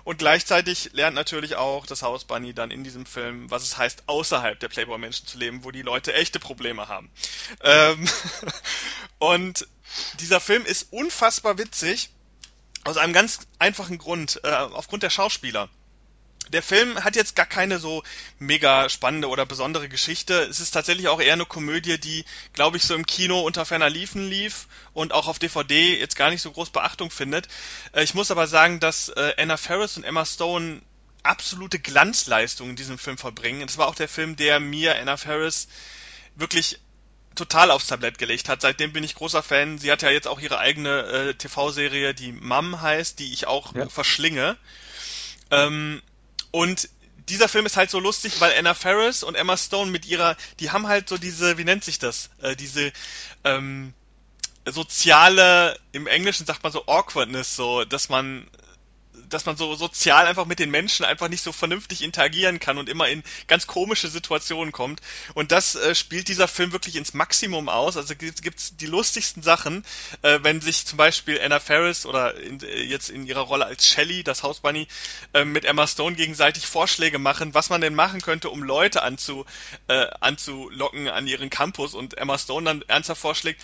Und 0.05 0.19
gleichzeitig 0.19 0.91
lernt 0.93 1.15
natürlich 1.15 1.57
auch 1.57 1.87
das 1.87 2.03
Hausbunny 2.03 2.55
dann 2.55 2.71
in 2.71 2.85
diesem 2.85 3.07
Film, 3.07 3.51
was 3.51 3.63
es 3.63 3.77
heißt, 3.77 4.05
außerhalb 4.07 4.59
der 4.59 4.69
Playboy-Menschen 4.69 5.27
zu 5.27 5.39
leben, 5.39 5.65
wo 5.65 5.71
die 5.71 5.83
Leute 5.83 6.15
echte 6.15 6.41
Probleme 6.41 6.89
haben. 6.89 7.11
Ähm 7.63 8.09
und 9.19 9.69
dieser 10.21 10.41
Film 10.41 10.65
ist 10.65 10.93
unfassbar 10.93 11.59
witzig, 11.59 12.11
aus 12.85 12.97
einem 12.97 13.13
ganz 13.13 13.41
einfachen 13.59 13.99
Grund, 13.99 14.41
äh, 14.43 14.51
aufgrund 14.51 15.03
der 15.03 15.11
Schauspieler. 15.11 15.69
Der 16.53 16.63
Film 16.63 17.03
hat 17.03 17.17
jetzt 17.17 17.37
gar 17.37 17.47
keine 17.47 17.79
so 17.79 18.03
mega 18.39 18.89
spannende 18.89 19.29
oder 19.29 19.47
besondere 19.47 19.89
Geschichte. 19.89 20.35
Es 20.43 20.61
ist 20.61 20.73
tatsächlich 20.73 21.09
auch 21.09 21.21
eher 21.21 21.35
eine 21.35 21.47
Komödie, 21.47 21.99
die, 21.99 22.25
glaube 22.53 22.77
ich, 22.77 22.85
so 22.85 22.95
im 22.95 23.07
Kino 23.07 23.41
unter 23.41 23.65
ferner 23.65 23.91
Liefen 23.91 24.29
lief 24.29 24.67
und 24.93 25.13
auch 25.13 25.29
auf 25.29 25.39
DVD 25.39 25.99
jetzt 25.99 26.17
gar 26.17 26.31
nicht 26.31 26.43
so 26.43 26.51
groß 26.51 26.71
Beachtung 26.71 27.11
findet. 27.11 27.49
Äh, 27.93 28.03
ich 28.03 28.15
muss 28.15 28.31
aber 28.31 28.47
sagen, 28.47 28.81
dass 28.81 29.09
äh, 29.11 29.35
Anna 29.39 29.57
Faris 29.57 29.97
und 29.97 30.05
Emma 30.05 30.25
Stone 30.25 30.83
absolute 31.23 31.79
Glanzleistung 31.79 32.71
in 32.71 32.77
diesem 32.77 32.99
Film 32.99 33.19
verbringen. 33.19 33.67
Das 33.67 33.79
war 33.79 33.89
auch 33.89 33.95
der 33.95 34.09
Film, 34.09 34.37
der 34.37 34.59
mir 34.61 34.99
Anna 34.99 35.17
Faris 35.17 35.69
wirklich 36.35 36.81
total 37.35 37.71
aufs 37.71 37.87
Tablett 37.87 38.19
gelegt 38.19 38.49
hat. 38.49 38.61
Seitdem 38.61 38.93
bin 38.93 39.05
ich 39.05 39.15
großer 39.15 39.43
Fan. 39.43 39.79
Sie 39.79 39.91
hat 39.93 40.03
ja 40.03 40.11
jetzt 40.11 40.27
auch 40.27 40.41
ihre 40.41 40.59
eigene 40.59 41.03
äh, 41.03 41.35
TV-Serie, 41.35 42.15
die 42.15 42.33
Mom 42.33 42.81
heißt, 42.81 43.19
die 43.19 43.33
ich 43.33 43.47
auch 43.47 43.75
ja. 43.75 43.89
verschlinge. 43.89 44.57
Ähm, 45.51 46.03
und 46.51 46.89
dieser 47.29 47.49
Film 47.49 47.67
ist 47.67 47.77
halt 47.77 47.91
so 47.91 48.01
lustig, 48.01 48.41
weil 48.41 48.57
Anna 48.59 48.75
Faris 48.75 49.23
und 49.23 49.37
Emma 49.37 49.57
Stone 49.57 49.91
mit 49.91 50.07
ihrer, 50.07 50.37
die 50.59 50.71
haben 50.71 50.89
halt 50.89 51.09
so 51.09 51.17
diese, 51.17 51.59
wie 51.59 51.65
nennt 51.65 51.85
sich 51.85 51.99
das, 51.99 52.31
äh, 52.43 52.57
diese 52.57 52.93
ähm, 53.45 53.95
soziale, 54.67 55.79
im 55.93 56.07
Englischen 56.07 56.47
sagt 56.47 56.63
man 56.63 56.73
so 56.73 56.87
Awkwardness, 56.87 57.57
so, 57.57 57.85
dass 57.85 58.09
man 58.09 58.49
dass 59.29 59.47
man 59.47 59.57
so 59.57 59.75
sozial 59.75 60.27
einfach 60.27 60.47
mit 60.47 60.59
den 60.59 60.71
Menschen 60.71 61.05
einfach 61.05 61.29
nicht 61.29 61.43
so 61.43 61.53
vernünftig 61.53 62.03
interagieren 62.03 62.61
kann 62.61 62.79
und 62.79 62.89
immer 62.89 63.09
in 63.09 63.23
ganz 63.47 63.67
komische 63.67 64.09
Situationen 64.09 64.73
kommt. 64.73 65.01
Und 65.35 65.53
das 65.53 65.75
äh, 65.75 65.95
spielt 65.95 66.29
dieser 66.29 66.49
Film 66.49 66.73
wirklich 66.73 66.97
ins 66.97 67.15
Maximum 67.15 67.69
aus. 67.69 67.97
Also 67.97 68.15
gibt 68.15 68.41
es 68.59 68.77
die 68.77 68.87
lustigsten 68.87 69.43
Sachen, 69.43 69.85
äh, 70.23 70.39
wenn 70.43 70.61
sich 70.61 70.87
zum 70.87 70.97
Beispiel 70.97 71.41
Anna 71.41 71.61
Faris 71.61 72.07
oder 72.07 72.35
in, 72.37 72.63
äh, 72.63 72.83
jetzt 72.83 73.11
in 73.11 73.27
ihrer 73.27 73.43
Rolle 73.43 73.67
als 73.67 73.87
Shelley, 73.87 74.23
das 74.23 74.43
Hausbunny, 74.43 74.89
äh, 75.35 75.45
mit 75.45 75.65
Emma 75.65 75.87
Stone 75.87 76.17
gegenseitig 76.17 76.67
Vorschläge 76.67 77.19
machen, 77.19 77.55
was 77.55 77.71
man 77.71 77.81
denn 77.81 77.95
machen 77.95 78.21
könnte, 78.21 78.51
um 78.51 78.63
Leute 78.63 79.03
anzu, 79.03 79.45
äh, 79.89 80.07
anzulocken 80.21 81.09
an 81.09 81.27
ihren 81.27 81.51
Campus 81.51 81.95
und 81.95 82.17
Emma 82.19 82.39
Stone 82.39 82.65
dann 82.65 82.83
ernsthaft 82.83 83.21
vorschlägt, 83.21 83.61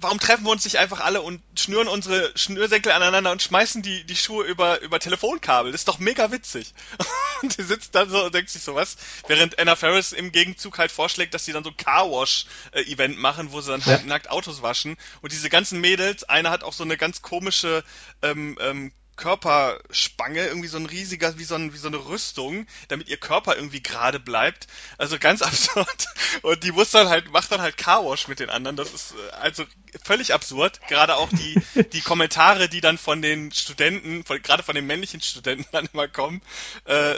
warum 0.00 0.18
treffen 0.18 0.44
wir 0.44 0.50
uns 0.50 0.64
nicht 0.64 0.78
einfach 0.78 1.00
alle 1.00 1.22
und 1.22 1.40
schnüren 1.56 1.88
unsere 1.88 2.32
Schnürsenkel 2.36 2.92
aneinander 2.92 3.32
und 3.32 3.42
schmeißen 3.42 3.82
die, 3.82 4.04
die 4.04 4.16
Schuhe 4.16 4.44
über, 4.44 4.73
über 4.80 4.98
Telefonkabel? 4.98 5.72
Das 5.72 5.82
ist 5.82 5.88
doch 5.88 5.98
mega 5.98 6.30
witzig. 6.30 6.74
und 7.42 7.56
die 7.56 7.62
sitzt 7.62 7.94
dann 7.94 8.08
so 8.08 8.24
und 8.24 8.34
denkt 8.34 8.50
sich 8.50 8.62
so 8.62 8.74
was, 8.74 8.96
während 9.26 9.58
Anna 9.58 9.76
Ferris 9.76 10.12
im 10.12 10.32
Gegenzug 10.32 10.78
halt 10.78 10.92
vorschlägt, 10.92 11.34
dass 11.34 11.44
sie 11.44 11.52
dann 11.52 11.64
so 11.64 11.72
Carwash-Event 11.72 13.18
machen, 13.18 13.52
wo 13.52 13.60
sie 13.60 13.70
dann 13.70 13.84
halt 13.84 14.02
ja. 14.02 14.06
nackt 14.06 14.30
Autos 14.30 14.62
waschen. 14.62 14.96
Und 15.20 15.32
diese 15.32 15.48
ganzen 15.48 15.80
Mädels, 15.80 16.24
eine 16.24 16.50
hat 16.50 16.64
auch 16.64 16.72
so 16.72 16.84
eine 16.84 16.96
ganz 16.96 17.22
komische 17.22 17.84
ähm, 18.22 18.58
ähm, 18.60 18.92
Körperspange, 19.16 20.46
irgendwie 20.46 20.68
so 20.68 20.78
ein 20.78 20.86
riesiger, 20.86 21.38
wie 21.38 21.44
so, 21.44 21.54
ein, 21.54 21.72
wie 21.72 21.78
so 21.78 21.88
eine 21.88 22.04
Rüstung, 22.04 22.66
damit 22.88 23.08
ihr 23.08 23.16
Körper 23.16 23.56
irgendwie 23.56 23.82
gerade 23.82 24.20
bleibt. 24.20 24.66
Also 24.98 25.18
ganz 25.18 25.42
absurd. 25.42 26.06
Und 26.42 26.64
die 26.64 26.72
muss 26.72 26.90
dann 26.90 27.08
halt, 27.08 27.30
macht 27.30 27.52
dann 27.52 27.60
halt 27.60 27.76
Carwash 27.76 28.28
mit 28.28 28.40
den 28.40 28.50
anderen. 28.50 28.76
Das 28.76 28.92
ist 28.92 29.12
äh, 29.12 29.30
also 29.32 29.64
völlig 30.04 30.34
absurd. 30.34 30.80
Gerade 30.88 31.16
auch 31.16 31.28
die, 31.30 31.60
die 31.92 32.00
Kommentare, 32.00 32.68
die 32.68 32.80
dann 32.80 32.98
von 32.98 33.22
den 33.22 33.52
Studenten, 33.52 34.24
von, 34.24 34.42
gerade 34.42 34.62
von 34.62 34.74
den 34.74 34.86
männlichen 34.86 35.20
Studenten 35.20 35.66
dann 35.72 35.88
immer 35.92 36.08
kommen, 36.08 36.42
äh, 36.84 37.14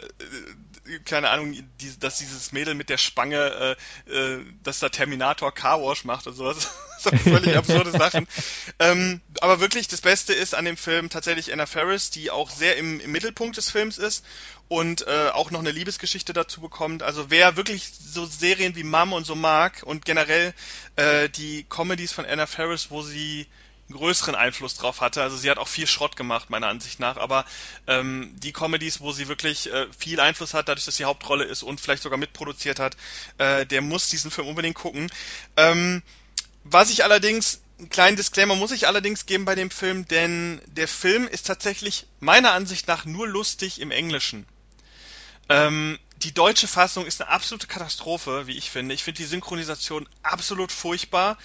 keine 1.04 1.30
Ahnung, 1.30 1.52
die, 1.52 1.98
dass 1.98 2.18
dieses 2.18 2.52
Mädel 2.52 2.74
mit 2.74 2.88
der 2.88 2.98
Spange, 2.98 3.76
äh, 4.08 4.12
äh, 4.12 4.44
dass 4.62 4.78
da 4.80 4.88
Terminator 4.88 5.52
Carwash 5.52 6.04
macht 6.04 6.26
und 6.26 6.34
sowas. 6.34 6.68
so 6.98 7.10
völlig 7.10 7.56
absurde 7.56 7.90
Sachen. 7.90 8.26
Ähm, 8.78 9.22
aber 9.40 9.60
wirklich, 9.60 9.88
das 9.88 10.02
Beste 10.02 10.34
ist 10.34 10.54
an 10.54 10.66
dem 10.66 10.76
Film 10.76 11.08
tatsächlich 11.08 11.50
Anna 11.50 11.64
Ferris, 11.64 12.10
die 12.10 12.30
auch 12.30 12.50
sehr 12.50 12.76
im, 12.76 13.00
im 13.00 13.10
Mittelpunkt 13.10 13.56
des 13.56 13.70
Films 13.70 13.96
ist 13.96 14.22
und 14.68 15.06
äh, 15.06 15.30
auch 15.32 15.50
noch 15.50 15.60
eine 15.60 15.70
Liebesgeschichte 15.70 16.34
dazu 16.34 16.60
bekommt. 16.60 17.02
Also 17.02 17.30
wer 17.30 17.56
wirklich 17.56 17.90
so 17.98 18.26
Serien 18.26 18.76
wie 18.76 18.82
Mom 18.82 19.14
und 19.14 19.24
so 19.24 19.34
mag 19.34 19.82
und 19.84 20.04
generell 20.04 20.52
äh, 20.96 21.30
die 21.30 21.64
Comedies 21.64 22.12
von 22.12 22.26
Anna 22.26 22.46
Ferris, 22.46 22.90
wo 22.90 23.02
sie 23.02 23.46
größeren 23.92 24.34
Einfluss 24.34 24.74
drauf 24.74 25.00
hatte. 25.00 25.22
Also 25.22 25.36
sie 25.36 25.50
hat 25.50 25.58
auch 25.58 25.68
viel 25.68 25.86
Schrott 25.86 26.16
gemacht, 26.16 26.50
meiner 26.50 26.68
Ansicht 26.68 27.00
nach, 27.00 27.16
aber 27.16 27.44
ähm, 27.86 28.32
die 28.36 28.52
Comedies, 28.52 29.00
wo 29.00 29.12
sie 29.12 29.28
wirklich 29.28 29.72
äh, 29.72 29.86
viel 29.96 30.20
Einfluss 30.20 30.54
hat, 30.54 30.68
dadurch, 30.68 30.84
dass 30.86 30.96
sie 30.96 31.04
Hauptrolle 31.04 31.44
ist 31.44 31.62
und 31.62 31.80
vielleicht 31.80 32.02
sogar 32.02 32.18
mitproduziert 32.18 32.78
hat, 32.78 32.96
äh, 33.38 33.66
der 33.66 33.82
muss 33.82 34.08
diesen 34.08 34.30
Film 34.30 34.48
unbedingt 34.48 34.76
gucken. 34.76 35.10
Ähm, 35.56 36.02
was 36.64 36.90
ich 36.90 37.04
allerdings, 37.04 37.60
einen 37.78 37.90
kleinen 37.90 38.16
Disclaimer 38.16 38.56
muss 38.56 38.72
ich 38.72 38.88
allerdings 38.88 39.26
geben 39.26 39.44
bei 39.44 39.54
dem 39.54 39.70
Film, 39.70 40.08
denn 40.08 40.60
der 40.66 40.88
Film 40.88 41.28
ist 41.28 41.46
tatsächlich 41.46 42.06
meiner 42.18 42.52
Ansicht 42.52 42.88
nach 42.88 43.04
nur 43.04 43.28
lustig 43.28 43.80
im 43.80 43.90
Englischen. 43.90 44.46
Ähm, 45.48 45.98
die 46.22 46.32
deutsche 46.32 46.66
Fassung 46.66 47.06
ist 47.06 47.20
eine 47.20 47.30
absolute 47.30 47.66
Katastrophe, 47.66 48.46
wie 48.46 48.56
ich 48.56 48.70
finde. 48.70 48.94
Ich 48.94 49.04
finde 49.04 49.18
die 49.18 49.26
Synchronisation 49.26 50.08
absolut 50.22 50.72
furchtbar. 50.72 51.36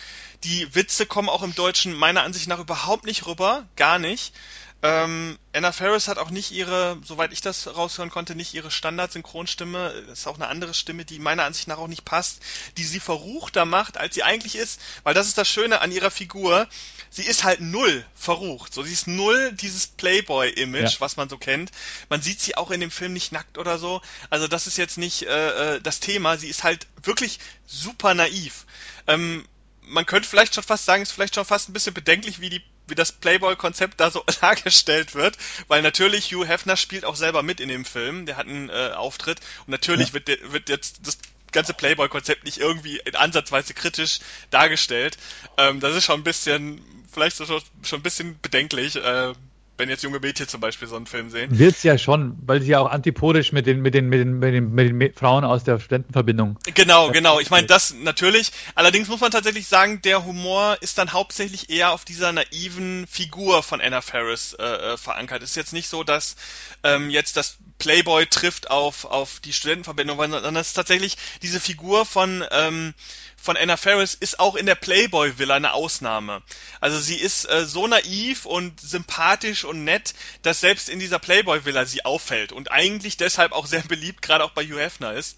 Die 0.44 0.74
Witze 0.74 1.06
kommen 1.06 1.30
auch 1.30 1.44
im 1.44 1.54
Deutschen 1.54 1.94
meiner 1.94 2.24
Ansicht 2.24 2.48
nach 2.48 2.60
überhaupt 2.60 3.06
nicht 3.06 3.26
rüber, 3.26 3.68
gar 3.76 4.00
nicht. 4.00 4.34
Ähm, 4.84 5.38
Anna 5.54 5.72
Ferris 5.72 6.08
hat 6.08 6.18
auch 6.18 6.32
nicht 6.32 6.52
ihre, 6.52 6.98
soweit 7.04 7.32
ich 7.34 7.42
das 7.42 7.68
raushören 7.68 8.10
konnte, 8.10 8.34
nicht 8.34 8.56
ihre 8.56 8.72
Standard-Synchronstimme. 8.72 10.06
Das 10.08 10.20
ist 10.20 10.28
auch 10.28 10.36
eine 10.36 10.48
andere 10.48 10.74
Stimme, 10.74 11.06
die 11.06 11.20
meiner 11.20 11.44
Ansicht 11.44 11.68
nach 11.68 11.78
auch 11.78 11.88
nicht 11.88 12.04
passt, 12.04 12.42
die 12.78 12.84
sie 12.84 13.00
verruchter 13.00 13.66
macht, 13.66 13.98
als 13.98 14.16
sie 14.16 14.24
eigentlich 14.24 14.56
ist. 14.56 14.82
Weil 15.04 15.14
das 15.14 15.28
ist 15.28 15.38
das 15.38 15.48
Schöne 15.48 15.82
an 15.82 15.92
ihrer 15.92 16.10
Figur. 16.10 16.68
Sie 17.12 17.24
ist 17.24 17.44
halt 17.44 17.62
null 17.62 18.06
verrucht. 18.16 18.74
So, 18.74 18.82
sie 18.82 18.94
ist 18.94 19.08
null 19.08 19.52
dieses 19.54 19.86
Playboy-Image, 19.86 20.94
ja. 20.94 21.00
was 21.00 21.16
man 21.16 21.30
so 21.30 21.38
kennt. 21.38 21.70
Man 22.10 22.24
sieht 22.24 22.40
sie 22.40 22.58
auch 22.58 22.72
in 22.72 22.80
dem 22.80 22.92
Film 22.92 23.14
nicht 23.14 23.32
nackt 23.32 23.60
oder 23.60 23.78
so. 23.78 24.02
Also 24.32 24.48
das 24.48 24.66
ist 24.66 24.78
jetzt 24.78 24.98
nicht 24.98 25.24
äh, 25.24 25.76
äh 25.76 25.82
das 25.82 26.00
Thema. 26.00 26.38
Sie 26.38 26.48
ist 26.48 26.64
halt 26.64 26.88
wirklich 27.04 27.40
super 27.68 28.16
naiv. 28.16 28.66
Ähm, 29.06 29.46
man 29.82 30.06
könnte 30.06 30.28
vielleicht 30.28 30.56
schon 30.56 30.64
fast 30.64 30.86
sagen, 30.86 31.04
ist 31.04 31.12
vielleicht 31.12 31.36
schon 31.36 31.46
fast 31.46 31.70
ein 31.70 31.74
bisschen 31.74 31.94
bedenklich, 31.94 32.40
wie 32.40 32.50
die 32.50 32.64
wie 32.88 32.96
das 32.96 33.12
Playboy-Konzept 33.12 34.00
da 34.00 34.12
so 34.12 34.24
dargestellt 34.42 35.16
wird, 35.16 35.38
weil 35.68 35.82
natürlich 35.82 36.32
Hugh 36.32 36.46
Hefner 36.46 36.78
spielt 36.78 37.06
auch 37.06 37.16
selber 37.16 37.44
mit 37.44 37.60
in 37.60 37.70
dem 37.70 37.86
Film, 37.86 38.26
der 38.26 38.38
hat 38.38 38.48
einen 38.48 38.70
äh, 38.70 38.92
Auftritt 38.96 39.40
und 39.66 39.70
natürlich 39.70 40.10
ja. 40.10 40.14
wird, 40.14 40.28
wird 40.52 40.70
jetzt 40.70 41.00
das 41.06 41.18
ganze 41.52 41.74
Playboy-Konzept 41.74 42.46
nicht 42.46 42.58
irgendwie 42.58 43.00
in 43.00 43.16
ansatzweise 43.16 43.74
kritisch 43.74 44.20
dargestellt. 44.50 45.18
Ähm, 45.58 45.80
das 45.80 45.96
ist 45.96 46.06
schon 46.06 46.22
ein 46.22 46.24
bisschen, 46.24 46.82
vielleicht 47.12 47.38
schon, 47.38 47.62
schon 47.84 48.00
ein 48.00 48.04
bisschen 48.04 48.40
bedenklich. 48.42 48.96
Äh, 48.96 49.34
wenn 49.78 49.90
jetzt 49.90 50.04
junge 50.04 50.20
Mädchen 50.20 50.48
zum 50.48 50.62
Beispiel 50.62 50.88
so 50.88 50.96
einen 50.96 51.08
Film 51.08 51.30
sehen. 51.30 51.58
Wird's 51.58 51.84
ja 51.84 51.98
schon, 51.98 52.38
weil 52.46 52.62
sie 52.62 52.72
ja 52.72 52.80
auch 52.80 52.92
antipodisch 52.92 53.52
mit 53.52 53.66
den, 53.66 53.82
mit 53.82 53.94
den, 53.94 54.10
mit 54.10 54.20
den, 54.20 54.40
mit 54.40 54.54
den, 54.54 54.74
mit 54.74 54.90
den 54.90 55.14
Frauen 55.14 55.44
aus 55.44 55.64
der 55.64 55.80
Studentenverbindung. 55.80 56.58
Genau, 56.74 57.12
genau. 57.12 57.40
Ich 57.40 57.50
meine, 57.50 57.68
das 57.68 57.94
natürlich. 57.94 58.52
Allerdings 58.76 59.08
muss 59.08 59.22
man 59.22 59.32
tatsächlich 59.32 59.68
sagen, 59.68 60.02
der 60.02 60.26
Humor 60.26 60.78
ist 60.82 60.98
dann 60.98 61.14
hauptsächlich 61.14 61.70
eher 61.70 61.92
auf 61.92 62.06
dieser 62.06 62.32
naiven 62.32 63.08
Figur 63.08 63.64
von 63.64 63.82
Anna 63.82 64.02
Ferris 64.02 64.54
äh, 64.54 64.64
äh 64.64 64.98
verankert. 64.98 65.42
Es 65.42 65.52
ist 65.52 65.56
jetzt 65.56 65.74
nicht 65.74 65.90
so, 65.90 66.04
dass 66.04 66.36
ähm, 66.84 67.10
jetzt 67.10 67.38
das 67.38 67.58
Playboy 67.80 68.28
trifft 68.28 68.70
auf, 68.70 69.06
auf 69.06 69.40
die 69.40 69.54
Studentenverbindung, 69.54 70.18
sondern 70.18 70.56
es 70.56 70.68
ist 70.68 70.74
tatsächlich 70.74 71.18
diese 71.42 71.60
Figur 71.60 72.06
von 72.06 72.46
ähm, 72.52 72.94
von 73.42 73.58
Anna 73.58 73.76
Faris 73.76 74.14
ist 74.14 74.40
auch 74.40 74.56
in 74.56 74.68
der 74.68 74.76
Playboy 74.76 75.40
Villa 75.40 75.56
eine 75.56 75.74
Ausnahme. 75.74 76.44
Also 76.80 77.00
sie 77.00 77.16
ist 77.16 77.46
äh, 77.46 77.66
so 77.66 77.88
naiv 77.88 78.46
und 78.46 78.80
sympathisch 78.80 79.64
und 79.64 79.84
nett, 79.84 80.14
dass 80.44 80.60
selbst 80.60 80.90
in 80.90 81.00
dieser 81.00 81.18
Playboy 81.18 81.66
Villa 81.66 81.86
sie 81.86 82.06
auffällt 82.06 82.52
und 82.52 82.72
eigentlich 82.72 83.18
deshalb 83.18 83.52
auch 83.52 83.66
sehr 83.66 83.82
beliebt, 83.82 84.22
gerade 84.22 84.44
auch 84.44 84.52
bei 84.52 84.64
Hugh 84.64 84.80
Hefner 84.80 85.14
ist. 85.14 85.38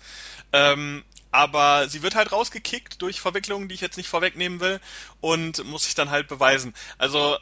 Ähm, 0.52 1.04
aber 1.32 1.88
sie 1.88 2.04
wird 2.04 2.16
halt 2.16 2.32
rausgekickt 2.32 3.02
durch 3.02 3.22
Verwicklungen, 3.22 3.70
die 3.70 3.76
ich 3.76 3.82
jetzt 3.82 3.98
nicht 3.98 4.10
vorwegnehmen 4.10 4.60
will 4.60 4.82
und 5.22 5.64
muss 5.64 5.86
sich 5.86 5.96
dann 5.96 6.12
halt 6.12 6.28
beweisen. 6.28 6.74
Also 6.98 7.38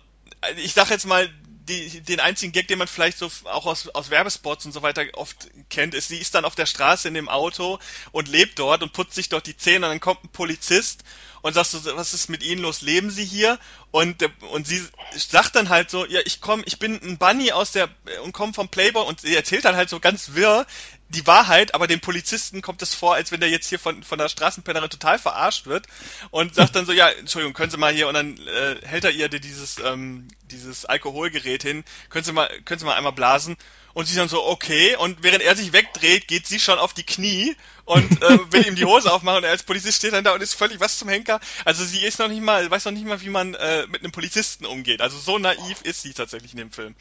ich 0.57 0.73
sag 0.73 0.89
jetzt 0.91 1.05
mal, 1.05 1.29
die, 1.67 2.01
den 2.01 2.19
einzigen 2.19 2.51
Gag, 2.51 2.67
den 2.67 2.79
man 2.79 2.87
vielleicht 2.87 3.17
so 3.17 3.29
auch 3.45 3.65
aus, 3.65 3.87
aus 3.89 4.09
Werbespots 4.09 4.65
und 4.65 4.71
so 4.71 4.81
weiter 4.81 5.03
oft 5.13 5.49
kennt, 5.69 5.93
ist, 5.93 6.07
sie 6.07 6.17
ist 6.17 6.33
dann 6.33 6.45
auf 6.45 6.55
der 6.55 6.65
Straße 6.65 7.07
in 7.07 7.13
dem 7.13 7.29
Auto 7.29 7.79
und 8.11 8.27
lebt 8.27 8.57
dort 8.59 8.81
und 8.83 8.93
putzt 8.93 9.13
sich 9.15 9.29
dort 9.29 9.47
die 9.47 9.55
Zähne 9.57 9.85
und 9.85 9.91
dann 9.91 9.99
kommt 9.99 10.23
ein 10.23 10.29
Polizist 10.29 11.03
und 11.41 11.53
sagt 11.53 11.67
so, 11.67 11.79
was 11.95 12.13
ist 12.13 12.29
mit 12.29 12.43
Ihnen 12.43 12.61
los? 12.61 12.81
Leben 12.81 13.09
Sie 13.09 13.25
hier? 13.25 13.59
Und, 13.91 14.23
und 14.51 14.67
sie 14.67 14.81
sagt 15.15 15.55
dann 15.55 15.69
halt 15.69 15.89
so, 15.89 16.05
ja, 16.05 16.21
ich 16.23 16.39
komme, 16.39 16.63
ich 16.65 16.79
bin 16.79 16.99
ein 17.03 17.17
Bunny 17.17 17.51
aus 17.51 17.71
der, 17.71 17.89
und 18.23 18.31
komme 18.31 18.53
vom 18.53 18.69
Playboy 18.69 19.05
und 19.05 19.21
sie 19.21 19.35
erzählt 19.35 19.65
dann 19.65 19.75
halt 19.75 19.89
so 19.89 19.99
ganz 19.99 20.33
wirr, 20.33 20.65
die 21.09 21.27
Wahrheit, 21.27 21.75
aber 21.75 21.87
dem 21.87 21.99
Polizisten 21.99 22.61
kommt 22.61 22.81
es 22.81 22.95
vor, 22.95 23.15
als 23.15 23.33
wenn 23.33 23.41
der 23.41 23.49
jetzt 23.49 23.67
hier 23.67 23.79
von, 23.79 24.01
von 24.01 24.17
der 24.17 24.29
Straßenpennerin 24.29 24.89
total 24.89 25.19
verarscht 25.19 25.65
wird 25.65 25.87
und 26.29 26.55
sagt 26.55 26.75
dann 26.75 26.85
so, 26.85 26.93
ja, 26.93 27.09
Entschuldigung, 27.09 27.53
können 27.53 27.69
Sie 27.69 27.77
mal 27.77 27.93
hier 27.93 28.07
und 28.07 28.13
dann 28.13 28.37
äh, 28.47 28.77
hält 28.83 29.03
er 29.03 29.11
ihr 29.11 29.27
dieses, 29.27 29.77
ähm, 29.79 30.29
dieses 30.43 30.85
Alkoholgerät 30.85 31.63
hin, 31.63 31.83
können 32.09 32.23
Sie 32.23 32.31
mal, 32.31 32.49
können 32.63 32.79
Sie 32.79 32.85
mal 32.85 32.95
einmal 32.95 33.11
blasen 33.11 33.57
Und 33.93 34.07
sie 34.07 34.15
dann 34.15 34.29
so, 34.29 34.45
okay. 34.45 34.95
Und 34.95 35.23
während 35.23 35.43
er 35.43 35.55
sich 35.55 35.73
wegdreht, 35.73 36.27
geht 36.27 36.47
sie 36.47 36.59
schon 36.59 36.79
auf 36.79 36.93
die 36.93 37.03
Knie 37.03 37.55
und 37.85 38.21
äh, 38.21 38.39
will 38.51 38.67
ihm 38.67 38.75
die 38.75 38.85
Hose 38.85 39.11
aufmachen. 39.11 39.39
Und 39.39 39.43
er 39.43 39.51
als 39.51 39.63
Polizist 39.63 39.97
steht 39.97 40.13
dann 40.13 40.23
da 40.23 40.33
und 40.33 40.41
ist 40.41 40.53
völlig 40.53 40.79
was 40.79 40.97
zum 40.97 41.09
Henker. 41.09 41.39
Also 41.65 41.83
sie 41.83 42.05
ist 42.05 42.19
noch 42.19 42.27
nicht 42.27 42.41
mal, 42.41 42.69
weiß 42.69 42.85
noch 42.85 42.91
nicht 42.91 43.05
mal, 43.05 43.21
wie 43.21 43.29
man 43.29 43.53
äh, 43.55 43.87
mit 43.87 44.03
einem 44.03 44.11
Polizisten 44.11 44.65
umgeht. 44.65 45.01
Also 45.01 45.17
so 45.17 45.37
naiv 45.37 45.81
ist 45.83 46.01
sie 46.01 46.13
tatsächlich 46.13 46.51
in 46.51 46.57
dem 46.57 46.71
Film. 46.71 46.95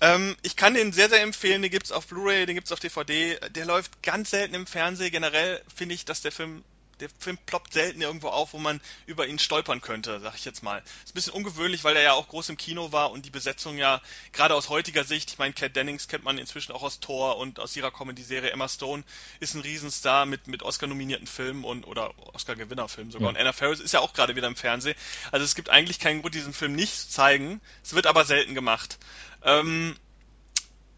Ähm, 0.00 0.36
ich 0.42 0.56
kann 0.56 0.74
den 0.74 0.92
sehr, 0.92 1.08
sehr 1.08 1.22
empfehlen. 1.22 1.62
Den 1.62 1.70
gibt's 1.70 1.92
auf 1.92 2.06
Blu-ray, 2.06 2.46
den 2.46 2.54
gibt's 2.54 2.72
auf 2.72 2.80
DVD. 2.80 3.38
Der 3.50 3.64
läuft 3.66 4.02
ganz 4.02 4.30
selten 4.30 4.54
im 4.54 4.66
Fernsehen. 4.66 5.12
Generell 5.12 5.60
finde 5.74 5.94
ich, 5.94 6.04
dass 6.04 6.22
der 6.22 6.32
Film 6.32 6.64
der 7.02 7.10
Film 7.18 7.36
ploppt 7.46 7.72
selten 7.72 8.00
irgendwo 8.00 8.28
auf, 8.28 8.52
wo 8.52 8.58
man 8.58 8.80
über 9.06 9.26
ihn 9.26 9.38
stolpern 9.38 9.80
könnte, 9.80 10.20
sag 10.20 10.34
ich 10.36 10.44
jetzt 10.44 10.62
mal. 10.62 10.82
Ist 11.04 11.10
ein 11.10 11.14
bisschen 11.14 11.32
ungewöhnlich, 11.32 11.84
weil 11.84 11.96
er 11.96 12.02
ja 12.02 12.12
auch 12.12 12.28
groß 12.28 12.48
im 12.48 12.56
Kino 12.56 12.92
war 12.92 13.10
und 13.10 13.26
die 13.26 13.30
Besetzung 13.30 13.76
ja 13.76 14.00
gerade 14.32 14.54
aus 14.54 14.68
heutiger 14.68 15.04
Sicht, 15.04 15.32
ich 15.32 15.38
meine, 15.38 15.52
Cat 15.52 15.74
Dennings 15.76 16.08
kennt 16.08 16.24
man 16.24 16.38
inzwischen 16.38 16.72
auch 16.72 16.82
aus 16.82 17.00
Thor 17.00 17.38
und 17.38 17.58
aus 17.58 17.76
ihrer 17.76 17.90
Comedy-Serie 17.90 18.50
Emma 18.50 18.68
Stone 18.68 19.02
ist 19.40 19.54
ein 19.54 19.60
Riesenstar 19.60 20.26
mit, 20.26 20.46
mit 20.46 20.62
Oscar-nominierten 20.62 21.26
Filmen 21.26 21.64
und 21.64 21.86
oder 21.86 22.12
Oscar-Gewinnerfilmen 22.34 23.10
sogar. 23.10 23.26
Ja. 23.26 23.30
Und 23.30 23.36
Anna 23.40 23.52
Ferris 23.52 23.80
ist 23.80 23.92
ja 23.92 24.00
auch 24.00 24.12
gerade 24.12 24.36
wieder 24.36 24.46
im 24.46 24.56
Fernsehen. 24.56 24.96
Also 25.32 25.44
es 25.44 25.54
gibt 25.54 25.70
eigentlich 25.70 25.98
keinen 25.98 26.20
Grund, 26.20 26.34
diesen 26.34 26.52
Film 26.52 26.74
nicht 26.74 26.94
zu 26.96 27.08
zeigen. 27.08 27.60
Es 27.82 27.94
wird 27.94 28.06
aber 28.06 28.24
selten 28.24 28.54
gemacht. 28.54 28.98
Ähm, 29.44 29.96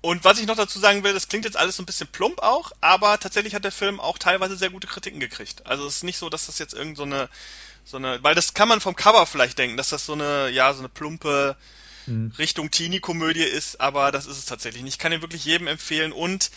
und 0.05 0.23
was 0.23 0.39
ich 0.39 0.47
noch 0.47 0.57
dazu 0.57 0.79
sagen 0.79 1.03
will, 1.03 1.15
das 1.15 1.29
klingt 1.29 1.47
jetzt 1.47 1.57
alles 1.57 1.77
so 1.77 1.83
ein 1.83 1.87
bisschen 1.87 2.09
plump 2.09 2.41
auch, 2.41 2.73
aber 2.83 3.19
tatsächlich 3.19 3.55
hat 3.55 3.65
der 3.65 3.73
Film 3.73 4.01
auch 4.01 4.19
teilweise 4.19 4.55
sehr 4.55 4.69
gute 4.69 4.87
Kritiken 4.87 5.19
gekriegt. 5.19 5.65
Also 5.65 5.87
es 5.87 5.97
ist 5.97 6.05
nicht 6.05 6.19
so, 6.19 6.29
dass 6.29 6.45
das 6.45 6.59
jetzt 6.59 6.75
irgend 6.75 6.99
so 6.99 7.05
eine, 7.05 7.31
so 7.87 7.97
eine, 7.97 8.23
weil 8.23 8.35
das 8.35 8.53
kann 8.53 8.69
man 8.69 8.83
vom 8.83 8.97
Cover 8.97 9.25
vielleicht 9.25 9.59
denken, 9.59 9.79
dass 9.79 9.89
das 9.89 10.05
so 10.05 10.13
eine, 10.13 10.51
ja, 10.51 10.71
so 10.75 10.81
eine 10.81 10.91
plumpe 10.91 11.57
mhm. 12.05 12.35
Richtung 12.37 12.71
Teenie-Komödie 12.71 13.45
ist, 13.45 13.81
aber 13.81 14.13
das 14.13 14.27
ist 14.27 14.37
es 14.37 14.45
tatsächlich 14.45 14.83
nicht. 14.83 14.97
Ich 14.97 14.99
kann 14.99 15.11
ihn 15.11 15.23
wirklich 15.23 15.47
jedem 15.47 15.69
empfehlen 15.69 16.13
und 16.13 16.51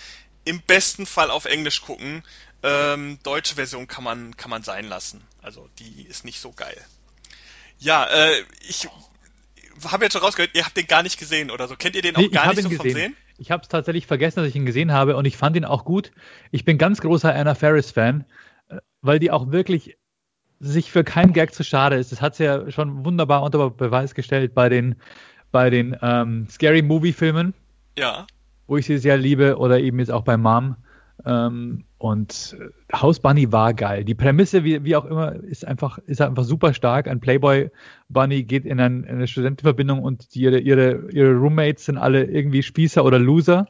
im 0.43 0.59
besten 0.59 1.05
Fall 1.05 1.31
auf 1.31 1.45
Englisch 1.45 1.81
gucken. 1.83 2.23
Ähm, 2.63 3.17
deutsche 3.23 3.55
Version 3.55 3.87
kann 3.87 4.03
man, 4.03 4.35
kann 4.35 4.49
man 4.49 4.63
sein 4.63 4.89
lassen. 4.89 5.25
Also 5.41 5.69
die 5.79 6.01
ist 6.01 6.25
nicht 6.25 6.41
so 6.41 6.51
geil. 6.51 6.85
Ja, 7.79 8.07
äh, 8.07 8.43
ich 8.67 8.89
habe 9.85 10.03
jetzt 10.03 10.11
schon 10.11 10.21
rausgehört, 10.21 10.53
ihr 10.53 10.65
habt 10.65 10.75
den 10.75 10.87
gar 10.87 11.01
nicht 11.01 11.17
gesehen 11.17 11.49
oder 11.49 11.69
so. 11.69 11.77
Kennt 11.77 11.95
ihr 11.95 12.01
den 12.01 12.17
auch 12.17 12.19
nee, 12.19 12.27
gar 12.27 12.53
nicht 12.53 12.63
so 12.63 12.71
vom 12.71 12.91
Sehen? 12.91 13.15
Ich 13.37 13.51
habe 13.51 13.61
es 13.61 13.69
tatsächlich 13.69 14.07
vergessen, 14.07 14.39
dass 14.39 14.49
ich 14.49 14.55
ihn 14.55 14.65
gesehen 14.65 14.91
habe 14.91 15.15
und 15.15 15.25
ich 15.25 15.37
fand 15.37 15.55
ihn 15.55 15.65
auch 15.65 15.85
gut. 15.85 16.11
Ich 16.51 16.65
bin 16.65 16.77
ganz 16.77 17.01
großer 17.01 17.33
Anna 17.33 17.55
Ferris-Fan, 17.55 18.25
äh, 18.69 18.77
weil 19.01 19.19
die 19.19 19.31
auch 19.31 19.51
wirklich 19.51 19.97
sich 20.59 20.91
für 20.91 21.03
keinen 21.03 21.33
Gag 21.33 21.53
zu 21.53 21.63
schade 21.63 21.97
ist. 21.97 22.11
Das 22.11 22.21
hat 22.21 22.35
sie 22.35 22.45
ja 22.45 22.71
schon 22.71 23.05
wunderbar 23.05 23.43
unter 23.43 23.69
Beweis 23.69 24.15
gestellt 24.15 24.55
bei 24.55 24.69
den, 24.69 24.95
bei 25.51 25.69
den 25.69 25.95
ähm, 26.01 26.47
Scary 26.49 26.81
Movie-Filmen. 26.81 27.53
Ja. 27.97 28.25
Wo 28.65 28.77
ich 28.77 28.85
sie 28.85 28.97
sehr 28.97 29.17
liebe 29.17 29.57
oder 29.57 29.79
eben 29.79 29.99
jetzt 29.99 30.11
auch 30.11 30.23
bei 30.23 30.35
Mom. 30.35 30.75
Ähm, 31.27 31.83
und 31.97 32.55
äh, 32.57 32.95
House 32.95 33.19
Bunny 33.19 33.51
war 33.51 33.73
geil. 33.73 34.05
Die 34.05 34.15
Prämisse, 34.15 34.63
wie, 34.63 34.85
wie 34.85 34.95
auch 34.95 35.03
immer, 35.03 35.35
ist 35.35 35.67
einfach, 35.67 35.97
ist 35.97 36.21
einfach 36.21 36.45
super 36.45 36.73
stark. 36.73 37.09
Ein 37.09 37.19
Playboy 37.19 37.69
Bunny 38.07 38.43
geht 38.43 38.65
in, 38.65 38.79
ein, 38.79 39.03
in 39.03 39.15
eine 39.15 39.27
Studentenverbindung 39.27 40.01
und 40.01 40.33
die, 40.33 40.41
ihre, 40.43 40.59
ihre, 40.59 41.11
ihre 41.11 41.33
Roommates 41.33 41.85
sind 41.85 41.97
alle 41.97 42.23
irgendwie 42.23 42.63
Spießer 42.63 43.03
oder 43.03 43.19
Loser. 43.19 43.67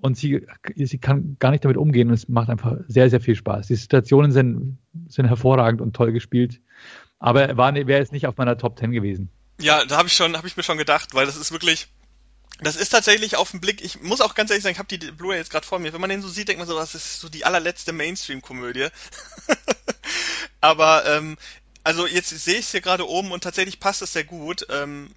Und 0.00 0.16
sie, 0.16 0.46
sie 0.76 0.98
kann 0.98 1.36
gar 1.40 1.50
nicht 1.50 1.64
damit 1.64 1.76
umgehen 1.76 2.08
und 2.08 2.14
es 2.14 2.28
macht 2.28 2.50
einfach 2.50 2.76
sehr, 2.86 3.10
sehr 3.10 3.20
viel 3.20 3.34
Spaß. 3.34 3.66
Die 3.66 3.74
Situationen 3.74 4.30
sind, 4.30 4.78
sind 5.08 5.26
hervorragend 5.26 5.80
und 5.80 5.96
toll 5.96 6.12
gespielt. 6.12 6.60
Aber 7.18 7.56
wäre 7.56 7.98
jetzt 7.98 8.12
nicht 8.12 8.28
auf 8.28 8.36
meiner 8.36 8.58
Top 8.58 8.78
10 8.78 8.92
gewesen. 8.92 9.30
Ja, 9.60 9.84
da 9.86 9.96
habe 9.96 10.06
ich 10.06 10.14
schon, 10.14 10.36
habe 10.36 10.46
ich 10.46 10.56
mir 10.56 10.62
schon 10.62 10.78
gedacht, 10.78 11.14
weil 11.14 11.26
das 11.26 11.36
ist 11.36 11.50
wirklich, 11.50 11.88
das 12.60 12.76
ist 12.76 12.88
tatsächlich 12.90 13.36
auf 13.36 13.50
den 13.50 13.60
Blick, 13.60 13.82
ich 13.82 14.00
muss 14.00 14.20
auch 14.20 14.34
ganz 14.34 14.50
ehrlich 14.50 14.62
sagen, 14.62 14.72
ich 14.72 14.78
habe 14.78 14.96
die 14.96 15.10
Blu-ray 15.10 15.38
jetzt 15.38 15.50
gerade 15.50 15.66
vor 15.66 15.78
mir. 15.78 15.92
Wenn 15.92 16.00
man 16.00 16.10
den 16.10 16.22
so 16.22 16.28
sieht, 16.28 16.48
denkt 16.48 16.58
man 16.58 16.68
so, 16.68 16.76
das 16.76 16.94
ist 16.94 17.20
so 17.20 17.28
die 17.28 17.44
allerletzte 17.44 17.92
Mainstream-Komödie. 17.92 18.88
Aber 20.60 21.04
ähm, 21.06 21.36
also 21.84 22.06
jetzt 22.06 22.30
sehe 22.30 22.54
ich 22.54 22.66
es 22.66 22.70
hier 22.70 22.80
gerade 22.80 23.08
oben 23.08 23.30
und 23.30 23.42
tatsächlich 23.44 23.78
passt 23.78 24.02
es 24.02 24.12
sehr 24.12 24.24
gut. 24.24 24.66
Ähm, 24.70 25.10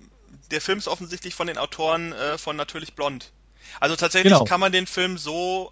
der 0.51 0.61
Film 0.61 0.79
ist 0.79 0.87
offensichtlich 0.87 1.33
von 1.33 1.47
den 1.47 1.57
Autoren 1.57 2.11
äh, 2.11 2.37
von 2.37 2.55
Natürlich 2.55 2.93
Blond. 2.93 3.31
Also 3.79 3.95
tatsächlich 3.95 4.33
genau. 4.33 4.45
kann 4.45 4.59
man 4.59 4.71
den 4.71 4.87
Film 4.87 5.17
so 5.17 5.71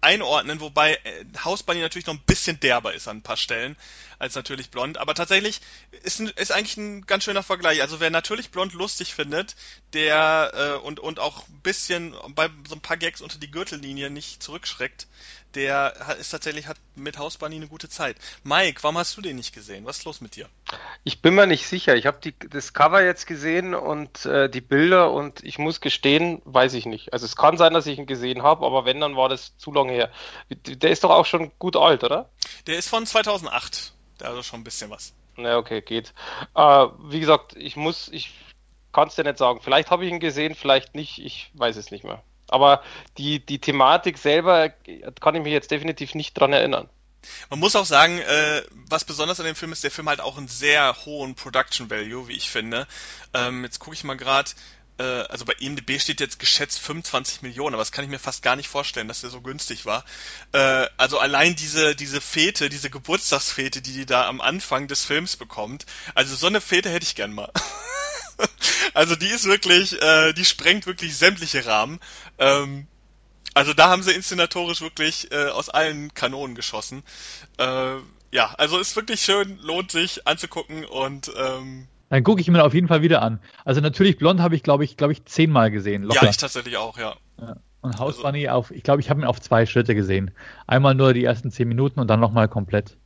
einordnen, 0.00 0.60
wobei 0.60 0.94
äh, 0.94 1.24
House 1.44 1.62
Bunny 1.62 1.80
natürlich 1.80 2.06
noch 2.06 2.14
ein 2.14 2.22
bisschen 2.26 2.58
derber 2.60 2.94
ist 2.94 3.08
an 3.08 3.18
ein 3.18 3.22
paar 3.22 3.36
Stellen 3.36 3.76
als 4.18 4.34
natürlich 4.34 4.70
blond. 4.70 4.98
Aber 4.98 5.14
tatsächlich 5.14 5.60
ist, 6.02 6.20
ist 6.20 6.52
eigentlich 6.52 6.76
ein 6.76 7.06
ganz 7.06 7.24
schöner 7.24 7.42
Vergleich. 7.42 7.80
Also 7.82 8.00
wer 8.00 8.10
natürlich 8.10 8.50
blond 8.50 8.74
lustig 8.74 9.14
findet, 9.14 9.56
der 9.92 10.52
äh, 10.54 10.86
und, 10.86 11.00
und 11.00 11.18
auch 11.18 11.48
ein 11.48 11.60
bisschen 11.62 12.14
bei 12.34 12.50
so 12.68 12.74
ein 12.74 12.80
paar 12.80 12.96
Gags 12.98 13.20
unter 13.20 13.38
die 13.38 13.50
Gürtellinie 13.50 14.10
nicht 14.10 14.42
zurückschreckt, 14.42 15.06
der 15.54 15.94
ist 16.18 16.30
tatsächlich 16.30 16.66
hat 16.66 16.76
mit 16.94 17.18
Hausbahn 17.18 17.52
eine 17.52 17.66
gute 17.66 17.88
Zeit. 17.88 18.16
Mike, 18.44 18.82
warum 18.82 18.98
hast 18.98 19.16
du 19.16 19.20
den 19.20 19.36
nicht 19.36 19.54
gesehen? 19.54 19.84
Was 19.84 19.98
ist 19.98 20.04
los 20.04 20.20
mit 20.20 20.36
dir? 20.36 20.48
Ich 21.04 21.22
bin 21.22 21.34
mir 21.34 21.46
nicht 21.46 21.66
sicher. 21.66 21.96
Ich 21.96 22.06
habe 22.06 22.32
das 22.50 22.72
Cover 22.72 23.02
jetzt 23.02 23.26
gesehen 23.26 23.74
und 23.74 24.24
äh, 24.26 24.48
die 24.48 24.60
Bilder 24.60 25.10
und 25.12 25.42
ich 25.42 25.58
muss 25.58 25.80
gestehen, 25.80 26.40
weiß 26.44 26.74
ich 26.74 26.86
nicht. 26.86 27.12
Also 27.12 27.26
es 27.26 27.36
kann 27.36 27.56
sein, 27.56 27.74
dass 27.74 27.86
ich 27.86 27.98
ihn 27.98 28.06
gesehen 28.06 28.42
habe, 28.42 28.64
aber 28.64 28.84
wenn, 28.84 29.00
dann 29.00 29.16
war 29.16 29.28
das 29.28 29.56
zu 29.56 29.72
lange 29.72 29.92
her. 29.92 30.10
Der 30.50 30.90
ist 30.90 31.04
doch 31.04 31.10
auch 31.10 31.26
schon 31.26 31.50
gut 31.58 31.76
alt, 31.76 32.04
oder? 32.04 32.30
Der 32.66 32.78
ist 32.78 32.88
von 32.88 33.06
2008. 33.06 33.92
Also 34.22 34.42
schon 34.42 34.60
ein 34.60 34.64
bisschen 34.64 34.90
was. 34.90 35.14
Na, 35.36 35.56
okay, 35.56 35.80
geht. 35.80 36.12
Äh, 36.54 36.86
wie 37.04 37.20
gesagt, 37.20 37.56
ich 37.56 37.76
muss, 37.76 38.08
ich 38.08 38.32
kann 38.92 39.08
es 39.08 39.14
dir 39.14 39.24
nicht 39.24 39.38
sagen. 39.38 39.60
Vielleicht 39.62 39.90
habe 39.90 40.04
ich 40.04 40.12
ihn 40.12 40.20
gesehen, 40.20 40.54
vielleicht 40.54 40.94
nicht. 40.94 41.18
Ich 41.18 41.50
weiß 41.54 41.76
es 41.76 41.90
nicht 41.90 42.04
mehr. 42.04 42.22
Aber 42.50 42.82
die, 43.18 43.44
die 43.44 43.58
Thematik 43.58 44.18
selber 44.18 44.70
kann 45.20 45.34
ich 45.34 45.42
mich 45.42 45.52
jetzt 45.52 45.70
definitiv 45.70 46.14
nicht 46.14 46.34
dran 46.34 46.52
erinnern. 46.52 46.88
Man 47.50 47.60
muss 47.60 47.76
auch 47.76 47.84
sagen, 47.84 48.18
äh, 48.18 48.62
was 48.88 49.04
besonders 49.04 49.40
an 49.40 49.46
dem 49.46 49.54
Film 49.54 49.72
ist, 49.72 49.84
der 49.84 49.90
Film 49.90 50.08
hat 50.08 50.20
auch 50.20 50.38
einen 50.38 50.48
sehr 50.48 50.96
hohen 51.04 51.34
Production 51.34 51.90
Value, 51.90 52.28
wie 52.28 52.36
ich 52.36 52.50
finde. 52.50 52.86
Ähm, 53.34 53.62
jetzt 53.64 53.78
gucke 53.78 53.94
ich 53.94 54.04
mal 54.04 54.16
gerade, 54.16 54.50
äh, 54.98 55.02
also 55.02 55.44
bei 55.44 55.54
IMDb 55.54 56.00
steht 56.00 56.20
jetzt 56.20 56.38
geschätzt 56.38 56.78
25 56.80 57.42
Millionen, 57.42 57.74
aber 57.74 57.82
das 57.82 57.92
kann 57.92 58.04
ich 58.04 58.10
mir 58.10 58.18
fast 58.18 58.42
gar 58.42 58.56
nicht 58.56 58.68
vorstellen, 58.68 59.08
dass 59.08 59.22
der 59.22 59.30
so 59.30 59.40
günstig 59.40 59.86
war. 59.86 60.04
Äh, 60.52 60.86
also 60.96 61.18
allein 61.18 61.56
diese, 61.56 61.94
diese 61.96 62.20
Fete, 62.20 62.68
diese 62.68 62.90
Geburtstagsfete, 62.90 63.82
die 63.82 63.92
die 63.92 64.06
da 64.06 64.26
am 64.28 64.40
Anfang 64.40 64.88
des 64.88 65.04
Films 65.04 65.36
bekommt, 65.36 65.86
also 66.14 66.34
so 66.36 66.46
eine 66.46 66.60
Fete 66.60 66.90
hätte 66.90 67.04
ich 67.04 67.14
gern 67.14 67.32
mal. 67.32 67.50
also 68.94 69.16
die 69.16 69.28
ist 69.28 69.46
wirklich, 69.46 70.00
äh, 70.00 70.32
die 70.32 70.44
sprengt 70.44 70.86
wirklich 70.86 71.16
sämtliche 71.16 71.64
Rahmen. 71.66 72.00
Ähm, 72.38 72.86
also 73.54 73.74
da 73.74 73.88
haben 73.88 74.02
sie 74.02 74.12
inszenatorisch 74.12 74.80
wirklich 74.80 75.32
äh, 75.32 75.48
aus 75.48 75.68
allen 75.68 76.14
Kanonen 76.14 76.54
geschossen. 76.54 77.02
Äh, 77.58 77.96
ja, 78.32 78.54
also 78.58 78.78
ist 78.78 78.94
wirklich 78.96 79.20
schön, 79.20 79.58
lohnt 79.58 79.90
sich 79.90 80.26
anzugucken 80.26 80.84
und 80.84 81.30
ähm, 81.36 81.88
dann 82.10 82.24
gucke 82.24 82.40
ich 82.40 82.48
mir 82.48 82.64
auf 82.64 82.74
jeden 82.74 82.88
Fall 82.88 83.02
wieder 83.02 83.22
an. 83.22 83.40
Also 83.64 83.80
natürlich 83.80 84.18
Blond 84.18 84.40
habe 84.40 84.56
ich, 84.56 84.64
glaube 84.64 84.84
ich, 84.84 84.96
glaube 84.96 85.12
ich, 85.12 85.24
zehnmal 85.26 85.70
gesehen. 85.70 86.02
Locker. 86.02 86.24
Ja, 86.24 86.30
ich 86.30 86.36
tatsächlich 86.36 86.76
auch, 86.76 86.98
ja. 86.98 87.16
ja. 87.40 87.56
Und 87.82 87.98
House 87.98 88.16
also, 88.16 88.22
Bunny 88.22 88.48
auf, 88.48 88.72
ich 88.72 88.82
glaube, 88.82 89.00
ich 89.00 89.08
habe 89.08 89.20
ihn 89.20 89.26
auf 89.26 89.40
zwei 89.40 89.64
Schritte 89.64 89.94
gesehen. 89.94 90.32
Einmal 90.66 90.96
nur 90.96 91.14
die 91.14 91.24
ersten 91.24 91.52
zehn 91.52 91.68
Minuten 91.68 92.00
und 92.00 92.08
dann 92.08 92.18
nochmal 92.18 92.48
komplett. 92.48 92.96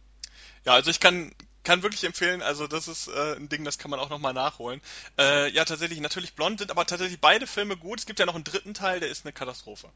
Ja, 0.64 0.72
also 0.72 0.90
ich 0.90 1.00
kann, 1.00 1.32
kann 1.64 1.82
wirklich 1.82 2.04
empfehlen, 2.04 2.42
also 2.42 2.66
das 2.66 2.88
ist 2.88 3.08
äh, 3.08 3.36
ein 3.36 3.48
Ding, 3.48 3.64
das 3.64 3.78
kann 3.78 3.90
man 3.90 3.98
auch 3.98 4.10
nochmal 4.10 4.34
nachholen. 4.34 4.80
Äh, 5.18 5.50
ja, 5.50 5.64
tatsächlich, 5.64 6.00
natürlich 6.00 6.34
Blond 6.34 6.60
sind 6.60 6.70
aber 6.70 6.86
tatsächlich 6.86 7.20
beide 7.20 7.46
Filme 7.46 7.76
gut. 7.76 8.00
Es 8.00 8.06
gibt 8.06 8.18
ja 8.18 8.26
noch 8.26 8.34
einen 8.34 8.44
dritten 8.44 8.74
Teil, 8.74 9.00
der 9.00 9.08
ist 9.08 9.24
eine 9.24 9.32
Katastrophe. 9.32 9.88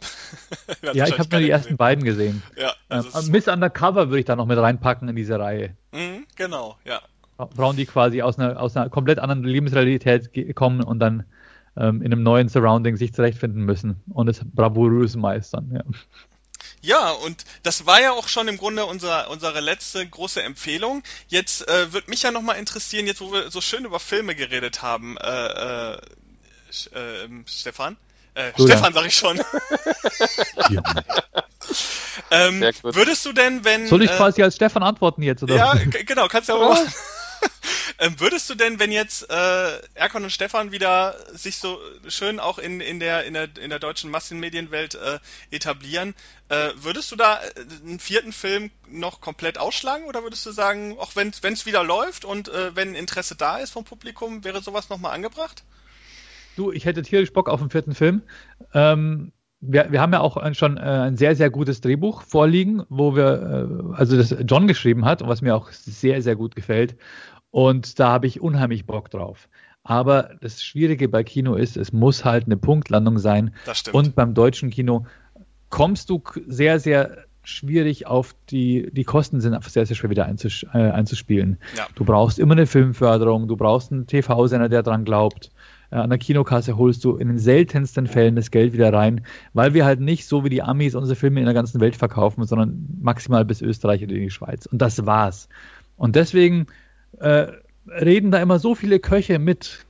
ja, 0.82 1.06
ich 1.06 1.18
habe 1.18 1.28
nur 1.30 1.40
die 1.40 1.50
ersten 1.50 1.68
gesehen. 1.68 1.76
beiden 1.76 2.04
gesehen. 2.04 2.42
Ja, 2.56 2.74
also 2.88 3.18
ähm, 3.18 3.30
Miss 3.30 3.48
Undercover 3.48 4.08
würde 4.08 4.20
ich 4.20 4.24
da 4.24 4.36
noch 4.36 4.46
mit 4.46 4.58
reinpacken 4.58 5.08
in 5.08 5.16
diese 5.16 5.38
Reihe. 5.38 5.76
Mhm, 5.92 6.26
genau, 6.36 6.76
ja. 6.84 7.00
Frauen, 7.54 7.76
die 7.76 7.86
quasi 7.86 8.22
aus 8.22 8.38
einer, 8.38 8.60
aus 8.60 8.76
einer 8.76 8.88
komplett 8.88 9.18
anderen 9.18 9.44
Lebensrealität 9.44 10.30
kommen 10.54 10.82
und 10.82 10.98
dann 11.00 11.24
ähm, 11.76 12.00
in 12.02 12.12
einem 12.12 12.22
neuen 12.22 12.48
Surrounding 12.48 12.96
sich 12.96 13.12
zurechtfinden 13.12 13.62
müssen 13.62 14.02
und 14.08 14.28
es 14.28 14.40
bravourös 14.42 15.16
meistern. 15.16 15.70
Ja. 15.74 15.82
Ja, 16.82 17.10
und 17.10 17.44
das 17.62 17.86
war 17.86 18.00
ja 18.00 18.12
auch 18.12 18.28
schon 18.28 18.48
im 18.48 18.58
Grunde 18.58 18.86
unsere, 18.86 19.28
unsere 19.28 19.60
letzte 19.60 20.06
große 20.06 20.42
Empfehlung. 20.42 21.02
Jetzt 21.28 21.66
äh, 21.68 21.92
würde 21.92 22.10
mich 22.10 22.22
ja 22.22 22.30
nochmal 22.30 22.56
interessieren, 22.56 23.06
jetzt 23.06 23.20
wo 23.20 23.32
wir 23.32 23.50
so 23.50 23.60
schön 23.60 23.84
über 23.84 23.98
Filme 23.98 24.34
geredet 24.34 24.82
haben, 24.82 25.16
äh, 25.16 25.94
äh, 25.94 25.94
äh, 25.94 27.28
Stefan. 27.46 27.96
Äh, 28.34 28.52
so, 28.56 28.66
Stefan 28.66 28.92
ja. 28.92 29.00
sag 29.00 29.06
ich 29.06 29.16
schon. 29.16 29.38
ja. 30.70 30.82
ähm, 32.30 32.60
würdest 32.82 33.24
du 33.24 33.32
denn, 33.32 33.64
wenn. 33.64 33.86
Soll 33.86 34.02
ich 34.02 34.10
äh, 34.10 34.16
quasi 34.16 34.42
als 34.42 34.56
Stefan 34.56 34.82
antworten 34.82 35.22
jetzt, 35.22 35.42
oder? 35.42 35.56
Ja, 35.56 35.74
genau, 35.74 36.28
kannst 36.28 36.48
du 36.48 36.52
ja 36.52 36.58
auch 36.58 36.68
machen. 36.68 36.86
ähm, 36.86 36.92
würdest 38.18 38.48
du 38.50 38.54
denn, 38.54 38.78
wenn 38.78 38.92
jetzt 38.92 39.28
äh, 39.30 39.78
Erkon 39.94 40.24
und 40.24 40.30
Stefan 40.30 40.72
wieder 40.72 41.16
sich 41.32 41.56
so 41.56 41.78
schön 42.08 42.40
auch 42.40 42.58
in, 42.58 42.80
in, 42.80 43.00
der, 43.00 43.24
in, 43.24 43.34
der, 43.34 43.48
in 43.60 43.70
der 43.70 43.78
deutschen 43.78 44.10
Massenmedienwelt 44.10 44.94
äh, 44.94 45.18
etablieren, 45.50 46.14
äh, 46.48 46.70
würdest 46.76 47.10
du 47.12 47.16
da 47.16 47.40
äh, 47.40 47.48
einen 47.84 47.98
vierten 47.98 48.32
Film 48.32 48.70
noch 48.88 49.20
komplett 49.20 49.58
ausschlagen 49.58 50.04
oder 50.04 50.22
würdest 50.22 50.44
du 50.46 50.50
sagen, 50.50 50.96
auch 50.98 51.16
wenn 51.16 51.30
es 51.30 51.66
wieder 51.66 51.84
läuft 51.84 52.24
und 52.24 52.48
äh, 52.48 52.74
wenn 52.74 52.94
Interesse 52.94 53.36
da 53.36 53.58
ist 53.58 53.70
vom 53.70 53.84
Publikum, 53.84 54.44
wäre 54.44 54.62
sowas 54.62 54.88
nochmal 54.88 55.14
angebracht? 55.14 55.64
Du, 56.56 56.72
ich 56.72 56.84
hätte 56.84 57.02
tierisch 57.02 57.32
Bock 57.32 57.48
auf 57.48 57.60
einen 57.60 57.70
vierten 57.70 57.94
Film. 57.94 58.22
ähm, 58.72 59.32
wir, 59.60 59.90
wir 59.90 60.00
haben 60.00 60.12
ja 60.12 60.20
auch 60.20 60.54
schon 60.54 60.76
äh, 60.76 60.80
ein 60.80 61.16
sehr, 61.16 61.34
sehr 61.34 61.50
gutes 61.50 61.80
Drehbuch 61.80 62.22
vorliegen, 62.22 62.84
wo 62.88 63.16
wir, 63.16 63.88
äh, 63.94 63.96
also 63.96 64.16
das 64.16 64.34
John 64.46 64.68
geschrieben 64.68 65.04
hat 65.04 65.22
und 65.22 65.28
was 65.28 65.42
mir 65.42 65.56
auch 65.56 65.70
sehr, 65.70 66.22
sehr 66.22 66.36
gut 66.36 66.54
gefällt. 66.54 66.96
Und 67.56 67.98
da 67.98 68.10
habe 68.10 68.26
ich 68.26 68.42
unheimlich 68.42 68.84
Bock 68.84 69.08
drauf. 69.08 69.48
Aber 69.82 70.32
das 70.42 70.62
Schwierige 70.62 71.08
bei 71.08 71.24
Kino 71.24 71.54
ist, 71.54 71.78
es 71.78 71.90
muss 71.90 72.22
halt 72.22 72.44
eine 72.44 72.58
Punktlandung 72.58 73.18
sein. 73.18 73.54
Das 73.64 73.78
stimmt. 73.78 73.94
Und 73.94 74.14
beim 74.14 74.34
deutschen 74.34 74.68
Kino 74.68 75.06
kommst 75.70 76.10
du 76.10 76.22
sehr, 76.46 76.80
sehr 76.80 77.24
schwierig 77.44 78.06
auf 78.06 78.34
die, 78.50 78.90
die 78.92 79.04
Kosten 79.04 79.40
sind 79.40 79.54
einfach 79.54 79.70
sehr, 79.70 79.86
sehr 79.86 79.96
schwer 79.96 80.10
wieder 80.10 80.26
einzus, 80.26 80.66
äh, 80.74 80.90
einzuspielen. 80.90 81.56
Ja. 81.78 81.86
Du 81.94 82.04
brauchst 82.04 82.38
immer 82.38 82.52
eine 82.52 82.66
Filmförderung, 82.66 83.48
du 83.48 83.56
brauchst 83.56 83.90
einen 83.90 84.06
TV-Sender, 84.06 84.68
der 84.68 84.82
dran 84.82 85.06
glaubt. 85.06 85.48
Äh, 85.90 85.96
an 85.96 86.10
der 86.10 86.18
Kinokasse 86.18 86.76
holst 86.76 87.06
du 87.06 87.16
in 87.16 87.28
den 87.28 87.38
seltensten 87.38 88.06
Fällen 88.06 88.36
das 88.36 88.50
Geld 88.50 88.74
wieder 88.74 88.92
rein, 88.92 89.24
weil 89.54 89.72
wir 89.72 89.86
halt 89.86 90.00
nicht 90.00 90.26
so 90.26 90.44
wie 90.44 90.50
die 90.50 90.62
Amis 90.62 90.94
unsere 90.94 91.16
Filme 91.16 91.40
in 91.40 91.46
der 91.46 91.54
ganzen 91.54 91.80
Welt 91.80 91.96
verkaufen, 91.96 92.44
sondern 92.44 92.86
maximal 93.00 93.46
bis 93.46 93.62
Österreich 93.62 94.04
oder 94.04 94.12
in 94.12 94.24
die 94.24 94.30
Schweiz. 94.30 94.66
Und 94.66 94.82
das 94.82 95.06
war's. 95.06 95.48
Und 95.96 96.16
deswegen 96.16 96.66
äh, 97.20 97.46
reden 97.86 98.30
da 98.30 98.40
immer 98.40 98.58
so 98.58 98.74
viele 98.74 98.98
Köche 98.98 99.38
mit, 99.38 99.86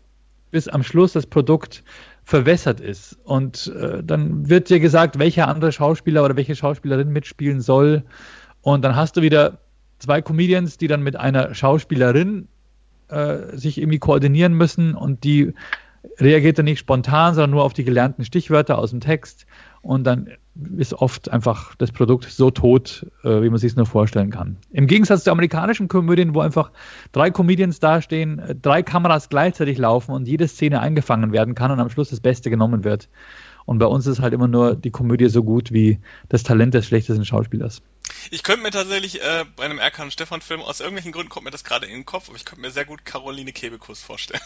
bis 0.50 0.68
am 0.68 0.82
Schluss 0.82 1.12
das 1.12 1.26
Produkt 1.26 1.82
verwässert 2.24 2.80
ist. 2.80 3.18
Und 3.24 3.72
äh, 3.80 4.02
dann 4.02 4.48
wird 4.48 4.68
dir 4.68 4.80
gesagt, 4.80 5.18
welcher 5.18 5.48
andere 5.48 5.72
Schauspieler 5.72 6.24
oder 6.24 6.36
welche 6.36 6.56
Schauspielerin 6.56 7.08
mitspielen 7.10 7.60
soll. 7.60 8.02
Und 8.62 8.84
dann 8.84 8.96
hast 8.96 9.16
du 9.16 9.22
wieder 9.22 9.58
zwei 9.98 10.20
Comedians, 10.22 10.76
die 10.76 10.88
dann 10.88 11.02
mit 11.02 11.16
einer 11.16 11.54
Schauspielerin 11.54 12.48
äh, 13.08 13.56
sich 13.56 13.78
irgendwie 13.78 13.98
koordinieren 14.00 14.54
müssen 14.54 14.94
und 14.94 15.24
die 15.24 15.52
reagiert 16.18 16.58
dann 16.58 16.64
nicht 16.64 16.80
spontan, 16.80 17.34
sondern 17.34 17.50
nur 17.50 17.64
auf 17.64 17.72
die 17.72 17.84
gelernten 17.84 18.24
Stichwörter 18.24 18.78
aus 18.78 18.90
dem 18.90 19.00
Text. 19.00 19.46
Und 19.82 20.04
dann 20.04 20.30
ist 20.78 20.94
oft 20.94 21.30
einfach 21.30 21.74
das 21.76 21.92
Produkt 21.92 22.24
so 22.30 22.50
tot, 22.50 23.06
äh, 23.24 23.42
wie 23.42 23.50
man 23.50 23.58
sich 23.58 23.72
es 23.72 23.76
nur 23.76 23.86
vorstellen 23.86 24.30
kann. 24.30 24.56
Im 24.72 24.86
Gegensatz 24.86 25.24
zu 25.24 25.30
amerikanischen 25.30 25.88
Komödien, 25.88 26.34
wo 26.34 26.40
einfach 26.40 26.70
drei 27.12 27.30
Comedians 27.30 27.78
dastehen, 27.80 28.38
äh, 28.38 28.54
drei 28.54 28.82
Kameras 28.82 29.28
gleichzeitig 29.28 29.78
laufen 29.78 30.12
und 30.12 30.26
jede 30.28 30.48
Szene 30.48 30.80
eingefangen 30.80 31.32
werden 31.32 31.54
kann 31.54 31.70
und 31.70 31.80
am 31.80 31.90
Schluss 31.90 32.10
das 32.10 32.20
Beste 32.20 32.48
genommen 32.50 32.84
wird. 32.84 33.08
Und 33.66 33.78
bei 33.78 33.86
uns 33.86 34.06
ist 34.06 34.20
halt 34.20 34.32
immer 34.32 34.46
nur 34.48 34.76
die 34.76 34.90
Komödie 34.92 35.28
so 35.28 35.42
gut 35.42 35.72
wie 35.72 35.98
das 36.28 36.42
Talent 36.44 36.72
des 36.74 36.86
schlechtesten 36.86 37.24
Schauspielers. 37.24 37.82
Ich 38.30 38.42
könnte 38.44 38.62
mir 38.62 38.70
tatsächlich 38.70 39.20
äh, 39.20 39.44
bei 39.56 39.64
einem 39.64 39.78
Erkan 39.78 40.10
Stefan 40.12 40.40
Film 40.40 40.60
aus 40.60 40.78
irgendwelchen 40.80 41.10
Gründen 41.12 41.28
kommt 41.28 41.44
mir 41.44 41.50
das 41.50 41.64
gerade 41.64 41.86
in 41.86 41.92
den 41.92 42.06
Kopf, 42.06 42.28
aber 42.28 42.36
ich 42.36 42.44
könnte 42.44 42.62
mir 42.62 42.70
sehr 42.70 42.84
gut 42.84 43.04
Caroline 43.04 43.52
Kebekus 43.52 44.00
vorstellen. 44.00 44.40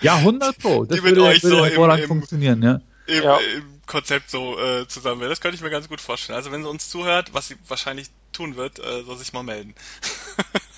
Ja, 0.00 0.16
100 0.16 0.58
Pro. 0.58 0.84
Das 0.88 0.98
Die 0.98 1.02
mit 1.02 1.16
würde, 1.16 1.22
euch 1.24 1.42
würde 1.42 1.56
so 1.56 1.64
hervorragend 1.64 2.04
im- 2.04 2.10
im- 2.10 2.16
funktionieren, 2.16 2.62
ja. 2.62 2.80
Im, 3.06 3.22
Ja. 3.22 3.38
im 3.56 3.64
Konzept 3.86 4.30
so 4.30 4.58
äh, 4.58 4.86
zusammen 4.88 5.20
wäre. 5.20 5.30
Das 5.30 5.40
könnte 5.40 5.56
ich 5.56 5.62
mir 5.62 5.70
ganz 5.70 5.88
gut 5.88 6.00
vorstellen. 6.00 6.36
Also 6.36 6.50
wenn 6.52 6.62
sie 6.62 6.68
uns 6.68 6.88
zuhört, 6.90 7.34
was 7.34 7.48
sie 7.48 7.56
wahrscheinlich 7.68 8.08
tun 8.32 8.56
wird, 8.56 8.78
äh, 8.78 9.02
soll 9.04 9.16
sich 9.16 9.32
mal 9.32 9.42
melden. 9.42 9.74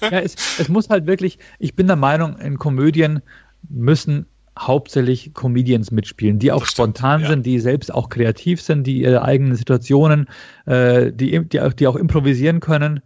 Ja, 0.00 0.20
es, 0.20 0.36
es 0.60 0.68
muss 0.68 0.88
halt 0.90 1.06
wirklich, 1.08 1.40
ich 1.58 1.74
bin 1.74 1.88
der 1.88 1.96
Meinung, 1.96 2.38
in 2.38 2.56
Komödien 2.56 3.20
müssen 3.68 4.26
hauptsächlich 4.56 5.34
Comedians 5.34 5.90
mitspielen, 5.90 6.38
die 6.38 6.52
auch 6.52 6.60
Das 6.60 6.70
stimmt, 6.70 6.96
spontan 6.98 7.22
ja. 7.22 7.28
sind, 7.28 7.44
die 7.46 7.58
selbst 7.58 7.92
auch 7.92 8.08
kreativ 8.08 8.62
sind, 8.62 8.84
die 8.86 9.00
ihre 9.02 9.22
eigenen 9.22 9.56
Situationen, 9.56 10.28
äh, 10.66 11.12
die, 11.12 11.44
die, 11.48 11.60
auch- 11.60 11.72
die 11.72 11.88
auch 11.88 11.96
improvisieren 11.96 12.60
können. 12.60 13.00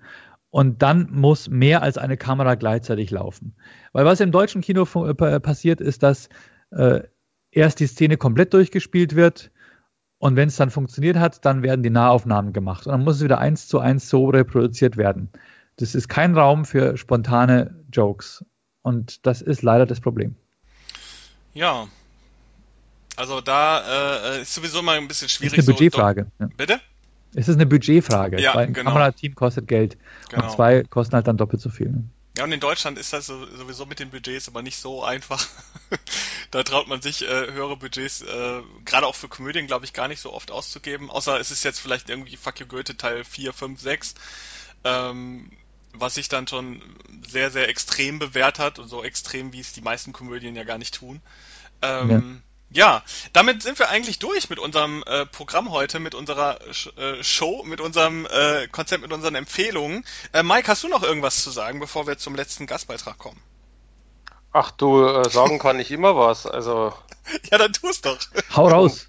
Und 0.50 0.82
dann 0.82 1.08
muss 1.10 1.48
mehr 1.48 1.82
als 1.82 1.96
eine 1.96 2.18
Kamera 2.18 2.56
gleichzeitig 2.56 3.10
laufen. 3.10 3.54
Weil 3.92 4.04
was 4.04 4.20
im 4.20 4.30
deutschen 4.32 4.60
Kino 4.60 4.82
äh, 5.06 5.14
pa- 5.14 5.38
passiert, 5.40 5.80
ist, 5.80 6.02
dass 6.02 6.28
äh, 6.72 7.00
erst 7.52 7.78
die 7.80 7.86
Szene 7.86 8.16
komplett 8.16 8.52
durchgespielt 8.54 9.14
wird 9.14 9.50
und 10.18 10.34
wenn 10.36 10.48
es 10.48 10.56
dann 10.56 10.70
funktioniert 10.70 11.16
hat, 11.18 11.44
dann 11.44 11.62
werden 11.62 11.82
die 11.82 11.90
Nahaufnahmen 11.90 12.52
gemacht. 12.52 12.86
Und 12.86 12.92
dann 12.92 13.04
muss 13.04 13.16
es 13.16 13.22
wieder 13.24 13.38
eins 13.38 13.68
zu 13.68 13.78
eins 13.78 14.08
so 14.08 14.28
reproduziert 14.30 14.96
werden. 14.96 15.28
Das 15.76 15.94
ist 15.94 16.08
kein 16.08 16.36
Raum 16.36 16.64
für 16.64 16.96
spontane 16.96 17.74
Jokes. 17.92 18.44
Und 18.82 19.26
das 19.26 19.42
ist 19.42 19.62
leider 19.62 19.86
das 19.86 20.00
Problem. 20.00 20.34
Ja. 21.54 21.86
Also 23.16 23.40
da 23.40 24.34
äh, 24.36 24.42
ist 24.42 24.54
sowieso 24.54 24.82
mal 24.82 24.96
ein 24.96 25.06
bisschen 25.08 25.26
Es 25.26 25.32
schwierig. 25.32 25.52
ist 25.52 25.58
eine 25.58 25.64
so- 25.66 25.72
Budgetfrage. 25.72 26.26
Ja. 26.38 26.48
Bitte? 26.56 26.80
Es 27.34 27.48
ist 27.48 27.56
eine 27.56 27.66
Budgetfrage. 27.66 28.40
Ja, 28.40 28.54
weil 28.54 28.66
ein 28.68 28.72
genau. 28.74 28.90
Kamerateam 28.90 29.34
kostet 29.34 29.66
Geld 29.68 29.96
Genau. 30.30 30.44
und 30.44 30.50
zwei 30.50 30.82
kosten 30.84 31.14
halt 31.14 31.26
dann 31.26 31.36
doppelt 31.36 31.62
so 31.62 31.70
viel. 31.70 32.04
Ja, 32.34 32.44
und 32.44 32.52
in 32.52 32.60
Deutschland 32.60 32.98
ist 32.98 33.12
das 33.12 33.26
so- 33.26 33.44
sowieso 33.56 33.84
mit 33.84 33.98
den 33.98 34.10
Budgets 34.10 34.48
aber 34.48 34.62
nicht 34.62 34.78
so 34.78 35.04
einfach. 35.04 35.46
da 36.50 36.62
traut 36.62 36.88
man 36.88 37.02
sich 37.02 37.22
äh, 37.22 37.52
höhere 37.52 37.76
Budgets, 37.76 38.22
äh, 38.22 38.62
gerade 38.86 39.06
auch 39.06 39.14
für 39.14 39.28
Komödien, 39.28 39.66
glaube 39.66 39.84
ich, 39.84 39.92
gar 39.92 40.08
nicht 40.08 40.20
so 40.20 40.32
oft 40.32 40.50
auszugeben. 40.50 41.10
Außer 41.10 41.38
es 41.38 41.50
ist 41.50 41.62
jetzt 41.64 41.78
vielleicht 41.80 42.08
irgendwie 42.08 42.36
Fuck 42.38 42.60
You 42.60 42.66
Goethe 42.66 42.96
Teil 42.96 43.24
4, 43.24 43.52
5, 43.52 43.80
6. 43.80 44.14
Ähm, 44.84 45.50
was 45.94 46.14
sich 46.14 46.28
dann 46.28 46.48
schon 46.48 46.82
sehr, 47.28 47.50
sehr 47.50 47.68
extrem 47.68 48.18
bewährt 48.18 48.58
hat 48.58 48.78
und 48.78 48.88
so 48.88 49.04
extrem, 49.04 49.52
wie 49.52 49.60
es 49.60 49.72
die 49.74 49.82
meisten 49.82 50.12
Komödien 50.14 50.56
ja 50.56 50.64
gar 50.64 50.78
nicht 50.78 50.94
tun. 50.94 51.20
Ähm, 51.82 52.08
ja. 52.10 52.51
Damit 53.32 53.62
sind 53.62 53.78
wir 53.78 53.88
eigentlich 53.90 54.18
durch 54.18 54.48
mit 54.50 54.58
unserem 54.58 55.02
äh, 55.06 55.26
Programm 55.26 55.70
heute, 55.70 55.98
mit 56.00 56.14
unserer 56.14 56.58
Sch 56.72 56.88
äh, 56.96 57.22
Show, 57.22 57.62
mit 57.64 57.80
unserem 57.80 58.26
äh, 58.26 58.66
Konzept, 58.68 59.02
mit 59.02 59.12
unseren 59.12 59.34
Empfehlungen. 59.34 60.04
Äh, 60.32 60.42
Mike, 60.42 60.68
hast 60.68 60.82
du 60.82 60.88
noch 60.88 61.02
irgendwas 61.02 61.42
zu 61.42 61.50
sagen, 61.50 61.80
bevor 61.80 62.06
wir 62.06 62.18
zum 62.18 62.34
letzten 62.34 62.66
Gastbeitrag 62.66 63.18
kommen? 63.18 63.40
Ach 64.52 64.70
du, 64.70 65.04
äh, 65.06 65.28
sagen 65.30 65.58
kann 65.58 65.80
ich 65.80 65.90
immer 65.90 66.16
was. 66.16 66.46
Also, 66.46 66.92
Ja, 67.50 67.58
dann 67.58 67.72
tu 67.72 67.88
es 67.88 68.00
doch. 68.00 68.18
Hau 68.54 68.68
raus! 68.68 69.08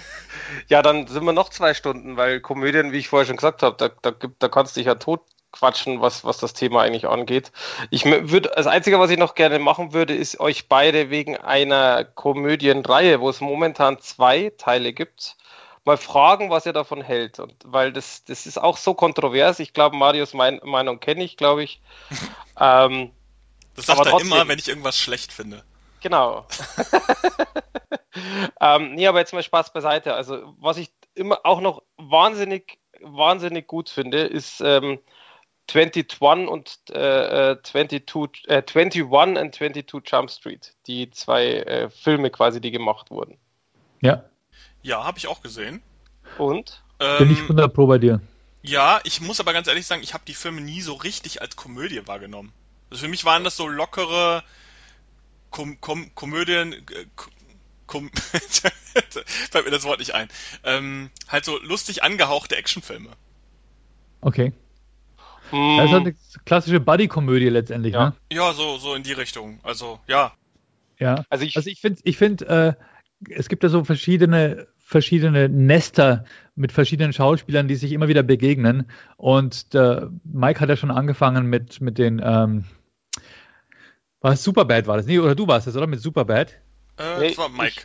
ja, 0.68 0.82
dann 0.82 1.06
sind 1.06 1.24
wir 1.24 1.32
noch 1.32 1.50
zwei 1.50 1.74
Stunden, 1.74 2.16
weil 2.16 2.40
Komödien, 2.40 2.92
wie 2.92 2.98
ich 2.98 3.08
vorher 3.08 3.26
schon 3.26 3.36
gesagt 3.36 3.62
habe, 3.62 3.76
da, 3.76 3.88
da, 3.88 4.10
gibt- 4.10 4.42
da 4.42 4.48
kannst 4.48 4.76
du 4.76 4.80
dich 4.80 4.86
ja 4.86 4.94
tot 4.94 5.22
quatschen, 5.52 6.00
was, 6.00 6.24
was 6.24 6.38
das 6.38 6.52
Thema 6.52 6.82
eigentlich 6.82 7.08
angeht. 7.08 7.52
Ich 7.90 8.04
würde, 8.04 8.50
das 8.54 8.66
Einzige, 8.66 8.98
was 8.98 9.10
ich 9.10 9.18
noch 9.18 9.34
gerne 9.34 9.58
machen 9.58 9.92
würde, 9.92 10.14
ist 10.14 10.40
euch 10.40 10.68
beide 10.68 11.10
wegen 11.10 11.36
einer 11.36 12.04
Komödienreihe, 12.04 13.20
wo 13.20 13.30
es 13.30 13.40
momentan 13.40 13.98
zwei 14.00 14.52
Teile 14.56 14.92
gibt, 14.92 15.36
mal 15.84 15.96
fragen, 15.96 16.50
was 16.50 16.66
ihr 16.66 16.72
davon 16.72 17.02
hält. 17.02 17.38
Und 17.38 17.54
weil 17.64 17.92
das, 17.92 18.24
das 18.24 18.46
ist 18.46 18.58
auch 18.58 18.76
so 18.76 18.94
kontrovers. 18.94 19.58
Ich 19.58 19.72
glaube, 19.72 19.96
Marius 19.96 20.34
mein, 20.34 20.60
Meinung 20.62 21.00
kenne 21.00 21.24
ich, 21.24 21.36
glaube 21.36 21.64
ich. 21.64 21.80
ähm, 22.60 23.10
Das 23.74 23.86
sagt 23.86 24.00
Aber 24.00 24.08
er 24.08 24.12
trotzdem. 24.12 24.32
immer, 24.32 24.48
wenn 24.48 24.58
ich 24.58 24.68
irgendwas 24.68 24.98
schlecht 24.98 25.32
finde. 25.32 25.64
Genau. 26.00 26.46
ähm, 28.60 28.94
nee, 28.94 29.06
aber 29.06 29.18
jetzt 29.18 29.32
mal 29.32 29.42
Spaß 29.42 29.72
beiseite. 29.72 30.14
Also, 30.14 30.54
was 30.60 30.76
ich 30.76 30.90
immer 31.14 31.40
auch 31.44 31.60
noch 31.60 31.82
wahnsinnig, 31.96 32.78
wahnsinnig 33.00 33.66
gut 33.66 33.88
finde, 33.88 34.20
ist 34.20 34.60
ähm, 34.60 35.00
21 35.72 36.48
und 36.48 36.78
äh, 36.90 37.52
äh, 37.52 37.62
22, 37.62 38.48
äh, 38.48 38.62
21 38.62 39.02
und 39.04 39.54
22 39.54 40.02
Jump 40.10 40.30
Street. 40.30 40.74
Die 40.86 41.10
zwei 41.10 41.46
äh, 41.46 41.90
Filme 41.90 42.30
quasi, 42.30 42.60
die 42.60 42.70
gemacht 42.70 43.10
wurden. 43.10 43.38
Ja, 44.00 44.24
Ja, 44.82 45.04
habe 45.04 45.18
ich 45.18 45.26
auch 45.26 45.42
gesehen. 45.42 45.82
Und? 46.38 46.82
bin 46.98 47.30
ich 47.30 47.38
Ähm, 47.38 47.44
100 47.44 47.72
Pro 47.72 47.86
bei 47.86 47.98
dir. 47.98 48.20
ja, 48.62 49.00
ich 49.04 49.20
muss 49.20 49.40
aber 49.40 49.52
ganz 49.52 49.68
ehrlich 49.68 49.86
sagen, 49.86 50.02
ich 50.02 50.14
habe 50.14 50.24
die 50.26 50.34
Filme 50.34 50.60
nie 50.60 50.80
so 50.80 50.94
richtig 50.94 51.40
als 51.42 51.56
Komödie 51.56 52.06
wahrgenommen. 52.06 52.52
Also 52.90 53.04
für 53.04 53.08
mich 53.08 53.24
waren 53.24 53.44
das 53.44 53.56
so 53.56 53.68
lockere 53.68 54.42
Kom 55.50 55.80
Kom 55.80 56.14
Komödien, 56.14 56.72
äh, 56.72 57.06
Kom 57.86 58.10
fällt 59.50 59.64
mir 59.64 59.70
das 59.70 59.84
Wort 59.84 59.98
nicht 59.98 60.14
ein. 60.14 60.28
Ähm, 60.64 61.10
halt 61.28 61.44
so 61.44 61.58
lustig 61.58 62.02
angehauchte 62.02 62.56
Actionfilme. 62.56 63.10
Okay. 64.20 64.52
Mh, 65.52 65.76
Das 65.76 65.86
ist 65.86 65.92
halt 65.92 66.06
eine 66.06 66.14
klassische 66.44 66.80
Buddy-Komödie 66.80 67.48
letztendlich, 67.48 67.94
Ja. 67.94 68.10
ne? 68.10 68.12
Ja, 68.32 68.52
so, 68.52 68.78
so 68.78 68.94
in 68.94 69.02
die 69.02 69.12
Richtung. 69.12 69.60
Also, 69.62 69.98
ja. 70.06 70.32
Ja. 70.98 71.24
also 71.30 71.44
ich, 71.44 71.56
Also 71.56 71.70
ich 71.70 71.80
finde, 71.80 72.00
ich 72.04 72.16
find, 72.16 72.42
äh, 72.42 72.74
es 73.30 73.48
gibt 73.48 73.62
ja 73.62 73.68
so 73.68 73.84
verschiedene, 73.84 74.66
verschiedene 74.78 75.48
Nester 75.48 76.24
mit 76.54 76.72
verschiedenen 76.72 77.12
Schauspielern, 77.12 77.68
die 77.68 77.76
sich 77.76 77.92
immer 77.92 78.08
wieder 78.08 78.22
begegnen. 78.22 78.86
Und 79.16 79.74
der 79.74 80.10
Mike 80.24 80.60
hat 80.60 80.68
ja 80.68 80.76
schon 80.76 80.90
angefangen 80.90 81.46
mit, 81.46 81.80
mit 81.80 81.98
den, 81.98 82.20
ähm, 82.24 82.64
was 84.20 84.42
Superbad 84.42 84.86
war 84.86 84.96
das? 84.96 85.06
Nee, 85.06 85.18
oder 85.20 85.34
du 85.34 85.46
warst 85.46 85.66
das, 85.66 85.76
oder? 85.76 85.86
Mit 85.86 86.00
Superbad? 86.00 86.52
Äh, 86.98 87.20
Nee, 87.20 87.28
das 87.28 87.38
war 87.38 87.48
Mike. 87.48 87.82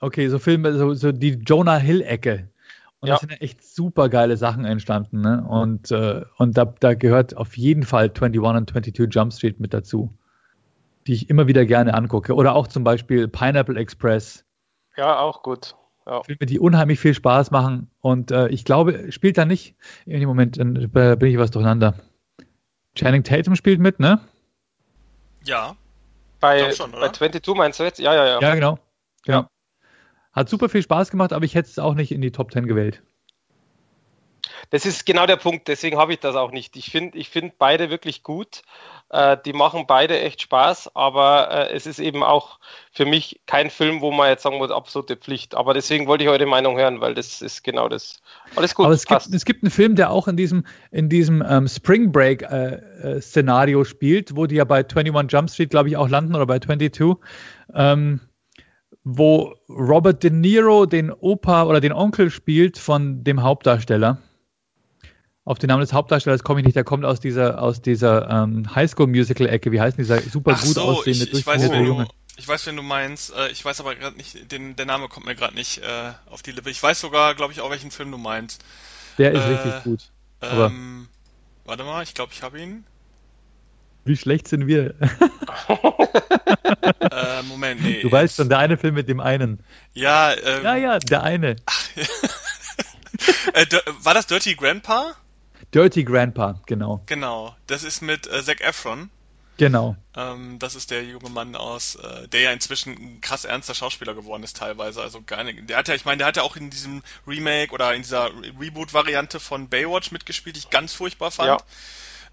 Okay, 0.00 0.28
so 0.28 0.38
Filme, 0.38 0.72
so, 0.78 0.94
so 0.94 1.12
die 1.12 1.30
Jonah 1.44 1.76
Hill-Ecke. 1.78 2.48
Und 3.04 3.08
Ja. 3.08 3.14
da 3.16 3.20
sind 3.20 3.32
ja 3.32 3.38
echt 3.38 3.62
super 3.62 4.08
geile 4.08 4.38
Sachen 4.38 4.64
entstanden. 4.64 5.20
Ne? 5.20 5.44
Und, 5.46 5.90
äh, 5.90 6.22
und 6.38 6.56
da, 6.56 6.64
da 6.64 6.94
gehört 6.94 7.36
auf 7.36 7.56
jeden 7.58 7.82
Fall 7.82 8.04
21 8.10 8.40
und 8.40 8.70
22 8.70 9.14
Jump 9.14 9.32
Street 9.34 9.60
mit 9.60 9.74
dazu, 9.74 10.10
die 11.06 11.12
ich 11.12 11.28
immer 11.28 11.46
wieder 11.46 11.66
gerne 11.66 11.92
angucke. 11.92 12.34
Oder 12.34 12.54
auch 12.54 12.66
zum 12.66 12.82
Beispiel 12.82 13.28
Pineapple 13.28 13.78
Express. 13.78 14.44
ja, 14.96 15.18
auch 15.18 15.42
gut. 15.42 15.74
Ja. 16.06 16.22
Filme, 16.22 16.46
die 16.46 16.58
unheimlich 16.58 16.98
viel 17.00 17.14
Spaß 17.14 17.50
machen. 17.50 17.90
Und 18.00 18.30
äh, 18.30 18.48
ich 18.48 18.64
glaube, 18.64 19.12
spielt 19.12 19.36
da 19.38 19.44
nicht, 19.44 19.74
in 20.06 20.20
dem 20.20 20.28
Moment 20.28 20.58
dann 20.58 20.76
äh, 20.76 21.16
bin 21.16 21.30
ich 21.30 21.38
was 21.38 21.50
durcheinander. 21.50 21.94
Channing 22.94 23.22
Tatum 23.24 23.54
spielt 23.56 23.80
mit, 23.80 24.00
ne? 24.00 24.20
Ja. 25.44 25.76
Bei, 26.40 26.70
schon, 26.72 26.92
bei 26.92 26.98
oder? 26.98 27.12
22 27.12 27.54
meinst 27.54 27.80
du 27.80 27.84
jetzt? 27.84 27.98
Ja, 27.98 28.14
ja, 28.14 28.26
ja. 28.26 28.40
Ja, 28.40 28.54
genau. 28.54 28.78
genau. 29.24 29.40
Ja. 29.40 29.48
Hat 30.34 30.48
super 30.48 30.68
viel 30.68 30.82
Spaß 30.82 31.10
gemacht, 31.10 31.32
aber 31.32 31.44
ich 31.44 31.54
hätte 31.54 31.68
es 31.68 31.78
auch 31.78 31.94
nicht 31.94 32.12
in 32.12 32.20
die 32.20 32.32
Top 32.32 32.52
10 32.52 32.66
gewählt. 32.66 33.02
Das 34.70 34.86
ist 34.86 35.06
genau 35.06 35.26
der 35.26 35.36
Punkt, 35.36 35.68
deswegen 35.68 35.98
habe 35.98 36.12
ich 36.12 36.20
das 36.20 36.36
auch 36.36 36.50
nicht. 36.50 36.76
Ich 36.76 36.90
finde 36.90 37.18
ich 37.18 37.28
find 37.28 37.58
beide 37.58 37.90
wirklich 37.90 38.22
gut. 38.22 38.62
Äh, 39.10 39.36
die 39.44 39.52
machen 39.52 39.84
beide 39.86 40.18
echt 40.20 40.42
Spaß, 40.42 40.94
aber 40.94 41.50
äh, 41.50 41.74
es 41.74 41.86
ist 41.86 41.98
eben 41.98 42.22
auch 42.22 42.58
für 42.92 43.04
mich 43.04 43.40
kein 43.46 43.70
Film, 43.70 44.00
wo 44.00 44.10
man 44.10 44.28
jetzt 44.28 44.42
sagen 44.42 44.58
muss, 44.58 44.70
absolute 44.70 45.16
Pflicht. 45.16 45.54
Aber 45.54 45.74
deswegen 45.74 46.06
wollte 46.06 46.24
ich 46.24 46.30
eure 46.30 46.46
Meinung 46.46 46.76
hören, 46.76 47.00
weil 47.00 47.14
das 47.14 47.42
ist 47.42 47.62
genau 47.62 47.88
das. 47.88 48.20
Alles 48.56 48.74
gut. 48.74 48.86
Aber 48.86 48.94
es, 48.94 49.06
gibt, 49.06 49.26
es 49.26 49.44
gibt 49.44 49.62
einen 49.62 49.70
Film, 49.70 49.96
der 49.96 50.10
auch 50.10 50.28
in 50.28 50.36
diesem, 50.36 50.64
in 50.90 51.08
diesem 51.08 51.44
ähm, 51.48 51.68
Spring 51.68 52.10
Break 52.10 52.42
äh, 52.42 52.76
äh 53.02 53.20
Szenario 53.20 53.84
spielt, 53.84 54.34
wo 54.36 54.46
die 54.46 54.56
ja 54.56 54.64
bei 54.64 54.78
21 54.78 55.30
Jump 55.30 55.50
Street, 55.50 55.70
glaube 55.70 55.88
ich, 55.88 55.96
auch 55.96 56.08
landen 56.08 56.34
oder 56.34 56.46
bei 56.46 56.58
22. 56.58 57.16
Ähm, 57.74 58.20
wo 59.04 59.54
Robert 59.68 60.22
De 60.22 60.30
Niro 60.30 60.86
den 60.86 61.12
Opa 61.12 61.64
oder 61.64 61.80
den 61.80 61.92
Onkel 61.92 62.30
spielt 62.30 62.78
von 62.78 63.22
dem 63.22 63.42
Hauptdarsteller 63.42 64.18
auf 65.44 65.58
den 65.58 65.68
Namen 65.68 65.82
des 65.82 65.92
Hauptdarstellers 65.92 66.42
komme 66.42 66.60
ich 66.60 66.66
nicht, 66.66 66.76
der 66.76 66.84
kommt 66.84 67.04
aus 67.04 67.20
dieser, 67.20 67.62
aus 67.62 67.82
dieser 67.82 68.30
ähm, 68.30 68.74
Highschool-Musical-Ecke. 68.74 69.72
Wie 69.72 69.80
heißt 69.80 69.98
dieser 69.98 70.20
super 70.20 70.52
Ach 70.56 70.62
gut 70.62 70.74
so, 70.74 70.82
aussehende, 70.82 71.24
ich, 71.24 71.34
ich 71.34 71.46
weiß, 71.46 71.62
Junge? 71.64 72.06
Du, 72.06 72.10
ich 72.36 72.48
weiß, 72.48 72.66
wen 72.66 72.76
du 72.76 72.82
meinst. 72.82 73.34
Äh, 73.34 73.50
ich 73.50 73.62
weiß 73.64 73.80
aber 73.80 73.94
gerade 73.94 74.16
nicht, 74.16 74.50
den, 74.50 74.74
der 74.76 74.86
Name 74.86 75.08
kommt 75.08 75.26
mir 75.26 75.34
gerade 75.34 75.54
nicht 75.54 75.78
äh, 75.78 76.12
auf 76.30 76.42
die 76.42 76.52
Lippe. 76.52 76.70
Ich 76.70 76.82
weiß 76.82 76.98
sogar, 76.98 77.34
glaube 77.34 77.52
ich, 77.52 77.60
auch 77.60 77.70
welchen 77.70 77.90
Film 77.90 78.10
du 78.10 78.18
meinst. 78.18 78.64
Der 79.18 79.32
ist 79.32 79.42
äh, 79.42 79.48
richtig 79.48 79.84
gut. 79.84 80.10
Aber 80.40 80.66
ähm, 80.66 81.08
warte 81.66 81.84
mal, 81.84 82.02
ich 82.02 82.14
glaube, 82.14 82.32
ich 82.32 82.42
habe 82.42 82.60
ihn. 82.60 82.84
Wie 84.04 84.16
schlecht 84.16 84.48
sind 84.48 84.66
wir? 84.66 84.94
äh, 87.00 87.42
Moment, 87.44 87.82
nee. 87.82 88.02
Du 88.02 88.12
weißt 88.12 88.36
schon, 88.36 88.48
der 88.48 88.58
eine 88.58 88.76
Film 88.76 88.94
mit 88.94 89.08
dem 89.08 89.20
einen. 89.20 89.60
Ja, 89.94 90.32
ähm, 90.32 90.62
ja, 90.62 90.76
ja, 90.76 90.98
der 90.98 91.22
eine. 91.22 91.50
äh, 93.54 93.66
war 94.00 94.14
das 94.14 94.26
Dirty 94.26 94.54
Grandpa? 94.54 95.14
Dirty 95.72 96.04
Grandpa, 96.04 96.60
genau. 96.66 97.02
Genau, 97.06 97.56
das 97.66 97.82
ist 97.82 98.02
mit 98.02 98.26
äh, 98.26 98.42
Zac 98.42 98.60
Efron. 98.60 99.10
Genau. 99.56 99.96
Ähm, 100.16 100.58
das 100.58 100.74
ist 100.74 100.90
der 100.90 101.04
junge 101.04 101.30
Mann 101.30 101.54
aus, 101.54 101.94
äh, 101.94 102.26
der 102.28 102.40
ja 102.40 102.52
inzwischen 102.52 102.92
ein 102.92 103.20
krass 103.20 103.44
ernster 103.44 103.74
Schauspieler 103.74 104.14
geworden 104.14 104.42
ist 104.42 104.56
teilweise. 104.56 105.00
Also 105.00 105.22
gar 105.22 105.44
nicht. 105.44 105.70
Der 105.70 105.76
hat 105.76 105.88
ja, 105.88 105.94
ich 105.94 106.04
meine, 106.04 106.18
der 106.18 106.26
hat 106.26 106.36
ja 106.36 106.42
auch 106.42 106.56
in 106.56 106.70
diesem 106.70 107.02
Remake 107.26 107.72
oder 107.72 107.94
in 107.94 108.02
dieser 108.02 108.30
Reboot-Variante 108.60 109.38
von 109.38 109.68
Baywatch 109.68 110.10
mitgespielt, 110.10 110.56
die 110.56 110.60
ich 110.60 110.70
ganz 110.70 110.92
furchtbar 110.92 111.30
fand. 111.30 111.62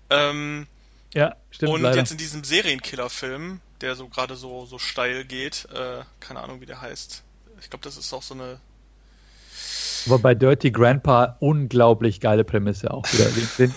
Ja, 0.09 0.29
ähm, 0.29 0.67
ja 1.13 1.35
stimmt. 1.49 1.73
Und 1.73 1.81
leider. 1.81 1.97
jetzt 1.97 2.11
in 2.11 2.17
diesem 2.17 2.43
Serienkiller-Film, 2.43 3.61
der 3.81 3.95
so 3.95 4.07
gerade 4.07 4.35
so 4.35 4.65
so 4.65 4.77
steil 4.77 5.25
geht, 5.25 5.67
äh, 5.73 6.03
keine 6.19 6.41
Ahnung, 6.41 6.61
wie 6.61 6.65
der 6.65 6.81
heißt. 6.81 7.23
Ich 7.59 7.69
glaube, 7.69 7.83
das 7.83 7.97
ist 7.97 8.11
auch 8.13 8.23
so 8.23 8.33
eine 8.33 8.59
aber 10.07 10.19
bei 10.19 10.35
Dirty 10.35 10.71
Grandpa 10.71 11.37
unglaublich 11.39 12.19
geile 12.19 12.43
Prämisse 12.43 12.91
auch 12.91 13.05
wieder. 13.13 13.25
Den, 13.57 13.71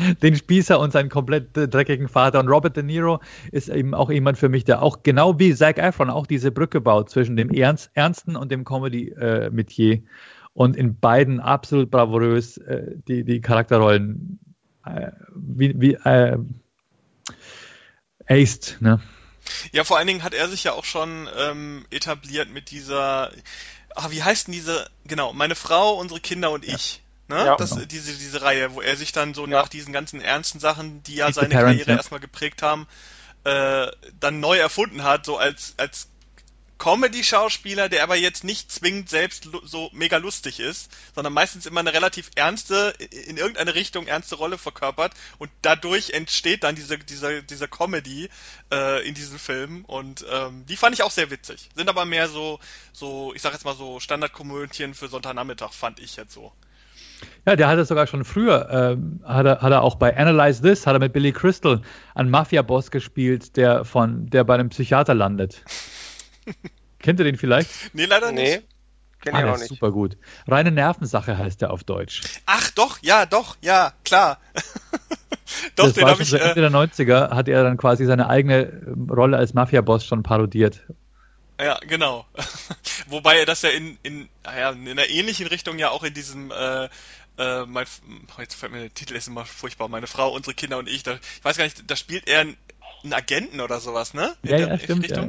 den, 0.00 0.16
den, 0.22 0.36
Spießer 0.36 0.78
und 0.80 0.92
seinen 0.92 1.08
komplett 1.08 1.50
dreckigen 1.54 2.08
Vater. 2.08 2.40
Und 2.40 2.48
Robert 2.48 2.76
De 2.76 2.82
Niro 2.82 3.20
ist 3.52 3.68
eben 3.68 3.94
auch 3.94 4.10
jemand 4.10 4.38
für 4.38 4.48
mich, 4.48 4.64
der 4.64 4.82
auch 4.82 5.02
genau 5.02 5.38
wie 5.38 5.54
Zac 5.54 5.78
Efron 5.78 6.10
auch 6.10 6.26
diese 6.26 6.50
Brücke 6.50 6.80
baut 6.80 7.10
zwischen 7.10 7.36
dem 7.36 7.50
Ernst, 7.50 7.90
Ernsten 7.94 8.36
und 8.36 8.50
dem 8.50 8.64
Comedy-Metier. 8.64 9.94
Äh, 9.94 10.02
und 10.52 10.76
in 10.76 10.98
beiden 10.98 11.40
absolut 11.40 11.90
bravourös 11.90 12.58
äh, 12.58 12.96
die, 13.08 13.24
die 13.24 13.40
Charakterrollen 13.40 14.38
äh, 14.86 15.12
wie, 15.34 15.80
wie 15.80 15.94
äh, 15.94 16.38
aced, 18.26 18.78
ne? 18.80 19.00
Ja, 19.72 19.84
vor 19.84 19.98
allen 19.98 20.06
Dingen 20.06 20.22
hat 20.22 20.34
er 20.34 20.48
sich 20.48 20.64
ja 20.64 20.72
auch 20.72 20.84
schon 20.84 21.28
ähm, 21.36 21.84
etabliert 21.90 22.50
mit 22.50 22.70
dieser, 22.70 23.30
ach, 23.94 24.10
wie 24.10 24.22
heißt 24.22 24.46
denn 24.46 24.52
diese, 24.52 24.88
genau, 25.04 25.32
meine 25.32 25.54
Frau, 25.54 25.94
unsere 25.94 26.20
Kinder 26.20 26.50
und 26.50 26.64
ich. 26.64 27.02
Ja. 27.28 27.36
Ne? 27.36 27.46
Ja, 27.46 27.56
das, 27.56 27.70
genau. 27.70 27.84
diese, 27.86 28.12
diese 28.12 28.42
Reihe, 28.42 28.74
wo 28.74 28.80
er 28.80 28.96
sich 28.96 29.12
dann 29.12 29.34
so 29.34 29.42
ja. 29.46 29.50
nach 29.50 29.68
diesen 29.68 29.92
ganzen 29.92 30.20
ernsten 30.20 30.60
Sachen, 30.60 31.02
die 31.02 31.16
ja 31.16 31.32
seine 31.32 31.48
Parents, 31.54 31.78
Karriere 31.78 31.98
erstmal 31.98 32.20
geprägt 32.20 32.62
haben, 32.62 32.86
äh, 33.44 33.88
dann 34.20 34.40
neu 34.40 34.58
erfunden 34.58 35.04
hat, 35.04 35.24
so 35.24 35.36
als, 35.38 35.74
als 35.78 36.08
Comedy-Schauspieler, 36.84 37.88
der 37.88 38.02
aber 38.02 38.14
jetzt 38.14 38.44
nicht 38.44 38.70
zwingend 38.70 39.08
selbst 39.08 39.48
so 39.62 39.88
mega 39.94 40.18
lustig 40.18 40.60
ist, 40.60 40.90
sondern 41.14 41.32
meistens 41.32 41.64
immer 41.64 41.80
eine 41.80 41.94
relativ 41.94 42.30
ernste, 42.34 42.92
in 43.26 43.38
irgendeine 43.38 43.74
Richtung 43.74 44.06
ernste 44.06 44.34
Rolle 44.34 44.58
verkörpert 44.58 45.14
und 45.38 45.50
dadurch 45.62 46.10
entsteht 46.10 46.62
dann 46.62 46.74
diese, 46.74 46.98
diese, 46.98 47.42
diese 47.42 47.68
Comedy 47.68 48.28
äh, 48.70 49.08
in 49.08 49.14
diesen 49.14 49.38
Filmen 49.38 49.86
und 49.86 50.26
ähm, 50.30 50.66
die 50.66 50.76
fand 50.76 50.94
ich 50.94 51.02
auch 51.02 51.10
sehr 51.10 51.30
witzig. 51.30 51.70
Sind 51.74 51.88
aber 51.88 52.04
mehr 52.04 52.28
so, 52.28 52.60
so, 52.92 53.32
ich 53.34 53.40
sag 53.40 53.54
jetzt 53.54 53.64
mal 53.64 53.74
so 53.74 53.98
Standardkomödien 53.98 54.92
für 54.92 55.08
Sonntagnachmittag, 55.08 55.72
fand 55.72 56.00
ich 56.00 56.16
jetzt 56.16 56.34
so. 56.34 56.52
Ja, 57.46 57.56
der 57.56 57.68
hat 57.68 57.78
es 57.78 57.88
sogar 57.88 58.06
schon 58.06 58.26
früher, 58.26 58.68
äh, 58.68 59.26
hat, 59.26 59.46
er, 59.46 59.62
hat 59.62 59.72
er 59.72 59.80
auch 59.80 59.94
bei 59.94 60.14
Analyze 60.14 60.60
This, 60.60 60.86
hat 60.86 60.92
er 60.96 60.98
mit 60.98 61.14
Billy 61.14 61.32
Crystal 61.32 61.80
einen 62.14 62.28
Mafia-Boss 62.28 62.90
gespielt, 62.90 63.56
der 63.56 63.86
von, 63.86 64.28
der 64.28 64.44
bei 64.44 64.52
einem 64.52 64.68
Psychiater 64.68 65.14
landet. 65.14 65.64
Kennt 67.04 67.20
ihr 67.20 67.24
den 67.24 67.36
vielleicht? 67.36 67.70
Nee, 67.92 68.06
leider 68.06 68.32
nee. 68.32 68.56
nicht. 68.56 68.62
Kenn 69.20 69.34
ah, 69.34 69.40
ich 69.40 69.44
auch 69.44 69.58
nicht. 69.58 69.68
Super 69.68 69.92
gut. 69.92 70.16
Reine 70.46 70.70
Nervensache 70.70 71.36
heißt 71.36 71.60
der 71.60 71.70
auf 71.70 71.84
Deutsch. 71.84 72.22
Ach 72.46 72.70
doch, 72.70 72.98
ja, 73.02 73.26
doch, 73.26 73.56
ja, 73.60 73.92
klar. 74.04 74.40
doch, 75.76 75.84
das 75.84 75.92
den 75.92 76.06
habe 76.06 76.22
ich. 76.22 76.32
Äh, 76.32 76.38
Ende 76.38 76.62
der 76.62 76.70
90er 76.70 77.30
hat 77.30 77.48
er 77.48 77.62
dann 77.62 77.76
quasi 77.76 78.06
seine 78.06 78.30
eigene 78.30 78.82
Rolle 79.10 79.36
als 79.36 79.52
Mafia-Boss 79.52 80.06
schon 80.06 80.22
parodiert. 80.22 80.80
Ja, 81.60 81.78
genau. 81.86 82.24
Wobei 83.08 83.38
er 83.38 83.44
das 83.44 83.60
ja 83.60 83.68
in, 83.68 83.98
in, 84.02 84.30
naja, 84.42 84.70
in 84.70 84.88
einer 84.88 85.08
ähnlichen 85.10 85.46
Richtung 85.46 85.78
ja 85.78 85.90
auch 85.90 86.04
in 86.04 86.14
diesem 86.14 86.50
äh, 86.50 86.88
äh, 87.36 87.66
mein, 87.66 87.84
jetzt 88.38 88.54
fällt 88.54 88.72
mir 88.72 88.80
der 88.80 88.94
Titel 88.94 89.14
ist 89.14 89.28
immer 89.28 89.44
furchtbar, 89.44 89.88
meine 89.88 90.06
Frau, 90.06 90.32
unsere 90.32 90.54
Kinder 90.54 90.78
und 90.78 90.88
ich, 90.88 91.02
da, 91.02 91.14
ich 91.14 91.44
weiß 91.44 91.58
gar 91.58 91.64
nicht, 91.64 91.90
da 91.90 91.96
spielt 91.96 92.28
er 92.28 92.40
einen, 92.40 92.56
einen 93.02 93.12
Agenten 93.12 93.60
oder 93.60 93.80
sowas, 93.80 94.14
ne? 94.14 94.34
In 94.42 94.50
ja, 94.50 94.56
der, 94.56 94.68
ja, 94.68 94.78
stimmt. 94.78 95.10
Ja. 95.10 95.28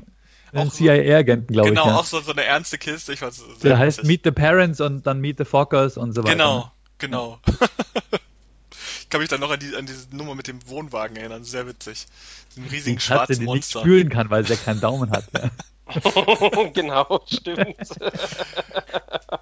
Ein 0.61 0.72
CIA-Agenten, 0.72 1.53
glaube 1.53 1.69
genau, 1.69 1.82
ich. 1.82 1.86
Genau, 1.86 1.95
ja. 1.95 1.99
auch 1.99 2.06
so, 2.06 2.19
so 2.22 2.32
eine 2.32 2.44
ernste 2.44 2.77
Kiste. 2.77 3.14
Ich 3.14 3.22
weiß, 3.22 3.44
Der 3.64 3.77
heißt 3.77 4.03
Meet 4.03 4.22
the 4.23 4.32
Parents 4.32 4.82
und 4.82 5.06
dann 5.06 5.19
Meet 5.19 5.38
the 5.40 5.45
Fockers 5.45 5.98
und 5.98 6.14
so 6.14 6.23
weiter. 6.23 6.34
Genau, 6.34 6.60
ne? 6.60 6.72
genau. 6.98 7.40
ich 9.02 9.10
kann 9.10 9.22
mich 9.22 9.30
dann 9.30 9.40
noch 9.40 9.52
an, 9.52 9.60
die, 9.60 9.76
an 9.76 9.86
diese 9.86 10.15
Nummer 10.15 10.36
mit 10.36 10.48
dem 10.48 10.60
Wohnwagen 10.68 11.18
erinnern. 11.18 11.44
Sehr 11.44 11.68
witzig. 11.68 12.06
Diesen 12.56 12.69
riesigen 12.69 12.98
Katze, 12.98 13.07
schwarzen 13.07 13.40
die 13.40 13.45
Monster. 13.45 13.80
nicht 13.80 13.86
spülen 13.86 14.10
kann, 14.10 14.30
weil 14.30 14.45
ja 14.45 14.56
keinen 14.56 14.82
Daumen 14.82 15.11
hat. 15.11 15.26
Ja. 15.34 15.52
genau, 16.74 17.24
stimmt. 17.28 17.78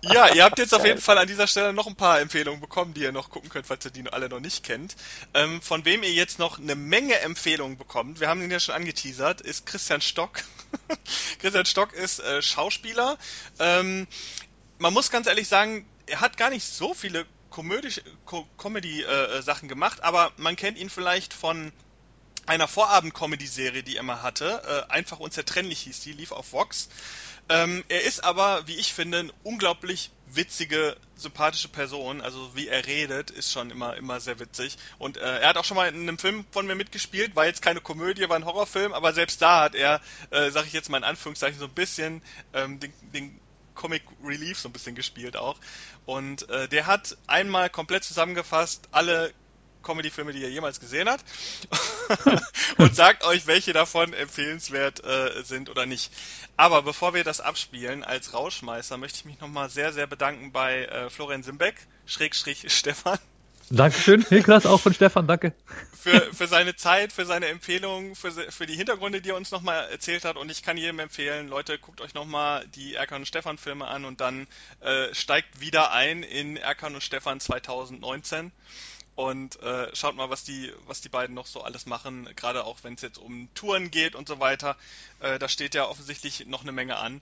ja, 0.01 0.33
ihr 0.33 0.43
habt 0.43 0.59
jetzt 0.59 0.73
auf 0.73 0.85
jeden 0.85 0.99
Fall 0.99 1.17
an 1.17 1.27
dieser 1.27 1.47
Stelle 1.47 1.71
noch 1.71 1.87
ein 1.87 1.95
paar 1.95 2.19
Empfehlungen 2.19 2.59
bekommen, 2.59 2.93
die 2.93 3.01
ihr 3.01 3.11
noch 3.11 3.29
gucken 3.29 3.49
könnt, 3.49 3.65
falls 3.65 3.85
ihr 3.85 3.91
die 3.91 4.11
alle 4.11 4.27
noch 4.27 4.41
nicht 4.41 4.63
kennt. 4.63 4.95
Ähm, 5.33 5.61
von 5.61 5.85
wem 5.85 6.03
ihr 6.03 6.11
jetzt 6.11 6.39
noch 6.39 6.59
eine 6.59 6.75
Menge 6.75 7.17
Empfehlungen 7.19 7.77
bekommt, 7.77 8.19
wir 8.19 8.27
haben 8.27 8.41
ihn 8.41 8.51
ja 8.51 8.59
schon 8.59 8.75
angeteasert, 8.75 9.41
ist 9.41 9.65
Christian 9.65 10.01
Stock. 10.01 10.43
Christian 11.39 11.65
Stock 11.65 11.93
ist 11.93 12.19
äh, 12.19 12.41
Schauspieler. 12.41 13.17
Ähm, 13.59 14.07
man 14.79 14.93
muss 14.93 15.11
ganz 15.11 15.27
ehrlich 15.27 15.47
sagen, 15.47 15.85
er 16.07 16.19
hat 16.19 16.35
gar 16.35 16.49
nicht 16.49 16.65
so 16.65 16.93
viele 16.93 17.25
Comedy-Sachen 17.51 19.65
äh, 19.65 19.69
gemacht, 19.69 20.03
aber 20.03 20.31
man 20.37 20.55
kennt 20.55 20.77
ihn 20.77 20.89
vielleicht 20.89 21.33
von 21.33 21.71
einer 22.45 22.67
Vorabend-Comedy-Serie, 22.67 23.83
die 23.83 23.97
er 23.97 24.03
mal 24.03 24.21
hatte. 24.21 24.85
Äh, 24.89 24.91
einfach 24.91 25.19
unzertrennlich 25.19 25.79
hieß 25.81 26.01
die, 26.01 26.13
lief 26.13 26.31
auf 26.31 26.53
Vox. 26.53 26.89
Ähm, 27.49 27.83
er 27.89 28.03
ist 28.03 28.23
aber, 28.23 28.67
wie 28.67 28.75
ich 28.75 28.93
finde, 28.93 29.19
eine 29.19 29.33
unglaublich 29.43 30.11
witzige, 30.27 30.95
sympathische 31.15 31.67
Person. 31.67 32.21
Also 32.21 32.55
wie 32.55 32.67
er 32.67 32.85
redet, 32.85 33.31
ist 33.31 33.51
schon 33.51 33.69
immer, 33.69 33.95
immer 33.95 34.19
sehr 34.19 34.39
witzig. 34.39 34.77
Und 34.97 35.17
äh, 35.17 35.39
er 35.39 35.49
hat 35.49 35.57
auch 35.57 35.65
schon 35.65 35.75
mal 35.75 35.89
in 35.89 36.01
einem 36.01 36.17
Film 36.17 36.45
von 36.51 36.65
mir 36.65 36.75
mitgespielt. 36.75 37.35
War 37.35 37.45
jetzt 37.45 37.61
keine 37.61 37.81
Komödie, 37.81 38.27
war 38.29 38.37
ein 38.37 38.45
Horrorfilm, 38.45 38.93
aber 38.93 39.13
selbst 39.13 39.41
da 39.41 39.61
hat 39.61 39.75
er, 39.75 40.01
äh, 40.31 40.51
sag 40.51 40.65
ich 40.65 40.73
jetzt 40.73 40.89
mal 40.89 40.97
in 40.97 41.03
Anführungszeichen, 41.03 41.59
so 41.59 41.65
ein 41.65 41.73
bisschen 41.73 42.21
ähm, 42.53 42.79
den, 42.79 42.93
den 43.13 43.39
Comic 43.75 44.03
Relief 44.23 44.59
so 44.59 44.69
ein 44.69 44.73
bisschen 44.73 44.95
gespielt 44.95 45.35
auch. 45.35 45.57
Und 46.05 46.49
äh, 46.49 46.67
der 46.67 46.85
hat 46.87 47.17
einmal 47.27 47.69
komplett 47.69 48.03
zusammengefasst 48.03 48.87
alle 48.91 49.33
Comedy-Filme, 49.83 50.33
die 50.33 50.41
ihr 50.41 50.49
jemals 50.49 50.79
gesehen 50.79 51.09
habt. 51.09 51.23
und 52.77 52.95
sagt 52.95 53.23
euch, 53.23 53.47
welche 53.47 53.73
davon 53.73 54.13
empfehlenswert 54.13 55.03
äh, 55.03 55.43
sind 55.43 55.69
oder 55.69 55.85
nicht. 55.85 56.11
Aber 56.57 56.81
bevor 56.81 57.13
wir 57.13 57.23
das 57.23 57.41
abspielen, 57.41 58.03
als 58.03 58.33
Rauschmeister 58.33 58.97
möchte 58.97 59.19
ich 59.19 59.25
mich 59.25 59.39
nochmal 59.39 59.69
sehr, 59.69 59.93
sehr 59.93 60.07
bedanken 60.07 60.51
bei 60.51 60.85
äh, 60.85 61.09
Florian 61.09 61.43
Simbeck, 61.43 61.75
Schrägstrich 62.05 62.65
Stefan. 62.67 63.19
Dankeschön, 63.69 64.23
Hilkras 64.23 64.65
auch 64.65 64.79
von 64.79 64.93
Stefan, 64.93 65.25
danke. 65.25 65.53
Für, 65.99 66.33
für 66.33 66.47
seine 66.47 66.75
Zeit, 66.75 67.13
für 67.13 67.25
seine 67.25 67.47
Empfehlungen, 67.47 68.13
für, 68.13 68.31
für 68.31 68.65
die 68.65 68.75
Hintergründe, 68.75 69.21
die 69.21 69.29
er 69.29 69.37
uns 69.37 69.51
nochmal 69.51 69.89
erzählt 69.89 70.25
hat. 70.25 70.35
Und 70.35 70.51
ich 70.51 70.63
kann 70.63 70.77
jedem 70.77 70.99
empfehlen, 70.99 71.47
Leute, 71.47 71.79
guckt 71.79 72.01
euch 72.01 72.13
nochmal 72.13 72.67
die 72.75 72.95
Erkan 72.95 73.21
und 73.21 73.25
Stefan 73.25 73.57
Filme 73.57 73.87
an 73.87 74.05
und 74.05 74.19
dann 74.21 74.47
äh, 74.81 75.13
steigt 75.13 75.61
wieder 75.61 75.91
ein 75.91 76.23
in 76.23 76.57
Erkan 76.57 76.93
und 76.93 77.01
Stefan 77.01 77.39
2019 77.39 78.51
und 79.15 79.61
äh, 79.61 79.87
schaut 79.95 80.15
mal, 80.15 80.29
was 80.29 80.43
die, 80.43 80.71
was 80.87 81.01
die 81.01 81.09
beiden 81.09 81.35
noch 81.35 81.45
so 81.45 81.61
alles 81.61 81.85
machen, 81.85 82.27
gerade 82.35 82.63
auch 82.65 82.77
wenn 82.83 82.95
es 82.95 83.01
jetzt 83.01 83.17
um 83.17 83.47
Touren 83.53 83.91
geht 83.91 84.15
und 84.15 84.27
so 84.27 84.39
weiter. 84.39 84.75
Äh, 85.19 85.39
da 85.39 85.47
steht 85.47 85.75
ja 85.75 85.87
offensichtlich 85.87 86.47
noch 86.47 86.63
eine 86.63 86.71
Menge 86.71 86.97
an. 86.97 87.21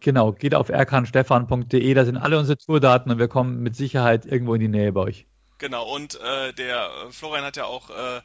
Genau, 0.00 0.32
geht 0.32 0.54
auf 0.54 0.68
erkanstefan.de, 0.68 1.94
da 1.94 2.04
sind 2.04 2.16
alle 2.16 2.38
unsere 2.38 2.58
Tourdaten 2.58 3.10
und 3.10 3.18
wir 3.18 3.28
kommen 3.28 3.62
mit 3.62 3.76
Sicherheit 3.76 4.26
irgendwo 4.26 4.54
in 4.54 4.60
die 4.60 4.68
Nähe 4.68 4.92
bei 4.92 5.00
euch. 5.00 5.26
Genau, 5.58 5.92
und 5.92 6.20
äh, 6.20 6.52
der 6.52 6.88
äh, 7.08 7.12
Florian 7.12 7.44
hat 7.44 7.56
ja 7.56 7.64
auch, 7.64 7.90
äh, 7.90 8.20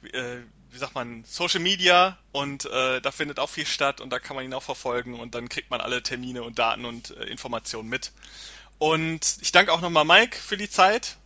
wie, 0.00 0.08
äh, 0.08 0.42
wie 0.70 0.78
sagt 0.78 0.94
man, 0.94 1.22
Social 1.24 1.60
Media 1.60 2.18
und 2.32 2.64
da 2.64 3.10
findet 3.10 3.38
auch 3.38 3.50
viel 3.50 3.66
statt 3.66 4.00
und 4.00 4.08
da 4.08 4.18
kann 4.18 4.36
man 4.36 4.44
ihn 4.46 4.54
auch 4.54 4.62
verfolgen 4.62 5.20
und 5.20 5.34
dann 5.34 5.50
kriegt 5.50 5.70
man 5.70 5.82
alle 5.82 6.02
Termine 6.02 6.42
und 6.44 6.58
Daten 6.58 6.86
und 6.86 7.10
Informationen 7.10 7.90
mit. 7.90 8.10
Und 8.78 9.36
ich 9.42 9.52
danke 9.52 9.70
auch 9.70 9.82
nochmal 9.82 10.06
Mike 10.06 10.34
für 10.38 10.56
die 10.56 10.70
Zeit. 10.70 11.18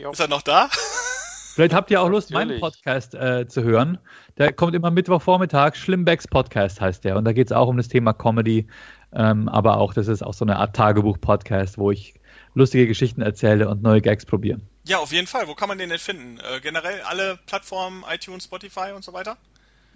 Jo. 0.00 0.12
Ist 0.12 0.20
er 0.20 0.28
noch 0.28 0.40
da? 0.40 0.70
Vielleicht 1.54 1.74
habt 1.74 1.90
ihr 1.90 2.00
auch 2.00 2.08
Lust, 2.08 2.30
Natürlich. 2.30 2.48
meinen 2.52 2.60
Podcast 2.60 3.14
äh, 3.14 3.46
zu 3.46 3.62
hören. 3.62 3.98
Der 4.38 4.50
kommt 4.50 4.74
immer 4.74 4.90
Mittwochvormittag. 4.90 5.76
Schlimmbecks 5.76 6.26
Podcast 6.26 6.80
heißt 6.80 7.04
der. 7.04 7.18
Und 7.18 7.26
da 7.26 7.34
geht 7.34 7.48
es 7.48 7.52
auch 7.52 7.68
um 7.68 7.76
das 7.76 7.88
Thema 7.88 8.14
Comedy. 8.14 8.66
Ähm, 9.12 9.46
aber 9.50 9.76
auch, 9.76 9.92
das 9.92 10.08
ist 10.08 10.22
auch 10.22 10.32
so 10.32 10.46
eine 10.46 10.56
Art 10.56 10.74
Tagebuch-Podcast, 10.74 11.76
wo 11.76 11.90
ich 11.90 12.14
lustige 12.54 12.86
Geschichten 12.86 13.20
erzähle 13.20 13.68
und 13.68 13.82
neue 13.82 14.00
Gags 14.00 14.24
probiere. 14.24 14.60
Ja, 14.86 15.00
auf 15.00 15.12
jeden 15.12 15.26
Fall. 15.26 15.48
Wo 15.48 15.54
kann 15.54 15.68
man 15.68 15.76
den 15.76 15.90
denn 15.90 15.98
finden? 15.98 16.38
Äh, 16.38 16.60
generell 16.60 17.02
alle 17.02 17.38
Plattformen, 17.44 18.02
iTunes, 18.10 18.44
Spotify 18.44 18.92
und 18.96 19.04
so 19.04 19.12
weiter? 19.12 19.36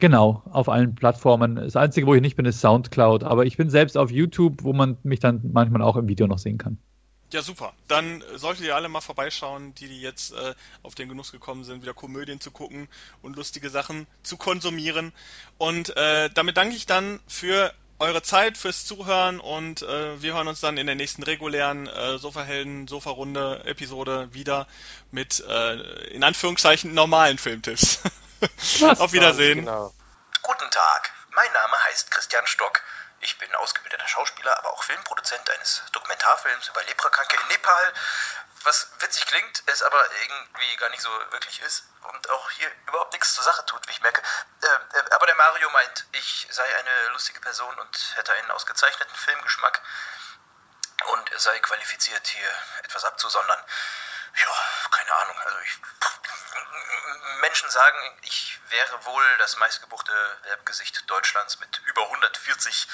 Genau, 0.01 0.43
auf 0.51 0.69
allen 0.69 0.95
Plattformen. 0.95 1.57
Das 1.57 1.77
Einzige, 1.77 2.07
wo 2.07 2.15
ich 2.15 2.21
nicht 2.21 2.37
bin, 2.37 2.45
ist 2.45 2.61
Soundcloud. 2.61 3.25
Aber 3.25 3.47
ich 3.47 3.57
bin 3.57 3.71
selbst 3.71 3.97
auf 3.97 4.11
YouTube, 4.11 4.65
wo 4.65 4.75
man 4.75 4.99
mich 5.03 5.21
dann 5.21 5.41
manchmal 5.51 5.81
auch 5.81 5.97
im 5.97 6.09
Video 6.09 6.27
noch 6.27 6.39
sehen 6.39 6.59
kann. 6.59 6.77
Ja, 7.35 7.43
super. 7.43 7.75
Dann 7.89 8.23
solltet 8.37 8.65
ihr 8.65 8.77
alle 8.77 8.89
mal 8.89 9.01
vorbeischauen, 9.01 9.75
die, 9.75 9.89
die 9.89 10.01
jetzt 10.01 10.33
äh, 10.35 10.55
auf 10.85 10.95
den 10.95 11.09
Genuss 11.09 11.33
gekommen 11.33 11.65
sind, 11.65 11.83
wieder 11.83 11.93
Komödien 11.93 12.41
zu 12.41 12.53
gucken 12.53 12.89
und 13.23 13.35
lustige 13.35 13.71
Sachen 13.71 14.07
zu 14.23 14.37
konsumieren. 14.37 15.13
Und 15.59 15.97
äh, 15.97 16.31
damit 16.33 16.57
danke 16.57 16.77
ich 16.77 16.87
dann 16.87 17.19
für 17.27 17.75
eure 17.99 18.23
Zeit, 18.23 18.57
fürs 18.57 18.87
Zuhören 18.87 19.41
und 19.41 19.83
äh, 19.83 20.23
wir 20.23 20.35
hören 20.35 20.47
uns 20.47 20.61
dann 20.61 20.79
in 20.79 20.87
der 20.87 20.95
nächsten 20.95 21.25
regulären 21.25 21.89
äh, 21.89 22.19
Sofahelden, 22.19 22.87
Sofa-Runde 22.87 23.65
Episode 23.65 24.33
wieder 24.33 24.69
mit 25.11 25.41
äh, 25.41 25.75
in 26.11 26.23
Anführungszeichen 26.23 26.95
normalen 26.95 27.39
Filmtipps. 27.39 27.99
auf 28.99 29.13
Wiedersehen. 29.13 29.59
Genau. 29.59 29.93
Guten 30.41 30.71
Tag, 30.71 31.11
mein 31.35 31.53
Name 31.53 31.75
heißt 31.89 32.13
Christian 32.13 32.47
Stock. 32.47 32.81
Ich 33.25 33.39
bin 33.39 33.55
ausgebildeter 33.55 34.07
Schauspieler, 34.07 34.59
aber 34.59 34.75
auch 34.75 34.83
Filmproduzent 34.83 35.49
eines 35.49 35.83
Dokumentarfilms 35.93 36.69
über 36.69 36.83
Leprakranke 36.83 37.37
in 37.41 37.49
Nepal. 37.49 37.95
Was 38.65 38.91
witzig 38.99 39.25
klingt, 39.25 39.63
es 39.65 39.83
aber 39.83 40.11
irgendwie 40.21 40.77
gar 40.77 40.91
nicht 40.91 41.01
so 41.01 41.11
wirklich 41.31 41.59
ist 41.63 41.85
und 42.03 42.29
auch 42.29 42.51
hier 42.51 42.71
überhaupt 42.87 43.15
nichts 43.15 43.35
zur 43.35 43.43
Sache 43.43 43.65
tut, 43.65 43.89
wie 43.89 43.93
ich 43.93 44.03
merke. 44.03 44.21
Äh, 44.61 44.67
äh, 44.67 45.11
aber 45.13 45.25
der 45.25 45.37
Mario 45.37 45.71
meint, 45.71 46.05
ich 46.13 46.47
sei 46.51 46.77
eine 46.77 47.09
lustige 47.13 47.41
Person 47.41 47.79
und 47.79 48.13
hätte 48.17 48.35
einen 48.35 48.51
ausgezeichneten 48.51 49.17
Filmgeschmack 49.17 49.81
und 51.07 51.31
sei 51.41 51.59
qualifiziert, 51.61 52.27
hier 52.27 52.51
etwas 52.83 53.07
abzusondern. 53.07 53.65
Ja, 54.37 54.89
keine 54.91 55.15
Ahnung. 55.15 55.39
Also 55.41 55.59
ich, 55.61 55.79
Menschen 57.41 57.71
sagen, 57.71 58.19
ich 58.23 58.59
wäre 58.69 59.05
wohl 59.05 59.37
das 59.39 59.57
meistgebuchte 59.57 60.13
Werbegesicht 60.45 61.09
Deutschlands 61.09 61.59
mit 61.61 61.79
über 61.87 62.03
140 62.03 62.89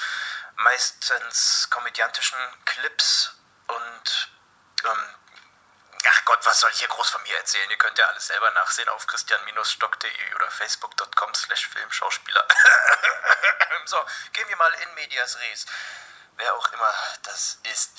meistens 0.55 1.67
komödiantischen 1.69 2.37
Clips 2.65 3.35
und 3.67 4.31
ähm, 4.83 5.15
ach 6.07 6.25
Gott, 6.25 6.45
was 6.45 6.59
soll 6.59 6.69
ich 6.71 6.79
hier 6.79 6.87
groß 6.87 7.09
von 7.09 7.23
mir 7.23 7.37
erzählen? 7.37 7.69
Ihr 7.69 7.77
könnt 7.77 7.97
ja 7.97 8.07
alles 8.07 8.27
selber 8.27 8.51
nachsehen 8.51 8.89
auf 8.89 9.07
christian-stock.de 9.07 10.35
oder 10.35 10.51
facebook.com 10.51 11.33
slash 11.33 11.67
filmschauspieler. 11.67 12.47
so, 13.85 14.05
gehen 14.33 14.49
wir 14.49 14.57
mal 14.57 14.73
in 14.73 14.93
medias 14.95 15.37
res. 15.39 15.65
Wer 16.37 16.53
auch 16.55 16.71
immer 16.73 16.93
das 17.23 17.59
ist. 17.63 17.91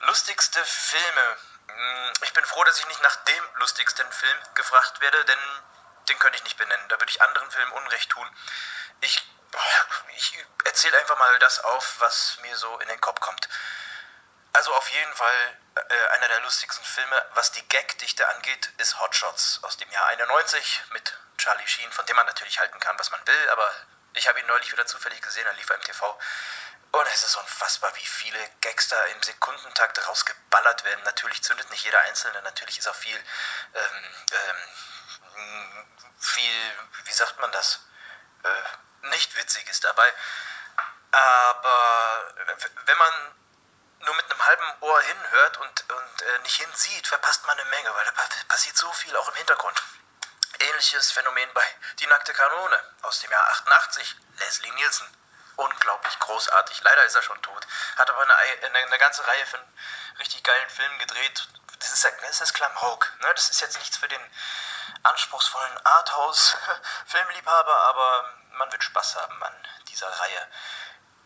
Lustigste 0.00 0.64
Filme 0.64 1.36
ich 2.22 2.32
bin 2.32 2.44
froh, 2.44 2.64
dass 2.64 2.78
ich 2.78 2.86
nicht 2.86 3.02
nach 3.02 3.16
dem 3.16 3.44
lustigsten 3.56 4.10
Film 4.10 4.38
gefragt 4.54 5.00
werde, 5.00 5.24
denn 5.24 5.38
den 6.08 6.18
könnte 6.18 6.36
ich 6.36 6.44
nicht 6.44 6.56
benennen. 6.56 6.88
Da 6.88 7.00
würde 7.00 7.10
ich 7.10 7.22
anderen 7.22 7.50
Filmen 7.50 7.72
Unrecht 7.72 8.10
tun. 8.10 8.28
Ich, 9.00 9.22
ich 10.16 10.44
erzähle 10.64 10.98
einfach 10.98 11.18
mal 11.18 11.38
das 11.38 11.60
auf, 11.64 12.00
was 12.00 12.38
mir 12.42 12.56
so 12.56 12.78
in 12.78 12.88
den 12.88 13.00
Kopf 13.00 13.20
kommt. 13.20 13.48
Also 14.52 14.72
auf 14.74 14.88
jeden 14.90 15.14
Fall 15.14 15.58
äh, 15.74 16.06
einer 16.16 16.28
der 16.28 16.40
lustigsten 16.42 16.84
Filme, 16.84 17.26
was 17.34 17.50
die 17.52 17.68
Gagdichte 17.68 18.28
angeht, 18.28 18.72
ist 18.78 19.00
Hot 19.00 19.14
Shots 19.14 19.58
aus 19.64 19.76
dem 19.78 19.90
Jahr 19.90 20.06
91 20.06 20.82
mit 20.90 21.18
Charlie 21.38 21.66
Sheen, 21.66 21.90
von 21.90 22.06
dem 22.06 22.14
man 22.14 22.26
natürlich 22.26 22.60
halten 22.60 22.78
kann, 22.78 22.96
was 22.98 23.10
man 23.10 23.26
will, 23.26 23.48
aber 23.50 23.68
ich 24.14 24.28
habe 24.28 24.38
ihn 24.38 24.46
neulich 24.46 24.70
wieder 24.70 24.86
zufällig 24.86 25.20
gesehen, 25.22 25.46
er 25.46 25.54
lief 25.54 25.68
im 25.68 25.80
TV. 25.80 26.18
Und 26.94 27.08
es 27.08 27.24
ist 27.24 27.34
unfassbar, 27.34 27.92
wie 27.96 28.06
viele 28.06 28.38
Gags 28.60 28.86
da 28.86 29.04
im 29.06 29.20
Sekundentakt 29.20 30.06
rausgeballert 30.06 30.84
werden. 30.84 31.02
Natürlich 31.02 31.42
zündet 31.42 31.68
nicht 31.70 31.84
jeder 31.84 31.98
Einzelne, 32.02 32.40
natürlich 32.42 32.78
ist 32.78 32.86
auch 32.86 32.94
viel, 32.94 33.16
ähm, 33.74 34.14
ähm, 34.30 35.86
viel, 36.20 36.72
wie 37.02 37.12
sagt 37.12 37.40
man 37.40 37.50
das, 37.50 37.80
äh, 38.44 39.08
nicht 39.08 39.34
Witziges 39.34 39.80
dabei. 39.80 40.14
Aber 41.10 42.32
wenn 42.84 42.98
man 42.98 43.34
nur 43.98 44.14
mit 44.14 44.30
einem 44.30 44.46
halben 44.46 44.82
Ohr 44.82 45.00
hinhört 45.02 45.56
und, 45.56 45.90
und 45.90 46.22
äh, 46.22 46.38
nicht 46.44 46.62
hinsieht, 46.62 47.08
verpasst 47.08 47.44
man 47.44 47.58
eine 47.58 47.70
Menge, 47.70 47.92
weil 47.92 48.04
da 48.04 48.12
passiert 48.46 48.76
so 48.76 48.92
viel 48.92 49.16
auch 49.16 49.28
im 49.30 49.34
Hintergrund. 49.34 49.82
Ähnliches 50.60 51.10
Phänomen 51.10 51.52
bei 51.54 51.64
Die 51.98 52.06
nackte 52.06 52.32
Kanone 52.34 52.94
aus 53.02 53.18
dem 53.18 53.32
Jahr 53.32 53.48
88, 53.48 54.16
Leslie 54.38 54.70
Nielsen 54.74 55.23
unglaublich 55.56 56.18
großartig. 56.18 56.82
Leider 56.82 57.04
ist 57.04 57.14
er 57.14 57.22
schon 57.22 57.40
tot. 57.42 57.66
Hat 57.96 58.10
aber 58.10 58.22
eine, 58.22 58.34
eine, 58.36 58.78
eine 58.78 58.98
ganze 58.98 59.26
Reihe 59.26 59.46
von 59.46 59.60
richtig 60.18 60.42
geilen 60.42 60.70
Filmen 60.70 60.98
gedreht. 60.98 61.48
Das 61.78 61.92
ist, 61.92 62.04
das 62.22 62.40
ist 62.40 62.54
Klamauk. 62.54 63.12
Ne? 63.20 63.32
Das 63.34 63.50
ist 63.50 63.60
jetzt 63.60 63.78
nichts 63.78 63.96
für 63.96 64.08
den 64.08 64.20
anspruchsvollen 65.02 65.78
Arthouse-Filmliebhaber, 65.84 67.76
aber 67.88 68.34
man 68.52 68.72
wird 68.72 68.84
Spaß 68.84 69.16
haben 69.16 69.42
an 69.42 69.68
dieser 69.88 70.08
Reihe. 70.08 70.48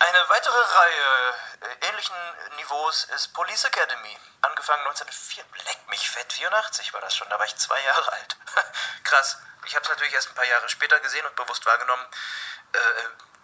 Eine 0.01 0.29
weitere 0.29 0.59
Reihe 0.59 1.35
äh, 1.61 1.87
ähnlichen 1.89 2.17
Niveaus 2.57 3.05
ist 3.05 3.35
Police 3.35 3.65
Academy. 3.65 4.17
Angefangen 4.43 4.87
1904, 4.87 5.45
leck 5.67 5.89
mich 5.89 6.09
fett, 6.09 6.33
84 6.33 6.93
war 6.93 7.01
das 7.01 7.17
schon, 7.17 7.29
da 7.29 7.39
war 7.39 7.47
ich 7.47 7.57
zwei 7.57 7.81
Jahre 7.81 8.13
alt. 8.13 8.37
Krass. 9.05 9.39
Ich 9.65 9.75
habe 9.75 9.83
es 9.83 9.91
natürlich 9.91 10.15
erst 10.15 10.29
ein 10.29 10.35
paar 10.35 10.47
Jahre 10.47 10.69
später 10.69 11.01
gesehen 11.01 11.27
und 11.27 11.35
bewusst 11.35 11.67
wahrgenommen. 11.67 12.07
Äh, 12.73 12.79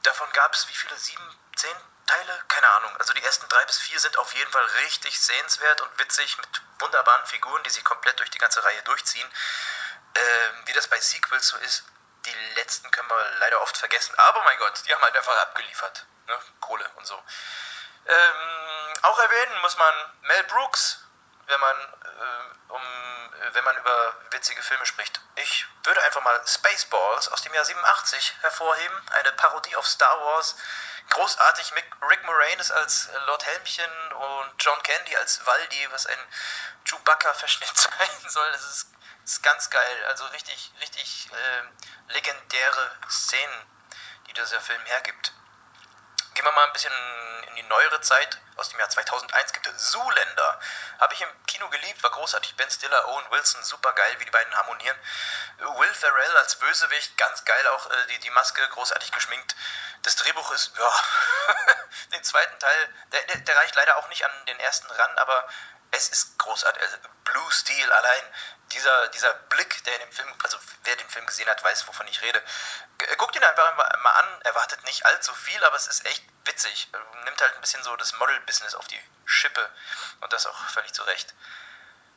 Davon 0.05 0.31
gab 0.32 0.55
es 0.55 0.68
wie 0.68 0.74
viele? 0.74 0.97
Sieben, 0.97 1.39
zehn 1.56 1.76
Teile? 2.06 2.44
Keine 2.48 2.70
Ahnung. 2.72 2.97
Also 2.98 3.12
die 3.14 3.22
ersten 3.22 3.48
drei 3.48 3.64
bis 3.64 3.78
vier 3.78 3.98
sind 3.98 4.16
auf 4.18 4.32
jeden 4.35 4.51
Fall 4.52 4.64
richtig 4.85 5.18
sehenswert 5.20 5.81
und 5.81 5.98
witzig 5.98 6.36
mit 6.39 6.48
wunderbaren 6.78 7.26
Figuren, 7.26 7.62
die 7.64 7.70
sich 7.70 7.85
komplett 7.85 8.18
durch 8.18 8.31
die 8.31 8.39
ganze 8.39 8.62
Reihe 8.62 8.82
durchziehen. 8.82 9.28
Ähm, 10.14 10.62
wie 10.66 10.72
das 10.74 10.89
bei 10.89 11.01
Sequels 11.01 11.48
so 11.48 11.56
ist, 11.59 11.85
die 12.26 12.35
letzten 12.56 12.90
können 12.90 13.09
wir 13.09 13.31
leider 13.39 13.60
oft 13.62 13.76
vergessen. 13.76 14.14
Aber 14.16 14.43
mein 14.44 14.59
Gott, 14.59 14.82
die 14.86 14.94
haben 14.94 15.02
halt 15.02 15.16
einfach 15.16 15.36
abgeliefert. 15.39 16.06
Ne? 16.26 16.39
Kohle 16.60 16.89
und 16.97 17.06
so. 17.06 17.22
Ähm, 18.06 18.93
auch 19.02 19.18
erwähnen 19.18 19.60
muss 19.62 19.76
man 19.78 19.94
Mel 20.22 20.44
Brooks, 20.44 21.01
wenn 21.47 21.60
man, 21.60 21.76
äh, 21.76 22.72
um, 22.72 22.82
wenn 23.52 23.64
man 23.64 23.76
über 23.76 24.16
witzige 24.30 24.62
Filme 24.62 24.86
spricht. 24.86 25.20
Ich 25.36 25.66
würde 25.84 26.02
einfach 26.02 26.22
mal 26.22 26.40
Spaceballs 26.46 27.28
aus 27.28 27.42
dem 27.42 27.54
Jahr 27.54 27.64
87 27.64 28.34
hervorheben, 28.40 29.08
eine 29.10 29.32
Parodie 29.32 29.76
auf 29.76 29.86
Star 29.86 30.20
Wars. 30.20 30.56
Großartig, 31.10 31.72
Rick 32.08 32.24
Moranis 32.24 32.70
als 32.70 33.10
Lord 33.26 33.44
Helmchen 33.44 34.12
und 34.12 34.52
John 34.58 34.82
Candy 34.82 35.16
als 35.16 35.44
Waldi, 35.46 35.88
was 35.90 36.06
ein 36.06 36.18
Chewbacca-Verschnitt 36.84 37.76
sein 37.76 38.28
soll. 38.28 38.50
Das 38.52 38.64
ist, 38.64 38.88
ist, 39.24 39.42
ganz 39.42 39.68
geil. 39.68 40.04
Also 40.08 40.24
richtig, 40.26 40.72
richtig 40.80 41.28
äh, 41.30 42.12
legendäre 42.12 42.90
Szenen, 43.10 43.66
die 44.28 44.32
dieser 44.32 44.60
Film 44.60 44.82
hergibt. 44.86 45.32
Gehen 46.35 46.44
wir 46.44 46.52
mal 46.52 46.66
ein 46.66 46.73
bisschen 46.73 46.93
in 47.48 47.55
die 47.56 47.62
neuere 47.65 48.01
Zeit. 48.01 48.39
Aus 48.56 48.69
dem 48.69 48.78
Jahr 48.78 48.89
2001 48.89 49.52
gibt 49.52 49.66
es 49.66 49.90
Zoolander. 49.90 50.61
Habe 50.98 51.15
ich 51.15 51.20
im 51.20 51.28
Kino 51.47 51.69
geliebt, 51.69 52.02
war 52.02 52.11
großartig. 52.11 52.56
Ben 52.56 52.70
Stiller, 52.70 53.09
Owen 53.09 53.31
Wilson, 53.31 53.62
super 53.62 53.93
geil, 53.93 54.16
wie 54.19 54.24
die 54.24 54.31
beiden 54.31 54.55
harmonieren. 54.56 54.97
Will 55.59 55.94
Ferrell 55.94 56.36
als 56.39 56.56
Bösewicht, 56.56 57.16
ganz 57.16 57.44
geil, 57.44 57.66
auch 57.69 57.90
äh, 57.90 58.06
die, 58.11 58.19
die 58.20 58.31
Maske 58.31 58.66
großartig 58.69 59.12
geschminkt. 59.12 59.55
Das 60.02 60.16
Drehbuch 60.16 60.51
ist, 60.52 60.73
ja, 60.77 60.93
den 62.12 62.24
zweiten 62.24 62.59
Teil, 62.59 62.94
der, 63.12 63.23
der, 63.23 63.36
der 63.36 63.56
reicht 63.56 63.74
leider 63.77 63.97
auch 63.97 64.09
nicht 64.09 64.24
an 64.24 64.47
den 64.47 64.61
ersten 64.61 64.90
ran, 64.90 65.19
aber 65.19 65.48
es 65.96 66.08
ist 66.08 66.38
großartig. 66.38 66.82
Also 66.82 66.96
Blue 67.24 67.52
Steel 67.52 67.92
allein, 67.92 68.22
dieser, 68.72 69.08
dieser 69.08 69.34
Blick, 69.34 69.84
der 69.84 69.94
in 69.94 70.00
dem 70.00 70.12
Film, 70.12 70.34
also 70.42 70.58
wer 70.84 70.96
den 70.96 71.08
Film 71.08 71.26
gesehen 71.26 71.48
hat, 71.48 71.62
weiß, 71.62 71.86
wovon 71.88 72.06
ich 72.08 72.22
rede. 72.22 72.42
Guckt 73.18 73.36
ihn 73.36 73.44
einfach 73.44 73.76
mal 73.76 74.10
an, 74.10 74.42
erwartet 74.42 74.84
nicht 74.84 75.04
allzu 75.06 75.34
viel, 75.34 75.62
aber 75.64 75.76
es 75.76 75.86
ist 75.86 76.04
echt 76.06 76.24
witzig. 76.44 76.88
Nimmt 77.24 77.40
halt 77.40 77.54
ein 77.54 77.60
bisschen 77.60 77.82
so 77.82 77.94
das 77.96 78.12
Model-Business 78.14 78.74
auf 78.74 78.86
die 78.86 79.00
Schippe 79.24 79.70
und 80.20 80.32
das 80.32 80.46
auch 80.46 80.68
völlig 80.70 80.92
zu 80.92 81.02
Recht. 81.02 81.34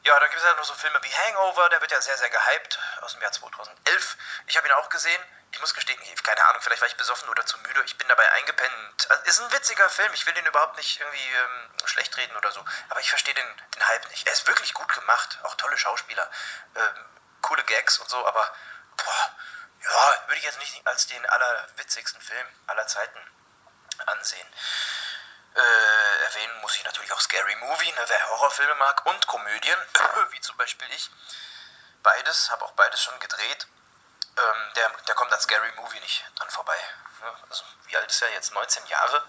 Ja, 0.04 0.20
dann 0.20 0.30
gibt 0.30 0.42
es 0.42 0.48
ja 0.48 0.56
noch 0.56 0.64
so 0.64 0.74
Filme 0.74 1.00
wie 1.04 1.14
Hangover, 1.14 1.70
der 1.70 1.82
wird 1.82 1.92
ja 1.92 2.02
sehr, 2.02 2.18
sehr 2.18 2.30
gehypt, 2.30 2.80
aus 3.02 3.14
dem 3.14 3.22
Jahr 3.22 3.32
2011. 3.32 4.18
Ich 4.48 4.58
habe 4.58 4.68
ihn 4.68 4.74
auch 4.74 4.90
gesehen. 4.90 5.22
Ich 5.52 5.60
muss 5.62 5.74
gestehen, 5.74 6.00
keine 6.24 6.46
Ahnung, 6.46 6.62
vielleicht 6.62 6.82
war 6.82 6.88
ich 6.88 6.98
besoffen 6.98 7.30
oder 7.30 7.46
zu 7.46 7.58
müde. 7.60 7.82
Ich 7.86 7.98
bin 7.98 8.08
dabei 8.08 8.30
eingepennt. 8.34 9.10
Also, 9.10 9.24
ist 9.24 9.40
ein 9.40 9.52
witziger 9.52 9.90
Film. 9.90 10.14
Ich 10.14 10.26
will 10.26 10.34
den 10.34 10.46
überhaupt 10.46 10.78
nicht 10.78 11.00
irgendwie 11.00 11.30
ähm, 11.30 11.72
schlecht 11.86 12.16
reden 12.18 12.36
oder 12.36 12.52
so. 12.52 12.64
Aber 12.90 13.00
ich 13.00 13.10
verstehe 13.10 13.34
den, 13.34 13.62
den 13.76 13.88
Hype 13.88 14.10
nicht. 14.10 14.28
Er 14.28 14.34
ist 14.34 14.48
wirklich 14.48 14.74
gut 14.74 14.94
gemacht. 14.94 15.40
Auch 15.44 15.56
tolle 15.56 15.78
Schauspieler. 15.78 16.30
Ähm, 16.76 17.06
coole 17.42 17.64
Gags 17.64 17.98
und 18.00 18.10
so. 18.10 18.26
Aber, 18.26 18.54
boah, 18.98 19.36
ja, 19.84 20.28
würde 20.28 20.38
ich 20.38 20.44
jetzt 20.44 20.60
nicht 20.60 20.86
als 20.86 21.08
den 21.08 21.26
allerwitzigsten 21.26 22.22
Film 22.22 22.48
aller 22.68 22.88
Zeiten 22.88 23.20
ansehen. 24.06 24.48
Äh, 25.56 26.24
erwähnen 26.26 26.62
muss 26.62 26.76
ich 26.76 26.84
natürlich 26.84 27.12
auch 27.14 27.20
Scary 27.20 27.56
Movie, 27.56 27.92
ne, 27.92 28.04
wer 28.08 28.30
Horrorfilme 28.30 28.76
mag, 28.76 29.06
und 29.06 29.28
Komödien, 29.28 29.80
wie 30.32 30.42
zum 30.42 30.58
Beispiel 30.58 30.88
ich. 30.92 31.10
Beides, 32.04 32.52
habe 32.52 32.66
auch 32.66 32.74
beides 32.74 33.02
schon 33.02 33.20
gedreht. 33.20 33.68
Ähm, 34.38 34.74
der, 34.76 34.90
der 35.08 35.16
kommt 35.16 35.34
an 35.34 35.40
Scary 35.42 35.72
Movie 35.78 36.00
nicht 36.00 36.24
dran 36.36 36.50
vorbei. 36.50 36.78
Ne? 37.22 37.34
Also, 37.50 37.64
wie 37.86 37.98
alt 37.98 38.10
ist 38.10 38.22
er 38.22 38.32
jetzt? 38.34 38.54
19 38.54 38.86
Jahre. 38.88 39.24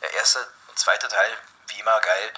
Der 0.00 0.12
erste 0.14 0.46
und 0.68 0.78
zweite 0.78 1.08
Teil, 1.08 1.36
wie 1.68 1.80
immer, 1.80 2.00
geil. 2.00 2.32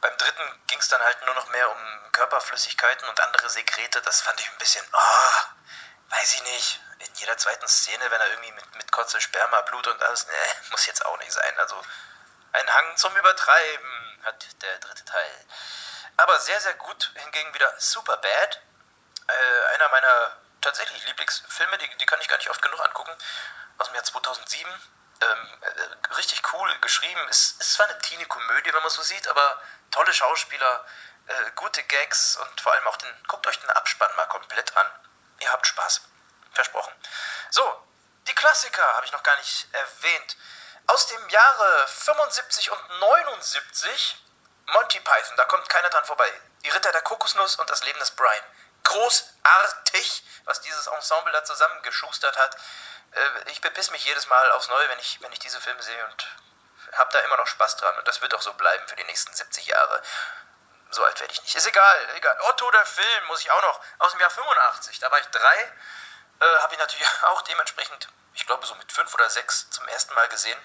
Beim 0.00 0.16
dritten 0.16 0.62
ging 0.66 0.78
es 0.78 0.88
dann 0.88 1.02
halt 1.02 1.24
nur 1.26 1.34
noch 1.34 1.48
mehr 1.48 1.70
um 1.70 2.12
Körperflüssigkeiten 2.12 3.08
und 3.08 3.20
andere 3.20 3.50
Sekrete. 3.50 4.00
Das 4.02 4.22
fand 4.22 4.40
ich 4.40 4.50
ein 4.50 4.58
bisschen, 4.58 4.84
oh, 4.92 6.10
weiß 6.10 6.34
ich 6.34 6.42
nicht. 6.42 6.80
In 7.00 7.14
jeder 7.14 7.36
zweiten 7.36 7.68
Szene, 7.68 8.10
wenn 8.10 8.20
er 8.20 8.28
irgendwie 8.28 8.52
mit, 8.52 8.74
mit 8.76 8.92
Kotze, 8.92 9.20
Sperma, 9.20 9.60
Blut 9.62 9.86
und 9.86 10.02
alles, 10.02 10.26
ne, 10.26 10.32
muss 10.70 10.86
jetzt 10.86 11.04
auch 11.04 11.18
nicht 11.18 11.32
sein. 11.32 11.58
Also 11.58 11.80
ein 12.52 12.74
Hang 12.74 12.96
zum 12.96 13.16
Übertreiben 13.16 14.22
hat 14.24 14.62
der 14.62 14.78
dritte 14.78 15.04
Teil. 15.04 15.46
Aber 16.16 16.38
sehr, 16.40 16.60
sehr 16.60 16.74
gut 16.74 17.12
hingegen 17.14 17.54
wieder 17.54 17.72
Superbad. 17.78 18.60
Äh, 19.28 19.74
einer 19.74 19.88
meiner 19.88 20.36
tatsächlich 20.60 21.06
Lieblingsfilme, 21.06 21.78
die, 21.78 21.96
die 21.98 22.06
kann 22.06 22.20
ich 22.20 22.28
gar 22.28 22.36
nicht 22.36 22.50
oft 22.50 22.62
genug 22.62 22.80
angucken. 22.84 23.12
Aus 23.78 23.86
dem 23.86 23.94
Jahr 23.94 24.04
2007. 24.04 24.70
Ähm, 25.22 25.48
äh, 25.60 26.14
richtig 26.14 26.42
cool 26.52 26.78
geschrieben. 26.80 27.20
Es 27.28 27.52
ist 27.52 27.74
zwar 27.74 27.86
eine 27.88 27.98
Teenie-Komödie, 27.98 28.72
wenn 28.72 28.82
man 28.82 28.90
so 28.90 29.02
sieht, 29.02 29.28
aber 29.28 29.62
tolle 29.90 30.12
Schauspieler, 30.12 30.84
äh, 31.26 31.50
gute 31.56 31.82
Gags 31.84 32.36
und 32.36 32.60
vor 32.60 32.72
allem 32.72 32.86
auch 32.86 32.96
den. 32.96 33.22
Guckt 33.28 33.46
euch 33.46 33.60
den 33.60 33.70
Abspann 33.70 34.10
mal 34.16 34.26
komplett 34.26 34.76
an. 34.76 34.86
Ihr 35.40 35.52
habt 35.52 35.66
Spaß. 35.66 36.02
Versprochen. 36.52 36.92
So, 37.50 37.86
die 38.26 38.34
Klassiker 38.34 38.82
habe 38.96 39.06
ich 39.06 39.12
noch 39.12 39.22
gar 39.22 39.36
nicht 39.38 39.66
erwähnt. 39.72 40.36
Aus 40.90 41.06
dem 41.06 41.28
Jahre 41.28 41.86
75 41.86 42.72
und 42.72 42.98
79 42.98 44.16
Monty 44.66 44.98
Python, 44.98 45.36
da 45.36 45.44
kommt 45.44 45.68
keiner 45.68 45.88
dran 45.88 46.04
vorbei. 46.04 46.28
Die 46.64 46.68
Ritter 46.70 46.90
der 46.90 47.02
Kokosnuss 47.02 47.56
und 47.56 47.70
das 47.70 47.84
Leben 47.84 48.00
des 48.00 48.10
Brian. 48.10 48.42
Großartig, 48.82 50.24
was 50.46 50.60
dieses 50.62 50.88
Ensemble 50.88 51.32
da 51.32 51.44
zusammengeschustert 51.44 52.36
hat. 52.36 52.56
Äh, 53.12 53.50
ich 53.52 53.60
bepiss 53.60 53.92
mich 53.92 54.04
jedes 54.04 54.26
Mal 54.26 54.50
aufs 54.50 54.68
Neue, 54.68 54.88
wenn 54.88 54.98
ich, 54.98 55.20
wenn 55.22 55.30
ich 55.30 55.38
diese 55.38 55.60
Filme 55.60 55.80
sehe 55.80 56.04
und 56.06 56.26
habe 56.94 57.12
da 57.12 57.20
immer 57.20 57.36
noch 57.36 57.46
Spaß 57.46 57.76
dran. 57.76 57.96
Und 57.98 58.08
das 58.08 58.20
wird 58.20 58.34
auch 58.34 58.42
so 58.42 58.52
bleiben 58.54 58.88
für 58.88 58.96
die 58.96 59.04
nächsten 59.04 59.32
70 59.32 59.66
Jahre. 59.66 60.02
So 60.90 61.04
alt 61.04 61.20
werde 61.20 61.32
ich 61.32 61.40
nicht. 61.40 61.54
Ist 61.54 61.68
egal, 61.68 62.08
egal. 62.16 62.36
Otto, 62.48 62.68
der 62.72 62.84
Film, 62.84 63.26
muss 63.28 63.42
ich 63.42 63.50
auch 63.52 63.62
noch. 63.62 63.80
Aus 64.00 64.10
dem 64.10 64.20
Jahr 64.20 64.30
85, 64.30 64.98
da 64.98 65.08
war 65.12 65.20
ich 65.20 65.26
drei. 65.26 65.72
Äh, 66.40 66.58
habe 66.62 66.74
ich 66.74 66.80
natürlich 66.80 67.06
auch 67.26 67.42
dementsprechend, 67.42 68.08
ich 68.34 68.44
glaube 68.44 68.66
so 68.66 68.74
mit 68.74 68.90
fünf 68.90 69.14
oder 69.14 69.30
sechs 69.30 69.70
zum 69.70 69.86
ersten 69.86 70.14
Mal 70.14 70.28
gesehen. 70.28 70.58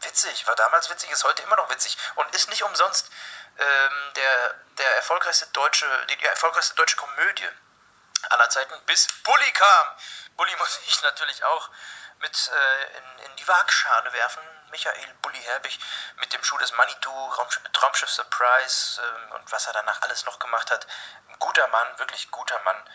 Witzig, 0.00 0.46
war 0.46 0.54
damals 0.56 0.90
witzig, 0.90 1.10
ist 1.10 1.24
heute 1.24 1.42
immer 1.42 1.56
noch 1.56 1.70
witzig 1.70 1.96
und 2.16 2.34
ist 2.34 2.48
nicht 2.48 2.62
umsonst 2.62 3.10
ähm, 3.58 4.12
der, 4.16 4.54
der 4.78 4.96
erfolgreichste 4.96 5.46
deutsche, 5.48 5.86
die, 6.08 6.16
die 6.16 6.26
erfolgreichste 6.26 6.74
deutsche 6.74 6.96
Komödie 6.96 7.48
aller 8.30 8.48
Zeiten, 8.50 8.74
bis 8.86 9.06
Bully 9.22 9.52
kam. 9.52 9.86
Bully 10.36 10.54
muss 10.58 10.80
ich 10.86 11.02
natürlich 11.02 11.44
auch 11.44 11.70
mit 12.20 12.50
äh, 12.52 12.98
in, 12.98 13.18
in, 13.30 13.36
die 13.36 13.48
Waagschale 13.48 14.12
werfen. 14.12 14.42
Michael 14.70 15.14
Bully 15.22 15.40
Herbig 15.42 15.78
mit 16.16 16.32
dem 16.32 16.42
Schuh 16.42 16.58
des 16.58 16.72
Manitou, 16.72 17.10
Raumschiff, 17.10 17.62
Traumschiff 17.72 18.10
Surprise 18.10 19.00
äh, 19.00 19.34
und 19.34 19.52
was 19.52 19.66
er 19.66 19.72
danach 19.72 20.02
alles 20.02 20.24
noch 20.24 20.38
gemacht 20.38 20.70
hat. 20.70 20.86
Ein 21.28 21.38
guter 21.38 21.66
Mann, 21.68 21.98
wirklich 21.98 22.30
guter 22.30 22.58
Mann, 22.60 22.90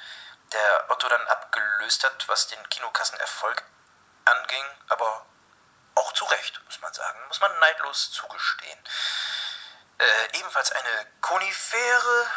der 0.51 0.85
Otto 0.89 1.07
dann 1.07 1.27
abgelöst 1.27 2.03
hat, 2.03 2.27
was 2.27 2.47
den 2.47 2.69
Kinokassenerfolg 2.69 3.63
anging, 4.25 4.65
aber 4.89 5.25
auch 5.99 6.11
zu 6.13 6.25
Recht, 6.25 6.61
muss 6.65 6.81
man 6.81 6.93
sagen, 6.93 7.19
muss 7.27 7.39
man 7.41 7.59
neidlos 7.59 8.11
zugestehen. 8.11 8.79
Äh, 9.97 10.37
ebenfalls 10.37 10.71
eine 10.71 11.07
Konifere 11.21 12.27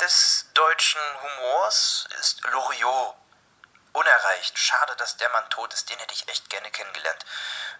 des 0.00 0.46
deutschen 0.54 1.00
Humors 1.22 2.08
ist 2.18 2.42
Loriot. 2.44 3.16
Unerreicht. 3.92 4.58
Schade, 4.58 4.94
dass 4.96 5.16
der 5.16 5.28
Mann 5.30 5.50
tot 5.50 5.74
ist. 5.74 5.90
Den 5.90 5.98
hätte 5.98 6.14
ich 6.14 6.28
echt 6.28 6.48
gerne 6.48 6.70
kennengelernt. 6.70 7.26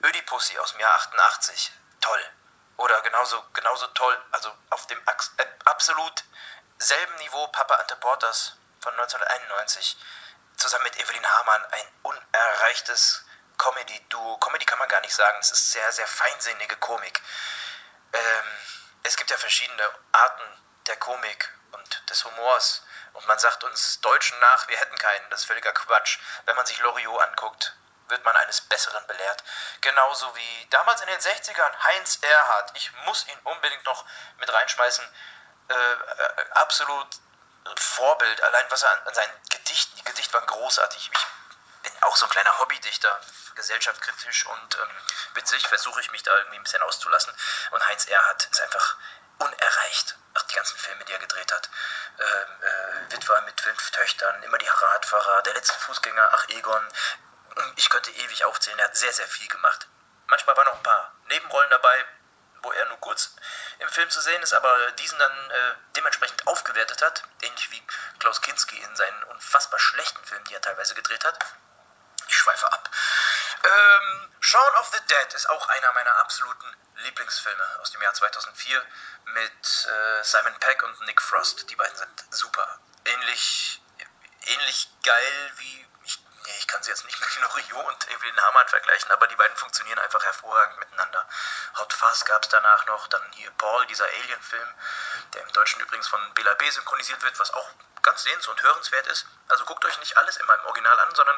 Ödipussy 0.03 0.59
aus 0.59 0.73
dem 0.73 0.81
Jahr 0.81 0.95
88. 0.95 1.73
Toll. 2.01 2.31
Oder 2.77 3.01
genauso, 3.03 3.43
genauso 3.53 3.87
toll, 3.89 4.25
also 4.33 4.53
auf 4.71 4.87
dem 4.89 4.99
äh, 4.99 5.47
absolut 5.67 6.25
selben 6.79 7.15
Niveau 7.17 7.47
Papa 7.49 7.75
Ante 7.75 7.97
Porters 7.97 8.57
von 8.81 8.93
1991. 8.93 9.97
Zusammen 10.57 10.85
mit 10.85 10.99
Evelyn 10.99 11.27
Hamann 11.27 11.65
ein 11.67 11.89
unerreichtes 12.03 13.25
Comedy-Duo. 13.61 14.39
Comedy 14.39 14.65
kann 14.65 14.79
man 14.79 14.89
gar 14.89 15.03
nicht 15.03 15.15
sagen. 15.15 15.39
Es 15.39 15.53
ist 15.53 15.73
sehr, 15.73 15.93
sehr 15.93 16.07
feinsinnige 16.07 16.77
Komik. 16.77 17.21
Ähm, 18.15 18.45
es 19.03 19.19
gibt 19.19 19.31
ja 19.31 19.37
verschiedene 19.37 19.87
Arten 20.13 20.63
der 20.87 20.97
Komik 20.97 21.53
und 21.73 22.11
des 22.11 22.25
Humors. 22.25 22.83
Und 23.13 23.27
man 23.27 23.39
sagt 23.39 23.63
uns 23.65 24.01
Deutschen 24.01 24.39
nach, 24.41 24.67
wir 24.69 24.79
hätten 24.79 24.97
keinen. 24.97 25.29
Das 25.29 25.41
ist 25.41 25.47
völliger 25.47 25.73
Quatsch. 25.73 26.19
Wenn 26.47 26.57
man 26.57 26.65
sich 26.65 26.79
Loriot 26.79 27.21
anguckt, 27.21 27.77
wird 28.09 28.25
man 28.25 28.35
eines 28.37 28.63
Besseren 28.63 29.07
belehrt. 29.07 29.45
Genauso 29.83 30.35
wie 30.35 30.67
damals 30.71 31.03
in 31.03 31.09
den 31.09 31.21
60ern 31.21 31.85
Heinz 31.85 32.19
Erhardt. 32.23 32.73
Ich 32.77 32.91
muss 33.05 33.27
ihn 33.29 33.39
unbedingt 33.45 33.85
noch 33.85 34.07
mit 34.39 34.51
reinschmeißen. 34.51 35.05
Äh, 35.69 35.75
äh, 35.75 36.51
absolut 36.53 37.09
Vorbild. 37.77 38.43
Allein 38.43 38.71
was 38.71 38.83
er 38.85 38.91
an, 38.93 39.07
an 39.07 39.15
seinen 39.15 39.43
Gedichten, 39.51 39.97
die 39.97 40.05
Gedichte 40.05 40.33
waren 40.33 40.47
großartig. 40.47 41.11
Ich 41.13 41.91
bin 41.91 42.03
auch 42.03 42.17
so 42.17 42.25
ein 42.25 42.31
kleiner 42.31 42.59
Hobbydichter 42.59 43.21
gesellschaftskritisch 43.55 44.47
und 44.47 44.75
ähm, 44.77 44.91
witzig 45.35 45.67
versuche 45.67 46.01
ich 46.01 46.11
mich 46.13 46.23
da 46.23 46.37
irgendwie 46.37 46.59
ein 46.59 46.63
bisschen 46.63 46.83
auszulassen. 46.83 47.35
Und 47.71 47.87
Heinz 47.89 48.07
Erhardt 48.07 48.49
ist 48.51 48.61
einfach 48.61 48.97
unerreicht. 49.39 50.17
Ach, 50.35 50.43
die 50.43 50.55
ganzen 50.55 50.79
Filme, 50.79 51.05
die 51.05 51.13
er 51.13 51.19
gedreht 51.19 51.53
hat. 51.53 51.71
Ähm, 52.19 52.63
äh, 52.63 53.13
Witwer 53.13 53.41
mit 53.43 53.61
fünf 53.61 53.91
Töchtern, 53.91 54.43
immer 54.43 54.59
die 54.59 54.69
Radfahrer, 54.69 55.43
der 55.43 55.55
letzte 55.55 55.79
Fußgänger, 55.81 56.29
ach 56.33 56.49
Egon. 56.49 56.89
Ich 57.77 57.91
könnte 57.91 58.11
ewig 58.11 58.45
aufzählen, 58.45 58.79
er 58.79 58.87
hat 58.87 58.97
sehr, 58.97 59.13
sehr 59.13 59.27
viel 59.27 59.49
gemacht. 59.49 59.89
Manchmal 60.29 60.57
waren 60.57 60.67
noch 60.67 60.77
ein 60.77 60.83
paar 60.83 61.13
Nebenrollen 61.29 61.71
dabei, 61.71 62.05
wo 62.63 62.73
er 62.73 62.85
nur 62.87 63.01
kurz 63.01 63.35
im 63.79 63.89
Film 63.89 64.09
zu 64.11 64.21
sehen 64.21 64.43
ist, 64.43 64.53
aber 64.53 64.93
diesen 64.93 65.19
dann 65.19 65.51
äh, 65.51 65.75
dementsprechend 65.97 66.47
aufgewertet 66.47 67.03
hat, 67.03 67.25
ähnlich 67.43 67.71
wie 67.71 67.83
Klaus 68.19 68.41
Kinski 68.41 68.79
in 68.79 68.97
seinen 68.97 69.25
unfassbar 69.25 69.81
schlechten 69.81 70.25
Filmen, 70.25 70.45
die 70.45 70.55
er 70.55 70.61
teilweise 70.61 70.95
gedreht 70.95 71.25
hat. 71.25 71.39
Ich 72.29 72.37
schweife 72.37 72.73
ab. 72.73 72.89
Ähm, 73.63 74.33
Shaun 74.41 74.75
of 74.81 74.89
the 74.93 75.01
Dead 75.07 75.35
ist 75.35 75.49
auch 75.51 75.69
einer 75.69 75.93
meiner 75.93 76.17
absoluten 76.17 76.77
Lieblingsfilme 76.97 77.79
aus 77.81 77.91
dem 77.93 78.03
Jahr 78.03 78.15
2004 78.15 78.83
mit 79.27 79.87
äh, 79.87 80.25
Simon 80.25 80.55
Peck 80.61 80.83
und 80.83 81.01
Nick 81.03 81.21
Frost. 81.21 81.69
Die 81.71 81.77
beiden 81.77 81.97
sind 81.97 82.25
super. 82.31 82.79
Ähnlich, 83.05 83.83
ähnlich 84.47 84.89
geil 85.03 85.53
wie. 85.57 85.87
Ich, 86.05 86.19
nee, 86.47 86.55
ich 86.59 86.67
kann 86.69 86.83
sie 86.83 86.91
jetzt 86.91 87.05
nicht 87.05 87.21
mit 87.21 87.41
Loriot 87.41 87.87
und 87.87 88.11
Evelyn 88.11 88.41
Hamann 88.41 88.69
vergleichen, 88.69 89.11
aber 89.11 89.27
die 89.27 89.37
beiden 89.37 89.57
funktionieren 89.57 89.99
einfach 89.99 90.25
hervorragend 90.25 90.79
miteinander. 90.79 91.29
Hot 91.77 91.93
Fuzz 91.93 92.25
gab 92.25 92.43
es 92.43 92.49
danach 92.49 92.87
noch. 92.87 93.09
Dann 93.09 93.23
hier 93.33 93.51
Paul, 93.53 93.87
dieser 93.87 94.07
Alien-Film, 94.07 94.75
der 95.35 95.43
im 95.43 95.53
Deutschen 95.53 95.81
übrigens 95.81 96.09
von 96.09 96.35
Bela 96.35 96.55
B. 96.55 96.69
synchronisiert 96.71 97.23
wird, 97.23 97.39
was 97.39 97.53
auch 97.53 97.71
ganz 98.03 98.23
sehens- 98.23 98.49
und 98.49 98.63
hörenswert 98.63 99.07
ist. 99.09 99.27
Also 99.49 99.65
guckt 99.65 99.85
euch 99.85 99.99
nicht 99.99 100.17
alles 100.17 100.37
immer 100.39 100.55
im 100.55 100.65
Original 100.67 101.01
an, 101.01 101.15
sondern 101.15 101.37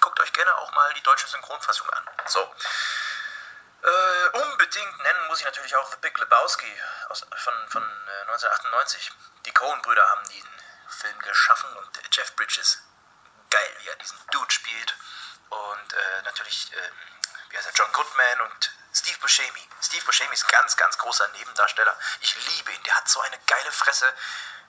guckt 0.00 0.20
euch 0.20 0.32
gerne 0.32 0.54
auch 0.58 0.72
mal 0.72 0.92
die 0.94 1.02
deutsche 1.02 1.26
Synchronfassung 1.26 1.88
an. 1.90 2.08
So. 2.26 2.54
Äh, 3.82 4.28
unbedingt 4.38 4.98
nennen 5.02 5.26
muss 5.28 5.40
ich 5.40 5.44
natürlich 5.44 5.76
auch 5.76 5.90
The 5.90 5.96
Big 6.00 6.18
Lebowski 6.18 6.72
aus, 7.10 7.20
von, 7.20 7.68
von 7.68 7.82
äh, 7.82 8.20
1998. 8.22 9.12
Die 9.44 9.52
Coen-Brüder 9.52 10.08
haben 10.10 10.28
den 10.28 10.48
Film 10.88 11.18
geschaffen 11.18 11.70
und 11.76 11.98
äh, 11.98 12.08
Jeff 12.10 12.34
Bridges, 12.36 12.82
geil, 13.50 13.76
wie 13.80 13.88
er 13.88 13.96
diesen 13.96 14.18
Dude 14.30 14.50
spielt. 14.50 14.94
Und 15.50 15.92
äh, 15.92 16.22
natürlich, 16.24 16.72
äh, 16.72 16.90
wie 17.50 17.56
heißt 17.56 17.66
er, 17.66 17.72
John 17.74 17.92
Goodman 17.92 18.40
und 18.42 18.72
Steve 18.92 19.18
Buscemi. 19.18 19.68
Steve 19.82 20.04
Buscemi 20.04 20.32
ist 20.32 20.44
ein 20.44 20.50
ganz, 20.50 20.76
ganz 20.76 20.98
großer 20.98 21.26
Nebendarsteller. 21.28 21.96
Ich 22.20 22.34
liebe 22.48 22.72
ihn, 22.72 22.82
der 22.84 22.96
hat 22.96 23.08
so 23.08 23.20
eine 23.20 23.38
geile 23.46 23.72
Fresse. 23.72 24.12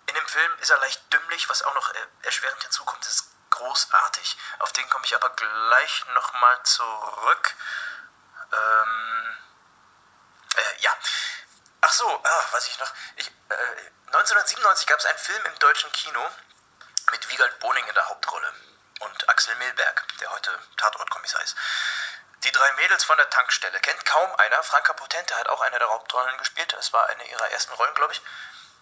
In 0.07 0.15
dem 0.15 0.27
Film 0.27 0.60
ist 0.60 0.69
er 0.69 0.77
leicht 0.80 1.02
dümmlich, 1.14 1.47
was 1.49 1.64
auch 1.64 1.73
noch 1.73 1.93
äh, 1.93 2.07
erschwerend 2.23 2.61
hinzukommt. 2.61 3.06
Das 3.06 3.14
ist 3.14 3.30
großartig. 3.52 4.38
Auf 4.60 4.72
den 4.73 4.89
komme 4.89 5.06
ich 5.06 5.15
aber 5.15 5.30
gleich 5.30 6.06
nochmal 6.14 6.64
zurück. 6.64 7.56
Ähm, 8.52 9.38
äh, 10.56 10.81
ja. 10.81 10.91
Ach 11.81 11.91
so, 11.91 12.07
ah, 12.23 12.45
was 12.52 12.68
ich 12.68 12.80
noch. 12.80 12.91
Ich, 13.18 13.27
äh, 13.27 13.91
1997 14.07 14.88
gab 14.88 14.99
es 14.99 15.06
einen 15.06 15.18
Film 15.19 15.45
im 15.45 15.60
deutschen 15.60 15.91
Kino 15.91 16.30
mit 17.11 17.30
Wiegald 17.30 17.60
Boning 17.60 17.85
in 17.85 17.93
der 17.93 18.07
Hauptrolle 18.07 18.53
und 19.02 19.30
Axel 19.30 19.56
Milberg, 19.56 20.07
der 20.19 20.31
heute 20.31 20.57
Tatortkommissar 20.77 21.41
ist. 21.43 21.56
Die 22.44 22.52
drei 22.52 22.72
Mädels 22.74 23.03
von 23.03 23.18
der 23.18 23.30
Tankstelle 23.30 23.80
kennt 23.80 24.06
kaum 24.06 24.36
einer. 24.36 24.62
Franka 24.64 24.94
Potente 24.94 25.36
hat 25.36 25.48
auch 25.49 25.62
eine 25.62 25.80
der 25.80 25.90
Hauptrollen 25.90 26.38
gespielt. 26.38 26.74
Es 26.74 26.94
war 26.94 27.07
eine 27.07 27.28
ihrer 27.28 27.49
ersten 27.52 27.74
Rollen, 27.74 27.95
glaube 27.95 28.14
ich. 28.14 28.22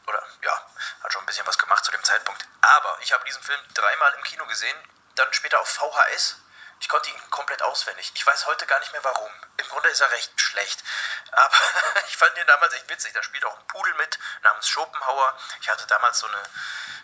Oder 0.07 0.21
ja, 0.41 0.65
hat 1.03 1.13
schon 1.13 1.23
ein 1.23 1.25
bisschen 1.25 1.47
was 1.47 1.57
gemacht 1.57 1.85
zu 1.85 1.91
dem 1.91 2.03
Zeitpunkt. 2.03 2.45
Aber 2.61 2.97
ich 3.01 3.13
habe 3.13 3.23
diesen 3.25 3.41
Film 3.41 3.59
dreimal 3.73 4.13
im 4.15 4.23
Kino 4.23 4.45
gesehen, 4.47 4.77
dann 5.15 5.31
später 5.33 5.59
auf 5.59 5.69
VHS. 5.69 6.37
Ich 6.79 6.89
konnte 6.89 7.09
ihn 7.09 7.29
komplett 7.29 7.61
auswendig. 7.61 8.11
Ich 8.13 8.27
weiß 8.27 8.45
heute 8.47 8.65
gar 8.65 8.79
nicht 8.79 8.91
mehr 8.91 9.03
warum. 9.05 9.31
Im 9.55 9.69
Grunde 9.69 9.87
ist 9.89 10.01
er 10.01 10.11
recht 10.11 10.41
schlecht. 10.41 10.83
Aber 11.31 11.55
ich 12.09 12.17
fand 12.17 12.37
ihn 12.37 12.47
damals 12.47 12.73
echt 12.73 12.89
witzig. 12.89 13.13
Da 13.13 13.23
spielt 13.23 13.45
auch 13.45 13.57
ein 13.57 13.67
Pudel 13.67 13.93
mit 13.93 14.19
namens 14.41 14.67
Schopenhauer. 14.67 15.37
Ich 15.61 15.69
hatte 15.69 15.87
damals 15.87 16.19
so 16.19 16.27
eine 16.27 16.43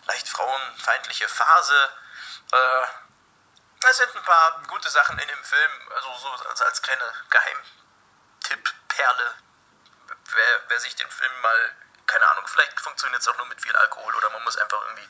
leicht 0.08 0.28
frauenfeindliche 0.28 1.30
Phase. 1.30 1.90
Äh, 2.52 2.86
es 3.88 3.98
sind 3.98 4.16
ein 4.16 4.24
paar 4.24 4.62
gute 4.68 4.90
Sachen 4.90 5.18
in 5.18 5.28
dem 5.28 5.44
Film, 5.44 5.72
also 5.96 6.18
so 6.18 6.30
als, 6.50 6.62
als 6.62 6.82
kleine 6.82 7.14
Geheimtipp-Perle. 7.30 9.36
Wer, 10.32 10.62
wer 10.68 10.80
sich 10.80 10.96
den 10.96 11.10
Film 11.10 11.42
mal, 11.42 11.76
keine 12.06 12.28
Ahnung, 12.30 12.46
vielleicht 12.48 12.80
funktioniert 12.80 13.22
es 13.22 13.28
auch 13.28 13.38
nur 13.38 13.48
mit 13.48 13.62
viel 13.62 13.76
Alkohol 13.76 14.14
oder 14.16 14.30
man 14.32 14.44
muss 14.44 14.58
einfach 14.58 14.82
irgendwie 14.82 15.08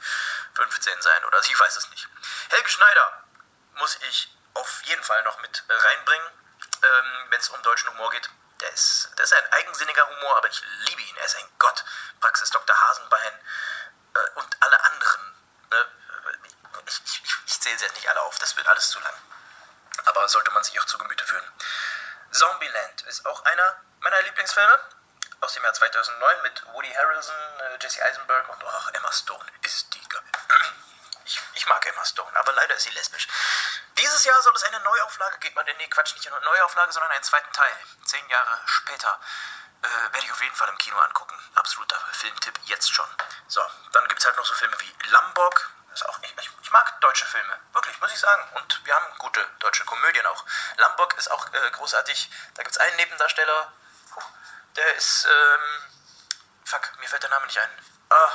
15 0.56 1.02
sein 1.02 1.26
oder 1.26 1.40
ich 1.40 1.60
weiß 1.60 1.78
es 1.78 1.90
nicht. 1.90 2.08
Helge 2.50 2.70
Schneider 2.70 3.24
muss 3.76 3.98
ich 4.08 4.38
auf 4.54 4.82
jeden 4.84 5.04
Fall 5.04 5.24
noch 5.24 5.40
mit 5.41 5.64
reinbringen, 5.68 6.28
ähm, 6.84 7.26
wenn 7.30 7.40
es 7.40 7.50
um 7.50 7.62
deutschen 7.64 7.90
Humor 7.91 8.12
geht. 8.12 8.30
Der 8.62 8.72
ist, 8.74 9.12
der 9.18 9.24
ist 9.24 9.34
ein 9.34 9.52
eigensinniger 9.54 10.08
Humor, 10.08 10.38
aber 10.38 10.50
ich 10.50 10.62
liebe 10.88 11.02
ihn. 11.02 11.18
Er 11.18 11.26
ist 11.26 11.38
ein 11.38 11.50
Gott. 11.60 11.84
Praxis 12.20 12.50
Dr. 12.50 12.76
Hasenbein 12.76 13.34
äh, 14.16 14.30
und 14.36 14.58
alle 14.60 14.84
anderen. 14.84 15.36
Ne? 15.72 15.86
Ich, 16.86 17.02
ich, 17.06 17.24
ich 17.60 17.64
zähle 17.64 17.77
sie 17.77 17.84
jetzt 17.84 17.95
nicht 17.95 18.10
alle 18.10 18.22
auf, 18.22 18.40
das 18.40 18.56
wird 18.56 18.68
alles 18.69 18.90
zu 18.90 19.02
lang. 19.02 19.14
Aber 20.06 20.30
sollte 20.30 20.49
man 20.52 20.64
sich 20.64 20.80
auch 20.80 20.86
zu 20.86 20.98
Gemüte 20.98 21.26
führen. 21.26 21.45
Zombieland 22.31 23.02
ist 23.02 23.26
auch 23.26 23.44
einer 23.44 23.76
meiner 23.99 24.22
Lieblingsfilme 24.22 24.80
aus 25.41 25.53
dem 25.56 25.64
Jahr 25.64 25.73
2009 25.73 26.41
mit 26.44 26.65
Woody 26.68 26.90
Harrelson, 26.94 27.36
äh, 27.36 27.77
Jesse 27.81 28.02
Eisenberg 28.02 28.48
und 28.48 28.64
auch 28.64 28.91
Emma 28.94 29.11
Stone. 29.11 29.45
Ist 29.64 29.94
die 29.94 30.10
geil. 30.10 30.23
Ich, 31.26 31.40
ich 31.53 31.68
mag 31.68 31.86
Emma 31.86 32.03
Stone, 32.06 32.36
aber 32.40 32.53
leider 32.53 32.73
ist 32.73 32.86
sie 32.86 32.90
lesbisch. 32.90 33.27
Dieses 33.99 34.23
Jahr 34.23 34.41
soll 34.41 34.56
es 34.56 34.64
eine 34.64 34.80
Neuauflage 34.80 35.38
geben. 35.38 35.60
Nee, 35.77 35.88
Quatsch, 35.90 36.15
nicht 36.15 36.26
eine 36.26 36.41
Neuauflage, 36.41 36.91
sondern 36.91 37.11
einen 37.11 37.23
zweiten 37.23 37.52
Teil. 37.53 37.72
Zehn 38.03 38.27
Jahre 38.30 38.60
später. 38.65 39.19
Äh, 39.84 39.88
werde 39.88 40.26
ich 40.26 40.31
auf 40.31 40.41
jeden 40.41 40.56
Fall 40.56 40.69
im 40.69 40.77
Kino 40.80 40.98
angucken. 40.98 41.38
Absoluter 41.53 41.98
Filmtipp 42.14 42.60
jetzt 42.65 42.91
schon. 42.91 43.06
So, 43.48 43.61
dann 43.91 44.07
gibt 44.07 44.22
es 44.22 44.26
halt 44.26 44.38
noch 44.38 44.45
so 44.45 44.56
Filme 44.56 44.76
wie 44.80 45.10
Lambok. 45.10 45.69
Ist 45.94 46.10
auch, 46.10 46.18
ich, 46.23 46.34
ich, 46.40 46.49
ich, 46.70 46.72
mag 46.72 47.02
deutsche 47.02 47.26
Filme, 47.26 47.60
wirklich, 47.74 48.00
muss 48.00 48.12
ich 48.12 48.20
sagen. 48.20 48.48
Und 48.56 48.86
wir 48.86 48.96
haben 48.96 49.18
gute 49.18 49.44
deutsche 49.60 49.86
Komödien 49.86 50.26
auch. 50.28 50.46
Lambok 50.78 51.18
ist 51.18 51.32
auch 51.32 51.54
äh, 51.54 51.72
großartig. 51.72 52.30
Da 52.54 52.64
gibt 52.64 52.76
es 52.76 52.82
einen 52.82 52.96
Nebendarsteller, 52.98 53.74
der 54.76 54.96
ist, 54.96 55.26
ähm, 55.26 55.84
fuck, 56.66 56.91
mir 57.00 57.10
fällt 57.10 57.24
der 57.24 57.30
Name 57.32 57.46
nicht 57.48 57.60
ein. 57.60 57.70
Ah, 58.10 58.30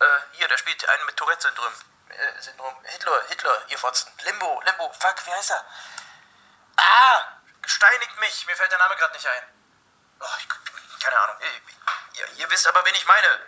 äh, 0.00 0.20
hier, 0.32 0.48
der 0.48 0.58
spielt 0.58 0.86
einen 0.88 1.06
mit 1.06 1.16
Tourette-Syndrom. 1.16 1.72
Äh, 2.10 2.42
Syndrom. 2.42 2.84
Hitler, 2.84 3.22
Hitler, 3.28 3.62
ihr 3.68 3.78
Fotzen. 3.78 4.12
Limbo, 4.24 4.60
Limbo, 4.64 4.92
fuck, 4.92 5.26
wie 5.26 5.32
heißt 5.32 5.50
er? 5.50 5.64
Ah, 6.76 7.24
steinigt 7.66 8.20
mich, 8.20 8.46
mir 8.46 8.56
fällt 8.56 8.70
der 8.70 8.78
Name 8.78 8.96
gerade 8.96 9.14
nicht 9.14 9.26
ein. 9.26 9.42
Oh, 10.20 10.26
ich, 10.38 11.00
keine 11.00 11.18
Ahnung. 11.20 11.36
Ihr, 12.14 12.32
ihr, 12.32 12.50
wisst 12.50 12.66
aber, 12.66 12.84
wen 12.84 12.94
ich 12.94 13.06
meine. 13.06 13.40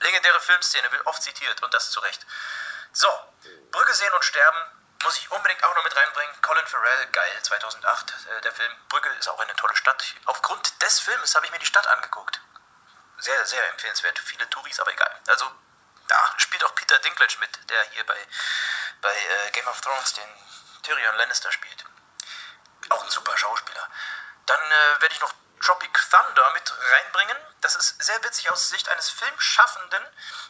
Legendäre 0.00 0.40
Filmszene, 0.40 0.90
wird 0.92 1.06
oft 1.06 1.22
zitiert 1.22 1.62
und 1.62 1.72
das 1.72 1.90
zu 1.90 2.00
Recht. 2.00 2.26
So, 2.94 3.08
Brücke 3.72 3.92
sehen 3.92 4.12
und 4.12 4.24
sterben 4.24 4.56
muss 5.02 5.18
ich 5.18 5.30
unbedingt 5.32 5.62
auch 5.64 5.74
noch 5.74 5.82
mit 5.82 5.94
reinbringen. 5.96 6.40
Colin 6.42 6.66
Farrell, 6.66 7.06
geil, 7.08 7.42
2008. 7.42 8.14
Äh, 8.28 8.40
der 8.42 8.52
Film 8.52 8.72
Brügge 8.88 9.08
ist 9.18 9.28
auch 9.28 9.38
eine 9.40 9.54
tolle 9.56 9.74
Stadt. 9.76 10.14
Aufgrund 10.26 10.80
des 10.80 11.00
Films 11.00 11.34
habe 11.34 11.44
ich 11.44 11.52
mir 11.52 11.58
die 11.58 11.66
Stadt 11.66 11.86
angeguckt. 11.88 12.40
Sehr, 13.18 13.44
sehr 13.46 13.68
empfehlenswert. 13.70 14.18
Viele 14.20 14.48
Touris, 14.48 14.78
aber 14.78 14.92
egal. 14.92 15.20
Also, 15.26 15.44
da 16.06 16.34
spielt 16.36 16.62
auch 16.64 16.74
Peter 16.76 16.98
Dinklage 17.00 17.36
mit, 17.40 17.68
der 17.68 17.82
hier 17.90 18.06
bei, 18.06 18.16
bei 19.02 19.14
äh, 19.14 19.50
Game 19.50 19.66
of 19.66 19.80
Thrones 19.80 20.14
den 20.14 20.28
Tyrion 20.84 21.16
Lannister 21.16 21.50
spielt. 21.50 21.84
Auch 22.90 23.02
ein 23.02 23.10
super 23.10 23.36
Schauspieler. 23.36 23.88
Dann 24.46 24.60
äh, 24.60 25.00
werde 25.00 25.14
ich 25.14 25.20
noch 25.20 25.34
Tropic 25.64 25.98
Thunder 26.10 26.50
mit 26.52 26.74
reinbringen. 26.92 27.38
Das 27.62 27.74
ist 27.74 28.02
sehr 28.02 28.22
witzig 28.22 28.50
aus 28.50 28.68
Sicht 28.68 28.86
eines 28.90 29.08
Filmschaffenden, 29.08 30.06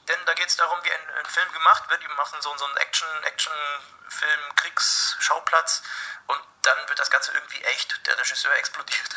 denn 0.08 0.24
da 0.26 0.34
geht 0.34 0.48
es 0.48 0.56
darum, 0.56 0.82
wie 0.82 0.90
ein, 0.90 1.10
ein, 1.18 1.26
Film 1.26 1.52
gemacht 1.52 1.88
wird. 1.88 2.02
Die 2.02 2.08
machen 2.08 2.42
so, 2.42 2.56
so 2.56 2.64
einen 2.64 2.76
Action, 2.78 3.22
Action-Film, 3.22 4.56
Kriegsschauplatz 4.56 5.82
und 6.26 6.40
dann 6.62 6.88
wird 6.88 6.98
das 6.98 7.10
Ganze 7.10 7.32
irgendwie 7.32 7.62
echt. 7.62 8.04
Der 8.06 8.18
Regisseur 8.18 8.52
explodiert. 8.56 9.10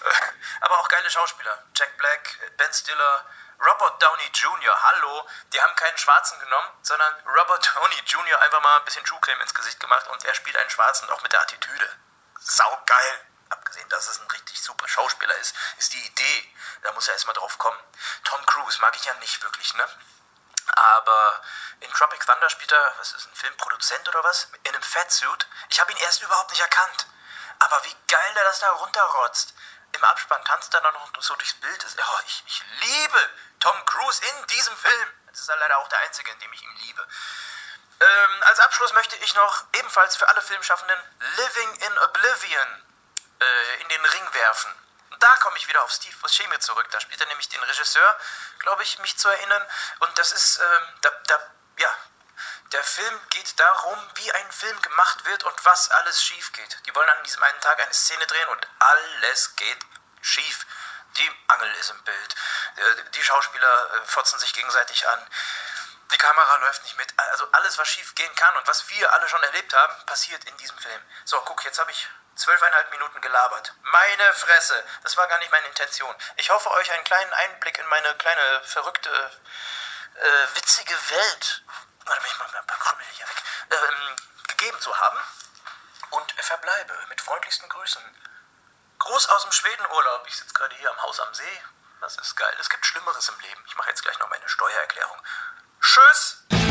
Aber 0.62 0.80
auch 0.80 0.88
geile 0.88 1.08
Schauspieler. 1.10 1.62
Jack 1.76 1.96
Black, 1.96 2.56
Ben 2.56 2.72
Stiller, 2.72 3.24
Robert 3.60 4.02
Downey 4.02 4.28
Jr., 4.34 4.82
hallo, 4.82 5.28
die 5.52 5.62
haben 5.62 5.76
keinen 5.76 5.96
Schwarzen 5.96 6.40
genommen, 6.40 6.68
sondern 6.82 7.14
Robert 7.24 7.72
Downey 7.76 8.02
Jr. 8.04 8.40
einfach 8.42 8.62
mal 8.62 8.78
ein 8.78 8.84
bisschen 8.84 9.06
Schuhcreme 9.06 9.40
ins 9.42 9.54
Gesicht 9.54 9.78
gemacht 9.78 10.08
und 10.08 10.24
er 10.24 10.34
spielt 10.34 10.56
einen 10.56 10.70
Schwarzen, 10.70 11.08
auch 11.10 11.22
mit 11.22 11.32
der 11.32 11.40
Attitüde. 11.40 11.88
Saugeil 12.40 13.20
abgesehen, 13.50 13.88
dass 13.88 14.08
es 14.08 14.20
ein 14.20 14.30
richtig 14.30 14.60
super 14.60 14.88
Schauspieler 14.88 15.36
ist, 15.38 15.54
ist 15.78 15.92
die 15.92 16.06
Idee. 16.06 16.54
Da 16.82 16.92
muss 16.92 17.08
er 17.08 17.14
erstmal 17.14 17.34
drauf 17.34 17.58
kommen. 17.58 17.78
Tom 18.24 18.44
Cruise 18.46 18.80
mag 18.80 18.94
ich 18.96 19.04
ja 19.04 19.14
nicht 19.14 19.42
wirklich, 19.42 19.74
ne? 19.74 19.88
Aber 20.68 21.42
in 21.80 21.92
Tropic 21.92 22.24
Thunder 22.26 22.50
spielt 22.50 22.72
er, 22.72 22.94
was 22.98 23.12
ist 23.12 23.26
ein 23.26 23.34
Filmproduzent 23.34 24.08
oder 24.08 24.24
was? 24.24 24.48
In 24.64 24.74
einem 24.74 24.82
Fatsuit. 24.82 25.46
Ich 25.68 25.80
habe 25.80 25.92
ihn 25.92 25.98
erst 25.98 26.22
überhaupt 26.22 26.50
nicht 26.50 26.60
erkannt. 26.60 27.06
Aber 27.58 27.82
wie 27.84 27.96
geil 28.08 28.34
der 28.34 28.44
das 28.44 28.60
da 28.60 28.70
runterrotzt. 28.70 29.54
Im 29.92 30.04
Abspann 30.04 30.44
tanzt 30.44 30.74
er 30.74 30.80
dann 30.80 30.94
noch 30.94 31.10
so 31.20 31.34
durchs 31.36 31.54
Bild. 31.54 31.86
Oh, 31.98 32.20
ich, 32.26 32.44
ich 32.46 32.64
liebe 32.80 33.30
Tom 33.60 33.86
Cruise 33.86 34.20
in 34.22 34.46
diesem 34.48 34.76
Film. 34.76 35.12
Das 35.28 35.40
ist 35.40 35.48
ja 35.48 35.54
leider 35.54 35.78
auch 35.78 35.88
der 35.88 36.00
einzige, 36.00 36.30
in 36.32 36.38
dem 36.40 36.52
ich 36.52 36.62
ihn 36.62 36.76
liebe. 36.76 37.08
Ähm, 37.98 38.42
als 38.42 38.60
Abschluss 38.60 38.92
möchte 38.92 39.16
ich 39.16 39.34
noch 39.34 39.64
ebenfalls 39.72 40.16
für 40.16 40.28
alle 40.28 40.42
Filmschaffenden 40.42 40.98
Living 41.36 41.74
in 41.76 41.98
Oblivion 41.98 42.85
äh, 43.40 43.82
in 43.82 43.88
den 43.88 44.04
Ring 44.04 44.34
werfen. 44.34 44.72
Und 45.10 45.22
da 45.22 45.36
komme 45.36 45.56
ich 45.56 45.68
wieder 45.68 45.82
auf 45.82 45.90
Steve 45.90 46.16
Buscemi 46.18 46.58
zurück. 46.58 46.88
Da 46.90 47.00
spielt 47.00 47.20
er 47.20 47.26
nämlich 47.28 47.48
den 47.48 47.62
Regisseur, 47.62 48.18
glaube 48.58 48.82
ich, 48.82 48.98
mich 48.98 49.16
zu 49.16 49.28
erinnern. 49.28 49.66
Und 50.00 50.18
das 50.18 50.32
ist, 50.32 50.58
ähm, 50.58 50.94
da, 51.02 51.10
da, 51.26 51.38
ja, 51.78 51.94
der 52.72 52.82
Film 52.82 53.20
geht 53.30 53.58
darum, 53.58 54.10
wie 54.16 54.32
ein 54.32 54.52
Film 54.52 54.80
gemacht 54.82 55.24
wird 55.24 55.44
und 55.44 55.64
was 55.64 55.90
alles 55.90 56.22
schief 56.22 56.52
geht. 56.52 56.78
Die 56.86 56.94
wollen 56.94 57.08
an 57.08 57.24
diesem 57.24 57.42
einen 57.42 57.60
Tag 57.60 57.80
eine 57.80 57.94
Szene 57.94 58.26
drehen 58.26 58.48
und 58.48 58.66
alles 58.78 59.56
geht 59.56 59.78
schief. 60.20 60.66
Die 61.16 61.30
Angel 61.48 61.72
ist 61.76 61.90
im 61.90 62.02
Bild. 62.02 62.34
Äh, 62.76 63.10
die 63.14 63.22
Schauspieler 63.22 63.94
äh, 63.94 64.06
fotzen 64.06 64.38
sich 64.38 64.52
gegenseitig 64.52 65.08
an. 65.08 65.30
Die 66.12 66.18
Kamera 66.18 66.56
läuft 66.56 66.82
nicht 66.82 66.96
mit. 66.98 67.14
Also 67.16 67.48
alles, 67.52 67.78
was 67.78 67.88
schief 67.88 68.14
gehen 68.14 68.34
kann 68.34 68.56
und 68.56 68.66
was 68.66 68.88
wir 68.90 69.12
alle 69.12 69.28
schon 69.28 69.42
erlebt 69.42 69.72
haben, 69.72 70.06
passiert 70.06 70.44
in 70.44 70.56
diesem 70.58 70.78
Film. 70.78 71.02
So, 71.24 71.40
guck, 71.42 71.64
jetzt 71.64 71.78
habe 71.78 71.90
ich 71.90 72.08
zwölfeinhalb 72.36 72.90
Minuten 72.90 73.20
gelabert. 73.20 73.74
Meine 73.82 74.32
Fresse, 74.34 74.84
das 75.02 75.16
war 75.16 75.26
gar 75.26 75.38
nicht 75.38 75.50
meine 75.50 75.66
Intention. 75.66 76.14
Ich 76.36 76.50
hoffe, 76.50 76.70
euch 76.70 76.92
einen 76.92 77.04
kleinen 77.04 77.32
Einblick 77.32 77.78
in 77.78 77.86
meine 77.86 78.14
kleine, 78.16 78.62
verrückte, 78.64 79.10
äh, 80.14 80.56
witzige 80.56 80.94
Welt, 81.10 81.62
warte 82.04 82.20
mal, 82.20 82.28
ich 82.28 82.38
mach 82.38 82.52
mal 82.52 82.58
ein 82.58 82.66
paar 82.66 82.78
Krümel 82.78 83.06
hier 83.12 83.26
weg, 83.26 83.42
ähm, 83.70 84.16
gegeben 84.48 84.80
zu 84.80 84.98
haben. 84.98 85.18
Und 86.10 86.32
verbleibe 86.32 86.94
mit 87.08 87.20
freundlichsten 87.20 87.68
Grüßen. 87.68 88.02
Gruß 88.98 89.28
aus 89.28 89.42
dem 89.42 89.52
Schwedenurlaub. 89.52 90.24
Ich 90.28 90.36
sitze 90.36 90.54
gerade 90.54 90.74
hier 90.76 90.90
am 90.90 91.02
Haus 91.02 91.18
am 91.20 91.34
See. 91.34 91.62
Das 92.00 92.16
ist 92.16 92.36
geil. 92.36 92.54
Es 92.60 92.70
gibt 92.70 92.86
Schlimmeres 92.86 93.28
im 93.28 93.40
Leben. 93.40 93.64
Ich 93.66 93.76
mache 93.76 93.88
jetzt 93.88 94.02
gleich 94.02 94.18
noch 94.20 94.28
meine 94.28 94.48
Steuererklärung. 94.48 95.20
Tschüss! 95.80 96.65